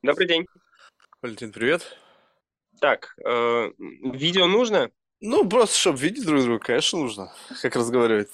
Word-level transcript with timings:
Добрый 0.00 0.28
день. 0.28 0.46
Валентин, 1.20 1.50
привет. 1.50 1.98
Так, 2.80 3.16
э, 3.26 3.72
видео 3.78 4.46
нужно? 4.46 4.92
Ну, 5.18 5.48
просто, 5.48 5.76
чтобы 5.76 5.98
видеть 5.98 6.24
друг 6.24 6.40
друга, 6.44 6.64
конечно, 6.64 7.00
нужно, 7.00 7.32
как 7.60 7.74
разговаривать. 7.74 8.30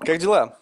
Как 0.00 0.18
дела? 0.18 0.58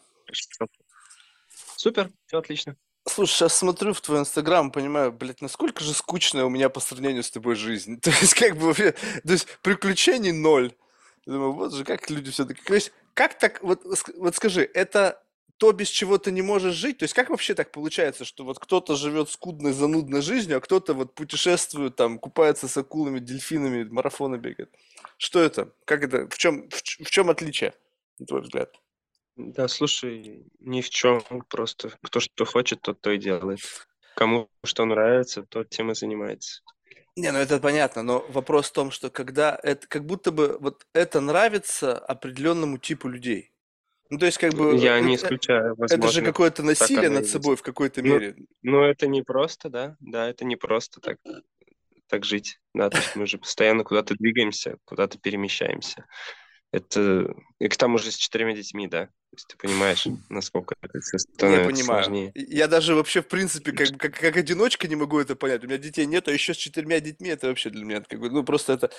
Супер, 1.74 2.12
все 2.26 2.38
отлично. 2.38 2.76
Слушай, 3.08 3.32
сейчас 3.32 3.56
смотрю 3.56 3.92
в 3.92 4.00
твой 4.00 4.21
инстаграм, 4.21 4.71
понимаю, 4.71 5.11
блядь, 5.11 5.40
насколько 5.40 5.83
же 5.83 5.93
скучная 5.93 6.45
у 6.45 6.51
меня 6.51 6.69
по 6.69 6.79
сравнению 6.79 7.25
с 7.25 7.31
тобой 7.33 7.57
жизнь. 7.57 8.01
То 8.01 8.11
есть, 8.11 8.35
как 8.35 8.57
бы, 8.57 8.72
то 8.72 8.95
есть, 9.25 9.49
приключений 9.63 10.31
ноль. 10.31 10.72
Думаю, 11.27 11.51
вот 11.53 11.75
же, 11.75 11.85
как 11.85 12.09
люди 12.11 12.31
все-таки... 12.31 12.63
То 12.63 12.75
есть, 12.75 12.93
как 13.15 13.37
так, 13.41 13.61
вот, 13.61 13.83
вот 14.17 14.37
скажи, 14.37 14.71
это 14.72 15.21
то, 15.61 15.72
без 15.72 15.88
чего 15.88 16.16
ты 16.16 16.33
не 16.33 16.41
можешь 16.41 16.74
жить. 16.74 16.97
То 16.98 17.02
есть 17.02 17.15
как 17.15 17.29
вообще 17.29 17.55
так 17.55 17.70
получается, 17.70 18.24
что 18.24 18.45
вот 18.45 18.59
кто-то 18.59 18.97
живет 18.97 19.29
скудной, 19.29 19.73
занудной 19.73 20.23
жизнью, 20.23 20.56
а 20.56 20.61
кто-то 20.61 20.95
вот 20.95 21.15
путешествует, 21.15 21.97
там, 21.97 22.19
купается 22.19 22.67
с 22.67 22.79
акулами, 22.79 23.19
дельфинами, 23.19 23.84
марафоны 23.84 24.37
бегает? 24.37 24.75
Что 25.19 25.39
это? 25.39 25.70
Как 25.84 26.03
это? 26.03 26.27
В 26.31 26.39
чем, 26.39 26.70
в, 26.70 26.77
в 26.77 27.11
чем 27.11 27.29
отличие, 27.29 27.75
на 28.19 28.25
твой 28.25 28.41
взгляд? 28.41 28.75
Да, 29.37 29.69
слушай, 29.69 30.47
ни 30.61 30.81
в 30.81 30.89
чем. 30.89 31.23
Просто 31.51 31.91
кто 32.03 32.20
что 32.20 32.47
хочет, 32.47 32.81
тот 32.81 33.03
то 33.03 33.11
и 33.11 33.19
делает. 33.19 33.61
Кому 34.17 34.48
что 34.65 34.87
нравится, 34.87 35.42
тот 35.42 35.69
тем 35.69 35.91
и 35.91 35.95
занимается. 35.95 36.62
Не, 37.17 37.33
ну 37.33 37.39
это 37.39 37.61
понятно, 37.61 38.03
но 38.03 38.25
вопрос 38.31 38.70
в 38.70 38.73
том, 38.73 38.91
что 38.91 39.11
когда 39.11 39.61
это, 39.62 39.87
как 39.87 40.06
будто 40.06 40.33
бы 40.33 40.56
вот 40.59 40.87
это 40.95 41.20
нравится 41.20 41.98
определенному 41.98 42.79
типу 42.79 43.09
людей. 43.09 43.53
Ну, 44.10 44.19
то 44.19 44.27
есть, 44.27 44.38
как 44.38 44.55
бы... 44.55 44.77
Я 44.77 44.98
не 45.00 45.14
исключаю, 45.14 45.77
возможно. 45.77 45.95
Это 45.95 46.09
же 46.12 46.23
какое-то 46.23 46.64
насилие 46.64 47.09
над 47.09 47.28
собой 47.28 47.55
в 47.55 47.62
какой-то 47.62 48.02
ну, 48.02 48.14
мере. 48.14 48.36
Ну, 48.62 48.83
это 48.83 49.06
не 49.06 49.23
просто, 49.23 49.70
да? 49.70 49.96
Да, 50.00 50.28
это 50.28 50.45
не 50.45 50.56
просто 50.56 51.00
так, 51.00 51.19
так 52.09 52.24
жить. 52.24 52.59
Да, 52.74 52.91
то 52.91 52.98
есть 52.98 53.14
мы 53.14 53.27
же 53.27 53.38
постоянно 53.38 53.84
куда-то 53.84 54.14
двигаемся, 54.14 54.78
куда-то 54.84 55.19
перемещаемся. 55.19 56.06
Это... 56.72 57.34
И 57.61 57.69
к 57.69 57.77
тому 57.77 57.98
же 57.98 58.11
с 58.11 58.17
четырьмя 58.17 58.52
детьми, 58.52 58.89
да? 58.89 59.06
То 59.06 59.36
есть 59.36 59.47
ты 59.47 59.56
понимаешь, 59.56 60.08
насколько 60.28 60.74
это 60.83 61.00
становится 61.00 61.62
Я 61.62 61.69
понимаю. 61.69 62.05
сложнее. 62.05 62.33
Я 62.34 62.67
даже 62.67 62.97
вообще, 62.97 63.22
в 63.22 63.28
принципе, 63.28 63.70
как, 63.70 63.97
как, 63.97 64.14
как 64.14 64.36
одиночка 64.36 64.89
не 64.89 64.97
могу 64.97 65.20
это 65.20 65.36
понять. 65.36 65.62
У 65.62 65.69
меня 65.69 65.78
детей 65.78 66.06
нет, 66.06 66.27
а 66.27 66.33
еще 66.33 66.52
с 66.52 66.56
четырьмя 66.56 66.98
детьми 66.98 67.28
это 67.28 67.47
вообще 67.47 67.70
для 67.70 67.84
меня 67.84 68.00
как 68.00 68.19
бы, 68.19 68.28
ну, 68.28 68.42
просто 68.42 68.72
это... 68.72 68.91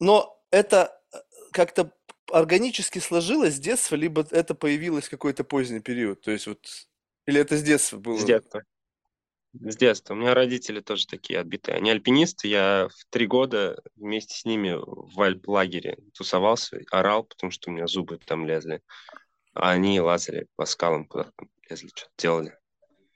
Но 0.00 0.38
это 0.50 1.00
э, 1.14 1.16
как-то 1.52 1.92
органически 2.32 2.98
сложилось 2.98 3.54
с 3.54 3.60
детства, 3.60 3.96
либо 3.96 4.26
это 4.30 4.54
появилось 4.54 5.06
в 5.06 5.10
какой-то 5.10 5.44
поздний 5.44 5.80
период? 5.80 6.20
То 6.20 6.30
есть 6.30 6.46
вот... 6.46 6.66
Или 7.26 7.40
это 7.40 7.56
с 7.56 7.62
детства 7.62 7.98
было? 7.98 8.18
С 8.18 8.24
детства. 8.24 8.62
С 9.52 9.76
детства. 9.76 10.14
У 10.14 10.16
меня 10.16 10.34
родители 10.34 10.80
тоже 10.80 11.06
такие 11.06 11.40
отбитые. 11.40 11.76
Они 11.76 11.90
альпинисты. 11.90 12.48
Я 12.48 12.88
в 12.88 13.04
три 13.10 13.26
года 13.26 13.82
вместе 13.96 14.34
с 14.34 14.44
ними 14.44 14.76
в 14.76 15.20
альп-лагере 15.20 15.98
тусовался, 16.14 16.80
орал, 16.90 17.24
потому 17.24 17.50
что 17.50 17.70
у 17.70 17.72
меня 17.72 17.86
зубы 17.86 18.18
там 18.18 18.46
лезли. 18.46 18.82
А 19.54 19.70
они 19.70 20.00
лазали 20.00 20.46
по 20.56 20.66
скалам 20.66 21.06
куда-то 21.06 21.32
лезли, 21.68 21.88
что-то 21.88 22.12
делали. 22.18 22.58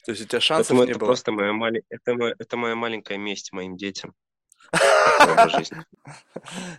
То 0.04 0.12
есть 0.12 0.22
у 0.22 0.26
тебя 0.26 0.40
шансов 0.40 0.68
Поэтому 0.68 0.84
не 0.84 0.90
это 0.90 0.98
было? 0.98 1.06
просто 1.06 1.32
моя, 1.32 1.52
мали... 1.52 1.84
это, 1.88 2.14
моя... 2.14 2.34
это 2.38 2.56
моя 2.56 2.74
маленькая 2.74 3.18
месть 3.18 3.52
моим 3.52 3.76
детям. 3.76 4.14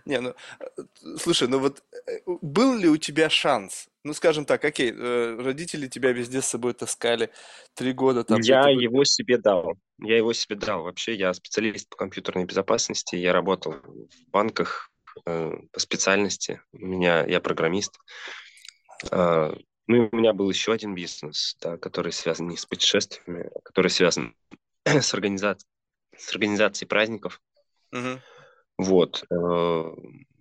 Не, 0.04 0.20
ну, 0.20 0.34
э, 0.60 0.64
слушай, 1.18 1.48
ну 1.48 1.58
вот 1.58 1.82
э, 2.06 2.18
был 2.26 2.76
ли 2.76 2.88
у 2.88 2.96
тебя 2.96 3.30
шанс? 3.30 3.88
Ну, 4.02 4.12
скажем 4.12 4.44
так, 4.44 4.64
окей, 4.64 4.92
э, 4.92 5.36
родители 5.40 5.86
тебя 5.86 6.12
везде 6.12 6.42
с 6.42 6.46
собой 6.46 6.74
таскали, 6.74 7.30
три 7.74 7.92
года 7.92 8.24
там. 8.24 8.40
Я 8.40 8.68
его 8.68 9.04
себе 9.04 9.38
дал. 9.38 9.76
Я 9.98 10.16
его 10.16 10.32
себе 10.32 10.56
дал. 10.56 10.82
Вообще, 10.82 11.14
я 11.14 11.32
специалист 11.32 11.88
по 11.88 11.96
компьютерной 11.96 12.44
безопасности. 12.44 13.16
Я 13.16 13.32
работал 13.32 13.74
в 13.84 14.30
банках 14.30 14.90
по 15.24 15.78
специальности. 15.78 16.60
У 16.72 16.84
меня, 16.84 17.24
я 17.24 17.40
программист. 17.40 18.00
Ну, 19.12 20.08
у 20.10 20.16
меня 20.16 20.32
был 20.32 20.50
еще 20.50 20.72
один 20.72 20.94
бизнес, 20.94 21.56
да, 21.60 21.76
который 21.76 22.10
связан 22.10 22.48
не 22.48 22.56
с 22.56 22.66
путешествиями, 22.66 23.48
а 23.54 23.60
который 23.60 23.90
связан 23.90 24.34
с, 24.84 25.14
организацией, 25.14 25.68
с 26.16 26.30
организацией 26.30 26.88
праздников. 26.88 27.40
Угу. 27.94 28.20
Вот. 28.78 29.24
Э, 29.30 29.34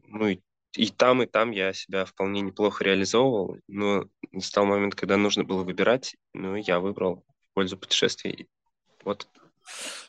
ну 0.08 0.28
и, 0.28 0.40
и 0.76 0.90
там, 0.90 1.22
и 1.22 1.26
там 1.28 1.52
я 1.52 1.72
себя 1.74 2.06
вполне 2.06 2.42
неплохо 2.42 2.84
реализовывал, 2.84 3.58
но 3.68 4.10
стал 4.40 4.66
момент, 4.66 4.96
когда 4.96 5.18
нужно 5.18 5.44
было 5.44 5.64
выбирать, 5.64 6.16
ну 6.34 6.56
я 6.56 6.80
выбрал 6.80 7.24
в 7.50 7.54
пользу 7.54 7.78
путешествий. 7.78 8.48
Вот. 9.04 9.28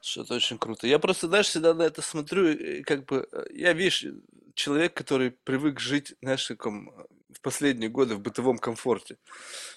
Что-то 0.01 0.35
очень 0.35 0.59
круто. 0.59 0.87
Я 0.87 0.99
просто, 0.99 1.29
знаешь, 1.29 1.47
всегда 1.47 1.75
на 1.75 1.83
это 1.83 2.03
смотрю, 2.03 2.83
как 2.85 3.05
бы, 3.05 3.29
э, 3.31 3.45
я, 3.53 3.73
видишь, 3.73 4.05
человек, 4.55 4.95
который 4.95 5.31
привык 5.31 5.79
жить, 5.79 6.15
знаешь, 6.23 6.45
в 6.45 6.49
таком 6.49 6.93
в 7.37 7.41
последние 7.41 7.91
годы 7.91 8.15
в 8.15 8.21
бытовом 8.21 8.59
комфорте. 8.59 9.17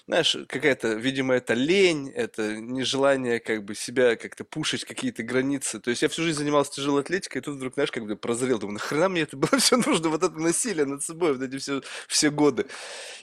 Знаешь, 0.06 0.36
какая-то, 0.48 0.94
видимо, 0.94 1.34
это 1.34 1.54
лень, 1.54 2.10
это 2.10 2.56
нежелание 2.56 3.40
как 3.40 3.64
бы 3.64 3.74
себя 3.74 4.16
как-то 4.16 4.44
пушить, 4.44 4.84
какие-то 4.84 5.22
границы. 5.22 5.80
То 5.80 5.90
есть 5.90 6.02
я 6.02 6.08
всю 6.08 6.22
жизнь 6.22 6.38
занимался 6.38 6.72
тяжелой 6.72 7.02
атлетикой, 7.02 7.40
и 7.40 7.44
тут 7.44 7.56
вдруг, 7.56 7.74
знаешь, 7.74 7.90
как 7.90 8.06
бы 8.06 8.16
прозрел, 8.16 8.58
думаю, 8.58 8.74
нахрена 8.74 9.08
мне 9.08 9.22
это 9.22 9.36
было 9.36 9.58
все 9.58 9.76
нужно, 9.76 10.08
вот 10.08 10.22
это 10.22 10.38
насилие 10.38 10.86
над 10.86 11.02
собой, 11.02 11.34
вот 11.34 11.42
эти 11.42 11.58
все, 11.58 11.82
все 12.06 12.30
годы. 12.30 12.66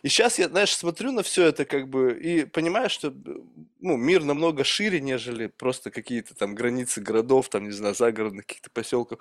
И 0.03 0.09
сейчас 0.09 0.39
я, 0.39 0.47
знаешь, 0.47 0.75
смотрю 0.75 1.11
на 1.11 1.23
все 1.23 1.47
это 1.47 1.65
как 1.65 1.89
бы 1.89 2.17
и 2.19 2.45
понимаю, 2.45 2.89
что 2.89 3.13
ну, 3.79 3.97
мир 3.97 4.23
намного 4.23 4.63
шире, 4.63 4.99
нежели 5.01 5.47
просто 5.47 5.91
какие-то 5.91 6.35
там 6.35 6.55
границы 6.55 7.01
городов, 7.01 7.49
там, 7.49 7.65
не 7.65 7.71
знаю, 7.71 7.95
загородных 7.95 8.45
каких-то 8.45 8.69
поселков. 8.71 9.19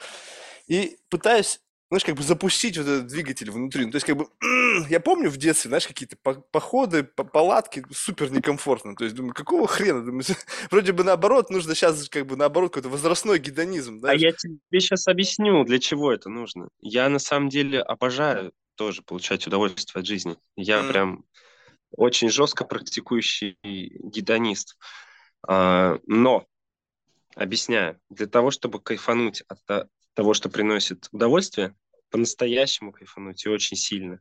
И 0.66 0.96
пытаюсь 1.10 1.60
знаешь, 1.88 2.04
как 2.04 2.16
бы 2.16 2.22
запустить 2.22 2.78
вот 2.78 2.86
этот 2.86 3.06
двигатель 3.06 3.50
внутри. 3.50 3.84
Ну, 3.84 3.92
то 3.92 3.96
есть, 3.96 4.06
как 4.06 4.16
бы, 4.16 4.28
я 4.88 5.00
помню 5.00 5.30
в 5.30 5.36
детстве, 5.36 5.68
знаешь, 5.68 5.86
какие-то 5.86 6.16
походы, 6.16 7.04
палатки, 7.04 7.84
супер 7.92 8.30
некомфортно. 8.32 8.96
То 8.96 9.04
есть, 9.04 9.16
думаю, 9.16 9.34
какого 9.34 9.66
хрена? 9.66 10.04
Думаю, 10.04 10.24
вроде 10.70 10.92
бы 10.92 11.04
наоборот, 11.04 11.50
нужно 11.50 11.74
сейчас, 11.74 12.08
как 12.08 12.26
бы, 12.26 12.36
наоборот, 12.36 12.72
какой-то 12.72 12.88
возрастной 12.88 13.38
гедонизм. 13.38 13.96
А 13.96 13.98
знаешь? 14.00 14.22
А 14.22 14.26
я 14.26 14.32
тебе 14.32 14.80
сейчас 14.80 15.06
объясню, 15.06 15.64
для 15.64 15.78
чего 15.78 16.12
это 16.12 16.28
нужно. 16.28 16.68
Я, 16.80 17.08
на 17.08 17.18
самом 17.18 17.48
деле, 17.48 17.80
обожаю 17.80 18.52
тоже 18.76 19.02
получать 19.02 19.46
удовольствие 19.46 20.00
от 20.00 20.06
жизни. 20.06 20.36
Я 20.56 20.80
mm. 20.80 20.88
прям 20.88 21.24
очень 21.92 22.28
жестко 22.28 22.64
практикующий 22.64 23.56
гедонист. 23.62 24.76
А, 25.46 25.98
но, 26.06 26.46
объясняю, 27.36 28.00
для 28.10 28.26
того, 28.26 28.50
чтобы 28.50 28.80
кайфануть 28.80 29.42
от 29.48 29.88
того, 30.14 30.34
что 30.34 30.48
приносит 30.48 31.08
удовольствие, 31.12 31.74
по-настоящему 32.10 32.92
кайфануть 32.92 33.44
и 33.44 33.48
очень 33.48 33.76
сильно, 33.76 34.20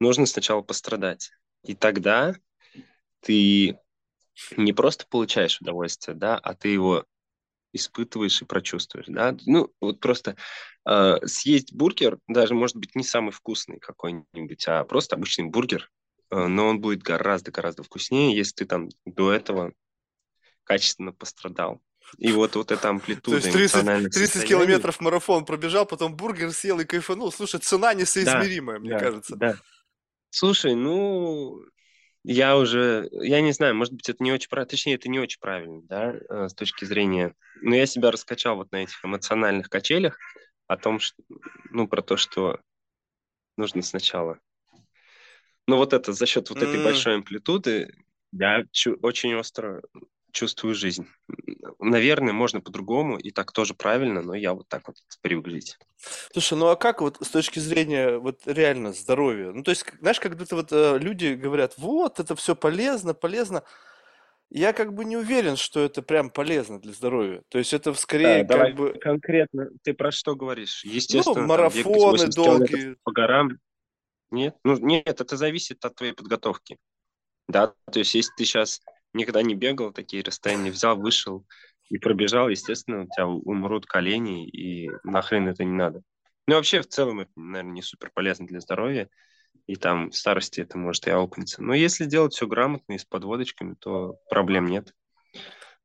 нужно 0.00 0.26
сначала 0.26 0.62
пострадать. 0.62 1.30
И 1.64 1.74
тогда 1.74 2.34
ты 3.20 3.78
не 4.56 4.72
просто 4.72 5.06
получаешь 5.08 5.60
удовольствие, 5.60 6.16
да, 6.16 6.38
а 6.38 6.54
ты 6.54 6.68
его 6.68 7.04
испытываешь 7.72 8.40
и 8.40 8.44
прочувствуешь, 8.44 9.06
да. 9.08 9.36
Ну, 9.46 9.72
вот 9.80 10.00
просто 10.00 10.36
э, 10.88 11.26
съесть 11.26 11.74
бургер, 11.74 12.18
даже, 12.28 12.54
может 12.54 12.76
быть, 12.76 12.94
не 12.94 13.02
самый 13.02 13.32
вкусный 13.32 13.80
какой-нибудь, 13.80 14.68
а 14.68 14.84
просто 14.84 15.16
обычный 15.16 15.46
бургер, 15.46 15.90
э, 16.30 16.46
но 16.46 16.68
он 16.68 16.80
будет 16.80 17.02
гораздо-гораздо 17.02 17.82
вкуснее, 17.82 18.36
если 18.36 18.54
ты 18.54 18.66
там 18.66 18.88
до 19.04 19.32
этого 19.32 19.72
качественно 20.62 21.12
пострадал. 21.12 21.82
И 22.18 22.32
вот, 22.32 22.54
вот 22.56 22.70
эта 22.70 22.88
амплитуда 22.88 23.40
То 23.40 23.46
есть 23.58 23.72
30, 23.72 24.12
30 24.12 24.46
километров 24.46 25.00
марафон 25.00 25.44
пробежал, 25.44 25.86
потом 25.86 26.16
бургер 26.16 26.52
съел 26.52 26.80
и 26.80 26.84
кайфанул. 26.84 27.32
Слушай, 27.32 27.60
цена 27.60 27.94
несоизмеримая, 27.94 28.76
да, 28.76 28.80
мне 28.80 28.90
да, 28.90 28.98
кажется. 28.98 29.36
Да. 29.36 29.56
Слушай, 30.30 30.74
ну, 30.74 31.64
я 32.24 32.56
уже, 32.56 33.08
я 33.12 33.40
не 33.40 33.52
знаю, 33.52 33.74
может 33.74 33.92
быть, 33.92 34.08
это 34.08 34.22
не 34.22 34.32
очень 34.32 34.48
правильно, 34.48 34.70
точнее, 34.70 34.94
это 34.94 35.08
не 35.08 35.20
очень 35.20 35.38
правильно, 35.38 35.82
да, 35.82 36.14
э, 36.14 36.48
с 36.48 36.54
точки 36.54 36.84
зрения, 36.84 37.34
но 37.60 37.76
я 37.76 37.86
себя 37.86 38.10
раскачал 38.10 38.56
вот 38.56 38.72
на 38.72 38.82
этих 38.82 39.04
эмоциональных 39.04 39.68
качелях 39.68 40.18
о 40.66 40.76
том, 40.76 41.00
что, 41.00 41.22
ну, 41.70 41.86
про 41.86 42.02
то, 42.02 42.16
что 42.16 42.60
нужно 43.56 43.82
сначала. 43.82 44.38
Ну, 45.66 45.76
вот 45.76 45.92
это, 45.92 46.12
за 46.12 46.26
счет 46.26 46.50
вот 46.50 46.62
этой 46.62 46.80
mm. 46.80 46.84
большой 46.84 47.14
амплитуды, 47.16 47.94
я 48.32 48.64
очень 49.02 49.34
остро 49.34 49.82
чувствую 50.34 50.74
жизнь. 50.74 51.06
Наверное, 51.78 52.32
можно 52.32 52.60
по-другому, 52.60 53.16
и 53.16 53.30
так 53.30 53.52
тоже 53.52 53.72
правильно, 53.72 54.20
но 54.20 54.34
я 54.34 54.52
вот 54.52 54.68
так 54.68 54.86
вот 54.88 54.96
привык 55.22 55.48
жить. 55.48 55.78
Слушай, 56.32 56.58
ну 56.58 56.66
а 56.66 56.76
как 56.76 57.00
вот 57.00 57.18
с 57.20 57.30
точки 57.30 57.60
зрения 57.60 58.18
вот 58.18 58.42
реально 58.44 58.92
здоровья? 58.92 59.52
Ну 59.52 59.62
то 59.62 59.70
есть, 59.70 59.86
знаешь, 60.00 60.20
когда-то 60.20 60.56
вот 60.56 60.72
э, 60.72 60.98
люди 60.98 61.34
говорят, 61.34 61.74
вот, 61.78 62.20
это 62.20 62.34
все 62.36 62.54
полезно, 62.54 63.14
полезно. 63.14 63.62
Я 64.50 64.72
как 64.72 64.92
бы 64.92 65.04
не 65.04 65.16
уверен, 65.16 65.56
что 65.56 65.80
это 65.80 66.02
прям 66.02 66.30
полезно 66.30 66.78
для 66.78 66.92
здорья. 66.92 67.42
То 67.48 67.58
есть 67.58 67.72
это 67.72 67.94
скорее 67.94 68.44
да, 68.44 68.58
как 68.58 68.74
бы... 68.74 68.92
конкретно, 69.00 69.70
ты 69.82 69.94
про 69.94 70.12
что 70.12 70.36
говоришь? 70.36 70.84
Естественно, 70.84 71.40
ну, 71.40 71.46
марафоны 71.46 72.26
долгие. 72.28 72.96
По 73.04 73.12
горам. 73.12 73.58
Нет, 74.30 74.56
ну, 74.64 74.76
нет, 74.78 75.20
это 75.20 75.36
зависит 75.36 75.84
от 75.84 75.94
твоей 75.94 76.12
подготовки. 76.12 76.76
Да, 77.48 77.74
то 77.90 77.98
есть 77.98 78.14
если 78.14 78.32
ты 78.36 78.44
сейчас 78.44 78.80
никогда 79.14 79.42
не 79.42 79.54
бегал, 79.54 79.92
такие 79.92 80.22
расстояния 80.22 80.70
взял, 80.70 80.96
вышел, 80.96 81.46
и 81.88 81.98
пробежал, 81.98 82.48
естественно, 82.48 83.02
у 83.02 83.04
тебя 83.04 83.26
умрут 83.26 83.86
колени, 83.86 84.48
и 84.48 84.90
нахрен 85.04 85.48
это 85.48 85.64
не 85.64 85.72
надо. 85.72 86.02
Ну, 86.46 86.56
вообще, 86.56 86.82
в 86.82 86.88
целом, 86.88 87.20
это, 87.20 87.30
наверное, 87.36 87.72
не 87.72 87.82
супер 87.82 88.10
полезно 88.12 88.46
для 88.46 88.60
здоровья, 88.60 89.08
и 89.66 89.76
там 89.76 90.10
в 90.10 90.16
старости 90.16 90.60
это 90.60 90.76
может 90.76 91.06
и 91.06 91.10
аукнется. 91.10 91.62
Но 91.62 91.74
если 91.74 92.04
делать 92.04 92.34
все 92.34 92.46
грамотно 92.46 92.94
и 92.94 92.98
с 92.98 93.04
подводочками, 93.04 93.76
то 93.78 94.18
проблем 94.28 94.66
нет. 94.66 94.92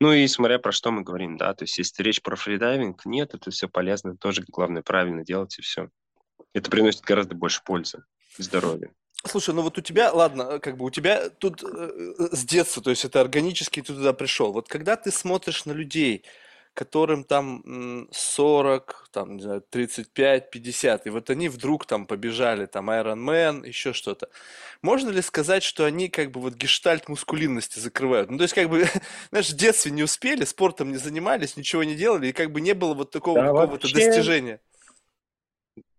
Ну 0.02 0.14
и 0.14 0.28
смотря 0.28 0.60
про 0.60 0.72
что 0.72 0.92
мы 0.92 1.02
говорим, 1.02 1.38
да, 1.38 1.54
то 1.54 1.64
есть 1.64 1.78
если 1.78 2.04
речь 2.04 2.22
про 2.22 2.36
фридайвинг, 2.36 3.06
нет, 3.06 3.34
это 3.34 3.52
все 3.52 3.68
полезно, 3.68 4.18
тоже 4.18 4.46
главное 4.48 4.82
правильно 4.82 5.26
делать 5.26 5.58
и 5.60 5.62
все. 5.62 5.90
Это 6.54 6.72
приносит 6.72 7.02
гораздо 7.02 7.36
больше 7.36 7.62
пользы 7.64 8.04
здоровью. 8.38 8.94
Слушай, 9.26 9.54
ну 9.54 9.64
вот 9.64 9.78
у 9.78 9.82
тебя, 9.82 10.12
ладно, 10.14 10.60
как 10.60 10.78
бы 10.78 10.86
у 10.86 10.90
тебя 10.90 11.30
тут 11.30 11.62
э, 11.64 12.14
с 12.32 12.46
детства, 12.46 12.82
то 12.82 12.90
есть 12.90 13.04
это 13.04 13.20
органически 13.20 13.82
ты 13.82 13.94
туда 13.94 14.14
пришел. 14.14 14.54
Вот 14.54 14.70
когда 14.70 14.96
ты 14.96 15.12
смотришь 15.12 15.66
на 15.66 15.74
людей, 15.74 16.24
которым 16.74 17.26
там 17.26 18.08
40, 18.12 19.10
там, 19.12 19.36
не 19.36 19.44
знаю, 19.44 19.62
35, 19.70 20.50
50, 20.50 21.08
и 21.08 21.10
вот 21.10 21.30
они 21.30 21.50
вдруг 21.50 21.86
там 21.86 22.06
побежали, 22.06 22.68
там, 22.68 22.90
Iron 22.90 23.20
Man, 23.20 23.68
еще 23.68 23.92
что-то. 23.92 24.30
Можно 24.82 25.10
ли 25.10 25.22
сказать, 25.22 25.64
что 25.64 25.84
они 25.84 26.08
как 26.08 26.32
бы 26.32 26.40
вот 26.40 26.54
гештальт 26.54 27.10
мускулинности 27.10 27.80
закрывают? 27.80 28.32
Ну, 28.32 28.38
то 28.38 28.44
есть 28.44 28.54
как 28.54 28.70
бы, 28.70 28.88
знаешь, 29.32 29.50
в 29.50 29.56
детстве 29.58 29.92
не 29.92 30.04
успели, 30.04 30.46
спортом 30.46 30.92
не 30.92 30.98
занимались, 30.98 31.58
ничего 31.58 31.84
не 31.84 31.96
делали, 31.96 32.28
и 32.28 32.32
как 32.32 32.52
бы 32.52 32.62
не 32.62 32.74
было 32.74 32.94
вот 32.94 33.12
такого 33.12 33.42
да, 33.42 33.48
какого-то 33.48 33.88
вообще... 33.88 33.96
достижения. 33.96 34.62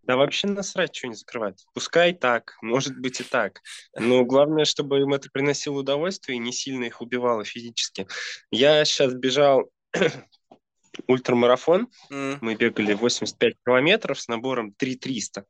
Да 0.03 0.17
вообще 0.17 0.49
насрать, 0.49 0.95
что 0.95 1.09
не 1.09 1.15
закрывать. 1.15 1.65
Пускай 1.75 2.13
так, 2.15 2.57
может 2.63 2.99
быть 2.99 3.21
и 3.21 3.25
так. 3.25 3.61
Но 3.95 4.25
главное, 4.25 4.65
чтобы 4.65 5.01
им 5.01 5.13
это 5.13 5.29
приносило 5.31 5.81
удовольствие 5.81 6.37
и 6.37 6.41
не 6.41 6.53
сильно 6.53 6.85
их 6.85 7.01
убивало 7.01 7.45
физически. 7.45 8.07
Я 8.51 8.85
сейчас 8.85 9.15
бежал 9.15 9.71
ультрамарафон. 11.07 11.89
Mm. 12.11 12.39
Мы 12.41 12.55
бегали 12.55 12.95
85 12.95 13.55
километров 13.65 14.21
с 14.21 14.29
набором 14.29 14.73
3300. 14.73 15.45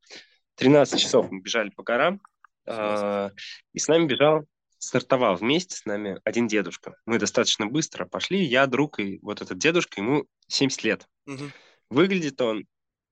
13 0.56 1.00
часов 1.00 1.30
мы 1.30 1.40
бежали 1.40 1.70
по 1.70 1.82
горам. 1.82 2.20
Э, 2.66 3.30
и 3.72 3.78
с 3.78 3.88
нами 3.88 4.06
бежал, 4.06 4.44
стартовал 4.78 5.36
вместе 5.36 5.76
с 5.76 5.84
нами 5.84 6.20
один 6.24 6.48
дедушка. 6.48 6.96
Мы 7.06 7.18
достаточно 7.18 7.66
быстро 7.66 8.06
пошли. 8.06 8.44
Я, 8.44 8.66
друг 8.66 8.98
и 8.98 9.18
вот 9.22 9.40
этот 9.40 9.58
дедушка, 9.58 10.00
ему 10.00 10.26
70 10.48 10.84
лет. 10.84 11.06
Mm-hmm. 11.28 11.50
Выглядит 11.90 12.40
он 12.40 12.66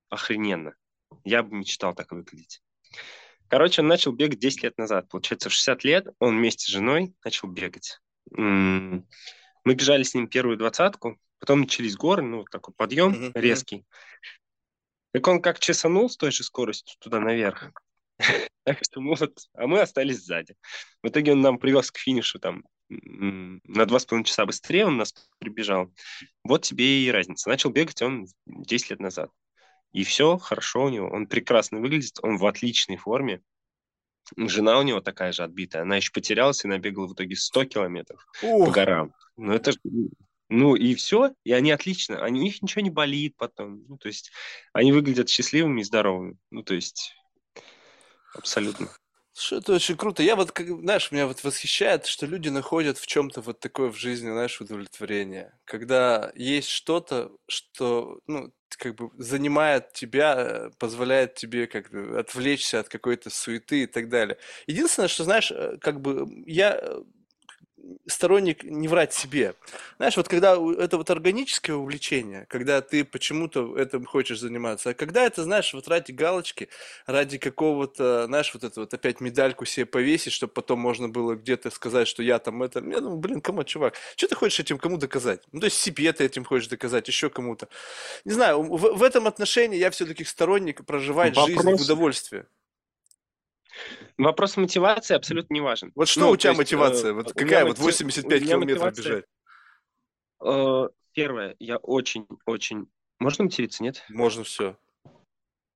охрененно. 0.09 0.75
Я 1.25 1.43
бы 1.43 1.57
мечтал 1.57 1.95
так 1.95 2.13
выглядеть. 2.13 2.63
Короче, 3.49 3.83
он 3.83 3.89
начал 3.89 4.13
бегать 4.13 4.39
10 4.39 4.63
лет 4.63 4.79
назад. 4.79 5.09
Получается, 5.09 5.49
в 5.49 5.53
60 5.53 5.85
лет 5.85 6.07
он 6.19 6.37
вместе 6.37 6.67
с 6.67 6.69
женой 6.69 7.15
начал 7.25 7.49
бегать. 7.49 7.99
Мы 8.31 9.05
бежали 9.65 10.03
с 10.03 10.15
ним 10.15 10.29
первую 10.29 10.57
двадцатку, 10.57 11.19
Потом 11.39 11.61
начались 11.61 11.97
горы, 11.97 12.23
ну, 12.23 12.45
такой 12.45 12.75
подъем 12.75 13.13
mm-hmm. 13.13 13.33
резкий. 13.35 13.85
Так 15.13 15.27
он 15.27 15.41
как 15.41 15.59
чесанул 15.59 16.11
с 16.11 16.17
той 16.17 16.33
же 16.33 16.45
скоростью 16.45 16.97
туда 17.01 17.21
наверх. 17.21 17.73
Так 18.65 18.85
что 18.85 19.01
мы 19.01 19.15
вот, 19.15 19.33
а 19.55 19.67
мы 19.67 19.81
остались 19.81 20.23
сзади. 20.23 20.55
В 21.03 21.09
итоге 21.09 21.33
он 21.33 21.41
нам 21.41 21.59
привез 21.59 21.91
к 21.91 21.97
финишу 21.97 22.39
там 22.39 22.65
на 22.91 23.87
два 23.87 23.99
с 23.99 24.05
половиной 24.05 24.27
часа 24.27 24.45
быстрее, 24.45 24.85
он 24.85 24.99
нас 24.99 25.15
прибежал. 25.39 25.91
Вот 26.45 26.65
тебе 26.65 27.03
и 27.03 27.11
разница. 27.11 27.49
Начал 27.49 27.71
бегать 27.71 28.03
он 28.03 28.27
10 28.45 28.91
лет 28.91 29.01
назад. 29.01 29.31
И 29.93 30.05
все 30.05 30.39
хорошо 30.39 30.85
у 30.85 30.89
него, 30.89 31.09
он 31.09 31.27
прекрасно 31.27 31.81
выглядит, 31.81 32.19
он 32.23 32.37
в 32.37 32.47
отличной 32.47 32.97
форме. 32.97 33.43
Жена 34.37 34.79
у 34.79 34.83
него 34.83 35.01
такая 35.01 35.33
же 35.33 35.43
отбитая, 35.43 35.83
она 35.83 35.97
еще 35.97 36.13
потерялась 36.13 36.65
и 36.65 36.69
набегала 36.69 37.07
в 37.07 37.15
итоге 37.15 37.35
100 37.35 37.65
километров 37.65 38.27
Ух. 38.43 38.67
по 38.67 38.71
горам. 38.71 39.15
Ну 39.37 39.53
это 39.53 39.73
же 39.73 39.79
ну 40.51 40.77
и 40.77 40.95
все, 40.95 41.35
и 41.45 41.53
они 41.53 41.71
отлично, 41.71 42.25
они, 42.25 42.41
у 42.41 42.43
них 42.43 42.63
ничего 42.63 42.81
не 42.81 42.91
болит 42.91 43.37
потом. 43.37 43.85
Ну, 43.87 43.99
то 43.99 44.09
есть 44.09 44.31
они 44.73 44.93
выглядят 44.93 45.29
счастливыми 45.29 45.83
и 45.83 45.85
здоровыми. 45.85 46.39
Ну, 46.51 46.63
то 46.63 46.75
есть 46.75 47.15
абсолютно. 48.35 48.89
Слушай, 49.41 49.61
это 49.61 49.73
очень 49.75 49.97
круто. 49.97 50.21
Я 50.25 50.35
вот, 50.35 50.51
как, 50.51 50.67
знаешь, 50.67 51.13
меня 51.13 51.29
вот 51.29 51.45
восхищает, 51.45 52.07
что 52.07 52.27
люди 52.27 52.49
находят 52.49 52.99
в 52.99 53.07
чем-то 53.07 53.41
вот 53.41 53.61
такое 53.61 53.89
в 53.93 53.97
жизни, 53.97 54.29
знаешь, 54.29 54.61
удовлетворение. 54.61 55.53
Когда 55.65 56.33
есть 56.35 56.69
что-то, 56.69 57.31
что, 57.47 58.19
ну, 58.27 58.53
как 58.79 58.97
бы 58.97 59.11
занимает 59.17 59.93
тебя, 59.93 60.71
позволяет 60.81 61.37
тебе 61.37 61.69
как 61.69 61.89
бы 61.91 62.19
отвлечься 62.19 62.81
от 62.81 62.89
какой-то 62.89 63.31
суеты 63.31 63.85
и 63.85 63.87
так 63.87 64.09
далее. 64.09 64.39
Единственное, 64.67 65.07
что, 65.09 65.23
знаешь, 65.23 65.53
э, 65.53 65.77
как 65.81 66.01
бы 66.01 66.27
я 66.45 66.83
сторонник 68.07 68.65
не 68.65 68.89
врать 68.89 69.13
себе. 69.13 69.55
Знаешь, 69.97 70.17
вот 70.17 70.29
когда 70.29 70.53
это 70.53 70.97
вот 70.97 71.11
органическое 71.11 71.77
увлечение, 71.77 72.47
когда 72.49 72.81
ты 72.81 73.05
почему-то 73.05 73.77
этим 73.79 74.05
хочешь 74.05 74.41
заниматься, 74.41 74.91
а 74.91 74.95
когда 74.95 75.25
это, 75.25 75.43
знаешь, 75.43 75.73
вот 75.75 75.89
ради 75.89 76.13
галочки, 76.13 76.69
ради 77.07 77.39
какого-то, 77.39 78.27
знаешь, 78.27 78.53
вот 78.55 78.65
это 78.65 78.81
вот 78.81 78.95
опять 78.95 79.21
медальку 79.21 79.65
себе 79.65 79.87
повесить, 79.87 80.33
чтобы 80.33 80.53
потом 80.53 80.81
можно 80.81 81.09
было 81.09 81.35
где-то 81.35 81.71
сказать, 81.71 82.09
что 82.09 82.23
я 82.23 82.39
там 82.39 82.63
это... 82.63 82.81
Я 82.81 83.01
думаю, 83.01 83.19
блин, 83.19 83.41
кому, 83.41 83.65
чувак, 83.65 83.95
что 84.17 84.29
ты 84.29 84.35
хочешь 84.35 84.61
этим 84.61 84.79
кому 84.79 84.99
доказать? 84.99 85.43
Ну, 85.53 85.61
то 85.61 85.67
есть 85.67 85.79
себе 85.79 86.13
ты 86.13 86.25
этим 86.25 86.45
хочешь 86.45 86.69
доказать, 86.69 87.09
еще 87.09 87.31
кому-то. 87.31 87.69
Не 88.25 88.33
знаю, 88.33 88.63
в, 88.63 88.79
в 88.79 89.03
этом 89.03 89.27
отношении 89.27 89.79
я 89.79 89.91
все-таки 89.91 90.25
сторонник 90.25 90.85
проживать 90.85 91.37
Вопрос... 91.37 91.65
жизнь 91.65 91.83
в 91.83 91.85
удовольствие. 91.85 92.47
Вопрос 94.19 94.57
мотивации 94.57 95.15
абсолютно 95.15 95.55
не 95.55 95.61
важен. 95.61 95.93
Вот 95.95 96.09
что 96.09 96.23
ну, 96.23 96.31
у 96.31 96.37
тебя 96.37 96.51
есть, 96.51 96.59
мотивация? 96.59 97.11
Э, 97.11 97.13
вот 97.15 97.33
какая 97.33 97.65
вот 97.65 97.79
85 97.79 98.43
километров 98.43 98.83
мотивация, 98.83 99.05
бежать? 99.05 99.25
Э, 100.45 100.89
первое, 101.13 101.57
я 101.61 101.77
очень-очень... 101.77 102.89
Можно 103.21 103.45
материться, 103.45 103.83
нет? 103.85 104.05
Можно 104.09 104.43
все. 104.43 104.77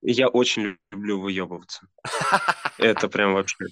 Я 0.01 0.27
очень 0.27 0.77
люблю 0.91 1.21
выебываться. 1.21 1.87
Это 2.79 3.09
прям 3.09 3.35
вообще... 3.35 3.67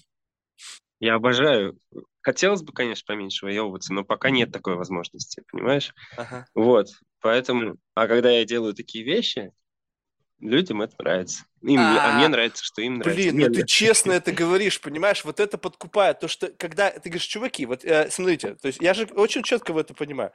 Я 1.00 1.14
обожаю. 1.14 1.76
Хотелось 2.20 2.62
бы, 2.62 2.72
конечно, 2.72 3.04
поменьше 3.06 3.46
выебываться, 3.46 3.92
но 3.92 4.04
пока 4.04 4.30
нет 4.30 4.52
такой 4.52 4.76
возможности, 4.76 5.42
понимаешь? 5.50 5.92
Ага. 6.16 6.46
Вот, 6.54 6.88
поэтому... 7.20 7.76
А 7.94 8.06
когда 8.06 8.30
я 8.30 8.44
делаю 8.44 8.74
такие 8.74 9.04
вещи, 9.04 9.52
людям 10.38 10.82
это 10.82 10.94
нравится. 10.98 11.44
Им, 11.62 11.78
а, 11.78 12.12
а 12.12 12.16
мне 12.16 12.28
нравится, 12.28 12.64
что 12.64 12.80
им 12.80 12.98
нравится. 12.98 13.22
Блин, 13.22 13.38
ну 13.38 13.52
ты 13.52 13.66
честно 13.66 14.12
это 14.12 14.32
говоришь, 14.32 14.80
понимаешь? 14.80 15.24
Вот 15.24 15.40
это 15.40 15.58
подкупает. 15.58 16.18
То, 16.18 16.26
что 16.26 16.48
когда 16.48 16.90
ты 16.90 17.10
говоришь, 17.10 17.26
чуваки, 17.26 17.66
вот 17.66 17.84
э, 17.84 18.10
смотрите, 18.10 18.54
то 18.54 18.66
есть 18.66 18.80
я 18.80 18.94
же 18.94 19.04
очень 19.14 19.42
четко 19.42 19.72
в 19.72 19.78
это 19.78 19.92
понимаю. 19.92 20.32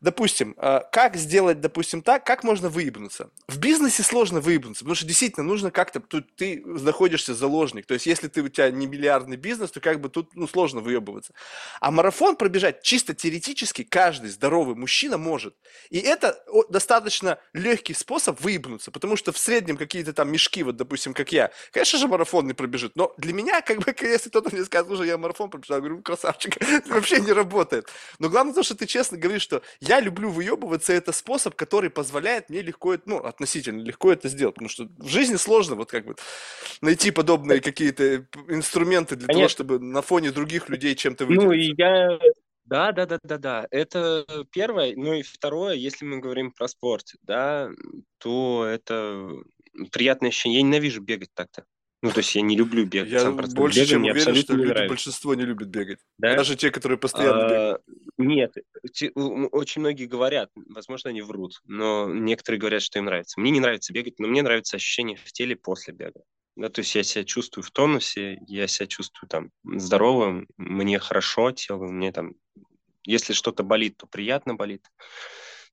Допустим, 0.00 0.56
э, 0.56 0.80
как 0.90 1.16
сделать, 1.16 1.60
допустим, 1.60 2.02
так, 2.02 2.24
как 2.24 2.42
можно 2.42 2.68
выебнуться? 2.70 3.30
В 3.46 3.58
бизнесе 3.58 4.02
сложно 4.02 4.40
выебнуться, 4.40 4.82
потому 4.82 4.96
что 4.96 5.06
действительно 5.06 5.46
нужно 5.46 5.70
как-то, 5.70 6.00
тут 6.00 6.34
ты 6.34 6.62
находишься 6.64 7.34
заложник. 7.34 7.86
То 7.86 7.94
есть 7.94 8.06
если 8.06 8.28
ты, 8.28 8.42
у 8.42 8.48
тебя 8.48 8.70
не 8.70 8.86
миллиардный 8.86 9.36
бизнес, 9.36 9.70
то 9.70 9.80
как 9.80 10.00
бы 10.00 10.08
тут 10.08 10.34
ну, 10.34 10.48
сложно 10.48 10.80
выебываться. 10.80 11.34
А 11.80 11.90
марафон 11.90 12.34
пробежать 12.36 12.82
чисто 12.82 13.14
теоретически 13.14 13.84
каждый 13.84 14.30
здоровый 14.30 14.74
мужчина 14.74 15.18
может. 15.18 15.54
И 15.90 15.98
это 15.98 16.42
достаточно 16.68 17.38
легкий 17.52 17.94
способ 17.94 18.40
выебнуться, 18.40 18.90
потому 18.90 19.16
что 19.16 19.32
в 19.32 19.38
среднем 19.38 19.76
какие-то 19.76 20.12
там 20.14 20.32
мешки 20.32 20.61
вот, 20.64 20.76
допустим, 20.76 21.14
как 21.14 21.32
я, 21.32 21.50
конечно 21.72 21.98
же, 21.98 22.08
марафон 22.08 22.46
не 22.46 22.54
пробежит, 22.54 22.92
но 22.94 23.12
для 23.16 23.32
меня, 23.32 23.60
как 23.60 23.78
бы, 23.78 23.94
если 24.02 24.28
кто-то 24.28 24.54
мне 24.54 24.64
скажет, 24.64 24.88
слушай, 24.88 25.06
я 25.06 25.18
марафон 25.18 25.50
пробежал, 25.50 25.76
я 25.76 25.80
говорю, 25.80 25.96
«Ну, 25.96 26.02
красавчик, 26.02 26.60
это 26.60 26.88
вообще 26.94 27.20
не 27.20 27.32
работает. 27.32 27.88
Но 28.18 28.28
главное 28.28 28.54
то, 28.54 28.62
что 28.62 28.74
ты 28.74 28.86
честно 28.86 29.18
говоришь, 29.18 29.42
что 29.42 29.62
я 29.80 30.00
люблю 30.00 30.30
выебываться, 30.30 30.92
это 30.92 31.12
способ, 31.12 31.54
который 31.54 31.90
позволяет 31.90 32.50
мне 32.50 32.62
легко, 32.62 32.96
ну, 33.06 33.18
относительно 33.18 33.82
легко 33.82 34.12
это 34.12 34.28
сделать, 34.28 34.54
потому 34.54 34.68
что 34.68 34.88
в 34.98 35.08
жизни 35.08 35.36
сложно 35.36 35.76
вот 35.76 35.90
как 35.90 36.06
бы 36.06 36.16
найти 36.80 37.10
подобные 37.10 37.60
какие-то 37.60 38.26
инструменты 38.48 39.16
для 39.16 39.26
Конечно. 39.26 39.40
того, 39.40 39.48
чтобы 39.48 39.78
на 39.78 40.02
фоне 40.02 40.30
других 40.30 40.68
людей 40.68 40.94
чем-то 40.94 41.26
выделиться. 41.26 41.48
Ну, 41.48 41.52
и 41.52 41.74
я 41.76 42.18
да, 42.64 42.92
да, 42.92 43.06
да, 43.06 43.18
да, 43.22 43.38
да. 43.38 43.66
Это 43.70 44.24
первое. 44.50 44.94
Ну 44.96 45.14
и 45.14 45.22
второе, 45.22 45.74
если 45.74 46.04
мы 46.04 46.20
говорим 46.20 46.52
про 46.52 46.68
спорт, 46.68 47.14
да, 47.22 47.70
то 48.18 48.64
это 48.64 49.30
приятное 49.90 50.30
ощущение. 50.30 50.60
Я 50.60 50.66
ненавижу 50.66 51.00
бегать 51.00 51.30
так-то. 51.34 51.64
Ну, 52.02 52.10
то 52.10 52.18
есть 52.18 52.34
я 52.34 52.42
не 52.42 52.56
люблю 52.56 52.84
бегать. 52.84 53.12
Я 53.12 53.20
сам 53.20 53.36
больше 53.36 53.80
бегаю, 53.80 53.86
чем 53.86 54.02
уверен, 54.02 54.34
что 54.34 54.54
люди, 54.54 54.68
нравится. 54.68 54.88
большинство 54.88 55.34
не 55.36 55.44
любят 55.44 55.68
бегать. 55.68 56.00
Да? 56.18 56.34
Даже 56.34 56.56
те, 56.56 56.72
которые 56.72 56.98
постоянно 56.98 57.44
а, 57.44 57.48
бегают. 57.48 57.82
Нет, 58.18 58.54
очень 59.52 59.80
многие 59.80 60.06
говорят, 60.06 60.50
возможно, 60.56 61.10
они 61.10 61.22
врут, 61.22 61.60
но 61.64 62.12
некоторые 62.12 62.58
говорят, 62.58 62.82
что 62.82 62.98
им 62.98 63.04
нравится. 63.04 63.40
Мне 63.40 63.52
не 63.52 63.60
нравится 63.60 63.92
бегать, 63.92 64.18
но 64.18 64.26
мне 64.26 64.42
нравится 64.42 64.76
ощущение 64.76 65.16
в 65.16 65.32
теле 65.32 65.54
после 65.54 65.94
бега. 65.94 66.22
Да, 66.56 66.68
то 66.68 66.80
есть 66.80 66.92
я 66.96 67.04
себя 67.04 67.24
чувствую 67.24 67.62
в 67.62 67.70
тонусе, 67.70 68.38
я 68.48 68.66
себя 68.66 68.88
чувствую 68.88 69.28
там 69.28 69.50
здоровым, 69.64 70.48
мне 70.56 70.98
хорошо 70.98 71.52
тело, 71.52 71.86
мне 71.86 72.10
там, 72.10 72.34
если 73.04 73.32
что-то 73.32 73.62
болит, 73.62 73.96
то 73.96 74.06
приятно 74.06 74.54
болит. 74.54 74.84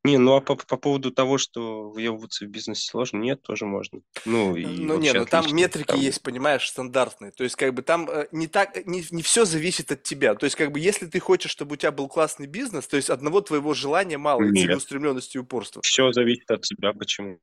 Не, 0.05 0.17
ну 0.17 0.35
а 0.35 0.41
по, 0.41 0.55
по 0.55 0.77
поводу 0.77 1.11
того, 1.11 1.37
что 1.37 1.89
въебываться 1.89 2.45
в 2.45 2.47
бизнесе 2.47 2.87
сложно, 2.87 3.17
нет, 3.17 3.41
тоже 3.41 3.65
можно. 3.65 3.99
Ну, 4.25 4.55
и 4.55 4.65
Ну 4.65 4.97
не, 4.97 5.11
ну 5.11 5.25
там 5.25 5.45
метрики 5.53 5.87
Там- 5.87 5.99
есть, 5.99 6.21
понимаешь, 6.23 6.69
стандартные. 6.69 7.31
То 7.31 7.43
есть 7.43 7.57
как 7.57 7.73
бы 7.73 7.81
там 7.81 8.09
э, 8.09 8.27
не 8.31 8.47
так, 8.47 8.85
не, 8.85 9.03
не 9.11 9.21
все 9.21 9.43
зависит 9.43 9.91
от 9.91 10.03
тебя. 10.03 10.35
То 10.35 10.45
есть 10.45 10.55
как 10.55 10.71
бы 10.71 10.79
если 10.79 11.05
ты 11.07 11.19
хочешь, 11.19 11.51
чтобы 11.51 11.73
у 11.73 11.75
тебя 11.75 11.91
был 11.91 12.07
классный 12.07 12.47
бизнес, 12.47 12.87
то 12.87 12.95
есть 12.95 13.09
одного 13.09 13.41
твоего 13.41 13.73
желания 13.73 14.17
мало, 14.17 14.43
и 14.43 14.51
Нет. 14.51 14.67
целеустремленности 14.67 15.35
и 15.35 15.39
упорства. 15.41 15.81
Все 15.83 16.13
зависит 16.13 16.49
от 16.49 16.61
тебя, 16.61 16.93
почему. 16.93 17.39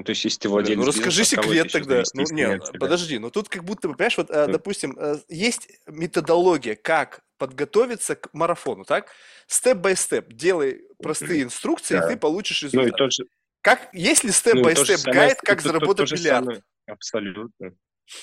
Ну, 0.00 0.04
то 0.04 0.10
есть, 0.10 0.24
если 0.24 0.38
ты 0.40 0.48
владелец 0.48 0.78
ну 0.78 0.86
расскажи 0.86 1.20
бизнеса, 1.20 1.42
секрет 1.42 1.72
тогда. 1.72 2.02
Ну 2.14 2.24
нет, 2.30 2.70
подожди, 2.78 3.18
но 3.18 3.28
тут 3.28 3.48
как 3.50 3.64
будто 3.64 3.88
бы, 3.88 3.94
понимаешь, 3.94 4.16
вот, 4.16 4.30
Ну. 4.30 4.46
допустим, 4.48 4.96
э, 4.98 5.16
есть 5.28 5.68
методология, 5.86 6.74
как 6.74 7.20
подготовиться 7.36 8.16
к 8.16 8.32
марафону, 8.32 8.84
так? 8.84 9.10
Step-by-step. 9.46 10.32
Делай 10.32 10.82
простые 11.02 11.42
инструкции, 11.42 11.96
и 11.96 12.00
Да. 12.00 12.08
ты 12.08 12.16
получишь 12.16 12.62
Ну, 12.62 12.68
и 12.68 12.72
результат. 12.72 12.98
тот 12.98 13.12
же, 13.12 13.24
Как, 13.62 13.90
есть 13.92 14.24
ли 14.24 14.28
ну, 14.28 14.30
и 14.30 14.34
step-by-step 14.34 14.98
самое, 15.00 15.20
гайд, 15.20 15.38
как 15.42 15.60
заработать 15.60 16.10
миллиард? 16.12 16.62
Абсолютно. 16.86 17.74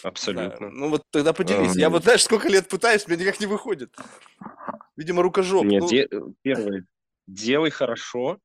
Абсолютно. 0.02 0.70
Ну 0.72 0.90
вот 0.90 1.04
тогда 1.12 1.32
поделись. 1.32 1.76
Я 1.76 1.86
Эм. 1.88 1.92
вот, 1.94 2.04
знаешь, 2.04 2.24
сколько 2.24 2.48
лет 2.50 2.68
пытаюсь, 2.68 3.08
мне 3.08 3.18
никак 3.18 3.40
не 3.40 3.46
выходит. 3.46 3.96
Видимо, 4.96 5.22
рукожоп. 5.22 5.64
Нет, 5.66 5.82
Ну, 5.84 5.90
де- 5.90 6.10
первое, 6.42 6.86
делай 7.28 7.70
хорошо, 7.70 8.40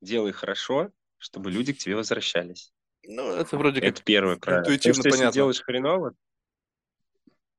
делай 0.00 0.30
хорошо, 0.32 0.90
чтобы 1.18 1.50
люди 1.50 1.72
к 1.72 1.78
тебе 1.78 1.96
возвращались. 1.96 2.72
Ну, 3.06 3.32
это 3.32 3.56
вроде 3.56 3.80
как 3.80 3.90
Это 3.90 4.02
первое 4.02 4.36
правило. 4.36 4.62
Потому 4.62 4.76
интуитивно 4.76 4.98
если 4.98 5.10
понятно. 5.10 5.32
делаешь 5.32 5.62
хреново, 5.62 6.14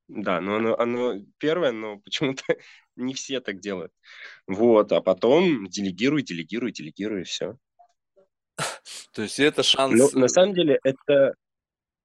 да, 0.08 0.40
но 0.40 0.56
оно, 0.56 0.80
оно 0.80 1.16
первое, 1.38 1.72
но 1.72 2.00
почему-то 2.00 2.44
не 2.96 3.14
все 3.14 3.42
так 3.42 3.60
делают. 3.60 3.92
Вот, 4.48 4.92
а 4.92 5.02
потом 5.02 5.68
делегируй, 5.68 6.24
делегируй, 6.24 6.72
делегируй, 6.72 7.22
и 7.22 7.26
все. 7.26 7.58
То 9.12 9.22
есть 9.24 9.40
это 9.40 9.64
шанс... 9.64 10.14
на 10.14 10.26
э, 10.26 10.28
самом 10.30 10.54
деле 10.54 10.80
это, 10.84 11.36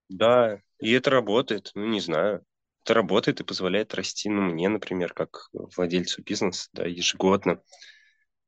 да, 0.08 0.60
и 0.80 0.92
это 0.92 1.10
работает, 1.10 1.70
ну, 1.74 1.86
не 1.86 2.00
знаю. 2.00 2.44
Это 2.84 2.94
работает 2.94 3.40
и 3.40 3.44
позволяет 3.44 3.94
расти, 3.94 4.28
ну, 4.28 4.42
мне, 4.42 4.68
например, 4.68 5.14
как 5.14 5.48
владельцу 5.52 6.22
бизнеса, 6.22 6.68
да, 6.72 6.84
ежегодно 6.84 7.62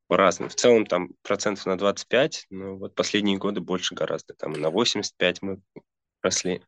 по-разному. 0.07 0.49
В 0.49 0.55
целом 0.55 0.85
там 0.85 1.09
процентов 1.23 1.65
на 1.65 1.77
25, 1.77 2.47
но 2.49 2.75
вот 2.77 2.95
последние 2.95 3.37
годы 3.37 3.61
больше 3.61 3.95
гораздо. 3.95 4.33
Там 4.33 4.53
на 4.53 4.69
85 4.69 5.41
мы 5.41 5.61
росли. 6.21 6.61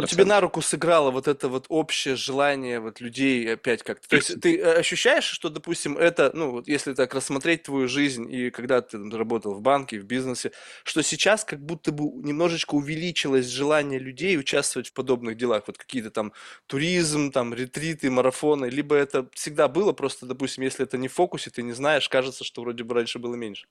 Ну, 0.00 0.06
тебе 0.06 0.24
на 0.24 0.40
руку 0.40 0.62
сыграло 0.62 1.10
вот 1.10 1.26
это 1.26 1.48
вот 1.48 1.66
общее 1.68 2.14
желание 2.14 2.78
вот 2.78 3.00
людей 3.00 3.52
опять 3.54 3.82
как-то. 3.82 4.08
То 4.08 4.14
есть 4.14 4.40
ты 4.40 4.56
э, 4.56 4.74
ощущаешь, 4.78 5.24
что, 5.24 5.48
допустим, 5.48 5.98
это, 5.98 6.30
ну, 6.34 6.52
вот 6.52 6.68
если 6.68 6.94
так 6.94 7.14
рассмотреть 7.14 7.64
твою 7.64 7.88
жизнь 7.88 8.32
и 8.32 8.50
когда 8.50 8.80
ты 8.80 8.92
там, 8.92 9.12
работал 9.12 9.54
в 9.54 9.60
банке, 9.60 9.98
в 9.98 10.04
бизнесе, 10.04 10.52
что 10.84 11.02
сейчас 11.02 11.44
как 11.44 11.58
будто 11.60 11.90
бы 11.90 12.04
немножечко 12.04 12.76
увеличилось 12.76 13.46
желание 13.46 13.98
людей 13.98 14.38
участвовать 14.38 14.86
в 14.90 14.92
подобных 14.92 15.36
делах, 15.36 15.64
вот 15.66 15.78
какие-то 15.78 16.12
там 16.12 16.32
туризм, 16.68 17.32
там 17.32 17.52
ретриты, 17.52 18.08
марафоны, 18.08 18.66
либо 18.66 18.94
это 18.94 19.28
всегда 19.34 19.66
было, 19.66 19.92
просто, 19.92 20.26
допустим, 20.26 20.62
если 20.62 20.84
это 20.84 20.96
не 20.96 21.08
в 21.08 21.12
фокусе, 21.12 21.50
ты 21.50 21.62
не 21.64 21.72
знаешь, 21.72 22.08
кажется, 22.08 22.44
что 22.44 22.62
вроде 22.62 22.84
бы 22.84 22.94
раньше 22.94 23.18
было 23.18 23.34
меньше. 23.34 23.66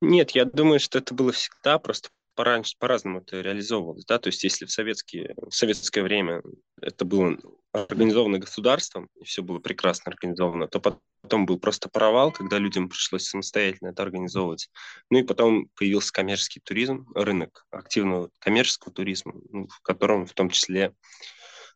Нет, 0.00 0.30
я 0.32 0.44
думаю, 0.44 0.78
что 0.78 0.98
это 0.98 1.12
было 1.12 1.32
всегда, 1.32 1.80
просто 1.80 2.10
пораньше, 2.34 2.76
по-разному 2.78 3.20
это 3.20 3.40
реализовывалось, 3.40 4.04
да, 4.04 4.18
то 4.18 4.28
есть 4.28 4.42
если 4.44 4.64
в, 4.64 4.70
советские, 4.70 5.34
в 5.36 5.50
советское 5.50 6.02
время 6.02 6.42
это 6.80 7.04
было 7.04 7.36
организовано 7.72 8.38
государством, 8.38 9.08
и 9.20 9.24
все 9.24 9.42
было 9.42 9.58
прекрасно 9.58 10.10
организовано, 10.12 10.68
то 10.68 10.80
потом 10.80 11.46
был 11.46 11.58
просто 11.58 11.88
провал, 11.88 12.32
когда 12.32 12.58
людям 12.58 12.88
пришлось 12.88 13.24
самостоятельно 13.24 13.88
это 13.88 14.02
организовывать. 14.02 14.70
Ну 15.10 15.18
и 15.18 15.22
потом 15.22 15.68
появился 15.74 16.12
коммерческий 16.12 16.60
туризм, 16.60 17.06
рынок 17.14 17.64
активного 17.70 18.30
коммерческого 18.38 18.92
туризма, 18.92 19.34
ну, 19.50 19.68
в 19.68 19.80
котором 19.80 20.26
в 20.26 20.34
том 20.34 20.50
числе 20.50 20.94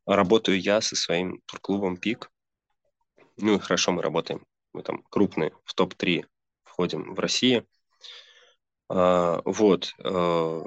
работаю 0.07 0.61
я 0.61 0.81
со 0.81 0.97
своим 0.97 1.41
турклубом 1.47 1.97
«Пик». 1.97 2.31
Ну 3.39 3.57
и 3.57 3.59
хорошо 3.59 3.93
мы 3.93 4.03
работаем, 4.03 4.45
мы 4.73 4.83
там 4.83 5.03
крупные, 5.11 5.53
в 5.65 5.75
топ-3 5.75 6.25
входим 6.65 7.15
в 7.15 7.19
России– 7.19 7.65
а, 8.89 9.41
вот, 9.45 9.95
а, 10.05 10.65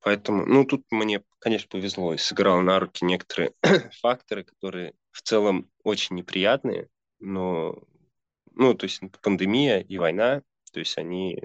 поэтому, 0.00 0.46
ну, 0.46 0.64
тут 0.64 0.84
мне, 0.90 1.22
конечно, 1.38 1.68
повезло 1.68 2.14
и 2.14 2.18
сыграло 2.18 2.60
на 2.60 2.78
руки 2.80 3.04
некоторые 3.04 3.52
факторы, 4.00 4.44
которые 4.44 4.94
в 5.10 5.22
целом 5.22 5.70
очень 5.82 6.16
неприятные, 6.16 6.88
но, 7.20 7.82
ну, 8.54 8.74
то 8.74 8.84
есть 8.84 9.00
пандемия 9.22 9.80
и 9.80 9.98
война, 9.98 10.42
то 10.72 10.80
есть 10.80 10.98
они 10.98 11.40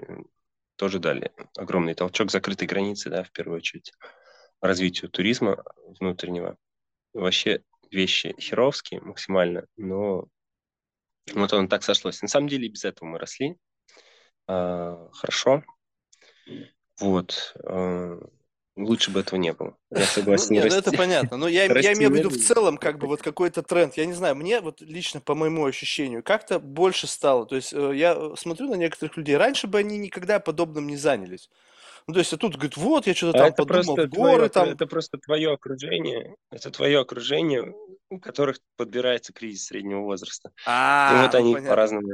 тоже 0.76 0.98
дали 0.98 1.32
огромный 1.56 1.94
толчок 1.94 2.30
закрытой 2.30 2.66
границы, 2.66 3.10
да, 3.10 3.24
в 3.24 3.32
первую 3.32 3.58
очередь, 3.58 3.92
развитию 4.60 5.10
туризма 5.10 5.64
внутреннего. 6.00 6.56
Вообще 7.12 7.62
вещи 7.90 8.34
херовские 8.38 9.00
максимально, 9.00 9.66
но 9.76 10.28
вот 11.34 11.52
он 11.52 11.68
так 11.68 11.82
сошлось. 11.82 12.22
На 12.22 12.28
самом 12.28 12.48
деле 12.48 12.68
без 12.68 12.84
этого 12.84 13.08
мы 13.08 13.18
росли. 13.18 13.56
А, 14.46 15.08
хорошо, 15.12 15.64
вот. 17.00 17.54
э, 17.64 18.20
Лучше 18.76 19.10
бы 19.10 19.18
этого 19.20 19.40
не 19.40 19.52
было. 19.52 19.76
Я 19.90 19.98
Ну, 20.00 20.04
согласен. 20.04 20.52
нет, 20.54 20.64
ну 20.64 20.70
расти. 20.76 20.88
это 20.88 20.96
понятно. 20.96 21.36
Но 21.36 21.48
я, 21.48 21.64
я 21.64 21.92
имею 21.94 22.12
в 22.12 22.14
виду 22.14 22.30
в 22.30 22.36
целом, 22.38 22.76
как 22.78 22.98
бы 22.98 23.08
вот 23.08 23.22
какой-то 23.22 23.62
тренд. 23.64 23.96
Я 23.96 24.06
не 24.06 24.12
знаю, 24.12 24.36
мне 24.36 24.60
вот 24.60 24.80
лично 24.80 25.20
по 25.20 25.34
моему 25.34 25.64
ощущению 25.66 26.22
как-то 26.22 26.60
больше 26.60 27.08
стало. 27.08 27.44
То 27.44 27.56
есть 27.56 27.72
э, 27.72 27.92
я 27.96 28.14
э, 28.16 28.34
смотрю 28.38 28.68
на 28.68 28.76
некоторых 28.76 29.16
людей. 29.16 29.36
Раньше 29.36 29.66
бы 29.66 29.78
они 29.78 29.98
никогда 29.98 30.38
подобным 30.38 30.86
не 30.86 30.96
занялись. 30.96 31.50
Ну, 32.06 32.14
то 32.14 32.20
есть, 32.20 32.32
а 32.32 32.36
тут 32.38 32.54
говорит, 32.54 32.76
вот, 32.78 33.06
я 33.06 33.14
что-то 33.14 33.36
А 33.36 33.40
там 33.40 33.48
это 33.48 33.64
подумал, 33.64 33.96
просто 33.96 34.16
горы 34.16 34.36
твое, 34.36 34.48
там. 34.48 34.68
это 34.68 34.86
просто 34.86 35.18
твое 35.18 35.52
окружение. 35.52 36.36
Это 36.50 36.70
твое 36.70 37.00
окружение, 37.00 37.74
у 38.10 38.18
которых 38.20 38.60
подбирается 38.76 39.32
кризис 39.34 39.66
среднего 39.66 40.00
возраста. 40.02 40.48
И 40.48 40.62
А, 40.66 41.24
вот 41.24 41.32
ну 41.34 41.38
они 41.40 41.68
по-разному, 41.68 42.12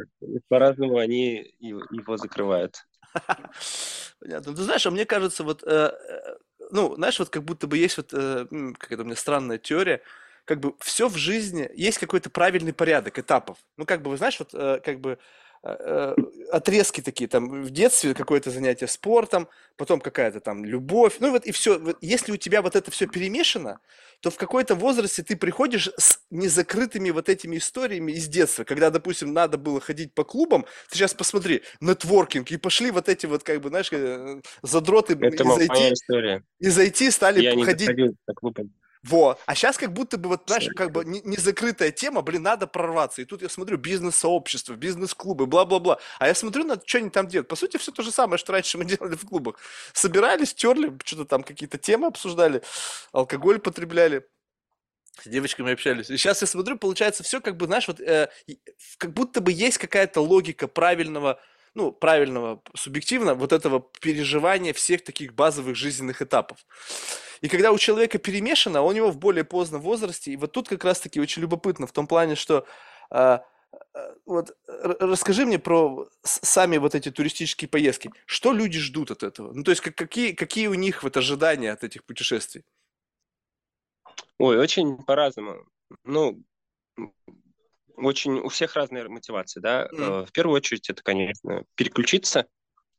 по-разному 0.48 0.96
они 0.96 1.34
и- 1.42 1.68
его 1.68 2.16
закрывают. 2.16 2.86
Понятно. 4.20 4.54
Ты 4.54 4.62
знаешь, 4.62 4.86
а 4.86 4.90
мне 4.90 5.04
кажется, 5.06 5.44
вот, 5.44 5.62
э, 5.64 5.66
э, 5.92 6.36
ну, 6.70 6.94
знаешь, 6.96 7.18
вот 7.18 7.28
как 7.30 7.44
будто 7.44 7.66
бы 7.66 7.78
есть 7.78 7.96
вот, 7.96 8.10
э, 8.12 8.46
какая-то 8.78 9.02
у 9.02 9.06
меня 9.06 9.16
странная 9.16 9.58
теория, 9.58 10.02
как 10.44 10.60
бы 10.60 10.74
все 10.80 11.08
в 11.08 11.16
жизни, 11.16 11.70
есть 11.74 11.98
какой-то 11.98 12.30
правильный 12.30 12.72
порядок 12.72 13.18
этапов. 13.18 13.58
Ну, 13.76 13.86
как 13.86 14.02
бы, 14.02 14.10
вы 14.10 14.16
знаешь, 14.16 14.38
вот, 14.38 14.50
э, 14.54 14.80
как 14.84 15.00
бы, 15.00 15.18
отрезки 15.64 17.00
такие, 17.00 17.26
там, 17.26 17.62
в 17.62 17.70
детстве 17.70 18.14
какое-то 18.14 18.50
занятие 18.50 18.86
спортом, 18.86 19.48
потом 19.76 20.00
какая-то 20.00 20.40
там 20.40 20.64
любовь, 20.64 21.16
ну, 21.20 21.30
вот, 21.30 21.46
и 21.46 21.52
все. 21.52 21.80
Если 22.00 22.32
у 22.32 22.36
тебя 22.36 22.60
вот 22.60 22.76
это 22.76 22.90
все 22.90 23.06
перемешано, 23.06 23.80
то 24.20 24.30
в 24.30 24.36
какой-то 24.36 24.74
возрасте 24.74 25.22
ты 25.22 25.36
приходишь 25.36 25.90
с 25.96 26.20
незакрытыми 26.30 27.10
вот 27.10 27.28
этими 27.28 27.56
историями 27.56 28.12
из 28.12 28.28
детства, 28.28 28.64
когда, 28.64 28.90
допустим, 28.90 29.32
надо 29.32 29.56
было 29.56 29.80
ходить 29.80 30.14
по 30.14 30.24
клубам, 30.24 30.66
ты 30.90 30.98
сейчас 30.98 31.14
посмотри, 31.14 31.62
нетворкинг, 31.80 32.50
и 32.50 32.56
пошли 32.56 32.90
вот 32.90 33.08
эти 33.08 33.26
вот, 33.26 33.42
как 33.42 33.60
бы, 33.60 33.70
знаешь, 33.70 33.90
э, 33.92 34.40
задроты 34.62 35.14
Это 35.20 35.44
и 35.44 35.46
зайти, 35.46 35.94
и 36.58 36.68
зайти 36.68 37.10
стали 37.10 37.42
Я 37.42 37.54
не 37.54 37.64
ходить 37.64 37.90
клуба. 38.36 38.64
Во. 39.04 39.38
А 39.46 39.54
сейчас 39.54 39.76
как 39.76 39.92
будто 39.92 40.16
бы, 40.16 40.30
вот, 40.30 40.44
знаешь, 40.46 40.68
как 40.74 40.90
бы 40.90 41.04
не- 41.04 41.20
незакрытая 41.22 41.90
тема, 41.90 42.22
блин, 42.22 42.42
надо 42.42 42.66
прорваться. 42.66 43.22
И 43.22 43.24
тут 43.24 43.42
я 43.42 43.48
смотрю 43.48 43.76
бизнес-сообщество, 43.76 44.74
бизнес-клубы, 44.74 45.46
бла-бла-бла. 45.46 45.98
А 46.18 46.26
я 46.26 46.34
смотрю 46.34 46.64
на 46.64 46.80
что 46.84 46.98
они 46.98 47.10
там 47.10 47.28
делают. 47.28 47.48
По 47.48 47.56
сути, 47.56 47.76
все 47.76 47.92
то 47.92 48.02
же 48.02 48.10
самое, 48.10 48.38
что 48.38 48.52
раньше 48.52 48.78
мы 48.78 48.84
делали 48.86 49.14
в 49.14 49.26
клубах. 49.26 49.56
Собирались, 49.92 50.54
терли, 50.54 50.96
что-то 51.04 51.26
там 51.26 51.42
какие-то 51.42 51.78
темы 51.78 52.06
обсуждали, 52.06 52.62
алкоголь 53.12 53.58
потребляли. 53.58 54.26
С 55.22 55.28
девочками 55.28 55.72
общались. 55.72 56.10
И 56.10 56.16
сейчас 56.16 56.40
я 56.40 56.48
смотрю, 56.48 56.76
получается, 56.76 57.22
все 57.22 57.40
как 57.40 57.56
бы, 57.56 57.66
знаешь, 57.66 57.86
вот 57.86 58.00
э, 58.00 58.30
как 58.98 59.12
будто 59.12 59.40
бы 59.40 59.52
есть 59.52 59.78
какая-то 59.78 60.20
логика 60.20 60.66
правильного, 60.66 61.40
ну, 61.74 61.92
правильного, 61.92 62.62
субъективно, 62.74 63.34
вот 63.34 63.52
этого 63.52 63.80
переживания 64.00 64.72
всех 64.72 65.02
таких 65.02 65.34
базовых 65.34 65.76
жизненных 65.76 66.22
этапов. 66.22 66.64
И 67.40 67.48
когда 67.48 67.72
у 67.72 67.78
человека 67.78 68.18
перемешано, 68.18 68.82
у 68.82 68.92
него 68.92 69.10
в 69.10 69.18
более 69.18 69.44
поздном 69.44 69.82
возрасте, 69.82 70.32
и 70.32 70.36
вот 70.36 70.52
тут 70.52 70.68
как 70.68 70.84
раз-таки 70.84 71.20
очень 71.20 71.42
любопытно 71.42 71.86
в 71.86 71.92
том 71.92 72.06
плане, 72.06 72.36
что 72.36 72.66
а, 73.10 73.44
вот 74.24 74.56
расскажи 75.00 75.46
мне 75.46 75.58
про 75.58 76.08
сами 76.22 76.78
вот 76.78 76.94
эти 76.94 77.10
туристические 77.10 77.68
поездки. 77.68 78.10
Что 78.26 78.52
люди 78.52 78.78
ждут 78.78 79.10
от 79.10 79.22
этого? 79.22 79.52
Ну, 79.52 79.62
то 79.62 79.70
есть 79.70 79.82
как- 79.82 79.96
какие, 79.96 80.32
какие 80.32 80.68
у 80.68 80.74
них 80.74 81.02
вот 81.02 81.16
ожидания 81.16 81.72
от 81.72 81.84
этих 81.84 82.04
путешествий? 82.04 82.64
Ой, 84.38 84.58
очень 84.58 84.96
по-разному. 85.04 85.66
Ну, 86.04 86.42
очень 87.96 88.34
у 88.40 88.48
всех 88.48 88.74
разная 88.76 89.08
мотивация, 89.08 89.60
да. 89.60 89.88
Э, 89.92 90.24
В 90.26 90.32
первую 90.32 90.56
очередь 90.56 90.88
это, 90.90 91.02
конечно, 91.02 91.64
переключиться 91.74 92.46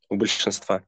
у 0.08 0.16
большинства, 0.16 0.84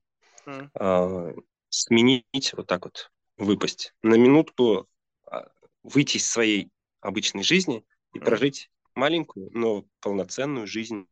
М. 0.46 0.70
а, 0.74 1.32
сменить 1.68 2.52
вот 2.54 2.66
так 2.66 2.84
вот, 2.84 3.10
выпасть 3.36 3.92
на 4.02 4.14
минутку, 4.14 4.88
а, 5.26 5.48
выйти 5.82 6.16
из 6.16 6.28
своей 6.28 6.70
обычной 7.00 7.42
жизни 7.42 7.84
и 8.14 8.18
М. 8.18 8.24
прожить 8.24 8.70
маленькую, 8.94 9.50
но 9.52 9.84
полноценную 10.00 10.66
жизнь 10.66 11.06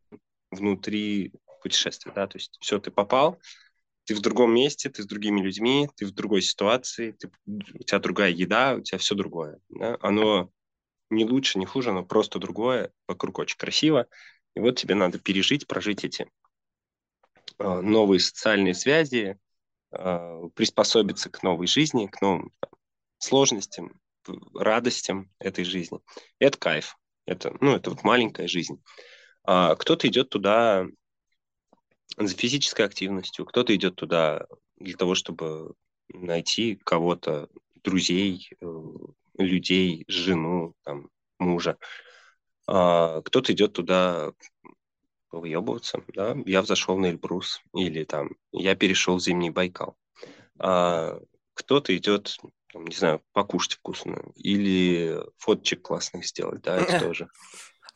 внутри 0.50 1.32
путешествие, 1.62 2.14
да, 2.14 2.26
то 2.26 2.38
есть 2.38 2.56
все, 2.60 2.78
ты 2.78 2.90
попал, 2.90 3.38
ты 4.04 4.14
в 4.14 4.20
другом 4.20 4.54
месте, 4.54 4.88
ты 4.88 5.02
с 5.02 5.06
другими 5.06 5.40
людьми, 5.40 5.88
ты 5.96 6.06
в 6.06 6.12
другой 6.12 6.42
ситуации, 6.42 7.12
ты, 7.12 7.30
у 7.46 7.82
тебя 7.82 7.98
другая 7.98 8.30
еда, 8.30 8.74
у 8.76 8.80
тебя 8.80 8.98
все 8.98 9.14
другое. 9.14 9.58
Да? 9.68 9.96
Оно 10.00 10.50
не 11.10 11.25
лучше, 11.25 11.58
не 11.58 11.66
хуже, 11.66 11.90
оно 11.90 12.04
просто 12.04 12.38
другое, 12.38 12.92
вокруг 13.06 13.38
очень 13.38 13.58
красиво. 13.58 14.06
И 14.54 14.60
вот 14.60 14.76
тебе 14.76 14.94
надо 14.94 15.18
пережить, 15.18 15.66
прожить 15.66 16.04
эти 16.04 16.30
э, 17.58 17.80
новые 17.80 18.20
социальные 18.20 18.75
связи, 18.75 19.38
э, 19.92 20.42
приспособиться 20.54 21.30
к 21.30 21.42
новой 21.42 21.66
жизни, 21.66 22.06
к 22.06 22.20
новым 22.20 22.52
там, 22.60 22.70
сложностям, 23.18 24.00
радостям 24.54 25.30
этой 25.38 25.64
жизни. 25.64 26.00
Это 26.38 26.58
кайф. 26.58 26.96
Это, 27.26 27.56
ну, 27.60 27.75
это 27.76 27.90
вот 27.90 28.02
маленькая 28.04 28.48
жизнь. 28.48 28.82
А 29.44 29.75
кто-то 29.76 30.08
идет 30.08 30.28
туда 30.28 30.86
за 32.16 32.34
физической 32.34 32.82
активностью, 32.82 33.44
кто-то 33.44 33.75
идет 33.75 33.96
туда 33.96 34.46
для 34.76 34.96
того, 34.96 35.14
чтобы 35.14 35.75
найти 36.08 36.76
кого-то, 36.76 37.48
друзей, 37.82 38.50
э, 38.60 38.66
людей, 39.38 40.05
жену, 40.09 40.75
там, 40.85 41.09
мужа. 41.38 41.78
А 42.66 43.23
кто-то 43.23 43.52
идет 43.52 43.75
туда 43.75 44.33
выебываться, 45.31 46.02
да, 46.09 46.37
я 46.47 46.62
взошел 46.62 46.97
на 46.99 47.07
Эльбрус, 47.07 47.62
или 47.75 48.05
там, 48.05 48.31
я 48.52 48.75
перешел 48.75 49.16
в 49.16 49.23
Зимний 49.23 49.50
Байкал. 49.50 49.97
А 50.59 51.21
кто-то 51.55 51.97
идет, 51.97 52.37
там, 52.73 52.87
не 52.87 52.95
знаю, 52.95 53.23
покушать 53.33 53.75
вкусно, 53.75 54.23
или 54.35 55.21
фоточек 55.37 55.83
классных 55.83 56.26
сделать, 56.26 56.62
да, 56.62 56.76
это 56.76 57.00
тоже. 57.00 57.28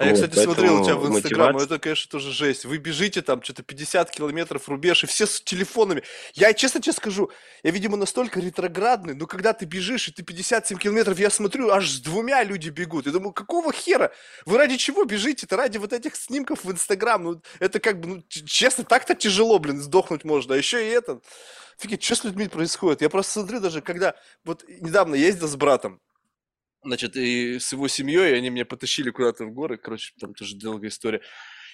А 0.01 0.07
я, 0.07 0.15
кстати, 0.15 0.39
смотрел 0.39 0.81
у 0.81 0.85
тебя 0.85 0.97
в 0.97 1.07
Инстаграм, 1.15 1.59
это, 1.59 1.79
конечно, 1.79 2.11
тоже 2.11 2.33
жесть. 2.33 2.65
Вы 2.65 2.79
бежите 2.79 3.21
там 3.21 3.43
что-то 3.43 3.63
50 3.63 4.11
километров 4.11 4.67
рубеж, 4.67 5.05
и 5.05 5.07
все 5.07 5.27
с 5.27 5.43
телефонами. 5.43 6.03
Я, 6.33 6.55
честно 6.55 6.81
тебе 6.81 6.95
скажу, 6.95 7.31
я, 7.63 7.71
видимо, 7.71 7.99
настолько 7.99 8.41
ретроградный, 8.41 9.13
но 9.13 9.27
когда 9.27 9.53
ты 9.53 9.67
бежишь, 9.67 10.09
и 10.09 10.13
ты 10.13 10.23
57 10.23 10.79
километров, 10.79 11.19
я 11.19 11.29
смотрю, 11.29 11.69
аж 11.69 11.87
с 11.87 12.01
двумя 12.01 12.43
люди 12.45 12.71
бегут. 12.71 13.05
Я 13.05 13.13
думаю, 13.13 13.35
какого 13.35 13.75
хера? 13.75 14.11
Вы 14.47 14.57
ради 14.57 14.79
чего 14.79 15.05
бежите? 15.05 15.45
Это 15.45 15.59
ради 15.59 15.77
вот 15.77 15.93
этих 15.93 16.17
снимков 16.17 16.65
в 16.65 16.73
Инстаграм. 16.73 17.23
Ну, 17.23 17.43
это 17.59 17.79
как 17.79 18.01
бы, 18.01 18.09
ну, 18.09 18.25
честно, 18.27 18.85
так-то 18.85 19.15
тяжело, 19.15 19.59
блин, 19.59 19.83
сдохнуть 19.83 20.25
можно. 20.25 20.55
А 20.55 20.57
еще 20.57 20.83
и 20.83 20.89
это. 20.89 21.21
Офигеть, 21.79 22.03
что 22.03 22.15
с 22.15 22.25
людьми 22.25 22.49
происходит? 22.49 23.03
Я 23.03 23.11
просто 23.11 23.33
смотрю 23.33 23.61
даже, 23.61 23.83
когда 23.83 24.15
вот 24.47 24.65
недавно 24.67 25.15
ездил 25.15 25.47
с 25.47 25.57
братом, 25.57 26.01
значит, 26.83 27.17
и 27.17 27.59
с 27.59 27.73
его 27.73 27.89
семьей, 27.89 28.37
они 28.37 28.51
меня 28.51 28.65
потащили 28.65 29.11
куда-то 29.11 29.45
в 29.45 29.53
горы, 29.53 29.77
короче, 29.77 30.13
там 30.21 30.35
тоже 30.35 30.57
долгая 30.57 30.91
история. 30.91 31.21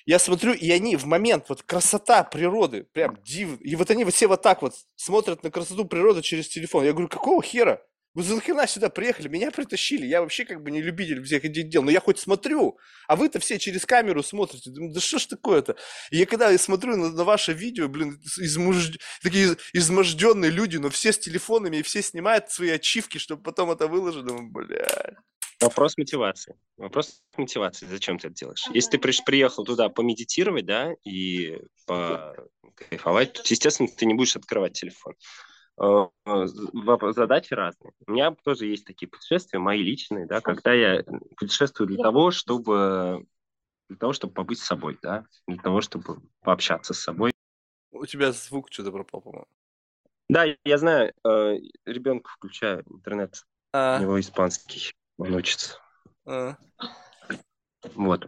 Я 0.05 0.19
смотрю, 0.21 0.53
и 0.53 0.71
они 0.71 0.97
в 0.97 1.05
момент, 1.05 1.47
вот 1.49 1.63
красота 1.63 2.23
природы, 2.23 2.85
прям 2.93 3.21
дивно, 3.25 3.59
и 3.61 3.75
вот 3.75 3.91
они 3.91 4.05
все 4.05 4.29
вот 4.29 4.43
так 4.43 4.63
вот 4.63 4.75
смотрят 4.95 5.43
на 5.43 5.51
красоту 5.51 5.85
природы 5.85 6.23
через 6.23 6.49
телефон. 6.49 6.85
Я 6.85 6.93
говорю, 6.93 7.09
какого 7.09 7.43
хера? 7.43 7.83
Вы 8.17 8.23
за 8.23 8.35
нахрена 8.35 8.67
сюда 8.67 8.89
приехали? 8.89 9.29
Меня 9.29 9.51
притащили. 9.51 10.07
Я 10.07 10.23
вообще 10.23 10.47
как 10.47 10.63
бы 10.63 10.71
не 10.71 10.81
любитель 10.81 11.23
всех 11.23 11.45
этих 11.45 11.69
дел. 11.69 11.83
Но 11.83 11.91
я 11.91 12.01
хоть 12.01 12.19
смотрю. 12.19 12.79
А 13.09 13.15
вы-то 13.15 13.41
все 13.41 13.59
через 13.59 13.85
камеру 13.85 14.23
смотрите. 14.23 14.71
Думаю, 14.71 14.95
да 14.95 15.01
что 15.01 15.19
ж 15.19 15.27
такое-то? 15.27 15.77
И 16.11 16.17
я 16.17 16.25
когда 16.25 16.49
я 16.49 16.57
смотрю 16.57 16.97
на, 16.97 17.11
на 17.11 17.25
ваше 17.25 17.53
видео, 17.53 17.89
блин, 17.89 18.19
измуж... 18.39 18.93
такие 19.23 19.59
изможденные 19.75 20.51
люди, 20.51 20.79
но 20.79 20.89
все 20.89 21.13
с 21.13 21.19
телефонами, 21.19 21.77
и 21.77 21.83
все 21.83 22.01
снимают 22.01 22.51
свои 22.51 22.71
ачивки, 22.71 23.19
чтобы 23.19 23.43
потом 23.43 23.71
это 23.71 23.87
выложить. 23.87 24.25
Думаю, 24.25 24.51
бля. 24.51 25.19
Вопрос 25.61 25.99
мотивации. 25.99 26.55
Вопрос 26.79 27.21
мотивации. 27.37 27.85
Зачем 27.85 28.19
ты 28.19 28.29
это 28.29 28.37
делаешь? 28.37 28.65
Если 28.73 28.97
ты 28.97 29.23
приехал 29.27 29.63
туда 29.63 29.91
помедитировать, 29.91 30.65
да, 30.65 30.95
и 31.05 31.59
кайфовать, 31.87 33.35
то, 33.35 33.43
естественно, 33.45 33.91
ты 33.95 34.07
не 34.07 34.15
будешь 34.15 34.37
открывать 34.37 34.73
телефон. 34.73 35.13
Э, 35.79 36.07
задачи 37.13 37.53
разные. 37.53 37.93
У 38.07 38.13
меня 38.13 38.35
тоже 38.45 38.67
есть 38.67 38.87
такие 38.87 39.09
путешествия, 39.09 39.59
мои 39.59 39.83
личные, 39.83 40.27
да, 40.27 40.41
когда 40.41 40.73
я 40.73 41.05
путешествую 41.37 41.89
для 41.89 42.03
того, 42.03 42.31
чтобы 42.31 43.27
для 43.89 43.99
того, 43.99 44.13
чтобы 44.13 44.33
побыть 44.33 44.59
с 44.59 44.65
собой, 44.67 44.99
да, 45.03 45.25
для 45.47 45.59
того, 45.59 45.81
чтобы 45.81 46.21
пообщаться 46.41 46.93
с 46.95 47.01
собой. 47.01 47.33
У 47.93 48.05
тебя 48.07 48.33
звук 48.33 48.69
что-то 48.73 48.91
пропал, 48.91 49.21
по-моему. 49.21 49.47
Да, 50.29 50.45
я 50.65 50.79
знаю, 50.79 51.13
э, 51.25 51.59
ребенку 51.85 52.31
включаю 52.31 52.83
интернет, 52.91 53.45
а. 53.73 53.99
у 53.99 54.03
него 54.03 54.19
испанский, 54.19 54.93
он 55.19 55.35
учится. 55.35 55.79
А. 56.27 56.57
Вот. 57.95 58.27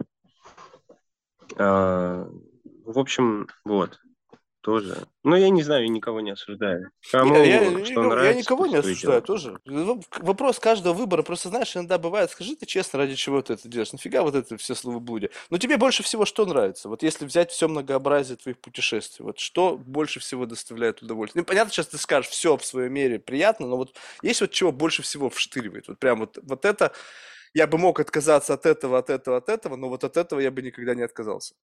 А, 1.56 2.28
в 2.84 2.98
общем, 2.98 3.48
вот 3.64 3.98
тоже. 4.60 5.06
Ну, 5.24 5.36
я 5.36 5.50
не 5.50 5.62
знаю, 5.62 5.82
я 5.84 5.88
никого 5.88 6.20
не 6.20 6.30
осуждаю. 6.30 6.90
Кому 7.10 7.36
я, 7.36 7.62
я, 7.62 7.84
что 7.84 8.02
я, 8.02 8.08
нравится, 8.08 8.32
я 8.32 8.34
никого 8.34 8.66
не 8.66 8.76
осуждаю 8.76 9.22
тоже. 9.22 9.58
Ну, 9.64 10.02
вопрос 10.18 10.58
каждого 10.58 10.94
выбора. 10.94 11.22
Просто, 11.22 11.48
знаешь, 11.48 11.76
иногда 11.76 11.98
бывает, 11.98 12.30
скажи 12.30 12.56
ты 12.56 12.66
честно, 12.66 12.98
ради 12.98 13.14
чего 13.14 13.40
ты 13.42 13.54
это 13.54 13.68
делаешь? 13.68 13.92
Нафига 13.92 14.22
вот 14.22 14.34
это 14.34 14.56
все 14.56 14.74
словоблудие? 14.74 15.30
Но 15.50 15.58
тебе 15.58 15.76
больше 15.76 16.02
всего 16.02 16.24
что 16.24 16.44
нравится? 16.44 16.88
Вот 16.88 17.02
если 17.02 17.24
взять 17.24 17.50
все 17.50 17.68
многообразие 17.68 18.36
твоих 18.36 18.58
путешествий, 18.58 19.24
вот 19.24 19.38
что 19.38 19.78
больше 19.78 20.20
всего 20.20 20.46
доставляет 20.46 21.02
удовольствие? 21.02 21.42
Ну, 21.42 21.46
понятно, 21.46 21.72
сейчас 21.72 21.88
ты 21.88 21.98
скажешь, 21.98 22.30
все 22.30 22.56
в 22.56 22.64
своей 22.64 22.90
мере 22.90 23.18
приятно, 23.18 23.66
но 23.66 23.76
вот 23.76 23.94
есть 24.22 24.40
вот 24.40 24.50
чего 24.50 24.72
больше 24.72 25.02
всего 25.02 25.30
вштыривает? 25.30 25.88
Вот 25.88 25.98
прям 25.98 26.20
вот, 26.20 26.38
вот 26.42 26.64
это, 26.64 26.92
я 27.54 27.66
бы 27.66 27.78
мог 27.78 28.00
отказаться 28.00 28.54
от 28.54 28.66
этого, 28.66 28.98
от 28.98 29.10
этого, 29.10 29.38
от 29.38 29.48
этого, 29.48 29.76
но 29.76 29.88
вот 29.88 30.04
от 30.04 30.16
этого 30.16 30.40
я 30.40 30.50
бы 30.50 30.62
никогда 30.62 30.94
не 30.94 31.02
отказался. 31.02 31.54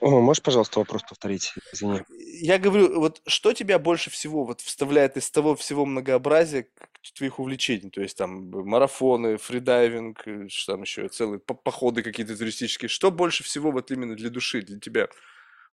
О, 0.00 0.20
можешь, 0.20 0.42
пожалуйста, 0.42 0.78
вопрос 0.78 1.02
повторить? 1.02 1.54
Извини. 1.72 2.02
Я 2.40 2.58
говорю, 2.58 3.00
вот 3.00 3.22
что 3.26 3.52
тебя 3.52 3.78
больше 3.78 4.10
всего 4.10 4.44
вот 4.44 4.60
вставляет 4.60 5.16
из 5.16 5.30
того 5.30 5.54
всего 5.56 5.86
многообразия 5.86 6.68
твоих 7.14 7.38
увлечений? 7.38 7.90
То 7.90 8.02
есть 8.02 8.16
там 8.16 8.50
марафоны, 8.50 9.36
фридайвинг, 9.38 10.26
э, 10.26 10.48
что 10.48 10.72
там 10.72 10.82
еще, 10.82 11.08
целые 11.08 11.38
походы 11.38 12.02
какие-то 12.02 12.36
туристические. 12.36 12.88
Что 12.88 13.10
больше 13.10 13.42
всего 13.44 13.70
вот 13.70 13.90
именно 13.90 14.14
для 14.14 14.30
души, 14.30 14.62
для 14.62 14.78
тебя? 14.78 15.08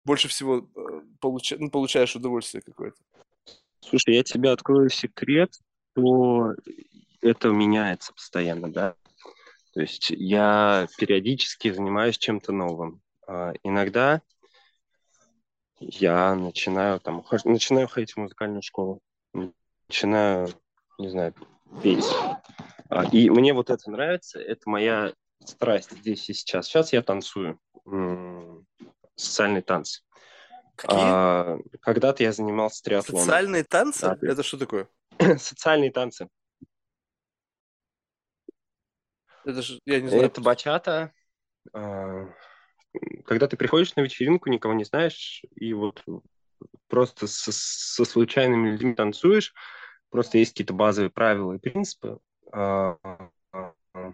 Больше 0.06 0.28
всего 0.28 0.60
э, 0.76 0.82
получа... 1.20 1.56
ну, 1.60 1.70
получаешь 1.70 2.16
удовольствие 2.16 2.62
какое-то? 2.62 2.98
Слушай, 3.80 4.16
я 4.16 4.24
тебе 4.24 4.52
открою 4.52 4.90
секрет, 4.90 5.54
что 5.94 6.54
это 7.22 7.50
меняется 7.50 8.14
постоянно, 8.14 8.72
да. 8.72 8.96
То 9.74 9.82
есть 9.82 10.10
я 10.10 10.88
периодически 10.98 11.72
занимаюсь 11.72 12.18
чем-то 12.18 12.52
новым. 12.52 13.02
А, 13.28 13.54
иногда 13.64 14.22
я 15.80 16.36
начинаю 16.36 17.00
там 17.00 17.26
начинаю 17.46 17.88
ходить 17.88 18.14
в 18.14 18.18
музыкальную 18.18 18.62
школу, 18.62 19.02
начинаю, 19.88 20.50
не 20.98 21.10
знаю, 21.10 21.34
петь. 21.82 22.06
А, 22.90 23.06
и 23.06 23.30
мне 23.30 23.54
вот 23.54 23.70
это 23.70 23.90
нравится, 23.90 24.40
это 24.40 24.70
моя 24.70 25.14
страсть 25.46 25.92
здесь 25.92 26.30
и 26.30 26.34
сейчас. 26.34 26.68
Сейчас 26.68 26.94
я 26.94 27.02
танцую 27.02 27.60
социальные 29.16 29.64
танцы. 29.64 30.02
А, 30.88 31.58
когда-то 31.82 32.24
я 32.24 32.32
занимался 32.32 32.84
триатлоном. 32.84 33.26
Социальные 33.26 33.64
танцы? 33.64 34.02
Да, 34.02 34.18
это 34.22 34.44
что 34.44 34.58
такое? 34.58 34.88
Социальные 35.38 35.92
танцы. 35.92 36.28
Это 39.44 39.62
же, 39.62 39.80
я 39.86 40.02
не 40.02 40.08
знаю. 40.08 40.26
Это 40.26 40.42
бачата, 40.42 41.14
а, 41.74 42.28
когда 43.26 43.48
ты 43.48 43.58
приходишь 43.58 43.96
на 43.96 44.02
вечеринку, 44.02 44.50
никого 44.50 44.74
не 44.74 44.84
знаешь, 44.84 45.44
и 45.56 45.74
вот 45.74 46.04
просто 46.88 47.28
со, 47.28 47.52
со 47.52 48.06
случайными 48.06 48.72
людьми 48.72 48.94
танцуешь, 48.94 49.54
просто 50.10 50.38
есть 50.38 50.52
какие-то 50.52 50.74
базовые 50.74 51.10
правила 51.10 51.54
и 51.54 51.60
принципы. 51.60 52.20
А, 52.52 52.98
а, 53.52 53.74
а. 53.94 54.14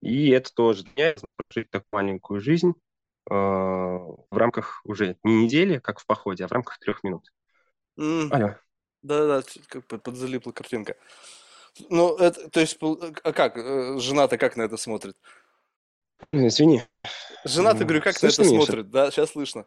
И 0.00 0.30
это 0.30 0.52
тоже 0.54 0.84
для 0.94 1.14
прожить 1.48 1.70
такую 1.70 1.88
маленькую 1.92 2.40
жизнь 2.40 2.74
в 3.28 4.26
рамках 4.30 4.80
уже 4.84 5.16
не 5.24 5.44
недели, 5.44 5.78
как 5.78 5.98
в 5.98 6.06
походе, 6.06 6.44
а 6.44 6.48
в 6.48 6.52
рамках 6.52 6.78
трех 6.78 7.02
минут. 7.02 7.32
Mm. 7.98 8.28
Алло. 8.30 8.54
Да-да, 9.02 9.42
как 9.68 9.84
подзалипла 10.02 10.52
картинка. 10.52 10.96
Ну, 11.90 12.16
это, 12.16 12.48
то 12.50 12.60
есть, 12.60 12.78
а 12.80 13.32
как, 13.32 13.56
э, 13.56 13.98
жена-то 13.98 14.38
как 14.38 14.56
на 14.56 14.62
это 14.62 14.76
смотрит? 14.76 15.16
Извини. 16.32 16.82
Жена, 17.46 17.74
ты 17.74 17.84
говорю, 17.84 18.02
как 18.02 18.16
слышно 18.16 18.44
на 18.44 18.48
это 18.48 18.56
смотрит? 18.56 18.90
Да, 18.90 19.10
сейчас 19.10 19.30
слышно. 19.30 19.66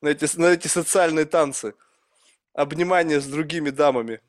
На 0.00 0.08
эти, 0.08 0.38
на 0.38 0.46
эти 0.46 0.68
социальные 0.68 1.26
танцы. 1.26 1.74
Обнимание 2.54 3.20
с 3.20 3.26
другими 3.26 3.70
дамами. 3.70 4.20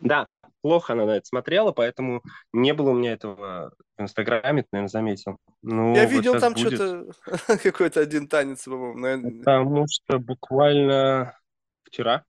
Да, 0.00 0.26
плохо 0.62 0.94
она 0.94 1.06
на 1.06 1.16
это 1.16 1.26
смотрела, 1.26 1.72
поэтому 1.72 2.22
не 2.52 2.74
было 2.74 2.90
у 2.90 2.94
меня 2.94 3.12
этого 3.12 3.72
в 3.96 4.02
Инстаграме, 4.02 4.62
ты, 4.62 4.68
наверное, 4.72 4.88
заметил. 4.88 5.38
Ну, 5.62 5.94
Я 5.94 6.02
вот 6.02 6.10
видел 6.10 6.40
там 6.40 6.54
будет. 6.54 6.74
что-то, 6.74 7.58
какой-то 7.62 8.00
один 8.00 8.28
танец, 8.28 8.64
по-моему. 8.64 8.98
Наверное. 8.98 9.38
Потому 9.38 9.86
что 9.88 10.18
буквально 10.18 11.38
вчера 11.84 12.24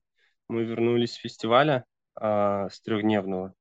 мы 0.48 0.64
вернулись 0.64 1.14
с 1.14 1.18
фестиваля 1.18 1.84
а, 2.16 2.70
с 2.70 2.80
трехдневного. 2.82 3.54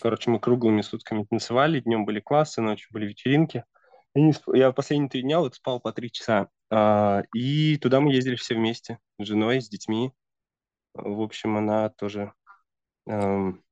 Короче, 0.00 0.30
мы 0.30 0.40
круглыми 0.40 0.82
сутками 0.82 1.24
танцевали, 1.24 1.80
днем 1.80 2.04
были 2.04 2.20
классы, 2.20 2.60
ночью 2.60 2.88
были 2.92 3.06
вечеринки. 3.06 3.64
Я, 4.14 4.22
не 4.22 4.32
сп- 4.32 4.56
я 4.56 4.72
последние 4.72 5.08
три 5.08 5.22
дня 5.22 5.40
вот 5.40 5.54
спал 5.54 5.80
по 5.80 5.92
три 5.92 6.10
часа. 6.10 6.48
А, 6.70 7.22
и 7.34 7.76
туда 7.76 8.00
мы 8.00 8.12
ездили 8.12 8.36
все 8.36 8.54
вместе, 8.54 8.98
с 9.18 9.24
женой, 9.26 9.60
с 9.60 9.68
детьми. 9.68 10.12
В 10.94 11.20
общем, 11.20 11.56
она 11.56 11.88
тоже 11.90 12.32
эм, 13.06 13.62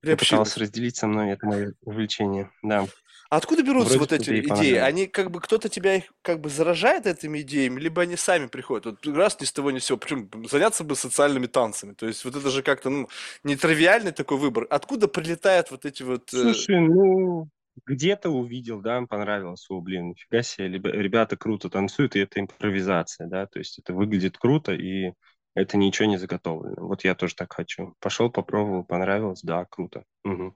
Приобщилась. 0.00 0.56
разделить 0.56 0.96
со 0.96 1.06
мной 1.06 1.30
это 1.30 1.46
мое 1.46 1.74
увлечение. 1.82 2.50
Да, 2.62 2.86
А 3.30 3.36
откуда 3.36 3.62
берутся 3.62 3.96
вроде 3.96 4.00
вот 4.00 4.12
эти 4.12 4.40
идеи? 4.40 4.74
Они 4.74 5.06
как 5.06 5.30
бы 5.30 5.40
кто-то 5.40 5.68
тебя 5.68 5.94
их 5.94 6.12
как 6.22 6.40
бы 6.40 6.48
заражает 6.48 7.06
этими 7.06 7.40
идеями, 7.42 7.78
либо 7.78 8.02
они 8.02 8.16
сами 8.16 8.46
приходят. 8.46 8.86
Вот 8.86 9.06
раз 9.16 9.40
ни 9.40 9.44
с 9.44 9.52
того 9.52 9.70
ни 9.70 9.78
с 9.78 9.84
сего. 9.84 9.96
Причем 9.98 10.28
заняться 10.50 10.82
бы 10.82 10.96
социальными 10.96 11.46
танцами. 11.46 11.94
То 11.94 12.06
есть 12.06 12.24
вот 12.24 12.34
это 12.34 12.50
же 12.50 12.62
как-то 12.64 12.90
ну, 12.90 13.08
нетривиальный 13.44 14.10
такой 14.12 14.38
выбор. 14.38 14.66
Откуда 14.70 15.06
прилетают 15.06 15.70
вот 15.70 15.84
эти 15.84 16.02
вот... 16.02 16.34
э, 16.34 16.52
Слушай, 16.52 16.80
ну, 16.80 17.48
где-то 17.86 18.30
увидел, 18.30 18.80
да, 18.80 19.00
понравилось, 19.08 19.66
о, 19.70 19.80
блин, 19.80 20.10
нифига 20.10 20.42
себе, 20.42 20.68
ребя- 20.68 20.92
ребята 20.92 21.36
круто 21.36 21.70
танцуют, 21.70 22.16
и 22.16 22.20
это 22.20 22.40
импровизация, 22.40 23.26
да, 23.28 23.46
то 23.46 23.58
есть 23.58 23.78
это 23.78 23.94
выглядит 23.94 24.38
круто, 24.38 24.72
и 24.74 25.12
это 25.54 25.76
ничего 25.76 26.08
не 26.08 26.16
заготовлено. 26.18 26.76
Вот 26.86 27.04
я 27.04 27.14
тоже 27.14 27.34
так 27.34 27.52
хочу. 27.52 27.94
Пошел, 28.00 28.30
попробовал, 28.30 28.84
понравилось, 28.84 29.42
да, 29.42 29.66
круто. 29.68 30.04
Мгм. 30.24 30.54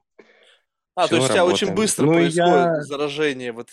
А, 0.94 1.08
то 1.08 1.16
Все, 1.16 1.16
есть 1.16 1.28
у 1.28 1.32
тебя 1.32 1.44
очень 1.44 1.68
работаем. 1.68 1.74
быстро 1.74 2.06
Ну, 2.06 2.12
происходит 2.14 2.70
я... 2.72 2.82
заражение 2.82 3.52
вот 3.52 3.68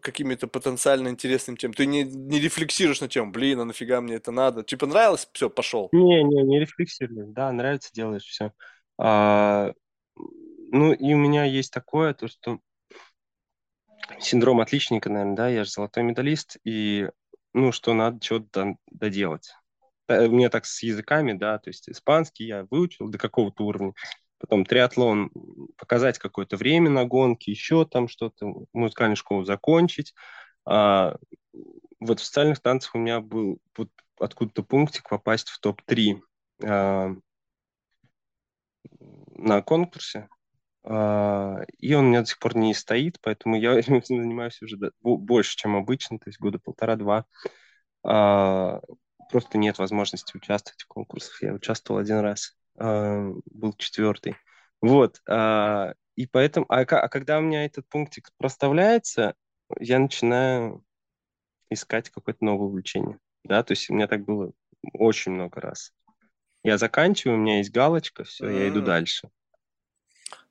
какими-то 0.00 0.46
потенциально 0.46 1.08
интересными 1.08 1.56
темами. 1.56 1.74
Ты 1.74 1.86
не, 1.86 2.04
не 2.04 2.38
рефлексируешь 2.38 3.00
на 3.00 3.08
тему, 3.08 3.32
блин, 3.32 3.58
а 3.60 3.64
нафига 3.64 4.00
мне 4.00 4.14
это 4.14 4.30
надо? 4.30 4.62
Типа 4.62 4.86
нравилось, 4.86 5.28
все, 5.32 5.50
пошел. 5.50 5.92
Не, 5.92 6.22
не, 6.24 6.42
не 6.42 6.60
рефлексирую. 6.60 7.28
Да, 7.32 7.50
нравится, 7.52 7.90
делаешь 7.92 8.24
все. 8.24 8.52
А, 8.98 9.72
ну, 10.70 10.92
и 10.92 11.14
у 11.14 11.16
меня 11.16 11.44
есть 11.44 11.72
такое, 11.72 12.12
то, 12.14 12.28
что 12.28 12.58
синдром 14.20 14.60
отличника, 14.60 15.10
наверное, 15.10 15.36
да, 15.36 15.48
я 15.48 15.64
же 15.64 15.70
золотой 15.70 16.02
медалист, 16.02 16.56
и, 16.64 17.08
ну, 17.52 17.72
что 17.72 17.94
надо 17.94 18.24
что-то 18.24 18.76
доделать. 18.90 19.50
Э, 20.08 20.26
У 20.26 20.32
меня 20.32 20.50
так 20.50 20.66
с 20.66 20.82
языками, 20.82 21.32
да, 21.32 21.58
то 21.58 21.70
есть 21.70 21.88
испанский 21.88 22.46
я 22.46 22.66
выучил 22.70 23.08
до 23.08 23.18
какого-то 23.18 23.64
уровня, 23.64 23.92
потом 24.38 24.64
триатлон, 24.64 25.30
показать 25.76 26.18
какое-то 26.18 26.56
время 26.56 26.90
на 26.90 27.04
гонке, 27.04 27.50
еще 27.50 27.84
там 27.84 28.08
что-то, 28.08 28.52
музыкальную 28.72 29.16
школу 29.16 29.44
закончить. 29.44 30.14
А, 30.64 31.16
вот 32.00 32.20
в 32.20 32.24
социальных 32.24 32.60
танцах 32.60 32.94
у 32.94 32.98
меня 32.98 33.20
был 33.20 33.58
вот 33.76 33.90
откуда-то 34.18 34.62
пунктик 34.62 35.08
попасть 35.08 35.48
в 35.48 35.60
топ-3 35.60 36.20
а, 36.64 37.14
на 39.36 39.62
конкурсе, 39.62 40.28
и 40.84 41.94
он 41.94 42.06
у 42.06 42.08
меня 42.08 42.20
до 42.20 42.26
сих 42.26 42.38
пор 42.38 42.56
не 42.56 42.72
стоит, 42.72 43.18
поэтому 43.20 43.56
я 43.56 43.74
этим 43.78 44.02
занимаюсь 44.04 44.60
уже 44.62 44.78
больше, 45.02 45.56
чем 45.56 45.76
обычно, 45.76 46.18
то 46.18 46.28
есть 46.28 46.40
года 46.40 46.58
полтора-два. 46.58 47.26
А, 48.04 48.80
Просто 49.30 49.58
нет 49.58 49.78
возможности 49.78 50.36
участвовать 50.36 50.82
в 50.82 50.86
конкурсах. 50.86 51.42
Я 51.42 51.52
участвовал 51.52 52.00
один 52.00 52.20
раз, 52.20 52.56
а, 52.78 53.30
был 53.44 53.74
четвертый. 53.74 54.36
Вот, 54.80 55.20
а, 55.28 55.92
и 56.14 56.26
поэтому, 56.26 56.66
а, 56.68 56.80
а 56.80 57.08
когда 57.08 57.38
у 57.38 57.42
меня 57.42 57.64
этот 57.64 57.86
пунктик 57.88 58.30
проставляется, 58.38 59.34
я 59.78 59.98
начинаю 59.98 60.84
искать 61.70 62.10
какое-то 62.10 62.44
новое 62.44 62.68
увлечение. 62.68 63.18
Да, 63.44 63.62
то 63.62 63.72
есть 63.72 63.90
у 63.90 63.94
меня 63.94 64.06
так 64.06 64.24
было 64.24 64.52
очень 64.94 65.32
много 65.32 65.60
раз. 65.60 65.92
Я 66.62 66.78
заканчиваю, 66.78 67.36
у 67.36 67.40
меня 67.40 67.58
есть 67.58 67.70
галочка, 67.70 68.24
все, 68.24 68.48
я 68.48 68.68
иду 68.68 68.80
дальше. 68.80 69.28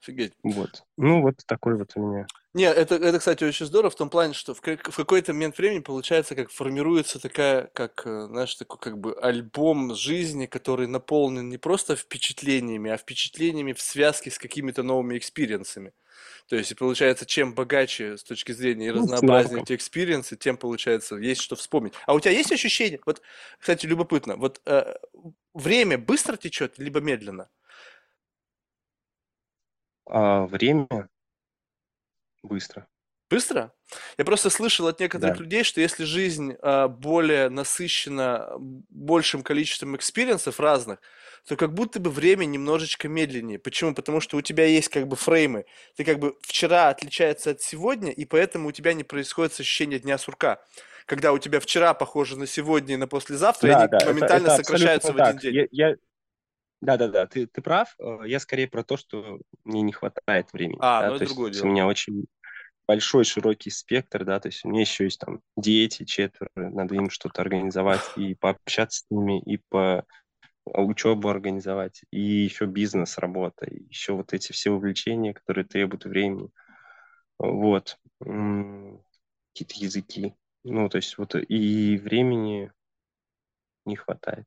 Офигеть. 0.01 0.33
Вот. 0.43 0.83
Ну, 0.97 1.21
вот 1.21 1.35
такой 1.45 1.75
вот 1.75 1.91
у 1.95 2.01
меня. 2.01 2.27
Не, 2.53 2.63
это, 2.65 2.95
это, 2.95 3.19
кстати, 3.19 3.43
очень 3.43 3.65
здорово 3.65 3.91
в 3.91 3.95
том 3.95 4.09
плане, 4.09 4.33
что 4.33 4.53
в, 4.53 4.61
как- 4.61 4.89
в 4.89 4.95
какой-то 4.95 5.33
момент 5.33 5.57
времени 5.57 5.79
получается, 5.79 6.33
как 6.35 6.49
формируется 6.49 7.19
такая, 7.19 7.69
как, 7.73 8.01
э, 8.05 8.27
знаешь, 8.27 8.55
такой 8.55 8.79
как 8.79 8.97
бы 8.99 9.13
альбом 9.21 9.93
жизни, 9.95 10.45
который 10.45 10.87
наполнен 10.87 11.49
не 11.49 11.57
просто 11.57 11.95
впечатлениями, 11.95 12.89
а 12.89 12.97
впечатлениями 12.97 13.73
в 13.73 13.81
связке 13.81 14.31
с 14.31 14.39
какими-то 14.39 14.81
новыми 14.81 15.17
experience 15.17 15.72
ами. 15.72 15.93
То 16.47 16.55
есть, 16.55 16.71
и 16.71 16.75
получается, 16.75 17.25
чем 17.25 17.53
богаче 17.53 18.17
с 18.17 18.23
точки 18.23 18.53
зрения 18.53 18.87
и 18.87 18.91
Ну, 18.91 19.01
разнообразнее 19.01 19.57
навыком. 19.57 19.63
эти 19.63 19.75
experience 19.75 20.25
ы, 20.25 20.35
тем, 20.37 20.57
получается, 20.57 21.15
есть 21.17 21.41
что 21.41 21.55
вспомнить. 21.55 21.93
А 22.05 22.13
у 22.13 22.19
тебя 22.19 22.31
есть 22.31 22.51
ощущение, 22.51 22.99
вот, 23.05 23.21
кстати, 23.59 23.85
любопытно, 23.85 24.35
вот 24.37 24.61
э, 24.65 24.95
время 25.53 25.97
быстро 25.97 26.37
течет, 26.37 26.79
либо 26.79 27.01
медленно? 27.01 27.49
А 30.09 30.45
время 30.47 31.09
быстро. 32.43 32.87
Быстро? 33.29 33.73
Я 34.17 34.23
просто 34.23 34.49
слышал 34.49 34.87
от 34.87 35.01
некоторых 35.01 35.35
Да. 35.35 35.43
людей, 35.43 35.63
что 35.63 35.81
если 35.81 36.05
жизнь 36.05 36.55
а, 36.61 36.87
более 36.87 37.49
насыщена 37.49 38.53
большим 38.57 39.43
количеством 39.43 39.97
experience 39.97 40.51
ов 40.51 40.61
разных, 40.61 40.99
то 41.45 41.57
как 41.57 41.73
будто 41.73 41.99
бы 41.99 42.09
время 42.09 42.45
немножечко 42.45 43.09
медленнее. 43.09 43.59
Почему? 43.59 43.93
Потому 43.93 44.21
что 44.21 44.37
у 44.37 44.41
тебя 44.41 44.65
есть 44.65 44.87
как 44.89 45.07
бы 45.07 45.17
фреймы. 45.17 45.65
Ты 45.95 46.05
как 46.05 46.19
бы 46.19 46.37
вчера 46.41 46.87
отличается 46.89 47.51
от 47.51 47.61
сегодня, 47.61 48.11
и 48.11 48.23
поэтому 48.23 48.69
у 48.69 48.71
тебя 48.71 48.93
не 48.93 49.03
происходит 49.03 49.59
ощущение 49.59 49.99
дня 49.99 50.17
сурка. 50.17 50.61
Когда 51.05 51.31
у 51.33 51.37
тебя 51.37 51.59
вчера 51.59 51.93
похоже 51.93 52.37
на 52.37 52.47
сегодня 52.47 52.93
и 52.95 52.97
на 52.97 53.07
послезавтра, 53.07 53.69
и 53.69 53.73
Да, 53.73 53.79
они 53.79 53.87
да, 53.89 54.03
это, 54.03 54.13
моментально 54.13 54.47
это 54.47 54.55
сокращаются 54.63 55.11
абсолютно 55.11 55.13
в 55.13 55.27
один 55.27 55.33
так. 55.33 55.41
день. 55.41 55.53
Я, 55.71 55.89
я... 55.89 55.95
Да, 56.81 56.97
да, 56.97 57.07
да, 57.07 57.25
ты, 57.25 57.47
ты 57.47 57.61
прав. 57.61 57.95
Э, 57.99 58.19
Я 58.25 58.39
скорее 58.39 58.67
про 58.67 58.83
то, 58.83 58.97
что 58.97 59.39
мне 59.63 59.81
не 59.81 59.93
хватает 59.93 60.51
времени. 60.53 60.77
А, 60.81 61.01
Да, 61.01 61.09
ну 61.09 61.17
то 61.17 61.23
это 61.23 61.33
другое 61.33 61.49
есть 61.49 61.61
у 61.61 61.63
дело. 61.63 61.71
меня 61.71 61.87
очень 61.87 62.25
большой, 62.87 63.25
широкий 63.25 63.69
спектр, 63.69 64.23
да, 64.23 64.39
то 64.39 64.47
есть 64.47 64.63
у 64.63 64.69
меня 64.69 64.81
еще 64.81 65.03
есть 65.05 65.19
там 65.19 65.41
дети 65.57 66.05
четверо, 66.05 66.49
надо 66.55 66.95
им 66.95 67.09
что-то 67.09 67.41
организовать 67.41 68.01
и 68.15 68.33
пообщаться 68.35 68.99
с 69.01 69.05
ними, 69.09 69.41
и 69.41 69.57
по 69.69 70.05
учебу 70.65 71.29
организовать, 71.29 72.01
и 72.11 72.19
еще 72.21 72.65
бизнес, 72.65 73.17
работа, 73.17 73.65
и 73.65 73.83
еще 73.89 74.13
вот 74.13 74.33
эти 74.33 74.51
все 74.51 74.71
увлечения, 74.71 75.33
которые 75.33 75.65
требуют 75.65 76.05
времени. 76.05 76.49
Вот. 77.39 77.97
Какие-то 78.19 79.75
языки. 79.75 80.35
Ну, 80.63 80.89
то 80.89 80.97
есть 80.97 81.17
вот 81.17 81.35
и 81.35 81.97
времени 81.97 82.71
не 83.85 83.95
хватает. 83.95 84.45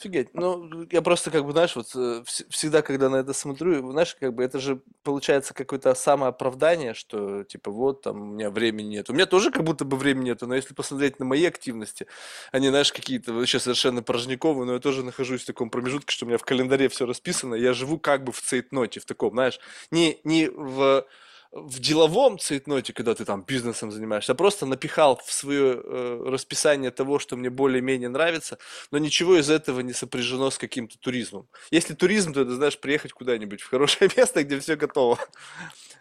Офигеть. 0.00 0.32
Ну, 0.32 0.86
я 0.90 1.02
просто, 1.02 1.30
как 1.30 1.44
бы, 1.44 1.52
знаешь, 1.52 1.76
вот 1.76 1.94
э, 1.94 2.22
вс- 2.26 2.46
всегда, 2.48 2.80
когда 2.80 3.10
на 3.10 3.16
это 3.16 3.34
смотрю, 3.34 3.90
знаешь, 3.92 4.16
как 4.18 4.32
бы 4.34 4.42
это 4.42 4.58
же 4.58 4.80
получается 5.02 5.52
какое-то 5.52 5.94
самооправдание, 5.94 6.94
что, 6.94 7.44
типа, 7.44 7.70
вот, 7.70 8.00
там, 8.00 8.22
у 8.22 8.24
меня 8.24 8.48
времени 8.50 8.86
нет. 8.88 9.10
У 9.10 9.12
меня 9.12 9.26
тоже 9.26 9.50
как 9.50 9.62
будто 9.62 9.84
бы 9.84 9.98
времени 9.98 10.30
нету, 10.30 10.46
но 10.46 10.54
если 10.54 10.72
посмотреть 10.72 11.18
на 11.18 11.26
мои 11.26 11.44
активности, 11.44 12.06
они, 12.50 12.70
знаешь, 12.70 12.94
какие-то 12.94 13.34
вообще 13.34 13.58
совершенно 13.60 14.02
порожниковые, 14.02 14.64
но 14.64 14.72
я 14.72 14.78
тоже 14.80 15.04
нахожусь 15.04 15.42
в 15.42 15.46
таком 15.46 15.68
промежутке, 15.68 16.14
что 16.14 16.24
у 16.24 16.28
меня 16.28 16.38
в 16.38 16.44
календаре 16.44 16.88
все 16.88 17.04
расписано, 17.04 17.54
я 17.54 17.74
живу 17.74 17.98
как 17.98 18.24
бы 18.24 18.32
в 18.32 18.40
цейтноте, 18.40 19.00
в 19.00 19.04
таком, 19.04 19.32
знаешь, 19.32 19.60
не, 19.90 20.18
не 20.24 20.48
в 20.48 21.04
в 21.52 21.80
деловом 21.80 22.38
цейтноте, 22.38 22.92
когда 22.92 23.14
ты 23.14 23.24
там 23.24 23.42
бизнесом 23.42 23.90
занимаешься, 23.90 24.32
а 24.32 24.34
просто 24.36 24.66
напихал 24.66 25.20
в 25.24 25.32
свое 25.32 25.80
э, 25.82 26.22
расписание 26.26 26.90
того, 26.92 27.18
что 27.18 27.36
мне 27.36 27.50
более-менее 27.50 28.08
нравится, 28.08 28.58
но 28.92 28.98
ничего 28.98 29.36
из 29.36 29.50
этого 29.50 29.80
не 29.80 29.92
сопряжено 29.92 30.50
с 30.50 30.58
каким-то 30.58 30.98
туризмом. 30.98 31.48
Если 31.72 31.94
туризм, 31.94 32.32
то 32.32 32.42
это, 32.42 32.54
знаешь, 32.54 32.78
приехать 32.78 33.12
куда-нибудь 33.12 33.62
в 33.62 33.68
хорошее 33.68 34.10
место, 34.16 34.44
где 34.44 34.60
все 34.60 34.76
готово. 34.76 35.18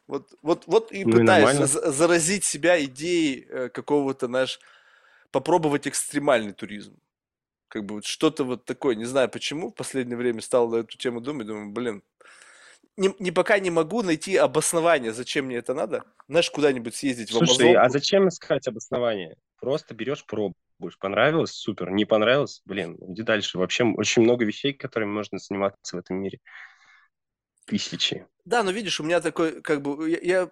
Вот, 0.07 0.29
вот, 0.43 0.63
вот 0.67 0.91
и 0.91 1.03
Ну 1.03 1.11
и 1.11 1.13
пытаюсь 1.13 1.49
нормально. 1.49 1.67
за- 1.67 1.91
заразить 1.91 2.43
себя 2.43 2.83
идеей 2.83 3.45
э, 3.49 3.69
какого-то, 3.69 4.27
знаешь, 4.27 4.59
попробовать 5.31 5.87
экстремальный 5.87 6.53
туризм. 6.53 6.97
Как 7.69 7.85
бы 7.85 7.95
вот 7.95 8.05
что-то 8.05 8.43
вот 8.43 8.65
такое, 8.65 8.95
не 8.95 9.05
знаю 9.05 9.29
почему, 9.29 9.69
в 9.69 9.75
последнее 9.75 10.17
время 10.17 10.41
стал 10.41 10.69
на 10.69 10.77
эту 10.77 10.97
тему 10.97 11.21
думать, 11.21 11.47
думаю, 11.47 11.71
блин, 11.71 12.03
не, 12.99 13.15
не 13.19 13.31
пока 13.31 13.59
не 13.59 13.71
могу 13.71 14.03
найти 14.03 14.35
обоснование, 14.35 15.13
зачем 15.13 15.45
мне 15.45 15.57
это 15.57 15.73
надо. 15.73 16.03
Знаешь, 16.27 16.51
куда-нибудь 16.51 16.93
съездить 16.93 17.29
в 17.29 17.33
Слушай, 17.33 17.73
а 17.73 17.81
Амазонку. 17.81 17.93
зачем 17.93 18.27
искать 18.27 18.67
обоснование? 18.67 19.35
Просто 19.59 19.95
берешь, 19.95 20.25
пробуешь. 20.25 20.97
Понравилось? 20.99 21.51
Супер. 21.51 21.91
Не 21.91 22.05
понравилось? 22.05 22.61
Блин, 22.65 22.97
иди 23.07 23.23
дальше. 23.23 23.57
Вообще 23.57 23.85
очень 23.85 24.23
много 24.23 24.45
вещей, 24.45 24.73
которыми 24.73 25.11
можно 25.11 25.37
заниматься 25.37 25.95
в 25.95 25.99
этом 25.99 26.17
мире. 26.17 26.39
Тысячи. 27.65 28.25
Да, 28.45 28.63
но 28.63 28.71
видишь, 28.71 28.99
у 28.99 29.03
меня 29.03 29.21
такой, 29.21 29.61
как 29.61 29.81
бы, 29.81 30.09
я, 30.09 30.19
я 30.21 30.51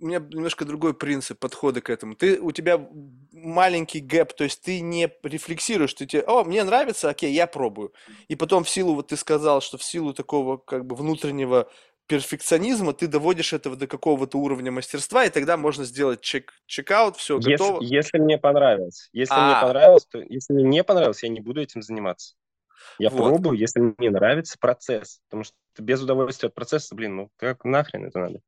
у 0.00 0.06
меня 0.06 0.18
немножко 0.18 0.64
другой 0.64 0.94
принцип 0.94 1.38
подхода 1.38 1.80
к 1.80 1.90
этому. 1.90 2.14
Ты, 2.14 2.40
у 2.40 2.52
тебя 2.52 2.88
маленький 3.32 4.00
гэп, 4.00 4.32
то 4.32 4.44
есть 4.44 4.62
ты 4.62 4.80
не 4.80 5.12
рефлексируешь, 5.22 5.94
ты 5.94 6.06
тебе, 6.06 6.22
о, 6.22 6.44
мне 6.44 6.62
нравится, 6.64 7.08
окей, 7.08 7.32
я 7.32 7.46
пробую. 7.46 7.92
И 8.28 8.36
потом 8.36 8.64
в 8.64 8.68
силу, 8.68 8.94
вот 8.94 9.08
ты 9.08 9.16
сказал, 9.16 9.60
что 9.60 9.78
в 9.78 9.82
силу 9.82 10.14
такого 10.14 10.56
как 10.56 10.86
бы 10.86 10.94
внутреннего 10.94 11.68
перфекционизма 12.06 12.94
ты 12.94 13.06
доводишь 13.06 13.52
этого 13.52 13.76
до 13.76 13.86
какого-то 13.86 14.38
уровня 14.38 14.72
мастерства, 14.72 15.24
и 15.24 15.30
тогда 15.30 15.56
можно 15.56 15.84
сделать 15.84 16.20
check, 16.20 16.54
checkout, 16.66 17.16
все 17.16 17.36
Если, 17.36 17.52
готово. 17.52 17.82
если 17.82 18.18
мне 18.18 18.38
понравилось. 18.38 19.10
Если 19.12 19.34
мне 19.34 19.52
А, 19.52 19.62
понравилось, 19.62 20.06
то 20.06 20.18
если 20.18 20.54
мне 20.54 20.64
не 20.64 20.84
понравилось, 20.84 21.22
я 21.22 21.28
не 21.28 21.40
буду 21.40 21.60
этим 21.60 21.82
заниматься. 21.82 22.34
Я 22.98 23.10
вот. 23.10 23.28
пробую, 23.28 23.58
если 23.58 23.80
мне 23.80 24.10
нравится 24.10 24.56
процесс. 24.58 25.20
Потому 25.28 25.44
что 25.44 25.54
без 25.78 26.02
удовольствия 26.02 26.48
от 26.48 26.54
процесса, 26.54 26.94
блин, 26.94 27.16
ну 27.16 27.30
как 27.36 27.64
нахрен 27.64 28.06
это 28.06 28.18
надо? 28.18 28.40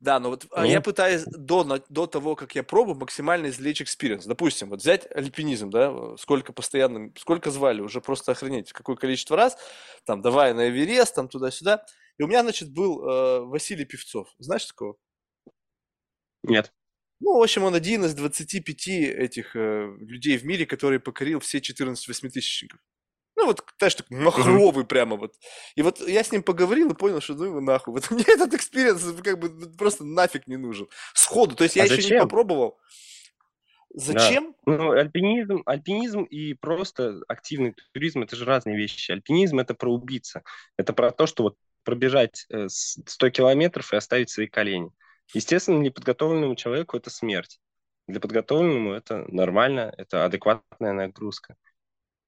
Да, 0.00 0.20
но 0.20 0.30
вот 0.30 0.46
а, 0.52 0.66
я 0.66 0.80
пытаюсь 0.80 1.24
до, 1.24 1.64
до 1.88 2.06
того, 2.06 2.36
как 2.36 2.54
я 2.54 2.62
пробую, 2.62 2.96
максимально 2.96 3.48
извлечь 3.48 3.82
experience. 3.82 4.26
Допустим, 4.26 4.70
вот 4.70 4.80
взять 4.80 5.06
альпинизм, 5.10 5.70
да, 5.70 6.16
сколько 6.16 6.52
постоянно, 6.52 7.12
сколько 7.16 7.50
звали, 7.50 7.80
уже 7.80 8.00
просто 8.00 8.32
охренеть, 8.32 8.72
какое 8.72 8.96
количество 8.96 9.36
раз, 9.36 9.56
там, 10.04 10.22
давай 10.22 10.54
на 10.54 10.68
Эверест, 10.68 11.14
там, 11.14 11.28
туда-сюда. 11.28 11.84
И 12.18 12.22
у 12.22 12.26
меня, 12.26 12.42
значит, 12.42 12.72
был 12.72 13.08
э, 13.08 13.40
Василий 13.40 13.84
Певцов. 13.84 14.28
Знаешь 14.38 14.66
такого? 14.66 14.96
Нет. 16.44 16.72
Ну, 17.20 17.38
в 17.38 17.42
общем, 17.42 17.64
он 17.64 17.74
один 17.74 18.04
из 18.04 18.14
25 18.14 18.88
этих 18.88 19.56
э, 19.56 19.96
людей 19.98 20.36
в 20.36 20.44
мире, 20.44 20.66
который 20.66 21.00
покорил 21.00 21.40
все 21.40 21.60
14 21.60 22.06
восьмитысячников. 22.06 22.80
Ну, 23.36 23.46
вот, 23.46 23.64
знаешь, 23.78 23.94
такой 23.94 24.18
махровый 24.18 24.84
прямо 24.84 25.16
вот. 25.16 25.34
И 25.74 25.82
вот 25.82 26.00
я 26.00 26.22
с 26.22 26.30
ним 26.30 26.42
поговорил 26.42 26.90
и 26.90 26.94
понял, 26.94 27.20
что 27.20 27.34
ну 27.34 27.44
его 27.44 27.60
нахуй. 27.60 27.94
Вот 27.94 28.08
мне 28.10 28.24
этот 28.26 28.54
experience 28.54 29.02
как 29.22 29.38
бы 29.38 29.50
просто 29.76 30.04
нафиг 30.04 30.46
не 30.46 30.56
нужен. 30.56 30.88
Сходу. 31.14 31.56
То 31.56 31.64
есть 31.64 31.76
я 31.76 31.82
а 31.82 31.86
еще 31.86 31.96
зачем? 31.96 32.16
не 32.16 32.22
попробовал. 32.22 32.78
Зачем? 33.94 34.54
Да. 34.66 34.76
Ну, 34.76 34.90
альпинизм, 34.90 35.62
альпинизм 35.66 36.24
и 36.24 36.54
просто 36.54 37.22
активный 37.28 37.76
туризм– 37.92 38.22
это 38.24 38.34
же 38.34 38.44
разные 38.44 38.76
вещи. 38.76 39.12
Альпинизм– 39.12 39.58
это 39.60 39.74
про 39.74 39.92
убийца. 39.92 40.42
Это 40.76 40.92
про 40.92 41.12
то, 41.12 41.26
что 41.26 41.44
вот 41.44 41.56
пробежать 41.84 42.46
100 42.66 43.26
э, 43.26 43.30
километров 43.30 43.92
и 43.92 43.96
оставить 43.96 44.30
свои 44.30 44.48
колени. 44.48 44.90
Естественно, 45.32 45.78
неподготовленному 45.78 46.56
человеку 46.56 46.96
это 46.96 47.10
смерть. 47.10 47.60
Для 48.08 48.20
подготовленному 48.20 48.92
это 48.92 49.24
нормально, 49.28 49.94
это 49.96 50.24
адекватная 50.24 50.92
нагрузка. 50.92 51.56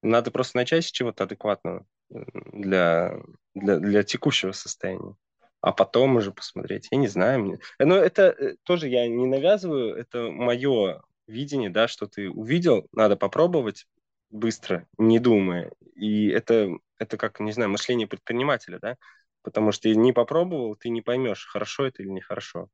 Надо 0.07 0.31
просто 0.31 0.57
начать 0.57 0.85
с 0.85 0.91
чего-то 0.91 1.25
адекватного 1.25 1.85
для, 2.09 3.19
для, 3.53 3.77
для 3.77 4.03
текущего 4.03 4.51
состояния. 4.51 5.15
А 5.61 5.71
потом 5.71 6.15
уже 6.15 6.31
посмотреть. 6.31 6.87
Я 6.91 6.97
не 6.97 7.07
знаю. 7.07 7.39
Мне... 7.41 7.59
Но 7.79 7.95
это 7.95 8.23
э, 8.23 8.55
тоже 8.63 8.87
я 8.87 9.07
не 9.07 9.25
навязываю, 9.25 9.95
это 9.95 10.29
мое 10.29 11.01
видение, 11.27 11.69
да, 11.69 11.87
что 11.87 12.07
ты 12.07 12.29
увидел, 12.29 12.87
надо 12.93 13.17
попробовать 13.17 13.85
быстро, 14.29 14.87
не 14.97 15.19
думая. 15.19 15.71
И 15.95 16.27
это, 16.29 16.69
это 16.99 17.17
как, 17.17 17.39
не 17.39 17.51
знаю, 17.51 17.69
мышление 17.69 18.07
предпринимателя, 18.07 18.79
да, 18.79 18.97
потому 19.41 19.71
что 19.71 19.93
не 19.93 20.13
попробовал, 20.13 20.75
ты 20.75 20.89
не 20.89 21.01
поймешь, 21.01 21.45
хорошо 21.45 21.85
это 21.85 22.03
или 22.03 22.09
нехорошо. 22.09 22.69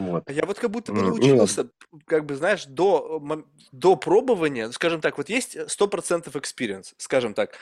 Вот. 0.00 0.24
А 0.26 0.32
я 0.32 0.44
вот 0.46 0.58
как 0.58 0.70
будто 0.70 0.92
бы 0.92 1.02
научился, 1.02 1.68
ну, 1.92 2.00
как 2.06 2.24
бы, 2.24 2.34
знаешь, 2.34 2.64
до, 2.64 3.22
до 3.70 3.96
пробования, 3.96 4.70
скажем 4.70 5.00
так, 5.02 5.18
вот 5.18 5.28
есть 5.28 5.56
100% 5.56 6.32
experience, 6.32 6.94
скажем 6.96 7.34
так, 7.34 7.58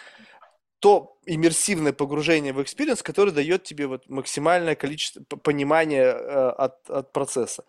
то 0.79 1.18
иммерсивное 1.27 1.92
погружение 1.92 2.53
в 2.53 2.61
experience, 2.61 3.03
которое 3.03 3.33
дает 3.33 3.64
тебе 3.64 3.88
вот 3.88 4.09
максимальное 4.09 4.77
количество 4.77 5.20
понимания 5.24 6.05
э, 6.05 6.48
от, 6.51 6.88
от 6.88 7.12
процесса. 7.12 7.64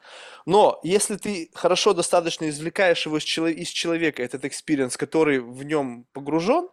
Но 0.46 0.80
если 0.84 1.16
ты 1.16 1.50
хорошо 1.56 1.94
достаточно 1.94 2.48
извлекаешь 2.50 3.08
его 3.08 3.18
из, 3.18 3.24
чело- 3.24 3.48
из 3.48 3.70
человека, 3.70 4.22
этот 4.22 4.46
experience, 4.46 4.96
который 4.96 5.40
в 5.40 5.64
нем 5.64 6.06
погружен, 6.14 6.70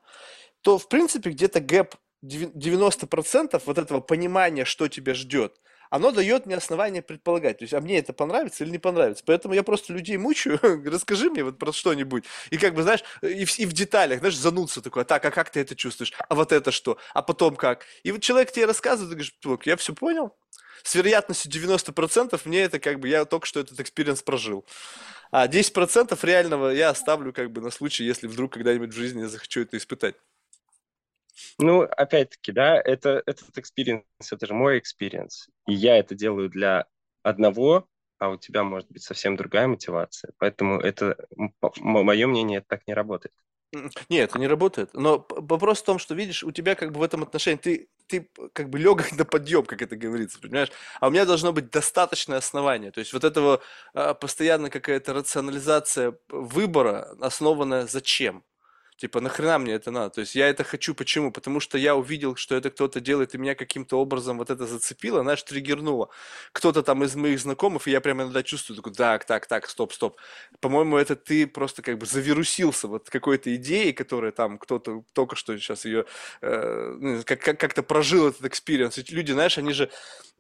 то, 0.60 0.76
в 0.76 0.88
принципе, 0.88 1.30
где-то 1.30 1.60
гэп 1.60 1.94
90% 2.22 3.62
вот 3.64 3.78
этого 3.78 4.00
понимания, 4.00 4.66
что 4.66 4.88
тебя 4.88 5.14
ждет– 5.14 5.58
оно 5.90 6.10
дает 6.10 6.46
мне 6.46 6.56
основание 6.56 7.02
предполагать. 7.02 7.58
То 7.58 7.64
есть, 7.64 7.74
а 7.74 7.80
мне 7.80 7.98
это 7.98 8.12
понравится 8.12 8.64
или 8.64 8.70
не 8.70 8.78
понравится. 8.78 9.22
Поэтому 9.26 9.54
я 9.54 9.62
просто 9.62 9.92
людей 9.92 10.16
мучаю, 10.16 10.58
расскажи 10.86 11.30
мне 11.30 11.44
вот 11.44 11.58
про 11.58 11.72
что-нибудь. 11.72 12.24
И 12.50 12.58
как 12.58 12.74
бы, 12.74 12.82
знаешь, 12.82 13.04
и 13.22 13.44
в, 13.44 13.58
и 13.58 13.66
в 13.66 13.72
деталях, 13.72 14.20
знаешь, 14.20 14.36
зануться 14.36 14.82
такой, 14.82 15.02
а 15.02 15.04
так, 15.04 15.24
а 15.24 15.30
как 15.30 15.50
ты 15.50 15.60
это 15.60 15.74
чувствуешь? 15.74 16.12
А 16.28 16.34
вот 16.34 16.52
это 16.52 16.70
что? 16.70 16.98
А 17.14 17.22
потом 17.22 17.56
как? 17.56 17.86
И 18.02 18.12
вот 18.12 18.22
человек 18.22 18.52
тебе 18.52 18.66
рассказывает, 18.66 19.10
ты 19.10 19.46
говоришь, 19.46 19.66
я 19.66 19.76
все 19.76 19.94
понял. 19.94 20.34
С 20.82 20.94
вероятностью 20.94 21.50
90% 21.50 22.40
мне 22.44 22.62
это 22.62 22.78
как 22.78 23.00
бы, 23.00 23.08
я 23.08 23.24
только 23.24 23.46
что 23.46 23.60
этот 23.60 23.80
experience 23.80 24.22
прожил. 24.22 24.64
А 25.32 25.48
10% 25.48 26.18
реального 26.22 26.70
я 26.70 26.90
оставлю 26.90 27.32
как 27.32 27.50
бы 27.50 27.60
на 27.60 27.70
случай, 27.70 28.04
если 28.04 28.26
вдруг 28.26 28.52
когда-нибудь 28.52 28.90
в 28.90 28.96
жизни 28.96 29.22
я 29.22 29.28
захочу 29.28 29.62
это 29.62 29.76
испытать. 29.76 30.14
Ну, 31.58 31.82
опять-таки, 31.82 32.52
да, 32.52 32.80
это, 32.80 33.22
этот 33.26 33.58
experience, 33.58 34.04
это 34.30 34.46
же 34.46 34.54
мой 34.54 34.78
experience. 34.78 35.48
И 35.66 35.74
я 35.74 35.98
это 35.98 36.14
делаю 36.14 36.48
для 36.48 36.86
одного, 37.22 37.88
а 38.18 38.30
у 38.30 38.36
тебя 38.36 38.64
может 38.64 38.90
быть 38.90 39.02
совсем 39.02 39.36
другая 39.36 39.66
мотивация. 39.66 40.32
Поэтому 40.38 40.80
это, 40.80 41.16
мое 41.80 42.26
мнение, 42.26 42.58
это 42.58 42.68
так 42.68 42.86
не 42.86 42.94
работает. 42.94 43.34
Нет, 44.08 44.30
это 44.30 44.38
не 44.38 44.46
работает. 44.46 44.94
Но 44.94 45.26
вопрос 45.28 45.82
в 45.82 45.84
том, 45.84 45.98
что, 45.98 46.14
видишь, 46.14 46.44
у 46.44 46.52
тебя 46.52 46.74
как 46.74 46.92
бы 46.92 47.00
в 47.00 47.02
этом 47.02 47.22
отношении, 47.22 47.58
ты, 47.58 47.88
ты 48.06 48.30
как 48.52 48.70
бы 48.70 48.78
легок 48.78 49.12
на 49.18 49.24
подъем, 49.24 49.64
как 49.64 49.82
это 49.82 49.96
говорится, 49.96 50.40
понимаешь? 50.40 50.70
А 51.00 51.08
у 51.08 51.10
меня 51.10 51.26
должно 51.26 51.52
быть 51.52 51.70
достаточное 51.70 52.38
основание. 52.38 52.90
То 52.90 53.00
есть 53.00 53.12
вот 53.12 53.24
этого 53.24 53.60
а, 53.92 54.14
постоянно 54.14 54.70
какая-то 54.70 55.12
рационализация 55.12 56.16
выбора, 56.28 57.16
основанная 57.20 57.86
зачем? 57.86 58.44
Типа, 58.96 59.20
нахрена 59.20 59.58
мне 59.58 59.74
это 59.74 59.90
надо? 59.90 60.10
То 60.10 60.20
есть 60.22 60.34
я 60.34 60.48
это 60.48 60.64
хочу, 60.64 60.94
почему? 60.94 61.30
Потому 61.30 61.60
что 61.60 61.76
я 61.76 61.94
увидел, 61.94 62.34
что 62.36 62.54
это 62.54 62.70
кто-то 62.70 63.00
делает, 63.00 63.34
и 63.34 63.38
меня 63.38 63.54
каким-то 63.54 64.00
образом 64.00 64.38
вот 64.38 64.48
это 64.48 64.66
зацепило, 64.66 65.20
знаешь, 65.22 65.42
триггернуло. 65.42 66.08
Кто-то 66.52 66.82
там 66.82 67.04
из 67.04 67.14
моих 67.14 67.38
знакомых, 67.38 67.86
и 67.86 67.90
я 67.90 68.00
прямо 68.00 68.22
иногда 68.22 68.42
чувствую, 68.42 68.76
такой, 68.76 68.94
так, 68.94 69.26
так, 69.26 69.46
так, 69.46 69.68
стоп, 69.68 69.92
стоп. 69.92 70.16
По-моему, 70.60 70.96
это 70.96 71.14
ты 71.14 71.46
просто 71.46 71.82
как 71.82 71.98
бы 71.98 72.06
завирусился 72.06 72.88
вот 72.88 73.10
какой-то 73.10 73.54
идеей, 73.56 73.92
которая 73.92 74.32
там 74.32 74.56
кто-то 74.58 75.04
только 75.12 75.36
что 75.36 75.58
сейчас 75.58 75.84
ее 75.84 76.06
э, 76.40 76.96
ну, 76.98 77.22
как- 77.24 77.40
как- 77.40 77.60
как-то 77.60 77.82
прожил 77.82 78.28
этот 78.28 78.46
experience. 78.46 78.96
Люди, 79.10 79.32
знаешь, 79.32 79.58
они 79.58 79.74
же 79.74 79.90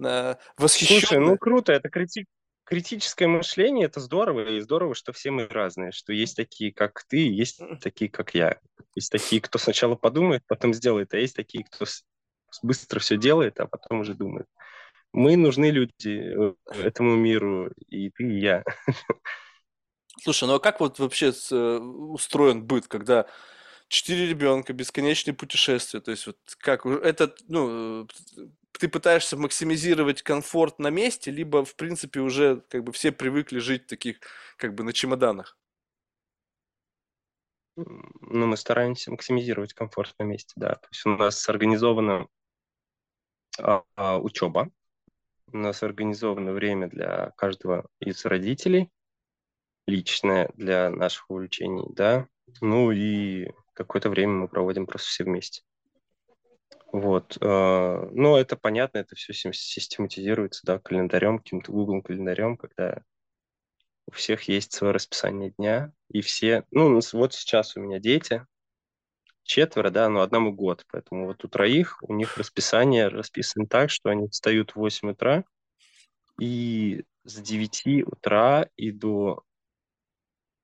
э, 0.02 0.34
восхищены. 0.56 1.00
Слушай, 1.00 1.18
ну 1.18 1.36
круто, 1.36 1.72
это 1.72 1.90
критик, 1.90 2.26
критическое 2.66 3.28
мышление 3.28 3.86
это 3.86 4.00
здорово, 4.00 4.50
и 4.50 4.60
здорово, 4.60 4.94
что 4.94 5.12
все 5.12 5.30
мы 5.30 5.46
разные, 5.46 5.92
что 5.92 6.12
есть 6.12 6.36
такие, 6.36 6.72
как 6.72 7.04
ты, 7.08 7.18
есть 7.18 7.60
такие, 7.80 8.10
как 8.10 8.34
я. 8.34 8.58
Есть 8.94 9.12
такие, 9.12 9.40
кто 9.40 9.58
сначала 9.58 9.94
подумает, 9.94 10.42
потом 10.46 10.74
сделает, 10.74 11.14
а 11.14 11.18
есть 11.18 11.36
такие, 11.36 11.64
кто 11.64 11.86
быстро 12.62 12.98
все 12.98 13.16
делает, 13.16 13.60
а 13.60 13.66
потом 13.66 14.00
уже 14.00 14.14
думает. 14.14 14.46
Мы 15.12 15.36
нужны 15.36 15.70
люди 15.70 16.08
э, 16.08 16.54
этому 16.82 17.14
миру, 17.14 17.70
и 17.88 18.10
ты, 18.10 18.24
и 18.24 18.40
я. 18.40 18.64
Слушай, 20.20 20.48
ну 20.48 20.54
а 20.56 20.60
как 20.60 20.80
вот 20.80 20.98
вообще 20.98 21.32
э, 21.50 21.78
устроен 21.78 22.64
быт, 22.64 22.88
когда 22.88 23.26
четыре 23.88 24.26
ребенка, 24.26 24.72
бесконечные 24.72 25.34
путешествия, 25.34 26.00
то 26.00 26.10
есть 26.10 26.26
вот 26.26 26.38
как 26.58 26.86
это, 26.86 27.34
ну, 27.48 28.08
ты 28.72 28.88
пытаешься 28.88 29.36
максимизировать 29.36 30.22
комфорт 30.22 30.78
на 30.78 30.88
месте, 30.88 31.30
либо, 31.30 31.64
в 31.64 31.76
принципе, 31.76 32.20
уже 32.20 32.62
как 32.68 32.84
бы 32.84 32.92
все 32.92 33.12
привыкли 33.12 33.58
жить 33.58 33.86
таких, 33.86 34.18
как 34.56 34.74
бы 34.74 34.84
на 34.84 34.92
чемоданах? 34.92 35.58
Ну, 37.76 38.46
мы 38.46 38.56
стараемся 38.56 39.10
максимизировать 39.10 39.74
комфорт 39.74 40.14
на 40.18 40.24
месте, 40.24 40.52
да. 40.56 40.76
То 40.76 40.88
есть 40.90 41.04
у 41.06 41.10
нас 41.10 41.48
организована 41.48 42.26
а, 43.58 43.82
а, 43.96 44.18
учеба, 44.18 44.70
у 45.52 45.58
нас 45.58 45.82
организовано 45.82 46.52
время 46.52 46.88
для 46.88 47.32
каждого 47.36 47.86
из 48.00 48.24
родителей, 48.24 48.90
личное 49.86 50.50
для 50.54 50.90
наших 50.90 51.30
увлечений, 51.30 51.86
да. 51.90 52.28
Ну 52.60 52.90
и 52.92 53.50
какое-то 53.76 54.10
время 54.10 54.32
мы 54.32 54.48
проводим 54.48 54.86
просто 54.86 55.08
все 55.08 55.24
вместе. 55.24 55.62
Вот. 56.92 57.36
Э, 57.40 58.08
ну, 58.12 58.36
это 58.36 58.56
понятно, 58.56 58.98
это 58.98 59.14
все 59.16 59.32
систематизируется, 59.34 60.62
да, 60.64 60.78
календарем, 60.78 61.38
каким-то 61.38 61.72
Google 61.72 62.02
календарем, 62.02 62.56
когда 62.56 63.02
у 64.06 64.12
всех 64.12 64.44
есть 64.44 64.72
свое 64.72 64.92
расписание 64.92 65.52
дня, 65.58 65.92
и 66.10 66.20
все, 66.20 66.64
ну, 66.70 67.00
вот 67.12 67.34
сейчас 67.34 67.76
у 67.76 67.80
меня 67.80 67.98
дети, 67.98 68.46
четверо, 69.42 69.90
да, 69.90 70.08
но 70.08 70.20
одному 70.20 70.52
год, 70.52 70.84
поэтому 70.90 71.26
вот 71.26 71.44
у 71.44 71.48
троих 71.48 71.98
у 72.02 72.14
них 72.14 72.36
расписание 72.36 73.08
расписано 73.08 73.66
так, 73.66 73.90
что 73.90 74.10
они 74.10 74.28
встают 74.28 74.72
в 74.72 74.76
8 74.76 75.10
утра, 75.10 75.44
и 76.40 77.04
с 77.24 77.40
9 77.40 78.06
утра 78.06 78.68
и 78.76 78.90
до 78.92 79.42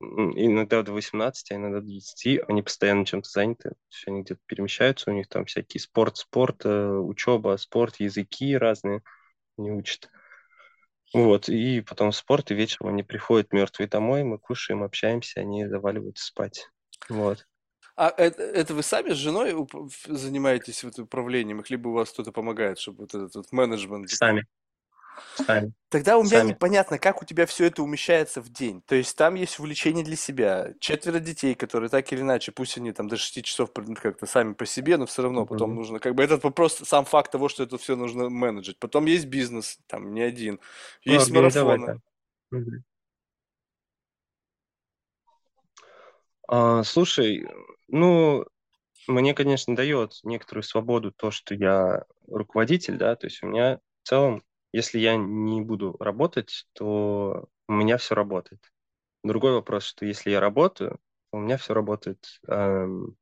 иногда 0.03 0.83
до 0.83 0.93
18, 0.93 1.51
а 1.51 1.55
иногда 1.55 1.81
до 1.81 1.87
20, 1.87 2.41
они 2.49 2.62
постоянно 2.62 3.07
чем-то 3.07 3.29
заняты, 3.29 3.73
все 3.88 4.11
они 4.11 4.23
где-то 4.23 4.41
перемещаются, 4.47 5.11
у 5.11 5.15
них 5.15 5.29
там 5.29 5.45
всякие 5.45 5.81
спорт, 5.81 6.17
спорт, 6.17 6.65
э, 6.65 6.88
учеба, 6.88 7.57
спорт, 7.57 7.97
языки 8.01 8.57
разные 8.57 9.03
не 9.57 9.71
учат. 9.71 10.11
Вот, 11.15 11.49
и 11.49 11.83
потом 11.83 12.12
спорт, 12.12 12.51
и 12.51 12.55
вечером 12.55 12.88
они 12.88 13.03
приходят 13.03 13.53
мертвые 13.53 13.87
домой, 13.87 14.25
мы 14.25 14.38
кушаем, 14.38 14.83
общаемся, 14.83 15.41
они 15.41 15.67
заваливаются 15.67 16.25
спать. 16.25 16.71
Вот. 17.09 17.47
А 17.95 18.09
это, 18.17 18.43
это 18.43 18.75
вы 18.75 18.83
сами 18.83 19.11
с 19.11 19.17
женой 19.17 19.55
занимаетесь 20.07 20.83
вот 20.83 20.99
управлением 20.99 21.61
их, 21.61 21.69
либо 21.69 21.88
у 21.88 21.93
вас 21.93 22.11
кто-то 22.11 22.33
помогает, 22.33 22.79
чтобы 22.79 23.03
вот 23.03 23.15
этот 23.15 23.35
вот 23.35 23.53
менеджмент... 23.53 24.09
Сами. 24.09 24.47
Сами. 25.35 25.72
Тогда 25.88 26.16
у 26.16 26.22
меня 26.22 26.38
Сами. 26.38 26.48
непонятно, 26.48 26.98
как 26.98 27.20
у 27.20 27.27
тебя 27.27 27.44
все 27.44 27.66
это 27.66 27.83
умещается 27.83 28.40
в 28.40 28.48
день. 28.48 28.81
То 28.87 28.94
есть 28.94 29.14
там 29.14 29.35
есть 29.35 29.59
увлечение 29.59 30.03
для 30.03 30.16
себя, 30.16 30.72
четверо 30.81 31.18
детей, 31.18 31.55
которые 31.55 31.90
так 31.90 32.11
или 32.12 32.22
иначе, 32.22 32.51
пусть 32.51 32.79
они 32.79 32.92
там 32.92 33.09
до 33.09 33.18
6 33.18 33.42
часов 33.44 33.70
как-то 33.72 34.25
сами 34.25 34.55
по 34.55 34.64
себе, 34.64 34.96
но 34.96 35.05
все 35.05 35.22
равно 35.22 35.44
потом 35.44 35.70
Мгм. 35.70 35.79
нужно, 35.81 35.98
как 35.98 36.14
бы 36.14 36.22
этот 36.22 36.44
вопрос, 36.44 36.79
сам 36.79 37.05
факт 37.05 37.31
того, 37.31 37.51
что 37.51 37.62
это 37.62 37.77
все 37.77 37.94
нужно 37.94 38.31
менеджить. 38.31 38.79
Потом 38.79 39.05
есть 39.05 39.27
бизнес, 39.27 39.79
там 39.87 40.14
не 40.14 40.22
один, 40.22 40.61
Ну, 41.05 41.12
есть 41.12 41.31
организовать, 41.31 41.81
марафоны. 41.81 42.01
да. 42.51 42.59
Мгм. 42.59 42.85
А, 46.48 46.83
слушай, 46.85 47.46
ну, 47.88 48.46
мне, 49.09 49.35
конечно, 49.35 49.77
дает 49.77 50.20
некоторую 50.22 50.62
свободу 50.62 51.12
то, 51.12 51.31
что 51.31 51.55
я 51.55 52.05
руководитель, 52.29 52.96
да, 52.96 53.14
то 53.16 53.27
есть 53.27 53.42
у 53.42 53.46
меня 53.46 53.79
в 54.03 54.09
целом, 54.09 54.42
если 54.72 54.98
я 54.98 55.16
не 55.16 55.62
буду 55.62 55.96
работать, 56.00 56.66
то 56.72 57.48
у 57.68 57.72
меня 57.72 57.98
все 57.98 58.14
работает. 58.14 58.72
Другой 59.24 59.52
вопрос, 59.52 59.85
что 59.85 60.06
если 60.06 60.30
я 60.30 60.40
работаю, 60.40 60.98
то 61.30 61.38
у 61.38 61.40
меня 61.40 61.56
все 61.58 61.74
работает, 61.74 62.40
эм, 62.48 63.16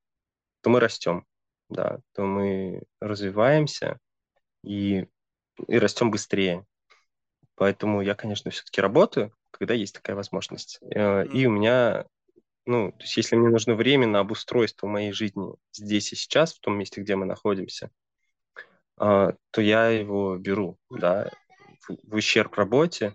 то 0.62 0.70
мы 0.70 0.80
растем, 0.80 1.26
да, 1.68 2.00
то 2.14 2.22
мы 2.22 2.82
развиваемся 3.00 3.98
и, 4.64 5.06
и 5.68 5.78
растем 5.78 6.10
быстрее. 6.10 6.66
Поэтому 7.56 8.02
я, 8.02 8.14
конечно, 8.14 8.50
все-таки 8.50 8.80
работаю, 8.80 9.34
когда 9.50 9.74
есть 9.74 9.94
такая 9.94 10.16
возможность. 10.16 10.78
Э, 10.82 11.26
И 11.26 11.46
у 11.46 11.50
меня 11.50 12.06
ну, 12.66 12.92
то 12.92 13.02
есть 13.02 13.16
если 13.16 13.36
мне 13.36 13.48
нужно 13.48 13.74
время 13.74 14.06
на 14.06 14.20
обустройство 14.20 14.86
моей 14.86 15.12
жизни 15.12 15.54
здесь 15.72 16.12
и 16.12 16.16
сейчас, 16.16 16.54
в 16.54 16.60
том 16.60 16.78
месте, 16.78 17.00
где 17.00 17.16
мы 17.16 17.26
находимся, 17.26 17.90
то 19.00 19.62
я 19.62 19.88
его 19.88 20.36
беру, 20.36 20.78
да, 20.90 21.30
в, 21.88 22.14
ущерб 22.14 22.54
работе, 22.54 23.14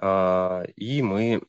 а, 0.00 0.62
и 0.76 1.02
мы 1.02 1.42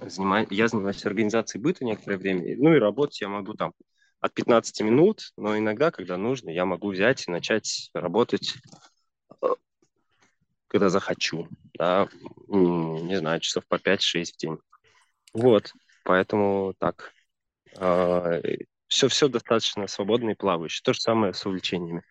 занимаем, 0.00 0.48
я 0.50 0.66
занимаюсь 0.66 1.06
организацией 1.06 1.62
быта 1.62 1.84
некоторое 1.84 2.16
время, 2.16 2.56
ну 2.58 2.74
и 2.74 2.80
работать 2.80 3.20
я 3.20 3.28
могу 3.28 3.54
там 3.54 3.72
от 4.18 4.34
15 4.34 4.80
минут, 4.80 5.30
но 5.36 5.56
иногда, 5.56 5.92
когда 5.92 6.16
нужно, 6.16 6.50
я 6.50 6.64
могу 6.64 6.90
взять 6.90 7.28
и 7.28 7.30
начать 7.30 7.90
работать, 7.94 8.54
э, 9.42 9.46
когда 10.66 10.88
захочу, 10.88 11.48
да, 11.74 12.08
не 12.48 13.16
знаю, 13.16 13.38
часов 13.38 13.64
по 13.68 13.78
5-6 13.78 14.34
в 14.34 14.38
день. 14.38 14.58
Вот, 15.32 15.72
поэтому 16.02 16.74
так. 16.78 17.12
Все, 18.88 19.08
все 19.08 19.28
достаточно 19.28 19.86
свободно 19.86 20.30
и 20.30 20.34
плавающе. 20.34 20.80
То 20.82 20.92
же 20.92 21.00
самое 21.00 21.34
с 21.34 21.44
увлечениями. 21.44 22.02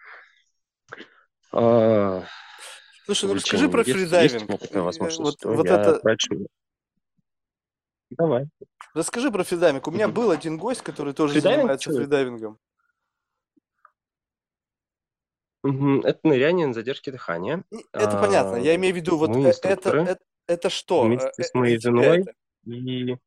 А, 1.55 2.25
Слушай, 3.05 3.25
ну 3.29 3.35
расскажи 3.35 3.69
про 3.69 3.83
фридайвинг. 3.83 4.49
Э, 4.71 4.81
Вот, 4.81 5.65
я 5.65 5.81
это. 5.81 6.01
Давай. 8.09 8.47
расскажи 8.93 9.31
про 9.31 9.43
фридайвинг. 9.43 9.87
У 9.87 9.91
меня 9.91 10.07
был 10.07 10.31
один 10.31 10.57
гость, 10.57 10.81
который 10.81 11.13
тоже 11.13 11.33
Фридайвинг? 11.33 11.61
занимается 11.61 11.91
фридайвингом. 11.91 12.59
Это 15.63 16.19
ныряние 16.23 16.67
на 16.67 16.73
задержке 16.73 17.11
дыхания. 17.11 17.63
Это 17.91 18.19
понятно. 18.19 18.57
А, 18.57 18.59
Я 18.59 18.75
имею 18.75 18.93
в 18.93 18.97
виду, 18.97 19.17
вот 19.17 19.29
э- 19.29 19.39
это, 19.39 19.49
инструкторы 19.49 20.01
это, 20.03 20.23
это 20.47 20.69
что? 20.69 21.03
Э, 21.03 21.07
вместе 21.07 21.31
э, 21.37 21.43
с 21.43 21.53
моей 21.53 21.79
женой, 21.79 22.21
это? 22.21 22.33
и 22.65 23.17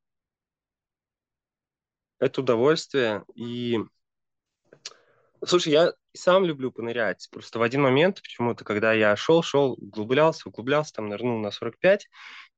это 2.18 2.40
удовольствие. 2.40 3.24
И, 3.34 3.78
слушай, 5.44 5.72
я 5.72 5.92
сам 6.14 6.44
люблю 6.44 6.72
понырять. 6.72 7.28
Просто 7.30 7.58
в 7.58 7.62
один 7.62 7.82
момент 7.82 8.20
почему-то, 8.22 8.64
когда 8.64 8.92
я 8.92 9.16
шел, 9.16 9.42
шел, 9.42 9.72
углублялся, 9.72 10.48
углублялся, 10.48 10.94
там 10.94 11.08
нырнул 11.08 11.38
на 11.38 11.50
45, 11.50 12.08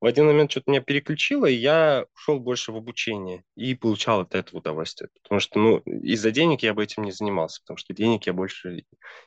в 0.01 0.07
один 0.07 0.27
момент 0.27 0.51
что-то 0.51 0.71
меня 0.71 0.81
переключило, 0.81 1.47
и 1.47 1.55
я 1.55 2.07
ушел 2.15 2.41
больше 2.41 2.73
в 2.73 2.77
обучение 2.77 3.45
и 3.55 3.75
получал 3.75 4.21
от 4.21 4.35
этого 4.35 4.59
удовольствие. 4.59 5.11
Потому 5.23 5.41
что, 5.41 5.59
ну, 5.59 5.79
из-за 5.79 6.31
денег 6.31 6.63
я 6.63 6.73
бы 6.73 6.83
этим 6.83 7.05
не 7.05 7.13
занимался, 7.13 7.61
потому 7.61 7.77
что 7.77 7.93
денег 7.93 8.27
я 8.27 8.33
больше 8.33 8.85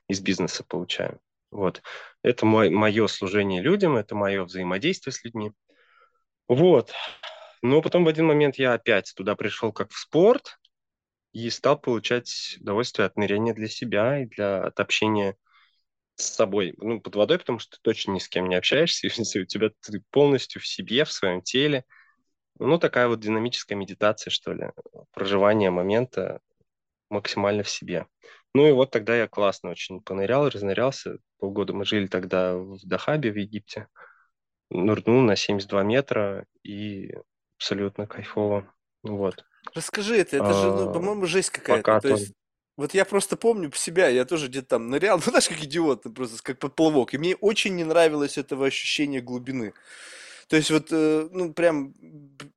из 0.08 0.20
бизнеса 0.20 0.64
получаю. 0.68 1.20
Вот. 1.52 1.84
Это 2.24 2.48
мой, 2.48 2.72
мое 2.72 3.06
служение 3.08 3.62
людям, 3.62 3.96
это 3.96 4.16
мое 4.16 4.44
взаимодействие 4.44 5.14
с 5.14 5.24
людьми. 5.24 5.52
Вот. 6.48 6.92
Но 7.62 7.82
потом 7.82 8.04
в 8.04 8.08
один 8.08 8.26
момент 8.26 8.56
я 8.56 8.74
опять 8.74 9.14
туда 9.16 9.36
пришел 9.36 9.72
как 9.72 9.92
в 9.92 9.98
спорт 9.98 10.58
и 11.34 11.50
стал 11.50 11.80
получать 11.80 12.58
удовольствие 12.62 13.08
от 13.08 13.18
ныряния 13.18 13.54
для 13.54 13.68
себя 13.68 14.22
и 14.22 14.26
для 14.26 14.64
от 14.64 14.80
общения 14.80 15.36
с 16.16 16.26
собой, 16.26 16.76
ну, 16.78 17.02
под 17.02 17.16
водой, 17.16 17.40
потому 17.40 17.60
что 17.60 17.78
ты 17.78 17.82
точно 17.82 18.12
ни 18.12 18.20
с 18.20 18.30
кем 18.30 18.48
не 18.48 18.56
общаешься, 18.56 19.08
у 19.42 19.46
тебя 19.46 19.70
ты 19.82 20.04
полностью 20.12 20.62
в 20.62 20.68
себе, 20.68 21.04
в 21.06 21.12
своем 21.12 21.42
теле. 21.42 21.86
Ну, 22.60 22.78
такая 22.78 23.08
вот 23.08 23.20
динамическая 23.20 23.76
медитация, 23.76 24.30
что 24.30 24.54
ли, 24.54 24.70
проживание 25.12 25.72
момента 25.72 26.40
максимально 27.10 27.64
в 27.64 27.70
себе. 27.70 28.08
Ну 28.54 28.68
и 28.68 28.72
вот 28.72 28.92
тогда 28.92 29.16
я 29.16 29.28
классно 29.28 29.72
очень 29.72 30.02
понырял, 30.02 30.48
разнырялся. 30.50 31.18
Полгода 31.40 31.74
мы 31.74 31.86
жили 31.86 32.06
тогда 32.06 32.56
в 32.56 32.80
Дахабе, 32.86 33.32
в 33.32 33.38
Египте. 33.38 33.88
Нырнул 34.70 35.22
на 35.22 35.36
72 35.36 35.84
метра 35.84 36.46
и 36.64 37.16
абсолютно 37.58 38.06
кайфово. 38.06 38.72
Вот. 39.02 39.44
Расскажи 39.74 40.18
это, 40.18 40.38
это 40.38 40.54
же, 40.54 40.72
ну, 40.72 40.84
А, 40.84 40.92
по-моему, 40.92 41.26
жесть 41.26 41.50
какая-то. 41.50 41.96
То 41.98 42.10
есть, 42.10 42.34
вот 42.78 42.94
я 42.94 43.06
просто 43.06 43.38
помню 43.38 43.72
себя, 43.74 44.08
я 44.10 44.26
тоже 44.26 44.48
где-то 44.48 44.68
там 44.68 44.90
нырял, 44.90 45.18
ну, 45.26 45.32
знаешь, 45.32 45.48
как 45.50 45.64
идиот, 45.64 46.04
просто 46.16 46.42
как 46.44 46.60
подплавок. 46.60 47.14
И 47.14 47.18
мне 47.18 47.36
очень 47.36 47.76
не 47.76 47.84
нравилось 47.84 48.38
этого 48.38 48.66
ощущения 48.68 49.22
глубины. 49.22 49.74
То 50.50 50.58
есть 50.58 50.72
вот, 50.72 50.88
э, 50.92 51.28
ну, 51.32 51.54
прям, 51.54 51.94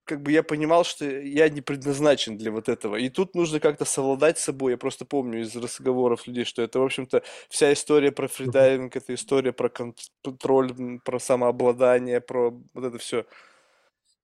как 0.04 0.22
бы 0.22 0.32
я 0.32 0.42
понимал, 0.42 0.84
что 0.84 1.04
я 1.04 1.48
не 1.48 1.60
предназначен 1.62 2.36
для 2.36 2.50
вот 2.50 2.68
этого. 2.68 2.96
И 2.96 3.08
тут 3.10 3.34
нужно 3.34 3.60
как-то 3.60 3.84
совладать 3.84 4.38
с 4.38 4.44
собой. 4.44 4.72
Я 4.72 4.78
просто 4.78 5.04
помню 5.04 5.42
из 5.42 5.54
разговоров 5.56 6.26
людей, 6.26 6.44
что 6.44 6.62
это, 6.62 6.80
в 6.80 6.84
общем-то, 6.84 7.22
вся 7.48 7.72
история 7.72 8.12
про 8.12 8.28
фридайвинг, 8.28 8.96
это 8.96 9.14
история 9.14 9.52
про 9.52 9.68
кон- 9.68 9.94
контроль, 10.24 10.72
про 11.04 11.18
самообладание, 11.20 12.20
про 12.20 12.50
вот 12.74 12.84
это 12.84 12.98
все. 12.98 13.26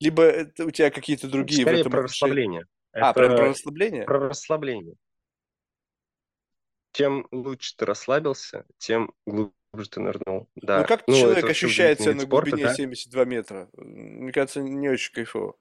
Либо 0.03 0.23
это 0.25 0.67
у 0.67 0.71
тебя 0.71 0.91
какие-то 0.91 1.29
другие 1.29 1.61
в 1.61 1.69
Скорее 1.69 1.81
этом 1.81 1.93
про 1.93 2.03
расслабление. 2.03 2.65
А, 2.95 3.13
прям 3.15 3.29
про 3.29 3.35
Это 3.45 3.51
расслабление? 3.51 4.05
про 4.05 4.29
расслабление. 4.29 4.95
Чем 6.93 7.27
лучше 7.33 7.75
ты 7.77 7.87
расслабился, 7.87 8.67
тем 8.79 9.13
глубже 9.27 9.89
ты 9.91 10.01
нырнул. 10.01 10.49
Ну, 10.57 10.63
Да. 10.67 10.83
как 10.85 11.05
Ну, 11.07 11.15
это 11.15 11.21
человек 11.21 11.51
ощущает 11.51 12.01
себя 12.01 12.15
на 12.15 12.21
спорта, 12.21 12.51
глубине 12.51 12.69
да. 12.69 12.75
72 12.75 13.25
метра? 13.25 13.71
Мне 13.75 14.33
кажется, 14.33 14.61
не 14.61 14.89
очень 14.91 15.13
кайфово. 15.15 15.57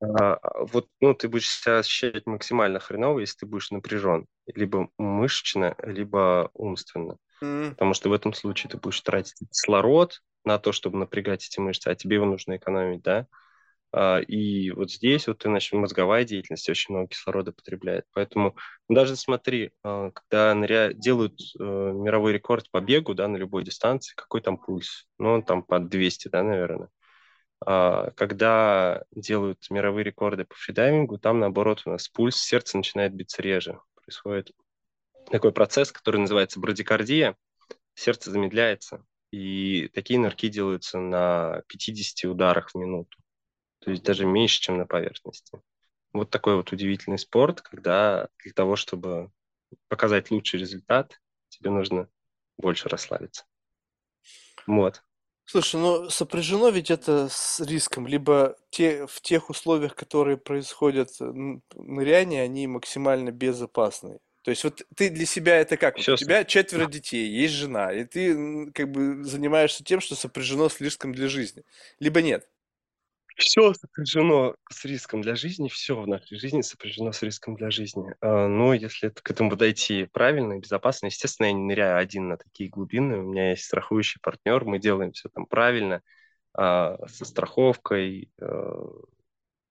А, 0.00 0.38
вот, 0.72 0.88
ну, 1.00 1.14
ты 1.14 1.28
будешь 1.28 1.48
себя 1.50 1.78
ощущать 1.78 2.26
максимально 2.26 2.78
хреново, 2.78 3.20
если 3.20 3.38
ты 3.40 3.46
будешь 3.46 3.70
напряжен. 3.70 4.26
Либо 4.46 4.90
мышечно, 4.98 5.74
либо 5.82 6.50
умственно. 6.54 7.16
М, 7.42 7.76
Потому 7.76 7.94
что 7.94 8.08
в 8.08 8.12
этом 8.12 8.32
случае 8.34 8.70
ты 8.70 8.76
будешь 8.78 9.00
тратить 9.00 9.38
кислород 9.50 10.20
на 10.44 10.58
то, 10.58 10.72
чтобы 10.72 10.98
напрягать 10.98 11.46
эти 11.46 11.60
мышцы, 11.60 11.88
а 11.88 11.94
тебе 11.94 12.16
его 12.16 12.26
нужно 12.26 12.56
экономить, 12.56 13.02
да? 13.02 13.26
А, 13.92 14.20
И 14.20 14.70
вот 14.72 14.90
здесь 14.92 15.28
вот 15.28 15.44
начнешь 15.44 15.80
мозговая 15.80 16.24
деятельность 16.24 16.68
очень 16.68 16.94
много 16.94 17.08
кислорода 17.08 17.52
потребляет. 17.52 18.06
Поэтому 18.14 18.56
даже 18.88 19.16
смотри, 19.16 19.72
а, 19.84 20.10
когда 20.12 20.54
ныря... 20.54 20.92
делают 20.94 21.40
э, 21.58 21.62
мировой 21.64 22.32
рекорд 22.34 22.70
по 22.70 22.80
бегу, 22.80 23.14
да, 23.14 23.28
на 23.28 23.36
любой 23.38 23.64
дистанции, 23.64 24.14
какой 24.16 24.40
там 24.42 24.58
пульс? 24.58 25.06
Ну, 25.18 25.30
он 25.32 25.42
там 25.42 25.62
под 25.62 25.88
200, 25.88 26.28
да, 26.28 26.42
наверное. 26.42 26.90
А, 27.66 28.10
Когда 28.12 29.04
делают 29.12 29.66
мировые 29.70 30.04
рекорды 30.04 30.44
по 30.44 30.54
фридайвингу, 30.56 31.18
там, 31.18 31.40
наоборот, 31.40 31.82
у 31.86 31.90
нас 31.90 32.08
пульс, 32.08 32.36
сердце 32.36 32.76
начинает 32.76 33.14
биться 33.14 33.42
реже. 33.42 33.80
Происходит 34.04 34.52
такой 35.30 35.52
процесс, 35.52 35.92
который 35.92 36.18
называется 36.20 36.60
брадикардия. 36.60 37.36
Сердце 37.94 38.30
замедляется, 38.30 39.04
и 39.32 39.88
такие 39.94 40.20
нырки 40.20 40.48
делаются 40.48 40.98
на 40.98 41.62
50 41.68 42.28
ударах 42.28 42.70
в 42.70 42.74
минуту 42.76 43.18
то 43.80 43.90
есть 43.90 44.02
даже 44.02 44.26
меньше, 44.26 44.60
чем 44.60 44.78
на 44.78 44.86
поверхности. 44.86 45.60
Вот 46.12 46.30
такой 46.30 46.56
вот 46.56 46.72
удивительный 46.72 47.18
спорт, 47.18 47.60
когда 47.62 48.28
для 48.42 48.52
того, 48.52 48.76
чтобы 48.76 49.30
показать 49.88 50.30
лучший 50.30 50.60
результат, 50.60 51.20
тебе 51.48 51.70
нужно 51.70 52.08
больше 52.58 52.88
расслабиться. 52.88 53.44
Вот. 54.66 55.02
Слушай, 55.46 55.80
ну 55.80 56.10
сопряжено 56.10 56.68
ведь 56.68 56.90
это 56.90 57.28
с 57.30 57.60
риском, 57.60 58.06
либо 58.06 58.56
те, 58.70 59.06
в 59.06 59.20
тех 59.22 59.48
условиях, 59.48 59.94
которые 59.94 60.36
происходят 60.36 61.08
н- 61.20 61.62
ныряние, 61.74 62.42
они 62.42 62.66
максимально 62.66 63.30
безопасны. 63.30 64.18
То 64.42 64.50
есть 64.50 64.64
вот 64.64 64.82
ты 64.96 65.10
для 65.10 65.26
себя 65.26 65.56
это 65.56 65.76
как? 65.76 65.96
Вот 65.96 66.08
у 66.08 66.16
тебя 66.16 66.44
четверо 66.44 66.86
детей, 66.86 67.28
есть 67.28 67.54
жена, 67.54 67.92
и 67.92 68.04
ты 68.04 68.70
как 68.72 68.90
бы 68.90 69.24
занимаешься 69.24 69.84
тем, 69.84 70.00
что 70.00 70.14
сопряжено 70.14 70.68
с 70.68 70.80
риском 70.80 71.12
для 71.12 71.28
жизни. 71.28 71.64
Либо 71.98 72.22
нет. 72.22 72.48
Все 73.38 73.72
сопряжено 73.72 74.56
с 74.68 74.84
риском 74.84 75.22
для 75.22 75.36
жизни, 75.36 75.68
все 75.68 76.00
в 76.00 76.08
нашей 76.08 76.38
жизни 76.38 76.60
сопряжено 76.60 77.12
с 77.12 77.22
риском 77.22 77.54
для 77.54 77.70
жизни. 77.70 78.12
А, 78.20 78.48
но 78.48 78.74
если 78.74 79.10
к 79.10 79.30
этому 79.30 79.50
подойти 79.50 80.06
правильно 80.06 80.54
и 80.54 80.58
безопасно, 80.58 81.06
естественно, 81.06 81.46
я 81.46 81.52
не 81.52 81.62
ныряю 81.62 81.98
один 81.98 82.28
на 82.28 82.36
такие 82.36 82.68
глубины. 82.68 83.18
У 83.18 83.22
меня 83.22 83.50
есть 83.50 83.64
страхующий 83.64 84.20
партнер, 84.20 84.64
мы 84.64 84.80
делаем 84.80 85.12
все 85.12 85.28
там 85.28 85.46
правильно, 85.46 86.02
а, 86.52 86.98
со 87.06 87.24
страховкой, 87.24 88.32
а, 88.40 88.90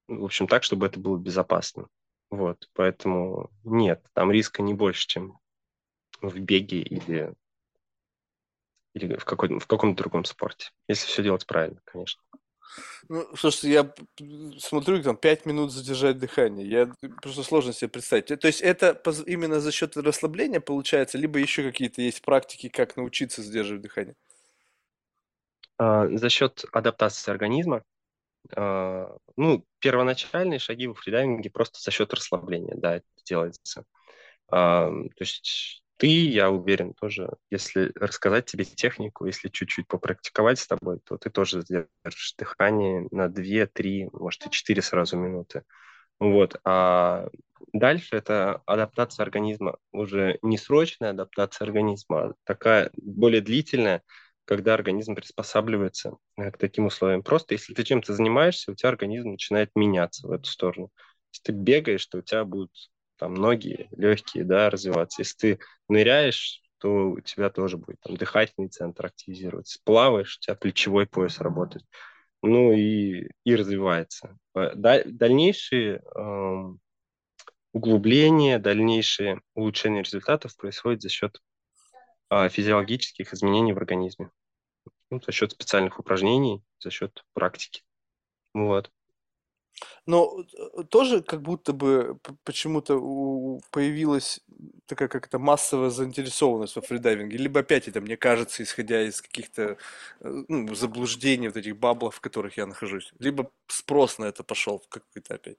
в 0.08 0.24
общем, 0.24 0.48
так, 0.48 0.62
чтобы 0.62 0.86
это 0.86 0.98
было 0.98 1.18
безопасно. 1.18 1.88
Вот, 2.30 2.68
поэтому 2.74 3.50
нет, 3.64 4.04
там 4.12 4.30
риска 4.30 4.62
не 4.62 4.74
больше, 4.74 5.06
чем 5.06 5.38
в 6.20 6.38
беге 6.38 6.80
или, 6.80 7.34
или 8.94 9.16
в, 9.16 9.24
какой, 9.24 9.58
в 9.58 9.66
каком-то 9.66 10.02
другом 10.02 10.24
спорте, 10.24 10.70
если 10.88 11.06
все 11.06 11.22
делать 11.22 11.46
правильно, 11.46 11.80
конечно. 11.84 12.22
Ну, 13.08 13.26
слушайте, 13.36 13.70
я 13.70 13.94
смотрю, 14.58 15.02
там, 15.02 15.16
5 15.16 15.46
минут 15.46 15.72
задержать 15.72 16.18
дыхание. 16.18 16.68
Я 16.68 16.92
просто 17.22 17.42
сложно 17.42 17.72
себе 17.72 17.88
представить. 17.88 18.26
То 18.26 18.46
есть 18.46 18.60
это 18.60 19.00
именно 19.26 19.60
за 19.60 19.72
счет 19.72 19.96
расслабления 19.96 20.60
получается, 20.60 21.16
либо 21.16 21.38
еще 21.38 21.62
какие-то 21.62 22.02
есть 22.02 22.22
практики, 22.22 22.68
как 22.68 22.96
научиться 22.96 23.42
задерживать 23.42 23.82
дыхание? 23.82 24.14
А, 25.78 26.06
за 26.08 26.28
счет 26.28 26.64
адаптации 26.72 27.30
организма. 27.30 27.82
А, 28.56 29.16
ну, 29.36 29.64
первоначальные 29.80 30.58
шаги 30.58 30.86
в 30.86 30.94
фридайвинге 30.94 31.50
просто 31.50 31.80
за 31.80 31.90
счет 31.90 32.12
расслабления, 32.14 32.74
да, 32.76 32.96
это 32.96 33.06
делается. 33.24 33.84
А, 34.50 34.90
то 34.90 35.20
есть 35.20 35.82
ты, 35.98 36.06
я 36.06 36.50
уверен, 36.50 36.94
тоже, 36.94 37.28
если 37.50 37.92
рассказать 37.96 38.46
тебе 38.46 38.64
технику, 38.64 39.26
если 39.26 39.48
чуть-чуть 39.48 39.88
попрактиковать 39.88 40.58
с 40.60 40.66
тобой, 40.66 41.00
то 41.04 41.18
ты 41.18 41.28
тоже 41.30 41.62
задержишь 41.62 42.34
дыхание 42.38 43.08
на 43.10 43.28
2, 43.28 43.66
3, 43.66 44.08
может 44.12 44.46
и 44.46 44.50
4 44.50 44.80
сразу 44.80 45.16
минуты. 45.16 45.64
Вот. 46.20 46.60
А 46.64 47.28
дальше 47.72 48.16
это 48.16 48.62
адаптация 48.66 49.24
организма, 49.24 49.76
уже 49.92 50.38
не 50.42 50.58
срочная 50.58 51.10
адаптация 51.10 51.66
организма, 51.66 52.20
а 52.20 52.34
такая 52.44 52.90
более 52.96 53.40
длительная, 53.40 54.02
когда 54.48 54.72
организм 54.72 55.14
приспосабливается 55.14 56.16
э, 56.38 56.50
к 56.50 56.56
таким 56.56 56.86
условиям. 56.86 57.22
Просто 57.22 57.52
если 57.52 57.74
ты 57.74 57.84
чем-то 57.84 58.14
занимаешься, 58.14 58.72
у 58.72 58.74
тебя 58.74 58.88
организм 58.88 59.32
начинает 59.32 59.70
меняться 59.74 60.26
в 60.26 60.32
эту 60.32 60.46
сторону. 60.46 60.90
Если 61.30 61.42
ты 61.42 61.52
бегаешь, 61.52 62.06
то 62.06 62.18
у 62.18 62.22
тебя 62.22 62.46
будут 62.46 62.72
там 63.18 63.34
ноги 63.34 63.88
легкие, 63.90 64.44
да, 64.44 64.70
развиваться. 64.70 65.20
Если 65.20 65.36
ты 65.36 65.58
ныряешь, 65.90 66.62
то 66.78 67.10
у 67.10 67.20
тебя 67.20 67.50
тоже 67.50 67.76
будет 67.76 68.00
там 68.00 68.16
дыхательный 68.16 68.68
центр 68.68 69.04
активизироваться. 69.04 69.80
Плаваешь, 69.84 70.38
у 70.38 70.40
тебя 70.40 70.54
плечевой 70.54 71.06
пояс 71.06 71.40
работает. 71.40 71.84
Ну 72.42 72.72
и, 72.72 73.28
и 73.44 73.54
развивается. 73.54 74.38
Э, 74.54 74.70
дальнейшие 74.74 76.00
э, 76.16 76.64
углубления, 77.74 78.58
дальнейшие 78.58 79.42
улучшения 79.52 80.02
результатов 80.02 80.56
происходят 80.56 81.02
за 81.02 81.10
счет 81.10 81.38
физиологических 82.30 83.32
изменений 83.32 83.72
в 83.72 83.78
организме. 83.78 84.30
Ну, 85.10 85.20
за 85.24 85.32
счет 85.32 85.52
специальных 85.52 85.98
упражнений, 85.98 86.62
за 86.78 86.90
счет 86.90 87.24
практики. 87.32 87.82
Вот. 88.54 88.90
Но 90.06 90.40
э, 90.40 90.84
тоже 90.84 91.22
как 91.22 91.42
будто 91.42 91.72
бы 91.72 92.18
почему-то 92.44 92.98
появилась 93.70 94.40
такая 94.86 95.08
как-то 95.08 95.38
массовая 95.38 95.90
заинтересованность 95.90 96.76
во 96.76 96.82
фридайвинге. 96.82 97.36
Либо 97.36 97.60
опять 97.60 97.88
это 97.88 98.00
мне 98.00 98.16
кажется, 98.16 98.62
исходя 98.62 99.02
из 99.02 99.22
каких-то 99.22 99.76
э, 100.20 100.44
ну, 100.48 100.74
заблуждений, 100.74 101.48
вот 101.48 101.56
этих 101.56 101.76
баблов, 101.76 102.16
в 102.16 102.20
которых 102.20 102.56
я 102.56 102.66
нахожусь. 102.66 103.12
Либо 103.18 103.50
спрос 103.66 104.18
на 104.18 104.24
это 104.24 104.42
пошел 104.42 104.82
какой-то 104.88 105.34
опять. 105.34 105.58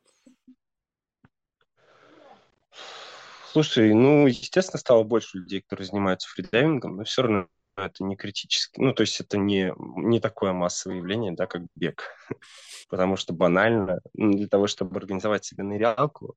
Слушай, 3.51 3.93
ну, 3.95 4.27
естественно, 4.27 4.79
стало 4.79 5.03
больше 5.03 5.39
людей, 5.39 5.61
которые 5.61 5.87
занимаются 5.87 6.29
фридайвингом, 6.29 6.97
но 6.97 7.03
все 7.03 7.23
равно 7.23 7.47
это 7.75 8.03
не 8.03 8.15
критически, 8.15 8.79
ну, 8.79 8.93
то 8.93 9.01
есть 9.01 9.19
это 9.21 9.37
не, 9.37 9.73
не 9.77 10.19
такое 10.19 10.53
массовое 10.53 10.97
явление, 10.97 11.31
да, 11.31 11.47
как 11.47 11.63
бег. 11.75 12.03
Потому 12.89 13.15
что 13.15 13.33
банально, 13.33 14.01
ну, 14.13 14.33
для 14.33 14.47
того, 14.47 14.67
чтобы 14.67 14.97
организовать 14.97 15.45
себе 15.45 15.63
нырялку, 15.63 16.35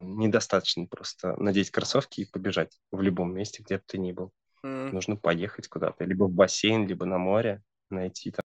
недостаточно 0.00 0.86
просто 0.86 1.34
надеть 1.36 1.70
кроссовки 1.70 2.20
и 2.20 2.30
побежать 2.30 2.78
в 2.92 3.00
любом 3.00 3.34
месте, 3.34 3.62
где 3.62 3.78
бы 3.78 3.84
ты 3.86 3.98
ни 3.98 4.12
был. 4.12 4.32
Mm. 4.64 4.92
Нужно 4.92 5.16
поехать 5.16 5.68
куда-то, 5.68 6.04
либо 6.04 6.24
в 6.24 6.32
бассейн, 6.32 6.86
либо 6.86 7.06
на 7.06 7.18
море, 7.18 7.62
найти 7.90 8.30
там. 8.32 8.44